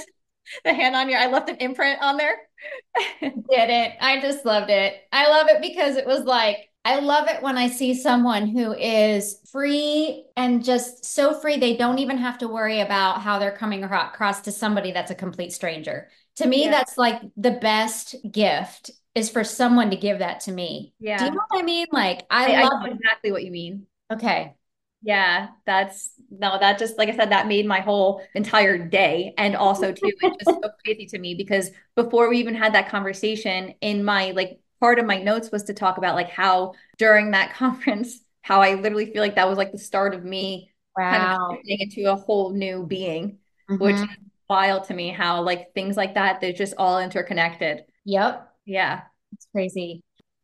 the 0.64 0.74
hand 0.74 0.96
on 0.96 1.10
your 1.10 1.20
I 1.20 1.28
left 1.28 1.50
an 1.50 1.58
imprint 1.58 2.00
on 2.02 2.18
there. 2.18 2.36
Did 3.22 3.34
it. 3.50 3.94
I 4.00 4.22
just 4.22 4.46
loved 4.46 4.70
it. 4.70 4.96
I 5.12 5.30
love 5.30 5.48
it 5.50 5.62
because 5.62 5.96
it 5.96 6.06
was 6.06 6.26
like 6.26 6.70
I 6.86 7.00
love 7.00 7.28
it 7.28 7.42
when 7.42 7.58
I 7.58 7.68
see 7.68 7.94
someone 7.94 8.48
who 8.48 8.74
is 8.74 9.38
free 9.52 10.26
and 10.38 10.64
just 10.64 11.06
so 11.06 11.34
free 11.34 11.58
they 11.58 11.76
don't 11.76 12.00
even 12.00 12.18
have 12.18 12.38
to 12.40 12.48
worry 12.48 12.80
about 12.80 13.22
how 13.22 13.40
they're 13.40 13.56
coming 13.56 13.84
across 13.84 14.42
to 14.42 14.52
somebody 14.52 14.92
that's 14.92 15.12
a 15.12 15.16
complete 15.16 15.52
stranger. 15.52 16.10
To 16.38 16.48
me, 16.48 16.66
yeah. 16.66 16.72
that's 16.72 16.98
like 16.98 17.22
the 17.36 17.52
best 17.52 18.16
gift 18.32 18.92
is 19.20 19.30
for 19.30 19.44
someone 19.44 19.92
to 19.92 19.98
give 19.98 20.20
that 20.20 20.40
to 20.42 20.52
me. 20.52 20.94
Yeah. 21.00 21.18
Do 21.18 21.26
you 21.26 21.32
know 21.32 21.42
what 21.48 21.62
I 21.62 21.64
mean? 21.64 21.88
Like 21.92 22.26
I, 22.30 22.54
I 22.54 22.64
love 22.64 22.84
I 22.84 22.90
exactly 22.90 23.32
what 23.32 23.44
you 23.44 23.52
mean. 23.52 23.86
Okay. 24.12 24.56
Yeah, 25.02 25.50
that's 25.66 26.10
no, 26.30 26.58
that 26.60 26.78
just 26.78 26.98
like 26.98 27.10
I 27.10 27.16
said, 27.16 27.32
that 27.32 27.48
made 27.48 27.66
my 27.66 27.80
whole 27.80 28.22
entire 28.36 28.78
day. 28.78 29.34
And 29.38 29.56
also 29.56 29.92
too, 29.94 30.12
it's 30.22 30.44
just 30.44 30.60
so 30.62 30.70
crazy 30.86 31.06
to 31.08 31.20
me 31.20 31.36
because 31.36 31.72
before 31.96 32.30
we 32.30 32.38
even 32.40 32.56
had 32.56 32.74
that 32.74 32.90
conversation, 32.90 33.76
in 33.82 34.04
my 34.04 34.32
like 34.32 34.60
part 34.80 35.00
of 35.00 35.06
my 35.06 35.22
notes 35.22 35.52
was 35.52 35.64
to 35.64 35.74
talk 35.74 35.98
about 35.98 36.16
like 36.16 36.30
how 36.30 36.74
during 36.98 37.32
that 37.32 37.54
conference, 37.56 38.20
how 38.42 38.62
I 38.62 38.76
literally 38.76 39.12
feel 39.12 39.22
like 39.22 39.36
that 39.36 39.48
was 39.48 39.58
like 39.58 39.72
the 39.72 39.78
start 39.78 40.14
of 40.14 40.26
me 40.26 40.72
wow. 40.98 41.12
kind 41.12 41.54
of 41.54 41.58
into 41.66 42.12
a 42.12 42.16
whole 42.16 42.52
new 42.52 42.86
being, 42.86 43.38
mm-hmm. 43.70 43.84
which 43.84 43.96
is 43.96 44.08
wild 44.50 44.86
to 44.86 44.94
me 44.94 45.10
how 45.10 45.42
like 45.44 45.74
things 45.74 45.96
like 45.96 46.16
that, 46.16 46.42
they're 46.42 46.52
just 46.52 46.74
all 46.78 47.00
interconnected. 47.00 47.86
Yep. 48.04 48.49
Yeah. 48.70 49.02
It's 49.34 49.48
crazy. 49.52 50.04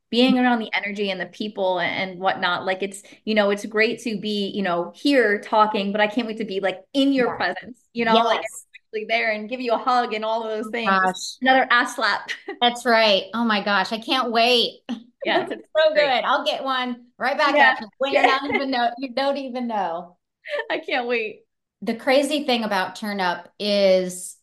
Being 0.10 0.40
around 0.40 0.60
the 0.60 0.74
energy 0.74 1.12
and 1.12 1.22
the 1.22 1.26
people 1.28 1.80
and 1.80 2.20
whatnot. 2.20 2.66
Like 2.66 2.82
it's, 2.82 3.04
you 3.24 3.36
know, 3.36 3.52
it's 3.52 3.66
great 3.66 4.02
to 4.02 4.20
be, 4.20 4.48
you 4.48 4.64
know, 4.64 4.92
here 4.96 5.40
talking, 5.42 5.92
but 5.92 6.02
I 6.02 6.08
can't 6.08 6.26
wait 6.28 6.38
to 6.38 6.46
be 6.46 6.60
like 6.60 6.80
in 6.94 7.14
your 7.14 7.28
yeah. 7.28 7.36
presence, 7.36 7.80
you 7.94 8.06
know, 8.06 8.14
yes. 8.14 8.26
like 8.26 8.40
actually 8.40 9.06
there 9.08 9.32
and 9.32 9.48
give 9.48 9.62
you 9.62 9.74
a 9.74 9.78
hug 9.78 10.14
and 10.14 10.26
all 10.26 10.44
of 10.44 10.50
those 10.50 10.68
oh 10.68 10.72
things. 10.72 10.90
Gosh. 10.90 11.38
Another 11.42 11.68
ass 11.70 11.96
slap. 11.96 12.30
That's 12.62 12.86
right. 12.86 13.26
Oh 13.34 13.44
my 13.44 13.64
gosh. 13.64 13.92
I 13.92 14.00
can't 14.00 14.32
wait. 14.32 14.82
Yeah. 15.26 15.48
it's 15.50 15.50
so 15.76 15.94
great. 15.96 16.06
good. 16.06 16.24
I'll 16.24 16.46
get 16.46 16.64
one 16.64 17.06
right 17.18 17.36
back 17.36 17.56
yeah. 17.56 17.72
at 17.72 17.82
you 17.82 17.88
when 17.98 18.14
you 18.14 18.22
don't 18.22 18.54
even 18.54 18.70
know. 18.70 18.92
You 19.00 19.10
don't 19.12 19.38
even 19.38 19.68
know. 19.68 20.18
I 20.70 20.78
can't 20.78 21.08
wait. 21.08 21.46
The 21.82 21.96
crazy 21.96 22.46
thing 22.46 22.64
about 22.64 22.96
Turn 22.96 23.20
Up 23.20 23.52
is 23.58 24.38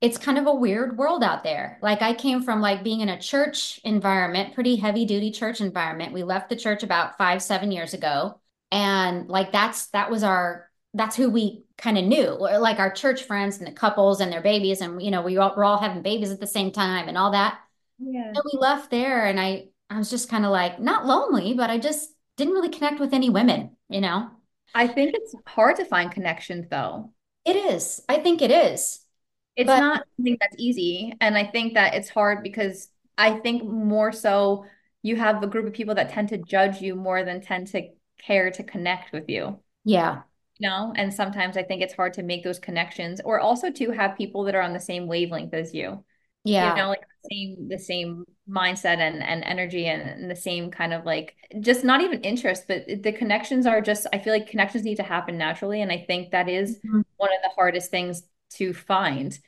it's 0.00 0.18
kind 0.18 0.38
of 0.38 0.46
a 0.46 0.54
weird 0.54 0.98
world 0.98 1.22
out 1.24 1.42
there. 1.42 1.78
Like 1.82 2.02
I 2.02 2.12
came 2.12 2.42
from 2.42 2.60
like 2.60 2.84
being 2.84 3.00
in 3.00 3.08
a 3.08 3.20
church 3.20 3.80
environment, 3.84 4.54
pretty 4.54 4.76
heavy 4.76 5.04
duty 5.04 5.30
church 5.30 5.60
environment. 5.60 6.12
We 6.12 6.22
left 6.22 6.48
the 6.48 6.56
church 6.56 6.82
about 6.82 7.16
5 7.16 7.42
7 7.42 7.72
years 7.72 7.94
ago. 7.94 8.40
And 8.70 9.28
like 9.28 9.52
that's 9.52 9.86
that 9.88 10.10
was 10.10 10.22
our 10.22 10.68
that's 10.92 11.16
who 11.16 11.30
we 11.30 11.64
kind 11.76 11.98
of 11.98 12.04
knew 12.04 12.30
like 12.30 12.78
our 12.78 12.90
church 12.90 13.24
friends 13.24 13.58
and 13.58 13.66
the 13.66 13.72
couples 13.72 14.20
and 14.20 14.32
their 14.32 14.42
babies. 14.42 14.80
And 14.80 15.02
you 15.02 15.10
know 15.10 15.22
we 15.22 15.38
all, 15.38 15.54
were 15.56 15.64
all 15.64 15.78
having 15.78 16.02
babies 16.02 16.30
at 16.30 16.40
the 16.40 16.46
same 16.46 16.72
time 16.72 17.08
and 17.08 17.16
all 17.16 17.30
that. 17.32 17.58
Yeah. 17.98 18.32
So 18.34 18.42
we 18.44 18.58
left 18.58 18.90
there 18.90 19.24
and 19.24 19.40
i 19.40 19.68
i 19.88 19.96
was 19.96 20.10
just 20.10 20.28
kind 20.28 20.44
of 20.44 20.50
like 20.50 20.78
not 20.78 21.06
lonely 21.06 21.54
but 21.54 21.70
i 21.70 21.78
just 21.78 22.10
didn't 22.36 22.52
really 22.52 22.68
connect 22.68 23.00
with 23.00 23.14
any 23.14 23.30
women 23.30 23.76
you 23.88 24.00
know? 24.00 24.30
I 24.74 24.86
think 24.88 25.14
it's 25.14 25.34
hard 25.46 25.76
to 25.76 25.84
find 25.84 26.10
connections 26.10 26.66
though. 26.68 27.12
It 27.44 27.56
is. 27.56 28.02
I 28.08 28.18
think 28.18 28.42
it 28.42 28.50
is 28.50 29.05
it's 29.56 29.66
but, 29.66 29.80
not 29.80 30.06
something 30.16 30.36
that's 30.40 30.56
easy. 30.58 31.14
And 31.20 31.36
I 31.36 31.44
think 31.44 31.74
that 31.74 31.94
it's 31.94 32.10
hard 32.10 32.42
because 32.42 32.88
I 33.18 33.32
think 33.32 33.64
more 33.64 34.12
so 34.12 34.66
you 35.02 35.16
have 35.16 35.42
a 35.42 35.46
group 35.46 35.66
of 35.66 35.72
people 35.72 35.94
that 35.94 36.10
tend 36.10 36.28
to 36.28 36.38
judge 36.38 36.80
you 36.80 36.94
more 36.94 37.24
than 37.24 37.40
tend 37.40 37.68
to 37.68 37.88
care 38.18 38.50
to 38.50 38.62
connect 38.62 39.12
with 39.12 39.24
you. 39.28 39.58
Yeah. 39.84 40.22
You 40.58 40.68
know, 40.68 40.92
and 40.96 41.12
sometimes 41.12 41.56
I 41.56 41.62
think 41.62 41.82
it's 41.82 41.94
hard 41.94 42.14
to 42.14 42.22
make 42.22 42.44
those 42.44 42.58
connections 42.58 43.20
or 43.24 43.40
also 43.40 43.70
to 43.70 43.90
have 43.90 44.16
people 44.16 44.44
that 44.44 44.54
are 44.54 44.62
on 44.62 44.72
the 44.72 44.80
same 44.80 45.06
wavelength 45.06 45.54
as 45.54 45.74
you. 45.74 46.04
Yeah. 46.44 46.70
You 46.70 46.76
know, 46.76 46.88
like 46.88 47.00
the 47.00 47.28
same 47.34 47.68
the 47.68 47.78
same 47.78 48.24
mindset 48.48 48.98
and 48.98 49.22
and 49.22 49.42
energy 49.44 49.86
and, 49.86 50.02
and 50.02 50.30
the 50.30 50.36
same 50.36 50.70
kind 50.70 50.94
of 50.94 51.04
like 51.04 51.34
just 51.60 51.84
not 51.84 52.02
even 52.02 52.20
interest, 52.22 52.64
but 52.68 52.84
the 52.86 53.12
connections 53.12 53.66
are 53.66 53.80
just 53.80 54.06
I 54.12 54.18
feel 54.18 54.32
like 54.32 54.48
connections 54.48 54.84
need 54.84 54.96
to 54.96 55.02
happen 55.02 55.36
naturally. 55.36 55.82
And 55.82 55.90
I 55.90 56.04
think 56.06 56.30
that 56.30 56.48
is 56.48 56.78
mm-hmm. 56.78 57.00
one 57.16 57.30
of 57.30 57.42
the 57.42 57.50
hardest 57.54 57.90
things 57.90 58.22
to 58.54 58.72
find. 58.72 59.38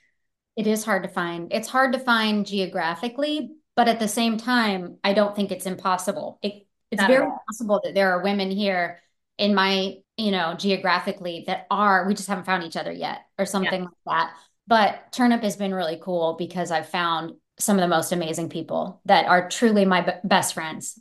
It 0.56 0.66
is 0.66 0.84
hard 0.84 1.04
to 1.04 1.08
find. 1.08 1.52
It's 1.52 1.68
hard 1.68 1.92
to 1.92 1.98
find 1.98 2.44
geographically, 2.46 3.52
but 3.76 3.88
at 3.88 4.00
the 4.00 4.08
same 4.08 4.38
time, 4.38 4.98
I 5.04 5.12
don't 5.12 5.36
think 5.36 5.52
it's 5.52 5.66
impossible. 5.66 6.38
It, 6.42 6.66
it's 6.90 7.00
Not 7.00 7.10
very 7.10 7.26
possible 7.46 7.80
that 7.84 7.94
there 7.94 8.12
are 8.12 8.22
women 8.22 8.50
here 8.50 9.00
in 9.36 9.54
my, 9.54 9.96
you 10.16 10.30
know, 10.32 10.54
geographically 10.54 11.44
that 11.46 11.66
are, 11.70 12.06
we 12.06 12.14
just 12.14 12.28
haven't 12.28 12.46
found 12.46 12.64
each 12.64 12.76
other 12.76 12.90
yet 12.90 13.20
or 13.38 13.46
something 13.46 13.82
yeah. 13.82 13.88
like 13.88 14.06
that. 14.06 14.32
But 14.66 15.12
Turn 15.12 15.32
Up 15.32 15.42
has 15.42 15.56
been 15.56 15.72
really 15.72 15.98
cool 16.02 16.34
because 16.38 16.70
I've 16.70 16.88
found 16.88 17.34
some 17.58 17.76
of 17.76 17.82
the 17.82 17.88
most 17.88 18.12
amazing 18.12 18.48
people 18.48 19.00
that 19.04 19.26
are 19.26 19.48
truly 19.48 19.84
my 19.84 20.00
b- 20.00 20.12
best 20.24 20.54
friends. 20.54 21.00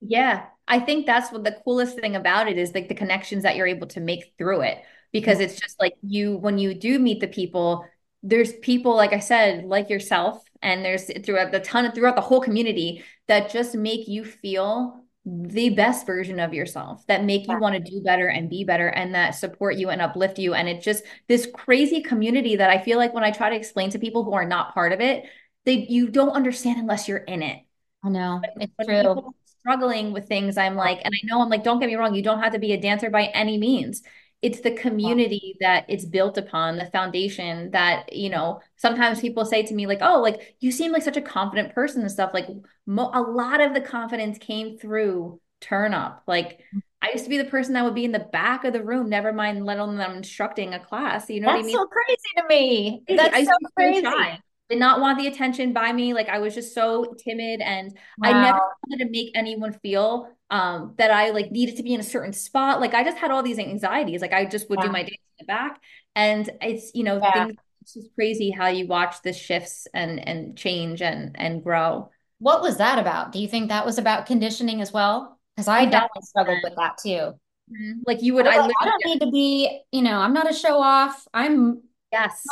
Yeah. 0.00 0.44
I 0.66 0.80
think 0.80 1.06
that's 1.06 1.32
what 1.32 1.44
the 1.44 1.58
coolest 1.64 1.98
thing 1.98 2.14
about 2.14 2.48
it 2.48 2.58
is 2.58 2.74
like 2.74 2.88
the 2.88 2.94
connections 2.94 3.42
that 3.42 3.56
you're 3.56 3.66
able 3.66 3.86
to 3.88 4.00
make 4.00 4.34
through 4.36 4.62
it 4.62 4.78
because 5.12 5.40
it's 5.40 5.58
just 5.58 5.80
like 5.80 5.94
you 6.02 6.36
when 6.36 6.58
you 6.58 6.74
do 6.74 6.98
meet 6.98 7.20
the 7.20 7.28
people 7.28 7.84
there's 8.22 8.52
people 8.54 8.96
like 8.96 9.12
I 9.12 9.20
said 9.20 9.64
like 9.64 9.90
yourself 9.90 10.42
and 10.62 10.84
there's 10.84 11.10
throughout 11.24 11.52
the 11.52 11.60
ton 11.60 11.86
of 11.86 11.94
throughout 11.94 12.16
the 12.16 12.22
whole 12.22 12.40
community 12.40 13.04
that 13.28 13.50
just 13.50 13.74
make 13.74 14.08
you 14.08 14.24
feel 14.24 15.04
the 15.24 15.68
best 15.70 16.06
version 16.06 16.40
of 16.40 16.54
yourself 16.54 17.06
that 17.06 17.22
make 17.24 17.46
you 17.46 17.58
want 17.58 17.74
to 17.74 17.90
do 17.90 18.00
better 18.02 18.28
and 18.28 18.48
be 18.48 18.64
better 18.64 18.88
and 18.88 19.14
that 19.14 19.32
support 19.32 19.76
you 19.76 19.90
and 19.90 20.00
uplift 20.00 20.38
you. 20.38 20.54
And 20.54 20.66
it's 20.68 20.84
just 20.84 21.04
this 21.26 21.46
crazy 21.52 22.00
community 22.00 22.56
that 22.56 22.70
I 22.70 22.78
feel 22.78 22.96
like 22.96 23.12
when 23.12 23.24
I 23.24 23.30
try 23.30 23.50
to 23.50 23.56
explain 23.56 23.90
to 23.90 23.98
people 23.98 24.24
who 24.24 24.32
are 24.32 24.46
not 24.46 24.72
part 24.72 24.92
of 24.92 25.00
it 25.00 25.26
they 25.68 25.86
you 25.86 26.08
don't 26.08 26.30
understand 26.30 26.80
unless 26.80 27.08
you're 27.08 27.18
in 27.18 27.42
it. 27.42 27.62
I 28.02 28.08
know. 28.08 28.40
It's 28.56 28.72
true. 28.86 29.34
struggling 29.60 30.12
with 30.12 30.26
things, 30.26 30.56
I'm 30.56 30.76
like, 30.76 31.00
and 31.04 31.12
I 31.14 31.26
know 31.26 31.42
I'm 31.42 31.50
like, 31.50 31.62
don't 31.62 31.78
get 31.78 31.88
me 31.88 31.96
wrong, 31.96 32.14
you 32.14 32.22
don't 32.22 32.42
have 32.42 32.54
to 32.54 32.58
be 32.58 32.72
a 32.72 32.80
dancer 32.80 33.10
by 33.10 33.24
any 33.24 33.58
means. 33.58 34.02
It's 34.40 34.60
the 34.60 34.70
community 34.70 35.56
that 35.60 35.84
it's 35.88 36.04
built 36.04 36.38
upon, 36.38 36.76
the 36.76 36.86
foundation 36.86 37.72
that, 37.72 38.12
you 38.12 38.30
know, 38.30 38.60
sometimes 38.76 39.20
people 39.20 39.44
say 39.44 39.64
to 39.64 39.74
me, 39.74 39.86
like, 39.86 39.98
oh, 40.00 40.20
like 40.20 40.56
you 40.60 40.70
seem 40.70 40.92
like 40.92 41.02
such 41.02 41.16
a 41.16 41.22
confident 41.22 41.74
person 41.74 42.02
and 42.02 42.10
stuff. 42.10 42.30
Like 42.32 42.46
mo- 42.86 43.10
a 43.12 43.20
lot 43.20 43.60
of 43.60 43.74
the 43.74 43.80
confidence 43.80 44.38
came 44.38 44.78
through 44.78 45.40
turn 45.60 45.92
up. 45.92 46.22
Like 46.26 46.60
mm. 46.74 46.82
I 47.02 47.10
used 47.12 47.24
to 47.24 47.30
be 47.30 47.38
the 47.38 47.44
person 47.44 47.74
that 47.74 47.84
would 47.84 47.94
be 47.94 48.04
in 48.04 48.12
the 48.12 48.18
back 48.18 48.64
of 48.64 48.72
the 48.72 48.82
room, 48.82 49.08
never 49.08 49.32
mind, 49.32 49.64
let 49.64 49.78
alone 49.78 49.96
them 49.96 50.16
instructing 50.16 50.74
a 50.74 50.80
class. 50.80 51.30
You 51.30 51.40
know 51.40 51.48
what 51.48 51.54
I 51.54 51.62
mean? 51.62 51.66
That's 51.66 51.78
so 51.78 51.86
crazy 51.86 52.18
to 52.36 52.44
me. 52.48 53.02
That's 53.08 53.34
so 53.34 53.38
used 53.38 53.50
to 53.50 53.56
be 53.58 54.02
so 54.02 54.10
crazy. 54.10 54.42
Did 54.68 54.78
not 54.78 55.00
want 55.00 55.18
the 55.18 55.26
attention 55.26 55.72
by 55.72 55.92
me. 55.92 56.12
Like 56.14 56.28
I 56.28 56.38
was 56.40 56.54
just 56.54 56.74
so 56.74 57.14
timid 57.24 57.60
and 57.62 57.96
I 58.22 58.32
never 58.34 58.58
wanted 58.86 59.04
to 59.04 59.10
make 59.10 59.32
anyone 59.34 59.72
feel 59.72 60.28
um 60.50 60.94
that 60.98 61.10
I 61.10 61.30
like 61.30 61.50
needed 61.50 61.76
to 61.76 61.82
be 61.82 61.94
in 61.94 62.00
a 62.00 62.02
certain 62.04 62.32
spot. 62.32 62.80
Like 62.80 62.94
I 62.94 63.04
just 63.04 63.16
had 63.18 63.30
all 63.30 63.42
these 63.42 63.58
anxieties. 63.58 64.20
Like 64.20 64.32
I 64.32 64.44
just 64.44 64.68
would 64.70 64.80
do 64.80 64.90
my 64.90 65.00
dance 65.02 65.10
in 65.38 65.46
the 65.46 65.46
back. 65.46 65.80
And 66.14 66.50
it's, 66.60 66.90
you 66.94 67.04
know, 67.04 67.20
Yeah. 67.22 67.30
things 67.32 67.54
it's 67.82 67.94
just 67.94 68.14
crazy 68.14 68.50
how 68.50 68.66
you 68.68 68.86
watch 68.86 69.22
the 69.22 69.32
shifts 69.32 69.86
and 69.94 70.26
and 70.26 70.56
change 70.56 71.00
and 71.00 71.34
and 71.38 71.62
grow. 71.62 72.10
What 72.38 72.60
was 72.62 72.76
that 72.78 72.98
about? 72.98 73.32
Do 73.32 73.38
you 73.40 73.48
think 73.48 73.68
that 73.68 73.86
was 73.86 73.98
about 73.98 74.26
conditioning 74.26 74.80
as 74.80 74.92
well? 74.92 75.38
Because 75.56 75.68
I 75.68 75.84
definitely 75.86 76.22
struggled 76.22 76.58
with 76.62 76.74
that 76.76 76.98
too. 76.98 77.32
Mhm. 77.70 78.02
Like 78.06 78.22
you 78.22 78.34
would 78.34 78.46
I 78.46 78.56
like, 78.58 78.76
I 78.80 78.84
don't 78.86 79.04
need 79.06 79.20
to 79.20 79.30
be, 79.30 79.82
you 79.92 80.02
know, 80.02 80.18
I'm 80.20 80.32
not 80.32 80.50
a 80.50 80.54
show 80.54 80.80
off. 80.80 81.26
I'm 81.34 81.82
yes. 82.12 82.44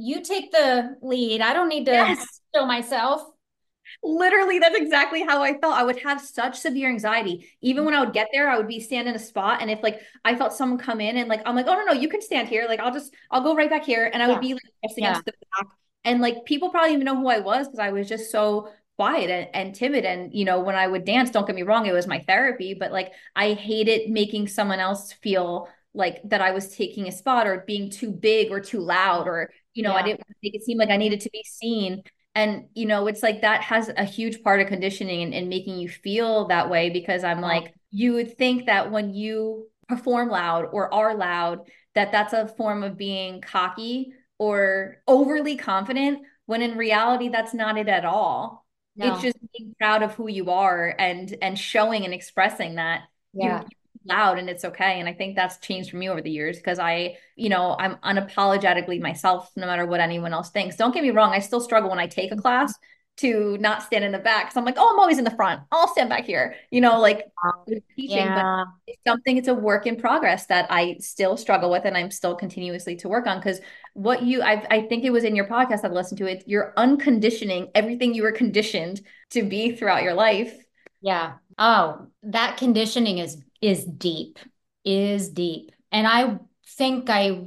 You 0.00 0.22
take 0.22 0.52
the 0.52 0.96
lead. 1.02 1.40
I 1.40 1.52
don't 1.52 1.68
need 1.68 1.86
to 1.86 2.14
Yes. 2.14 2.40
show 2.54 2.66
myself. 2.66 3.22
Literally, 4.02 4.58
that's 4.58 4.76
exactly 4.76 5.22
how 5.22 5.42
I 5.42 5.58
felt. 5.58 5.74
I 5.74 5.84
would 5.84 6.00
have 6.02 6.20
such 6.20 6.58
severe 6.58 6.88
anxiety. 6.88 7.48
Even 7.60 7.84
when 7.84 7.94
I 7.94 8.00
would 8.00 8.12
get 8.12 8.28
there, 8.32 8.48
I 8.48 8.56
would 8.58 8.68
be 8.68 8.80
standing 8.80 9.14
in 9.14 9.20
a 9.20 9.22
spot. 9.24 9.62
And 9.62 9.70
if 9.70 9.82
like 9.82 10.00
I 10.24 10.36
felt 10.36 10.52
someone 10.54 10.78
come 10.78 11.00
in 11.00 11.16
and 11.16 11.28
like 11.28 11.42
I'm 11.46 11.56
like, 11.56 11.66
oh 11.68 11.74
no, 11.74 11.84
no, 11.84 11.92
you 11.92 12.08
can 12.08 12.22
stand 12.22 12.48
here. 12.48 12.66
Like 12.68 12.80
I'll 12.80 12.92
just 12.92 13.14
I'll 13.30 13.42
go 13.42 13.54
right 13.56 13.70
back 13.70 13.84
here. 13.84 14.10
And 14.12 14.22
I 14.22 14.28
would 14.28 14.40
be 14.40 14.54
like 14.54 14.62
pressed 14.82 14.98
Yeah. 14.98 14.98
against 14.98 15.24
the 15.24 15.32
back. 15.56 15.66
And 16.04 16.20
like 16.20 16.44
people 16.44 16.70
probably 16.70 16.92
even 16.94 17.04
know 17.04 17.16
who 17.16 17.28
I 17.28 17.40
was 17.40 17.66
because 17.68 17.80
I 17.80 17.90
was 17.90 18.08
just 18.08 18.30
so 18.30 18.70
quiet 18.96 19.30
and, 19.30 19.48
and 19.54 19.74
timid. 19.74 20.04
And 20.04 20.32
you 20.34 20.44
know, 20.44 20.60
when 20.60 20.74
I 20.76 20.86
would 20.86 21.04
dance, 21.04 21.30
don't 21.30 21.46
get 21.46 21.56
me 21.56 21.62
wrong, 21.62 21.86
it 21.86 21.92
was 21.92 22.06
my 22.06 22.20
therapy, 22.20 22.74
but 22.74 22.92
like 22.92 23.12
I 23.34 23.52
hated 23.54 24.10
making 24.10 24.48
someone 24.48 24.80
else 24.80 25.12
feel 25.12 25.68
like 25.94 26.20
that 26.24 26.42
I 26.42 26.50
was 26.52 26.74
taking 26.76 27.08
a 27.08 27.12
spot 27.12 27.46
or 27.46 27.64
being 27.66 27.90
too 27.90 28.10
big 28.12 28.50
or 28.50 28.60
too 28.60 28.80
loud 28.80 29.26
or 29.28 29.50
you 29.76 29.84
know, 29.84 29.94
I 29.94 30.02
didn't 30.02 30.20
want 30.20 30.28
to 30.30 30.36
make 30.42 30.54
it 30.56 30.64
seem 30.64 30.78
like 30.78 30.90
I 30.90 30.96
needed 30.96 31.20
to 31.22 31.30
be 31.32 31.44
seen. 31.44 32.02
And, 32.34 32.68
you 32.74 32.86
know, 32.86 33.06
it's 33.06 33.22
like 33.22 33.42
that 33.42 33.62
has 33.62 33.90
a 33.96 34.04
huge 34.04 34.42
part 34.42 34.60
of 34.60 34.68
conditioning 34.68 35.22
and, 35.22 35.34
and 35.34 35.48
making 35.48 35.78
you 35.78 35.88
feel 35.88 36.48
that 36.48 36.68
way 36.70 36.90
because 36.90 37.24
I'm 37.24 37.40
Yeah. 37.40 37.60
like, 37.64 37.74
you 37.90 38.14
would 38.14 38.36
think 38.36 38.66
that 38.66 38.90
when 38.90 39.14
you 39.14 39.68
perform 39.88 40.28
loud 40.28 40.66
or 40.72 40.92
are 40.92 41.14
loud, 41.16 41.68
that 41.94 42.12
that's 42.12 42.32
a 42.34 42.48
form 42.48 42.82
of 42.82 42.96
being 42.98 43.40
cocky 43.40 44.12
or 44.38 44.98
overly 45.08 45.56
confident, 45.56 46.20
when 46.46 46.62
in 46.62 46.76
reality, 46.76 47.28
that's 47.28 47.54
not 47.54 47.78
it 47.78 47.88
at 47.88 48.04
all. 48.04 48.66
It's 49.00 49.20
just 49.20 49.36
being 49.56 49.74
proud 49.78 50.02
of 50.02 50.14
who 50.14 50.28
you 50.28 50.50
are 50.50 50.94
and 50.98 51.36
and 51.42 51.58
showing 51.58 52.04
and 52.04 52.14
expressing 52.14 52.76
that 52.76 53.02
Yeah. 53.32 53.68
Loud 54.06 54.38
and 54.38 54.48
it's 54.48 54.64
okay. 54.64 55.00
And 55.00 55.08
I 55.08 55.12
think 55.12 55.36
that's 55.36 55.58
changed 55.58 55.90
for 55.90 55.96
me 55.96 56.08
over 56.08 56.22
the 56.22 56.30
years 56.30 56.56
because 56.56 56.78
I, 56.78 57.16
you 57.36 57.48
know, 57.48 57.76
I'm 57.78 57.96
unapologetically 57.96 59.00
myself 59.00 59.50
no 59.56 59.66
matter 59.66 59.86
what 59.86 60.00
anyone 60.00 60.32
else 60.32 60.50
thinks. 60.50 60.76
Don't 60.76 60.94
get 60.94 61.02
me 61.02 61.10
wrong, 61.10 61.32
I 61.32 61.40
still 61.40 61.60
struggle 61.60 61.90
when 61.90 61.98
I 61.98 62.06
take 62.06 62.32
a 62.32 62.36
class 62.36 62.72
to 63.18 63.56
not 63.58 63.82
stand 63.82 64.04
in 64.04 64.12
the 64.12 64.18
back. 64.18 64.52
So 64.52 64.60
I'm 64.60 64.66
like, 64.66 64.76
oh, 64.76 64.92
I'm 64.92 64.98
always 64.98 65.18
in 65.18 65.24
the 65.24 65.30
front. 65.30 65.62
I'll 65.72 65.88
stand 65.88 66.10
back 66.10 66.26
here, 66.26 66.54
you 66.70 66.82
know, 66.82 67.00
like 67.00 67.24
teaching, 67.96 68.26
but 68.26 68.66
it's 68.86 69.02
something, 69.06 69.38
it's 69.38 69.48
a 69.48 69.54
work 69.54 69.86
in 69.86 69.96
progress 69.96 70.46
that 70.46 70.66
I 70.70 70.98
still 71.00 71.38
struggle 71.38 71.70
with 71.70 71.86
and 71.86 71.96
I'm 71.96 72.10
still 72.10 72.34
continuously 72.34 72.94
to 72.96 73.08
work 73.08 73.26
on. 73.26 73.38
Because 73.38 73.60
what 73.94 74.22
you, 74.22 74.42
I, 74.42 74.66
I 74.70 74.82
think 74.82 75.04
it 75.04 75.10
was 75.10 75.24
in 75.24 75.34
your 75.34 75.46
podcast 75.46 75.84
I 75.84 75.88
listened 75.88 76.18
to 76.18 76.26
it, 76.26 76.44
you're 76.46 76.74
unconditioning 76.76 77.70
everything 77.74 78.12
you 78.12 78.22
were 78.22 78.32
conditioned 78.32 79.00
to 79.30 79.42
be 79.42 79.74
throughout 79.74 80.02
your 80.02 80.14
life. 80.14 80.54
Yeah. 81.00 81.34
Oh, 81.56 82.08
that 82.24 82.58
conditioning 82.58 83.18
is 83.18 83.42
is 83.66 83.84
deep, 83.84 84.38
is 84.84 85.28
deep. 85.28 85.72
And 85.90 86.06
I 86.06 86.38
think 86.76 87.10
I 87.10 87.42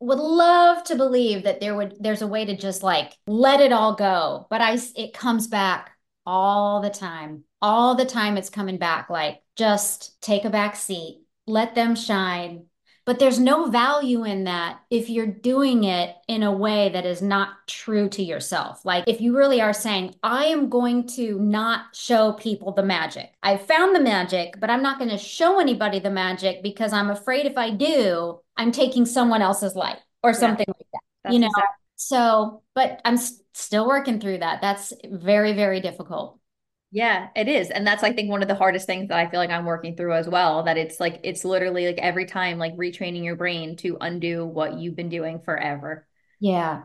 would 0.00 0.18
love 0.18 0.84
to 0.84 0.96
believe 0.96 1.44
that 1.44 1.60
there 1.60 1.74
would 1.74 1.96
there's 1.98 2.20
a 2.20 2.26
way 2.26 2.44
to 2.44 2.56
just 2.56 2.82
like 2.82 3.16
let 3.26 3.60
it 3.60 3.72
all 3.72 3.94
go, 3.94 4.46
but 4.50 4.60
I 4.60 4.78
it 4.96 5.14
comes 5.14 5.46
back 5.46 5.92
all 6.26 6.82
the 6.82 6.90
time. 6.90 7.44
All 7.62 7.94
the 7.94 8.04
time 8.04 8.36
it's 8.36 8.50
coming 8.50 8.76
back 8.76 9.08
like 9.08 9.40
just 9.56 10.20
take 10.20 10.44
a 10.44 10.50
back 10.50 10.76
seat, 10.76 11.22
let 11.46 11.74
them 11.74 11.94
shine. 11.94 12.66
But 13.04 13.18
there's 13.18 13.40
no 13.40 13.68
value 13.68 14.24
in 14.24 14.44
that 14.44 14.80
if 14.88 15.10
you're 15.10 15.26
doing 15.26 15.82
it 15.84 16.14
in 16.28 16.44
a 16.44 16.52
way 16.52 16.88
that 16.90 17.04
is 17.04 17.20
not 17.20 17.66
true 17.66 18.08
to 18.10 18.22
yourself. 18.22 18.84
Like 18.84 19.04
if 19.08 19.20
you 19.20 19.36
really 19.36 19.60
are 19.60 19.72
saying, 19.72 20.14
I 20.22 20.44
am 20.46 20.68
going 20.68 21.08
to 21.16 21.38
not 21.40 21.96
show 21.96 22.32
people 22.34 22.72
the 22.72 22.84
magic. 22.84 23.32
I 23.42 23.56
found 23.56 23.94
the 23.96 24.00
magic, 24.00 24.54
but 24.60 24.70
I'm 24.70 24.82
not 24.84 24.98
going 24.98 25.10
to 25.10 25.18
show 25.18 25.58
anybody 25.60 25.98
the 25.98 26.10
magic 26.10 26.62
because 26.62 26.92
I'm 26.92 27.10
afraid 27.10 27.46
if 27.46 27.58
I 27.58 27.70
do, 27.70 28.38
I'm 28.56 28.70
taking 28.70 29.04
someone 29.04 29.42
else's 29.42 29.74
light 29.74 29.98
or 30.22 30.32
Yeah, 30.36 30.56
something 30.56 30.66
like 30.68 30.86
that. 30.92 31.00
that's 31.24 31.34
You 31.34 31.40
know, 31.40 31.48
exactly. 31.48 31.76
so, 31.96 32.62
but 32.74 33.00
I'm 33.04 33.14
s- 33.14 33.40
still 33.54 33.86
working 33.86 34.20
through 34.20 34.38
that. 34.38 34.60
That's 34.60 34.92
very, 35.04 35.52
very 35.54 35.80
difficult. 35.80 36.38
Yeah, 36.94 37.28
it 37.34 37.48
is. 37.48 37.70
And 37.70 37.86
that's, 37.86 38.02
I 38.02 38.08
mm-hmm. 38.08 38.16
think, 38.16 38.30
one 38.30 38.42
of 38.42 38.48
the 38.48 38.54
hardest 38.54 38.86
things 38.86 39.08
that 39.08 39.18
I 39.18 39.28
feel 39.28 39.40
like 39.40 39.50
I'm 39.50 39.64
working 39.64 39.96
through 39.96 40.12
as 40.12 40.28
well. 40.28 40.64
That 40.64 40.76
it's 40.76 41.00
like, 41.00 41.20
it's 41.24 41.42
literally 41.42 41.86
like 41.86 41.98
every 41.98 42.26
time, 42.26 42.58
like 42.58 42.76
retraining 42.76 43.24
your 43.24 43.34
brain 43.34 43.76
to 43.78 43.96
undo 44.00 44.44
what 44.44 44.78
you've 44.78 44.94
been 44.94 45.08
doing 45.08 45.40
forever. 45.40 46.06
Yeah, 46.38 46.82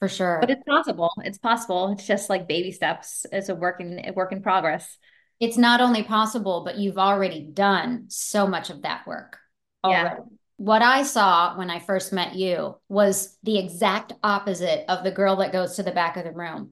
for 0.00 0.08
sure. 0.08 0.38
But 0.40 0.50
it's 0.50 0.64
possible. 0.68 1.12
It's 1.22 1.38
possible. 1.38 1.92
It's 1.92 2.06
just 2.06 2.28
like 2.28 2.48
baby 2.48 2.72
steps. 2.72 3.26
It's 3.30 3.48
a 3.48 3.54
work 3.54 3.80
in, 3.80 4.04
a 4.04 4.12
work 4.12 4.32
in 4.32 4.42
progress. 4.42 4.98
It's 5.38 5.56
not 5.56 5.80
only 5.80 6.02
possible, 6.02 6.62
but 6.64 6.78
you've 6.78 6.98
already 6.98 7.48
done 7.52 8.06
so 8.08 8.48
much 8.48 8.70
of 8.70 8.82
that 8.82 9.06
work 9.06 9.38
Yeah. 9.84 9.90
already. 9.90 10.22
What 10.56 10.82
I 10.82 11.02
saw 11.02 11.56
when 11.56 11.70
I 11.70 11.78
first 11.78 12.12
met 12.12 12.34
you 12.34 12.76
was 12.88 13.36
the 13.42 13.58
exact 13.58 14.12
opposite 14.22 14.84
of 14.88 15.04
the 15.04 15.10
girl 15.10 15.36
that 15.36 15.52
goes 15.52 15.76
to 15.76 15.82
the 15.82 15.92
back 15.92 16.16
of 16.16 16.24
the 16.24 16.32
room. 16.32 16.70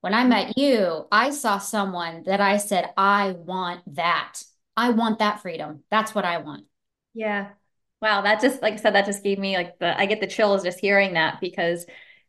When 0.00 0.14
I 0.14 0.24
met 0.24 0.56
you, 0.56 1.06
I 1.10 1.30
saw 1.30 1.58
someone 1.58 2.22
that 2.24 2.40
I 2.40 2.58
said, 2.58 2.90
I 2.96 3.32
want 3.32 3.96
that. 3.96 4.42
I 4.76 4.90
want 4.90 5.18
that 5.18 5.42
freedom. 5.42 5.82
That's 5.90 6.14
what 6.14 6.24
I 6.24 6.38
want. 6.38 6.66
Yeah. 7.14 7.50
Wow. 8.00 8.22
That 8.22 8.40
just, 8.40 8.62
like 8.62 8.74
I 8.74 8.76
said, 8.76 8.94
that 8.94 9.06
just 9.06 9.24
gave 9.24 9.38
me 9.38 9.56
like 9.56 9.78
the, 9.80 9.98
I 9.98 10.06
get 10.06 10.20
the 10.20 10.26
chills 10.28 10.62
just 10.62 10.78
hearing 10.78 11.14
that 11.14 11.40
because 11.40 11.84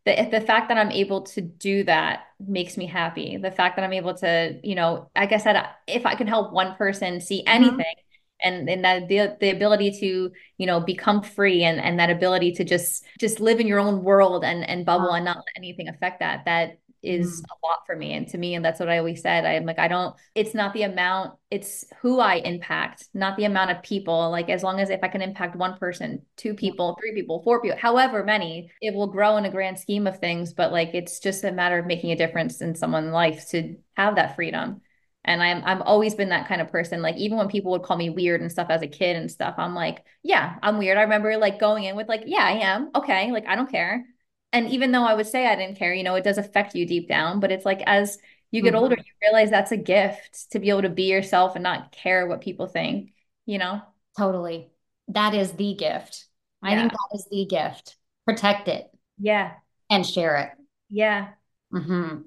the, 0.05 0.27
the 0.31 0.41
fact 0.41 0.69
that 0.69 0.77
I'm 0.79 0.91
able 0.91 1.21
to 1.23 1.41
do 1.41 1.83
that 1.83 2.21
makes 2.39 2.75
me 2.75 2.87
happy. 2.87 3.37
The 3.37 3.51
fact 3.51 3.75
that 3.75 3.83
I'm 3.83 3.93
able 3.93 4.15
to, 4.15 4.59
you 4.63 4.73
know, 4.73 5.11
like 5.15 5.31
I 5.31 5.37
said, 5.37 5.63
if 5.87 6.07
I 6.07 6.15
can 6.15 6.25
help 6.25 6.51
one 6.51 6.75
person 6.75 7.21
see 7.21 7.43
Mhm. 7.45 7.47
anything 7.51 7.95
and, 8.41 8.67
and 8.67 8.83
that 8.83 9.07
the, 9.09 9.37
the 9.39 9.51
ability 9.51 9.99
to, 9.99 10.31
you 10.57 10.65
know, 10.65 10.79
become 10.79 11.21
free 11.21 11.63
and, 11.63 11.79
and 11.79 11.99
that 11.99 12.09
ability 12.09 12.53
to 12.53 12.63
just, 12.63 13.05
just 13.19 13.39
live 13.39 13.59
in 13.59 13.67
your 13.67 13.79
own 13.79 14.01
world 14.03 14.43
and, 14.43 14.67
and 14.67 14.85
bubble 14.85 15.11
and 15.11 15.25
not 15.25 15.37
let 15.37 15.45
anything 15.57 15.87
affect 15.87 16.21
that, 16.21 16.45
that 16.45 16.79
is 17.01 17.41
Mhm. 17.41 17.45
a 17.45 17.67
lot 17.67 17.79
for 17.85 17.95
me. 17.95 18.13
And 18.13 18.27
to 18.29 18.37
me, 18.37 18.55
and 18.55 18.63
that's 18.63 18.79
what 18.79 18.89
I 18.89 18.97
always 18.97 19.21
said, 19.21 19.45
I'm 19.45 19.65
like, 19.65 19.79
I 19.79 19.87
don't, 19.87 20.15
it's 20.35 20.53
not 20.53 20.73
the 20.73 20.83
amount, 20.83 21.37
it's 21.49 21.85
who 22.01 22.19
I 22.19 22.35
impact, 22.35 23.07
not 23.13 23.37
the 23.37 23.45
amount 23.45 23.71
of 23.71 23.81
people. 23.83 24.29
Like, 24.31 24.49
as 24.49 24.63
long 24.63 24.79
as 24.79 24.89
if 24.89 24.99
I 25.03 25.07
can 25.07 25.21
impact 25.21 25.55
one 25.55 25.77
person, 25.77 26.23
two 26.37 26.53
people, 26.53 26.97
three 26.99 27.13
people, 27.13 27.41
four 27.43 27.61
people, 27.61 27.77
however 27.77 28.23
many, 28.23 28.71
it 28.81 28.93
will 28.93 29.07
grow 29.07 29.37
in 29.37 29.45
a 29.45 29.51
grand 29.51 29.79
scheme 29.79 30.07
of 30.07 30.19
things. 30.19 30.53
But 30.53 30.71
like, 30.71 30.91
it's 30.93 31.19
just 31.19 31.43
a 31.43 31.51
matter 31.51 31.77
of 31.79 31.85
making 31.85 32.11
a 32.11 32.15
difference 32.15 32.61
in 32.61 32.75
someone's 32.75 33.11
life 33.13 33.49
to 33.49 33.77
have 33.95 34.15
that 34.15 34.35
freedom. 34.35 34.81
And 35.25 35.43
I'm, 35.43 35.63
I've 35.65 35.81
always 35.81 36.15
been 36.15 36.29
that 36.29 36.47
kind 36.47 36.61
of 36.61 36.69
person. 36.71 37.01
Like, 37.01 37.17
even 37.17 37.37
when 37.37 37.49
people 37.49 37.71
would 37.71 37.83
call 37.83 37.97
me 37.97 38.09
weird 38.09 38.41
and 38.41 38.51
stuff 38.51 38.67
as 38.69 38.81
a 38.81 38.87
kid 38.87 39.15
and 39.17 39.29
stuff, 39.29 39.55
I'm 39.57 39.75
like, 39.75 40.03
yeah, 40.23 40.55
I'm 40.63 40.77
weird. 40.77 40.97
I 40.97 41.03
remember 41.03 41.37
like 41.37 41.59
going 41.59 41.83
in 41.83 41.95
with 41.95 42.07
like, 42.07 42.23
yeah, 42.25 42.43
I 42.43 42.51
am. 42.51 42.89
Okay. 42.95 43.31
Like, 43.31 43.45
I 43.47 43.55
don't 43.55 43.69
care. 43.69 44.05
And 44.51 44.69
even 44.69 44.91
though 44.91 45.03
I 45.03 45.13
would 45.13 45.27
say 45.27 45.47
I 45.47 45.55
didn't 45.55 45.77
care, 45.77 45.93
you 45.93 46.03
know, 46.03 46.15
it 46.15 46.23
does 46.23 46.37
affect 46.37 46.75
you 46.75 46.85
deep 46.85 47.07
down, 47.07 47.39
but 47.39 47.51
it's 47.51 47.65
like 47.65 47.81
as 47.85 48.17
you 48.51 48.61
get 48.63 48.73
mm-hmm. 48.73 48.83
older, 48.83 48.95
you 48.97 49.13
realize 49.21 49.49
that's 49.49 49.71
a 49.71 49.77
gift 49.77 50.51
to 50.51 50.59
be 50.59 50.69
able 50.69 50.81
to 50.81 50.89
be 50.89 51.03
yourself 51.03 51.55
and 51.55 51.63
not 51.63 51.91
care 51.91 52.25
what 52.25 52.41
people 52.41 52.65
think, 52.65 53.13
you 53.45 53.59
know? 53.59 53.81
Totally. 54.17 54.71
That 55.09 55.35
is 55.35 55.51
the 55.51 55.75
gift. 55.75 56.25
Yeah. 56.63 56.71
I 56.71 56.75
think 56.75 56.91
that 56.91 57.15
is 57.15 57.27
the 57.29 57.45
gift. 57.45 57.97
Protect 58.25 58.67
it. 58.67 58.89
Yeah. 59.19 59.53
And 59.89 60.05
share 60.05 60.37
it. 60.37 60.49
Yeah. 60.89 61.29
Mm-hmm. 61.71 62.21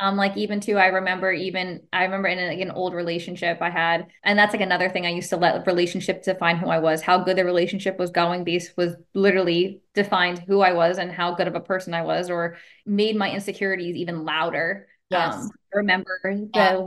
Um, 0.00 0.16
like 0.16 0.36
even 0.36 0.60
too, 0.60 0.76
I 0.76 0.86
remember 0.86 1.32
even 1.32 1.82
I 1.92 2.04
remember 2.04 2.28
in 2.28 2.38
a, 2.38 2.46
like 2.46 2.60
an 2.60 2.70
old 2.70 2.94
relationship 2.94 3.58
I 3.60 3.70
had, 3.70 4.06
and 4.22 4.38
that's 4.38 4.52
like 4.52 4.62
another 4.62 4.88
thing 4.88 5.06
I 5.06 5.10
used 5.10 5.30
to 5.30 5.36
let 5.36 5.66
relationship 5.66 6.22
define 6.22 6.56
who 6.56 6.68
I 6.68 6.78
was. 6.78 7.02
How 7.02 7.18
good 7.18 7.36
the 7.36 7.44
relationship 7.44 7.98
was 7.98 8.10
going 8.10 8.44
based 8.44 8.76
was 8.76 8.94
literally 9.14 9.82
defined 9.94 10.38
who 10.46 10.60
I 10.60 10.72
was 10.72 10.98
and 10.98 11.10
how 11.10 11.34
good 11.34 11.48
of 11.48 11.56
a 11.56 11.60
person 11.60 11.94
I 11.94 12.02
was, 12.02 12.30
or 12.30 12.58
made 12.86 13.16
my 13.16 13.32
insecurities 13.32 13.96
even 13.96 14.24
louder. 14.24 14.86
Yes. 15.10 15.34
Um, 15.34 15.50
I 15.74 15.78
remember 15.78 16.18
the 16.22 16.48
yeah. 16.54 16.80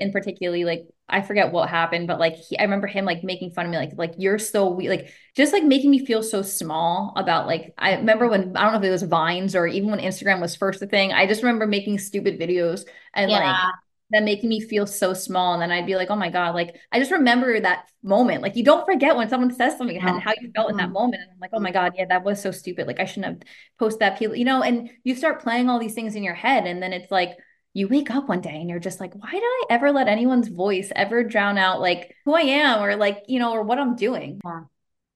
in 0.00 0.12
particularly 0.12 0.64
like 0.64 0.86
I 1.08 1.22
forget 1.22 1.52
what 1.52 1.68
happened, 1.68 2.06
but 2.06 2.18
like 2.18 2.34
he, 2.34 2.58
I 2.58 2.62
remember 2.64 2.86
him 2.86 3.04
like 3.04 3.24
making 3.24 3.52
fun 3.52 3.66
of 3.66 3.70
me, 3.70 3.78
like 3.78 3.92
like 3.96 4.14
you're 4.18 4.38
so 4.38 4.68
weak, 4.68 4.88
like 4.88 5.12
just 5.34 5.52
like 5.52 5.64
making 5.64 5.90
me 5.90 6.04
feel 6.04 6.22
so 6.22 6.42
small 6.42 7.12
about 7.16 7.46
like 7.46 7.72
I 7.78 7.94
remember 7.94 8.28
when 8.28 8.56
I 8.56 8.62
don't 8.62 8.72
know 8.72 8.78
if 8.78 8.84
it 8.84 8.90
was 8.90 9.02
Vines 9.02 9.54
or 9.56 9.66
even 9.66 9.90
when 9.90 10.00
Instagram 10.00 10.40
was 10.40 10.54
first 10.54 10.82
a 10.82 10.86
thing. 10.86 11.12
I 11.12 11.26
just 11.26 11.42
remember 11.42 11.66
making 11.66 11.98
stupid 11.98 12.38
videos 12.38 12.84
and 13.14 13.30
yeah. 13.30 13.38
like 13.38 13.74
that 14.10 14.22
making 14.22 14.48
me 14.48 14.60
feel 14.60 14.86
so 14.86 15.12
small. 15.12 15.52
And 15.52 15.62
then 15.62 15.70
I'd 15.70 15.86
be 15.86 15.96
like, 15.96 16.10
oh 16.10 16.16
my 16.16 16.30
God, 16.30 16.54
like 16.54 16.76
I 16.92 16.98
just 16.98 17.10
remember 17.10 17.60
that 17.60 17.90
moment. 18.02 18.42
Like 18.42 18.56
you 18.56 18.64
don't 18.64 18.86
forget 18.86 19.16
when 19.16 19.28
someone 19.28 19.52
says 19.54 19.76
something 19.76 19.98
and 19.98 20.20
how 20.20 20.32
you 20.40 20.50
felt 20.54 20.70
in 20.70 20.76
that 20.78 20.84
mm-hmm. 20.84 20.92
moment. 20.92 21.22
And 21.22 21.32
I'm 21.32 21.38
like, 21.40 21.50
oh 21.52 21.60
my 21.60 21.72
God, 21.72 21.92
yeah, 21.96 22.06
that 22.08 22.24
was 22.24 22.40
so 22.40 22.50
stupid. 22.50 22.86
Like 22.86 23.00
I 23.00 23.04
shouldn't 23.04 23.26
have 23.26 23.48
posted 23.78 24.00
that, 24.00 24.20
you 24.20 24.44
know, 24.44 24.62
and 24.62 24.90
you 25.04 25.14
start 25.14 25.42
playing 25.42 25.68
all 25.68 25.78
these 25.78 25.94
things 25.94 26.16
in 26.16 26.22
your 26.22 26.34
head. 26.34 26.66
And 26.66 26.82
then 26.82 26.92
it's 26.92 27.10
like, 27.10 27.36
you 27.78 27.86
wake 27.86 28.10
up 28.10 28.28
one 28.28 28.40
day 28.40 28.56
and 28.56 28.68
you're 28.68 28.80
just 28.80 28.98
like, 28.98 29.14
why 29.14 29.30
did 29.30 29.42
I 29.42 29.62
ever 29.70 29.92
let 29.92 30.08
anyone's 30.08 30.48
voice 30.48 30.90
ever 30.96 31.22
drown 31.22 31.58
out 31.58 31.80
like 31.80 32.16
who 32.24 32.34
I 32.34 32.40
am 32.40 32.82
or 32.82 32.96
like, 32.96 33.22
you 33.28 33.38
know, 33.38 33.52
or 33.52 33.62
what 33.62 33.78
I'm 33.78 33.94
doing? 33.94 34.40
Yeah. 34.44 34.62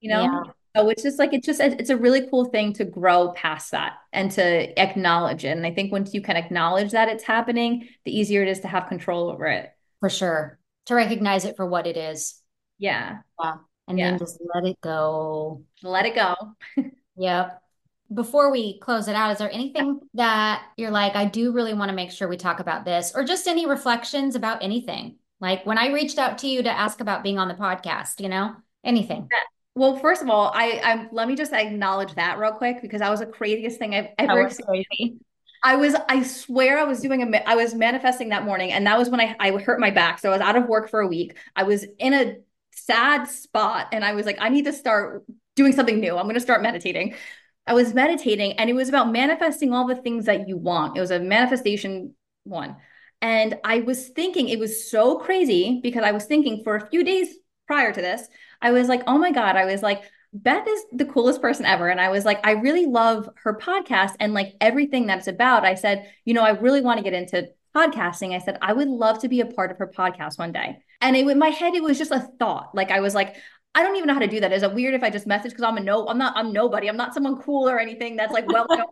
You 0.00 0.10
know? 0.10 0.22
Yeah. 0.22 0.42
So 0.76 0.88
it's 0.88 1.02
just 1.02 1.18
like 1.18 1.32
it's 1.32 1.44
just 1.44 1.60
it's 1.60 1.90
a 1.90 1.96
really 1.96 2.28
cool 2.28 2.46
thing 2.46 2.72
to 2.74 2.84
grow 2.84 3.32
past 3.32 3.72
that 3.72 3.94
and 4.12 4.30
to 4.32 4.80
acknowledge 4.80 5.44
it. 5.44 5.56
And 5.56 5.66
I 5.66 5.74
think 5.74 5.90
once 5.90 6.14
you 6.14 6.22
can 6.22 6.36
acknowledge 6.36 6.92
that 6.92 7.08
it's 7.08 7.24
happening, 7.24 7.88
the 8.04 8.16
easier 8.16 8.42
it 8.42 8.48
is 8.48 8.60
to 8.60 8.68
have 8.68 8.88
control 8.88 9.28
over 9.28 9.46
it. 9.46 9.70
For 9.98 10.08
sure. 10.08 10.60
To 10.86 10.94
recognize 10.94 11.44
it 11.44 11.56
for 11.56 11.66
what 11.66 11.88
it 11.88 11.96
is. 11.96 12.40
Yeah. 12.78 13.18
Yeah. 13.42 13.54
And 13.88 13.98
yeah. 13.98 14.10
then 14.10 14.20
just 14.20 14.38
let 14.54 14.64
it 14.64 14.80
go. 14.80 15.64
Let 15.82 16.06
it 16.06 16.14
go. 16.14 16.36
yep 17.16 17.61
before 18.14 18.50
we 18.50 18.78
close 18.78 19.08
it 19.08 19.14
out, 19.14 19.30
is 19.30 19.38
there 19.38 19.50
anything 19.50 20.00
that 20.14 20.64
you're 20.76 20.90
like, 20.90 21.16
I 21.16 21.24
do 21.24 21.52
really 21.52 21.74
want 21.74 21.88
to 21.88 21.94
make 21.94 22.10
sure 22.10 22.28
we 22.28 22.36
talk 22.36 22.60
about 22.60 22.84
this, 22.84 23.12
or 23.14 23.24
just 23.24 23.46
any 23.46 23.66
reflections 23.66 24.34
about 24.34 24.62
anything? 24.62 25.16
Like 25.40 25.66
when 25.66 25.78
I 25.78 25.92
reached 25.92 26.18
out 26.18 26.38
to 26.38 26.46
you 26.46 26.62
to 26.62 26.70
ask 26.70 27.00
about 27.00 27.22
being 27.22 27.38
on 27.38 27.48
the 27.48 27.54
podcast, 27.54 28.20
you 28.20 28.28
know, 28.28 28.54
anything. 28.84 29.28
Well, 29.74 29.96
first 29.96 30.22
of 30.22 30.28
all, 30.28 30.52
I, 30.54 30.80
I 30.84 31.08
let 31.12 31.28
me 31.28 31.34
just 31.34 31.52
acknowledge 31.52 32.14
that 32.14 32.38
real 32.38 32.52
quick 32.52 32.82
because 32.82 33.00
that 33.00 33.10
was 33.10 33.20
the 33.20 33.26
craziest 33.26 33.78
thing 33.78 33.94
I've 33.94 34.08
ever. 34.18 34.48
Crazy. 34.48 35.16
I 35.64 35.76
was, 35.76 35.94
I 36.08 36.24
swear, 36.24 36.78
I 36.78 36.84
was 36.84 37.00
doing 37.00 37.22
a, 37.22 37.48
I 37.48 37.54
was 37.54 37.72
manifesting 37.72 38.30
that 38.30 38.44
morning, 38.44 38.72
and 38.72 38.86
that 38.86 38.98
was 38.98 39.08
when 39.08 39.20
I, 39.20 39.36
I 39.38 39.50
hurt 39.52 39.80
my 39.80 39.90
back. 39.90 40.18
So 40.18 40.28
I 40.28 40.32
was 40.32 40.40
out 40.40 40.56
of 40.56 40.66
work 40.66 40.90
for 40.90 41.00
a 41.00 41.06
week. 41.06 41.36
I 41.54 41.62
was 41.62 41.86
in 41.98 42.12
a 42.12 42.36
sad 42.72 43.28
spot, 43.28 43.88
and 43.92 44.04
I 44.04 44.14
was 44.14 44.26
like, 44.26 44.38
I 44.40 44.48
need 44.48 44.64
to 44.64 44.72
start 44.72 45.24
doing 45.54 45.72
something 45.72 46.00
new. 46.00 46.16
I'm 46.16 46.24
going 46.24 46.34
to 46.34 46.40
start 46.40 46.62
meditating. 46.62 47.14
I 47.66 47.74
was 47.74 47.94
meditating 47.94 48.52
and 48.54 48.68
it 48.68 48.74
was 48.74 48.88
about 48.88 49.12
manifesting 49.12 49.72
all 49.72 49.86
the 49.86 49.96
things 49.96 50.24
that 50.26 50.48
you 50.48 50.56
want. 50.56 50.96
It 50.96 51.00
was 51.00 51.10
a 51.10 51.20
manifestation 51.20 52.14
one. 52.44 52.76
And 53.20 53.58
I 53.62 53.80
was 53.80 54.08
thinking, 54.08 54.48
it 54.48 54.58
was 54.58 54.90
so 54.90 55.18
crazy 55.18 55.80
because 55.82 56.02
I 56.02 56.10
was 56.10 56.24
thinking 56.24 56.62
for 56.64 56.74
a 56.74 56.88
few 56.88 57.04
days 57.04 57.28
prior 57.68 57.92
to 57.92 58.00
this, 58.00 58.26
I 58.60 58.72
was 58.72 58.88
like, 58.88 59.02
oh 59.06 59.16
my 59.16 59.30
God, 59.30 59.56
I 59.56 59.64
was 59.64 59.82
like, 59.82 60.02
Beth 60.32 60.66
is 60.66 60.84
the 60.92 61.04
coolest 61.04 61.40
person 61.40 61.64
ever. 61.64 61.88
And 61.88 62.00
I 62.00 62.08
was 62.08 62.24
like, 62.24 62.44
I 62.44 62.52
really 62.52 62.86
love 62.86 63.28
her 63.44 63.54
podcast 63.54 64.14
and 64.18 64.34
like 64.34 64.54
everything 64.60 65.06
that's 65.06 65.28
about. 65.28 65.64
I 65.64 65.74
said, 65.74 66.10
you 66.24 66.34
know, 66.34 66.42
I 66.42 66.50
really 66.50 66.80
want 66.80 66.98
to 66.98 67.04
get 67.04 67.12
into 67.12 67.48
podcasting. 67.76 68.34
I 68.34 68.38
said, 68.38 68.58
I 68.60 68.72
would 68.72 68.88
love 68.88 69.20
to 69.20 69.28
be 69.28 69.40
a 69.40 69.46
part 69.46 69.70
of 69.70 69.78
her 69.78 69.86
podcast 69.86 70.38
one 70.38 70.52
day. 70.52 70.78
And 71.00 71.16
it, 71.16 71.26
in 71.26 71.38
my 71.38 71.48
head, 71.48 71.74
it 71.74 71.82
was 71.82 71.98
just 71.98 72.10
a 72.10 72.28
thought. 72.38 72.74
Like 72.74 72.90
I 72.90 73.00
was 73.00 73.14
like, 73.14 73.36
I 73.74 73.82
don't 73.82 73.96
even 73.96 74.06
know 74.06 74.14
how 74.14 74.20
to 74.20 74.26
do 74.26 74.40
that. 74.40 74.52
Is 74.52 74.62
it 74.62 74.74
weird 74.74 74.94
if 74.94 75.02
I 75.02 75.08
just 75.08 75.26
message 75.26 75.52
because 75.52 75.64
I'm 75.64 75.78
a 75.78 75.80
no, 75.80 76.06
I'm 76.06 76.18
not, 76.18 76.36
I'm 76.36 76.52
nobody. 76.52 76.88
I'm 76.88 76.96
not 76.96 77.14
someone 77.14 77.40
cool 77.40 77.68
or 77.68 77.78
anything 77.78 78.16
that's 78.16 78.32
like 78.32 78.46
well 78.46 78.66
or 78.68 78.84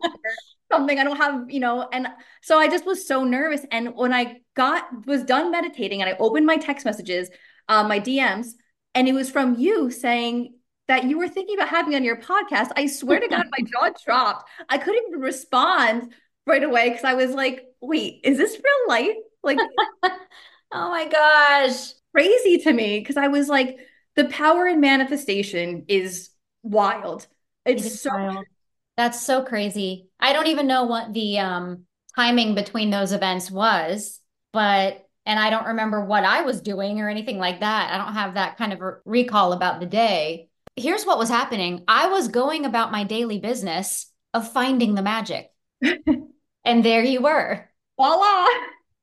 something. 0.71 0.97
I 0.97 1.03
don't 1.03 1.17
have, 1.17 1.51
you 1.51 1.59
know, 1.59 1.87
and 1.91 2.07
so 2.41 2.57
I 2.57 2.67
just 2.67 2.85
was 2.85 3.07
so 3.07 3.23
nervous. 3.23 3.65
And 3.71 3.95
when 3.95 4.11
I 4.11 4.37
got 4.55 5.05
was 5.05 5.23
done 5.23 5.51
meditating 5.51 6.01
and 6.01 6.09
I 6.09 6.17
opened 6.19 6.47
my 6.47 6.57
text 6.57 6.85
messages, 6.85 7.29
uh, 7.69 7.83
my 7.83 7.99
DMs, 7.99 8.53
and 8.95 9.07
it 9.07 9.13
was 9.13 9.29
from 9.29 9.55
you 9.59 9.91
saying 9.91 10.55
that 10.87 11.03
you 11.05 11.17
were 11.17 11.29
thinking 11.29 11.55
about 11.55 11.69
having 11.69 11.93
on 11.95 12.03
your 12.03 12.17
podcast. 12.17 12.71
I 12.75 12.87
swear 12.87 13.19
to 13.19 13.27
God, 13.27 13.45
my 13.51 13.63
jaw 13.63 13.91
dropped. 14.03 14.49
I 14.67 14.77
couldn't 14.77 15.03
even 15.09 15.21
respond 15.21 16.13
right 16.47 16.63
away 16.63 16.89
because 16.89 17.05
I 17.05 17.13
was 17.13 17.31
like, 17.31 17.65
wait, 17.81 18.21
is 18.23 18.37
this 18.37 18.53
real 18.53 18.87
life? 18.87 19.15
Like, 19.43 19.59
oh 20.03 20.89
my 20.89 21.07
gosh. 21.07 21.93
Crazy 22.13 22.57
to 22.63 22.73
me 22.73 22.99
because 22.99 23.15
I 23.15 23.27
was 23.27 23.47
like, 23.47 23.77
the 24.21 24.29
power 24.29 24.67
in 24.67 24.79
manifestation 24.79 25.85
is 25.87 26.29
wild. 26.61 27.25
It's 27.65 27.85
it 27.85 27.89
so 27.89 28.11
wild. 28.13 28.45
That's 28.95 29.19
so 29.19 29.43
crazy. 29.43 30.09
I 30.19 30.33
don't 30.33 30.47
even 30.47 30.67
know 30.67 30.83
what 30.83 31.11
the 31.13 31.39
um 31.39 31.85
timing 32.15 32.53
between 32.53 32.91
those 32.91 33.13
events 33.13 33.49
was, 33.49 34.19
but 34.53 35.07
and 35.25 35.39
I 35.39 35.49
don't 35.49 35.67
remember 35.67 36.05
what 36.05 36.23
I 36.23 36.41
was 36.41 36.61
doing 36.61 36.99
or 36.99 37.09
anything 37.09 37.39
like 37.39 37.61
that. 37.61 37.91
I 37.91 37.97
don't 37.97 38.13
have 38.13 38.35
that 38.35 38.57
kind 38.57 38.73
of 38.73 38.81
recall 39.05 39.53
about 39.53 39.79
the 39.79 39.85
day. 39.87 40.49
Here's 40.75 41.05
what 41.05 41.17
was 41.17 41.29
happening. 41.29 41.83
I 41.87 42.07
was 42.07 42.27
going 42.27 42.65
about 42.65 42.91
my 42.91 43.03
daily 43.03 43.39
business 43.39 44.11
of 44.35 44.51
finding 44.51 44.93
the 44.93 45.01
magic. 45.01 45.49
and 46.63 46.85
there 46.85 47.03
you 47.03 47.21
were. 47.21 47.69
Voila. 47.97 48.47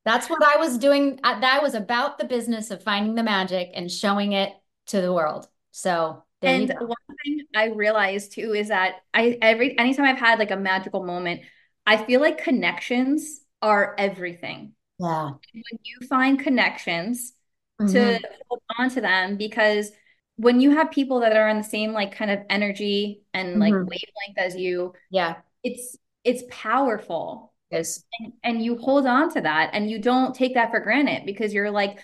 That's 0.05 0.31
what 0.31 0.43
I 0.43 0.57
was 0.59 0.79
doing. 0.79 1.19
That 1.23 1.63
was 1.63 1.75
about 1.75 2.19
the 2.19 2.25
business 2.25 2.71
of 2.71 2.83
finding 2.83 3.15
the 3.15 3.23
magic 3.23 3.71
and 3.75 3.91
showing 3.91 4.33
it 4.33 4.53
to 4.89 5.01
the 5.01 5.13
world. 5.13 5.49
So 5.71 6.25
and 6.43 6.73
one 6.81 7.17
thing 7.25 7.41
I 7.55 7.67
realized 7.67 8.33
too 8.33 8.55
is 8.55 8.69
that 8.69 8.97
I 9.13 9.39
every 9.43 9.79
anytime 9.79 10.05
I've 10.05 10.19
had 10.19 10.39
like 10.39 10.51
a 10.51 10.57
magical 10.57 11.05
moment, 11.05 11.43
I 11.87 11.97
feel 11.97 12.21
like 12.21 12.43
connections 12.43 13.41
are 13.63 13.95
everything. 13.99 14.73
Yeah. 14.99 15.31
When 15.53 15.79
you 15.85 16.07
find 16.09 16.39
connections 16.39 17.33
mm-hmm. 17.81 17.93
to 17.93 18.21
hold 18.49 18.63
on 18.79 18.91
to 18.91 19.01
them 19.01 19.37
because 19.37 19.91
when 20.37 20.61
you 20.61 20.71
have 20.71 20.91
people 20.93 21.21
that 21.21 21.37
are 21.37 21.49
in 21.49 21.59
the 21.59 21.65
same 21.65 21.93
like 21.93 22.15
kind 22.15 22.31
of 22.31 22.41
energy 22.49 23.23
and 23.35 23.51
mm-hmm. 23.51 23.61
like 23.61 23.73
wavelength 23.73 24.39
as 24.39 24.55
you, 24.55 24.93
yeah, 25.11 25.37
it's 25.65 25.97
it's 26.25 26.45
powerful. 26.51 27.53
Yes. 27.71 28.03
And, 28.21 28.33
and 28.43 28.65
you 28.65 28.79
hold 28.79 29.07
on 29.07 29.33
to 29.35 29.41
that 29.43 29.71
and 29.75 29.91
you 29.91 29.99
don't 29.99 30.35
take 30.35 30.55
that 30.55 30.71
for 30.71 30.81
granted 30.81 31.27
because 31.27 31.53
you're 31.53 31.71
like, 31.71 32.01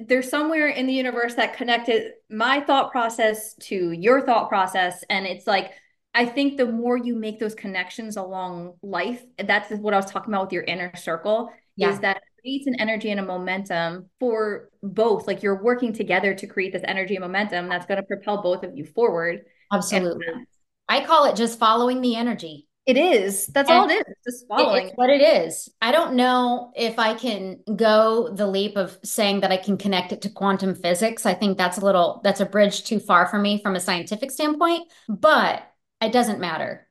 there's 0.00 0.28
somewhere 0.28 0.68
in 0.68 0.86
the 0.86 0.92
universe 0.92 1.34
that 1.34 1.56
connected 1.56 2.12
my 2.28 2.60
thought 2.60 2.90
process 2.90 3.54
to 3.54 3.92
your 3.92 4.24
thought 4.24 4.48
process. 4.48 5.04
And 5.10 5.26
it's 5.26 5.46
like 5.46 5.72
i 6.14 6.24
think 6.24 6.56
the 6.56 6.64
more 6.64 6.96
you 6.96 7.14
make 7.14 7.38
those 7.38 7.54
connections 7.54 8.16
along 8.16 8.72
life 8.82 9.22
that's 9.44 9.70
what 9.72 9.92
i 9.92 9.98
was 9.98 10.06
talking 10.06 10.32
about 10.32 10.46
with 10.46 10.52
your 10.54 10.62
inner 10.62 10.90
circle 10.96 11.52
yeah. 11.76 11.90
is 11.90 12.00
that 12.00 12.22
creates 12.46 12.68
an 12.68 12.80
energy 12.80 13.10
and 13.10 13.18
a 13.18 13.24
momentum 13.24 14.08
for 14.20 14.70
both. 14.80 15.26
Like 15.26 15.42
you're 15.42 15.62
working 15.64 15.92
together 15.92 16.32
to 16.32 16.46
create 16.46 16.72
this 16.72 16.84
energy 16.84 17.16
and 17.16 17.22
momentum 17.22 17.68
that's 17.68 17.86
going 17.86 18.00
to 18.00 18.06
propel 18.06 18.40
both 18.40 18.62
of 18.62 18.76
you 18.76 18.84
forward. 18.84 19.40
Absolutely. 19.72 20.26
And, 20.26 20.46
i 20.88 21.04
call 21.04 21.24
it 21.24 21.34
just 21.34 21.58
following 21.58 22.00
the 22.00 22.14
energy 22.14 22.65
it 22.86 22.96
is. 22.96 23.48
That's 23.48 23.68
and 23.68 23.78
all 23.78 23.90
it 23.90 23.94
is. 23.94 24.14
Just 24.24 24.48
following. 24.48 24.86
It's 24.86 24.96
what 24.96 25.10
it 25.10 25.20
is. 25.20 25.68
I 25.82 25.90
don't 25.90 26.14
know 26.14 26.72
if 26.76 27.00
I 27.00 27.14
can 27.14 27.58
go 27.74 28.28
the 28.32 28.46
leap 28.46 28.76
of 28.76 28.96
saying 29.02 29.40
that 29.40 29.50
I 29.50 29.56
can 29.56 29.76
connect 29.76 30.12
it 30.12 30.22
to 30.22 30.30
quantum 30.30 30.74
physics. 30.76 31.26
I 31.26 31.34
think 31.34 31.58
that's 31.58 31.78
a 31.78 31.84
little 31.84 32.20
that's 32.22 32.40
a 32.40 32.46
bridge 32.46 32.84
too 32.84 33.00
far 33.00 33.26
for 33.26 33.38
me 33.38 33.60
from 33.60 33.74
a 33.74 33.80
scientific 33.80 34.30
standpoint, 34.30 34.90
but 35.08 35.68
it 36.00 36.12
doesn't 36.12 36.38
matter. 36.38 36.86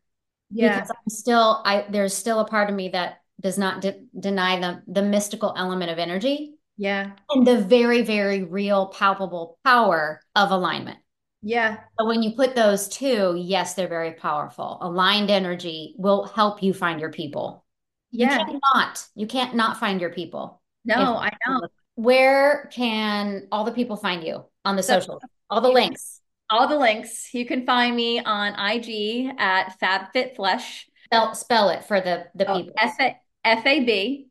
Yeah. 0.52 0.76
Because 0.76 0.92
I'm 0.92 1.10
still 1.10 1.62
I 1.64 1.86
there's 1.90 2.14
still 2.14 2.42
a 2.42 2.48
part 2.48 2.70
of 2.70 2.76
me 2.76 2.90
that 2.90 3.22
does 3.40 3.58
not 3.58 3.80
de- 3.80 4.06
deny 4.20 4.60
the 4.60 4.84
the 4.88 5.02
mystical 5.02 5.54
element 5.56 5.92
of 5.92 5.98
energy. 5.98 6.56
Yeah. 6.78 7.12
And 7.30 7.48
the 7.48 7.62
very 7.62 8.02
very 8.02 8.44
real 8.44 8.88
palpable 8.88 9.60
power 9.64 10.20
of 10.36 10.52
alignment. 10.52 10.98
Yeah. 11.46 11.78
But 11.96 12.08
when 12.08 12.24
you 12.24 12.32
put 12.36 12.56
those 12.56 12.88
two, 12.90 13.36
yes, 13.38 13.76
they're 13.76 13.88
very 13.88 14.14
powerful. 14.14 14.80
Aligned 14.82 15.30
energy 15.30 15.94
will 15.96 16.26
help 16.26 16.64
you 16.64 16.74
find 16.74 17.00
your 17.00 17.12
people. 17.12 17.64
Yeah. 18.10 18.40
You 18.40 18.46
can't 18.46 18.64
not. 18.74 19.06
You 19.14 19.28
can't 19.28 19.56
not 19.56 19.80
find 19.80 20.02
your 20.02 20.10
people. 20.10 20.60
No, 20.86 21.18
I 21.18 21.32
know. 21.48 21.68
Where 21.94 22.68
can 22.74 23.48
all 23.52 23.64
the 23.64 23.72
people 23.72 23.96
find 23.96 24.24
you 24.24 24.44
on 24.66 24.76
the 24.76 24.82
so, 24.82 25.00
social? 25.00 25.22
All 25.52 25.62
the 25.62 25.70
links. 25.70 26.20
All 26.50 26.68
the 26.68 26.80
links. 26.80 27.32
You 27.32 27.46
can 27.46 27.64
find 27.64 27.96
me 27.96 28.20
on 28.20 28.54
IG 28.54 29.32
at 29.38 29.80
FabFitFlesch. 29.80 30.86
Spell, 31.06 31.36
spell 31.36 31.70
it 31.70 31.86
for 31.86 32.02
the 32.02 32.26
the 32.34 32.50
oh, 32.50 32.58
people. 32.58 32.74
F 32.80 32.96
A 33.00 33.18
F 33.44 33.66
A 33.68 33.84
B 33.84 34.28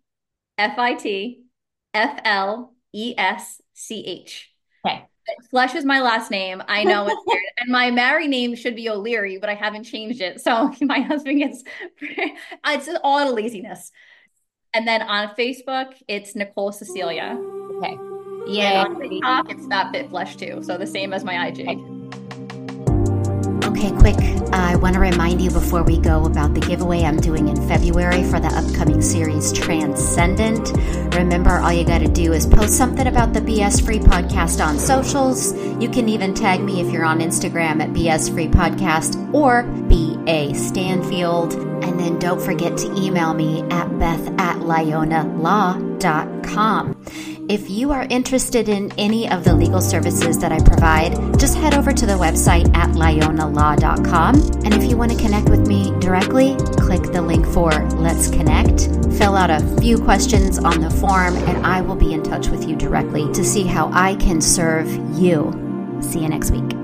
F 0.58 0.76
I 0.78 0.94
T 0.94 1.44
F 1.94 2.20
L 2.24 2.74
E 2.92 3.14
S 3.16 3.60
C 3.72 4.04
H. 4.04 4.50
Okay. 4.84 5.06
Flesch 5.51 5.75
is 5.75 5.85
my 5.85 6.01
last 6.01 6.31
name. 6.31 6.62
I 6.68 6.85
know 6.85 7.07
it's 7.07 7.22
weird. 7.27 7.43
And 7.59 7.70
my 7.70 7.91
married 7.91 8.31
name 8.31 8.55
should 8.55 8.77
be 8.77 8.89
O'Leary, 8.89 9.39
but 9.39 9.49
I 9.49 9.55
haven't 9.55 9.85
changed 9.85 10.20
it. 10.20 10.41
So 10.41 10.72
my 10.81 11.01
husband 11.01 11.39
gets 11.39 11.62
it's 12.01 12.89
all 13.03 13.18
out 13.18 13.29
of 13.29 13.35
laziness. 13.35 13.93
And 14.72 14.89
then 14.89 15.03
on 15.03 15.35
Facebook, 15.37 15.95
it's 16.09 16.35
Nicole 16.35 16.72
Cecilia. 16.72 17.39
Okay. 17.77 17.97
Yeah. 18.47 18.85
TikTok, 18.85 19.51
it's 19.51 19.66
that 19.68 19.93
Fit 19.93 20.11
Flesch 20.11 20.37
too. 20.37 20.62
So 20.62 20.77
the 20.77 20.87
same 20.87 21.12
as 21.12 21.25
my 21.25 21.47
IG. 21.47 21.61
Okay, 21.61 21.77
quick. 23.91 24.16
I 24.53 24.76
want 24.76 24.95
to 24.95 25.01
remind 25.01 25.43
you 25.43 25.51
before 25.51 25.82
we 25.82 25.99
go 25.99 26.24
about 26.24 26.55
the 26.55 26.61
giveaway 26.61 27.03
I'm 27.03 27.18
doing 27.18 27.49
in 27.49 27.57
February 27.68 28.22
for 28.24 28.41
the 28.41 28.49
upcoming 28.49 29.03
series 29.03 29.53
Transcendent. 29.53 30.72
Remember, 31.14 31.59
all 31.59 31.72
you 31.72 31.85
got 31.85 31.99
to 31.99 32.09
do 32.09 32.32
is 32.32 32.47
post 32.47 32.76
something 32.76 33.07
about 33.07 33.32
the 33.32 33.41
BS 33.41 33.85
Free 33.85 33.99
Podcast 33.99 34.64
on 34.64 34.78
socials. 34.78 35.55
You 35.80 35.89
can 35.89 36.09
even 36.09 36.35
tag 36.35 36.61
me 36.61 36.80
if 36.80 36.93
you're 36.93 37.05
on 37.05 37.20
Instagram 37.20 37.82
at 37.82 37.91
BS 37.91 38.32
Free 38.32 38.49
Podcast 38.49 39.35
or 39.35 39.62
BA 39.62 40.55
Stanfield. 40.55 41.55
And 41.55 42.01
then 42.01 42.18
don't 42.18 42.41
forget 42.41 42.78
to 42.78 42.87
email 42.97 43.35
me 43.35 43.62
at 43.70 43.99
beth 43.99 44.26
at 44.39 44.59
lyonalaw.com. 44.59 47.34
If 47.47 47.68
you 47.68 47.92
are 47.92 48.07
interested 48.09 48.70
in 48.70 48.90
any 48.97 49.30
of 49.30 49.45
the 49.45 49.55
legal 49.55 49.82
services 49.82 50.38
that 50.38 50.51
I 50.51 50.61
provide, 50.61 51.38
just 51.38 51.55
head 51.57 51.74
over 51.74 51.92
to 51.92 52.07
the 52.07 52.14
website 52.14 52.74
at 52.74 52.90
lyonalaw.com. 52.90 54.34
And 54.64 54.72
if 54.72 54.84
you 54.84 54.97
want 54.97 55.12
to 55.12 55.18
connect 55.18 55.51
with 55.51 55.66
me 55.66 55.92
directly, 56.01 56.57
click 56.78 57.03
the 57.12 57.20
link 57.20 57.47
for 57.47 57.70
Let's 57.97 58.30
Connect. 58.30 58.88
Fill 59.18 59.36
out 59.36 59.51
a 59.51 59.61
few 59.78 59.99
questions 59.99 60.59
on 60.59 60.80
the 60.80 60.90
form, 60.90 61.36
and 61.36 61.66
I 61.66 61.82
will 61.82 61.97
be 61.97 62.14
in 62.14 62.22
touch 62.22 62.49
with 62.49 62.66
you 62.66 62.76
directly 62.76 63.30
to 63.34 63.45
see 63.45 63.64
how 63.64 63.90
I 63.92 64.14
can 64.14 64.40
serve 64.40 64.88
you. 65.18 65.53
See 66.01 66.20
you 66.20 66.28
next 66.30 66.51
week. 66.51 66.84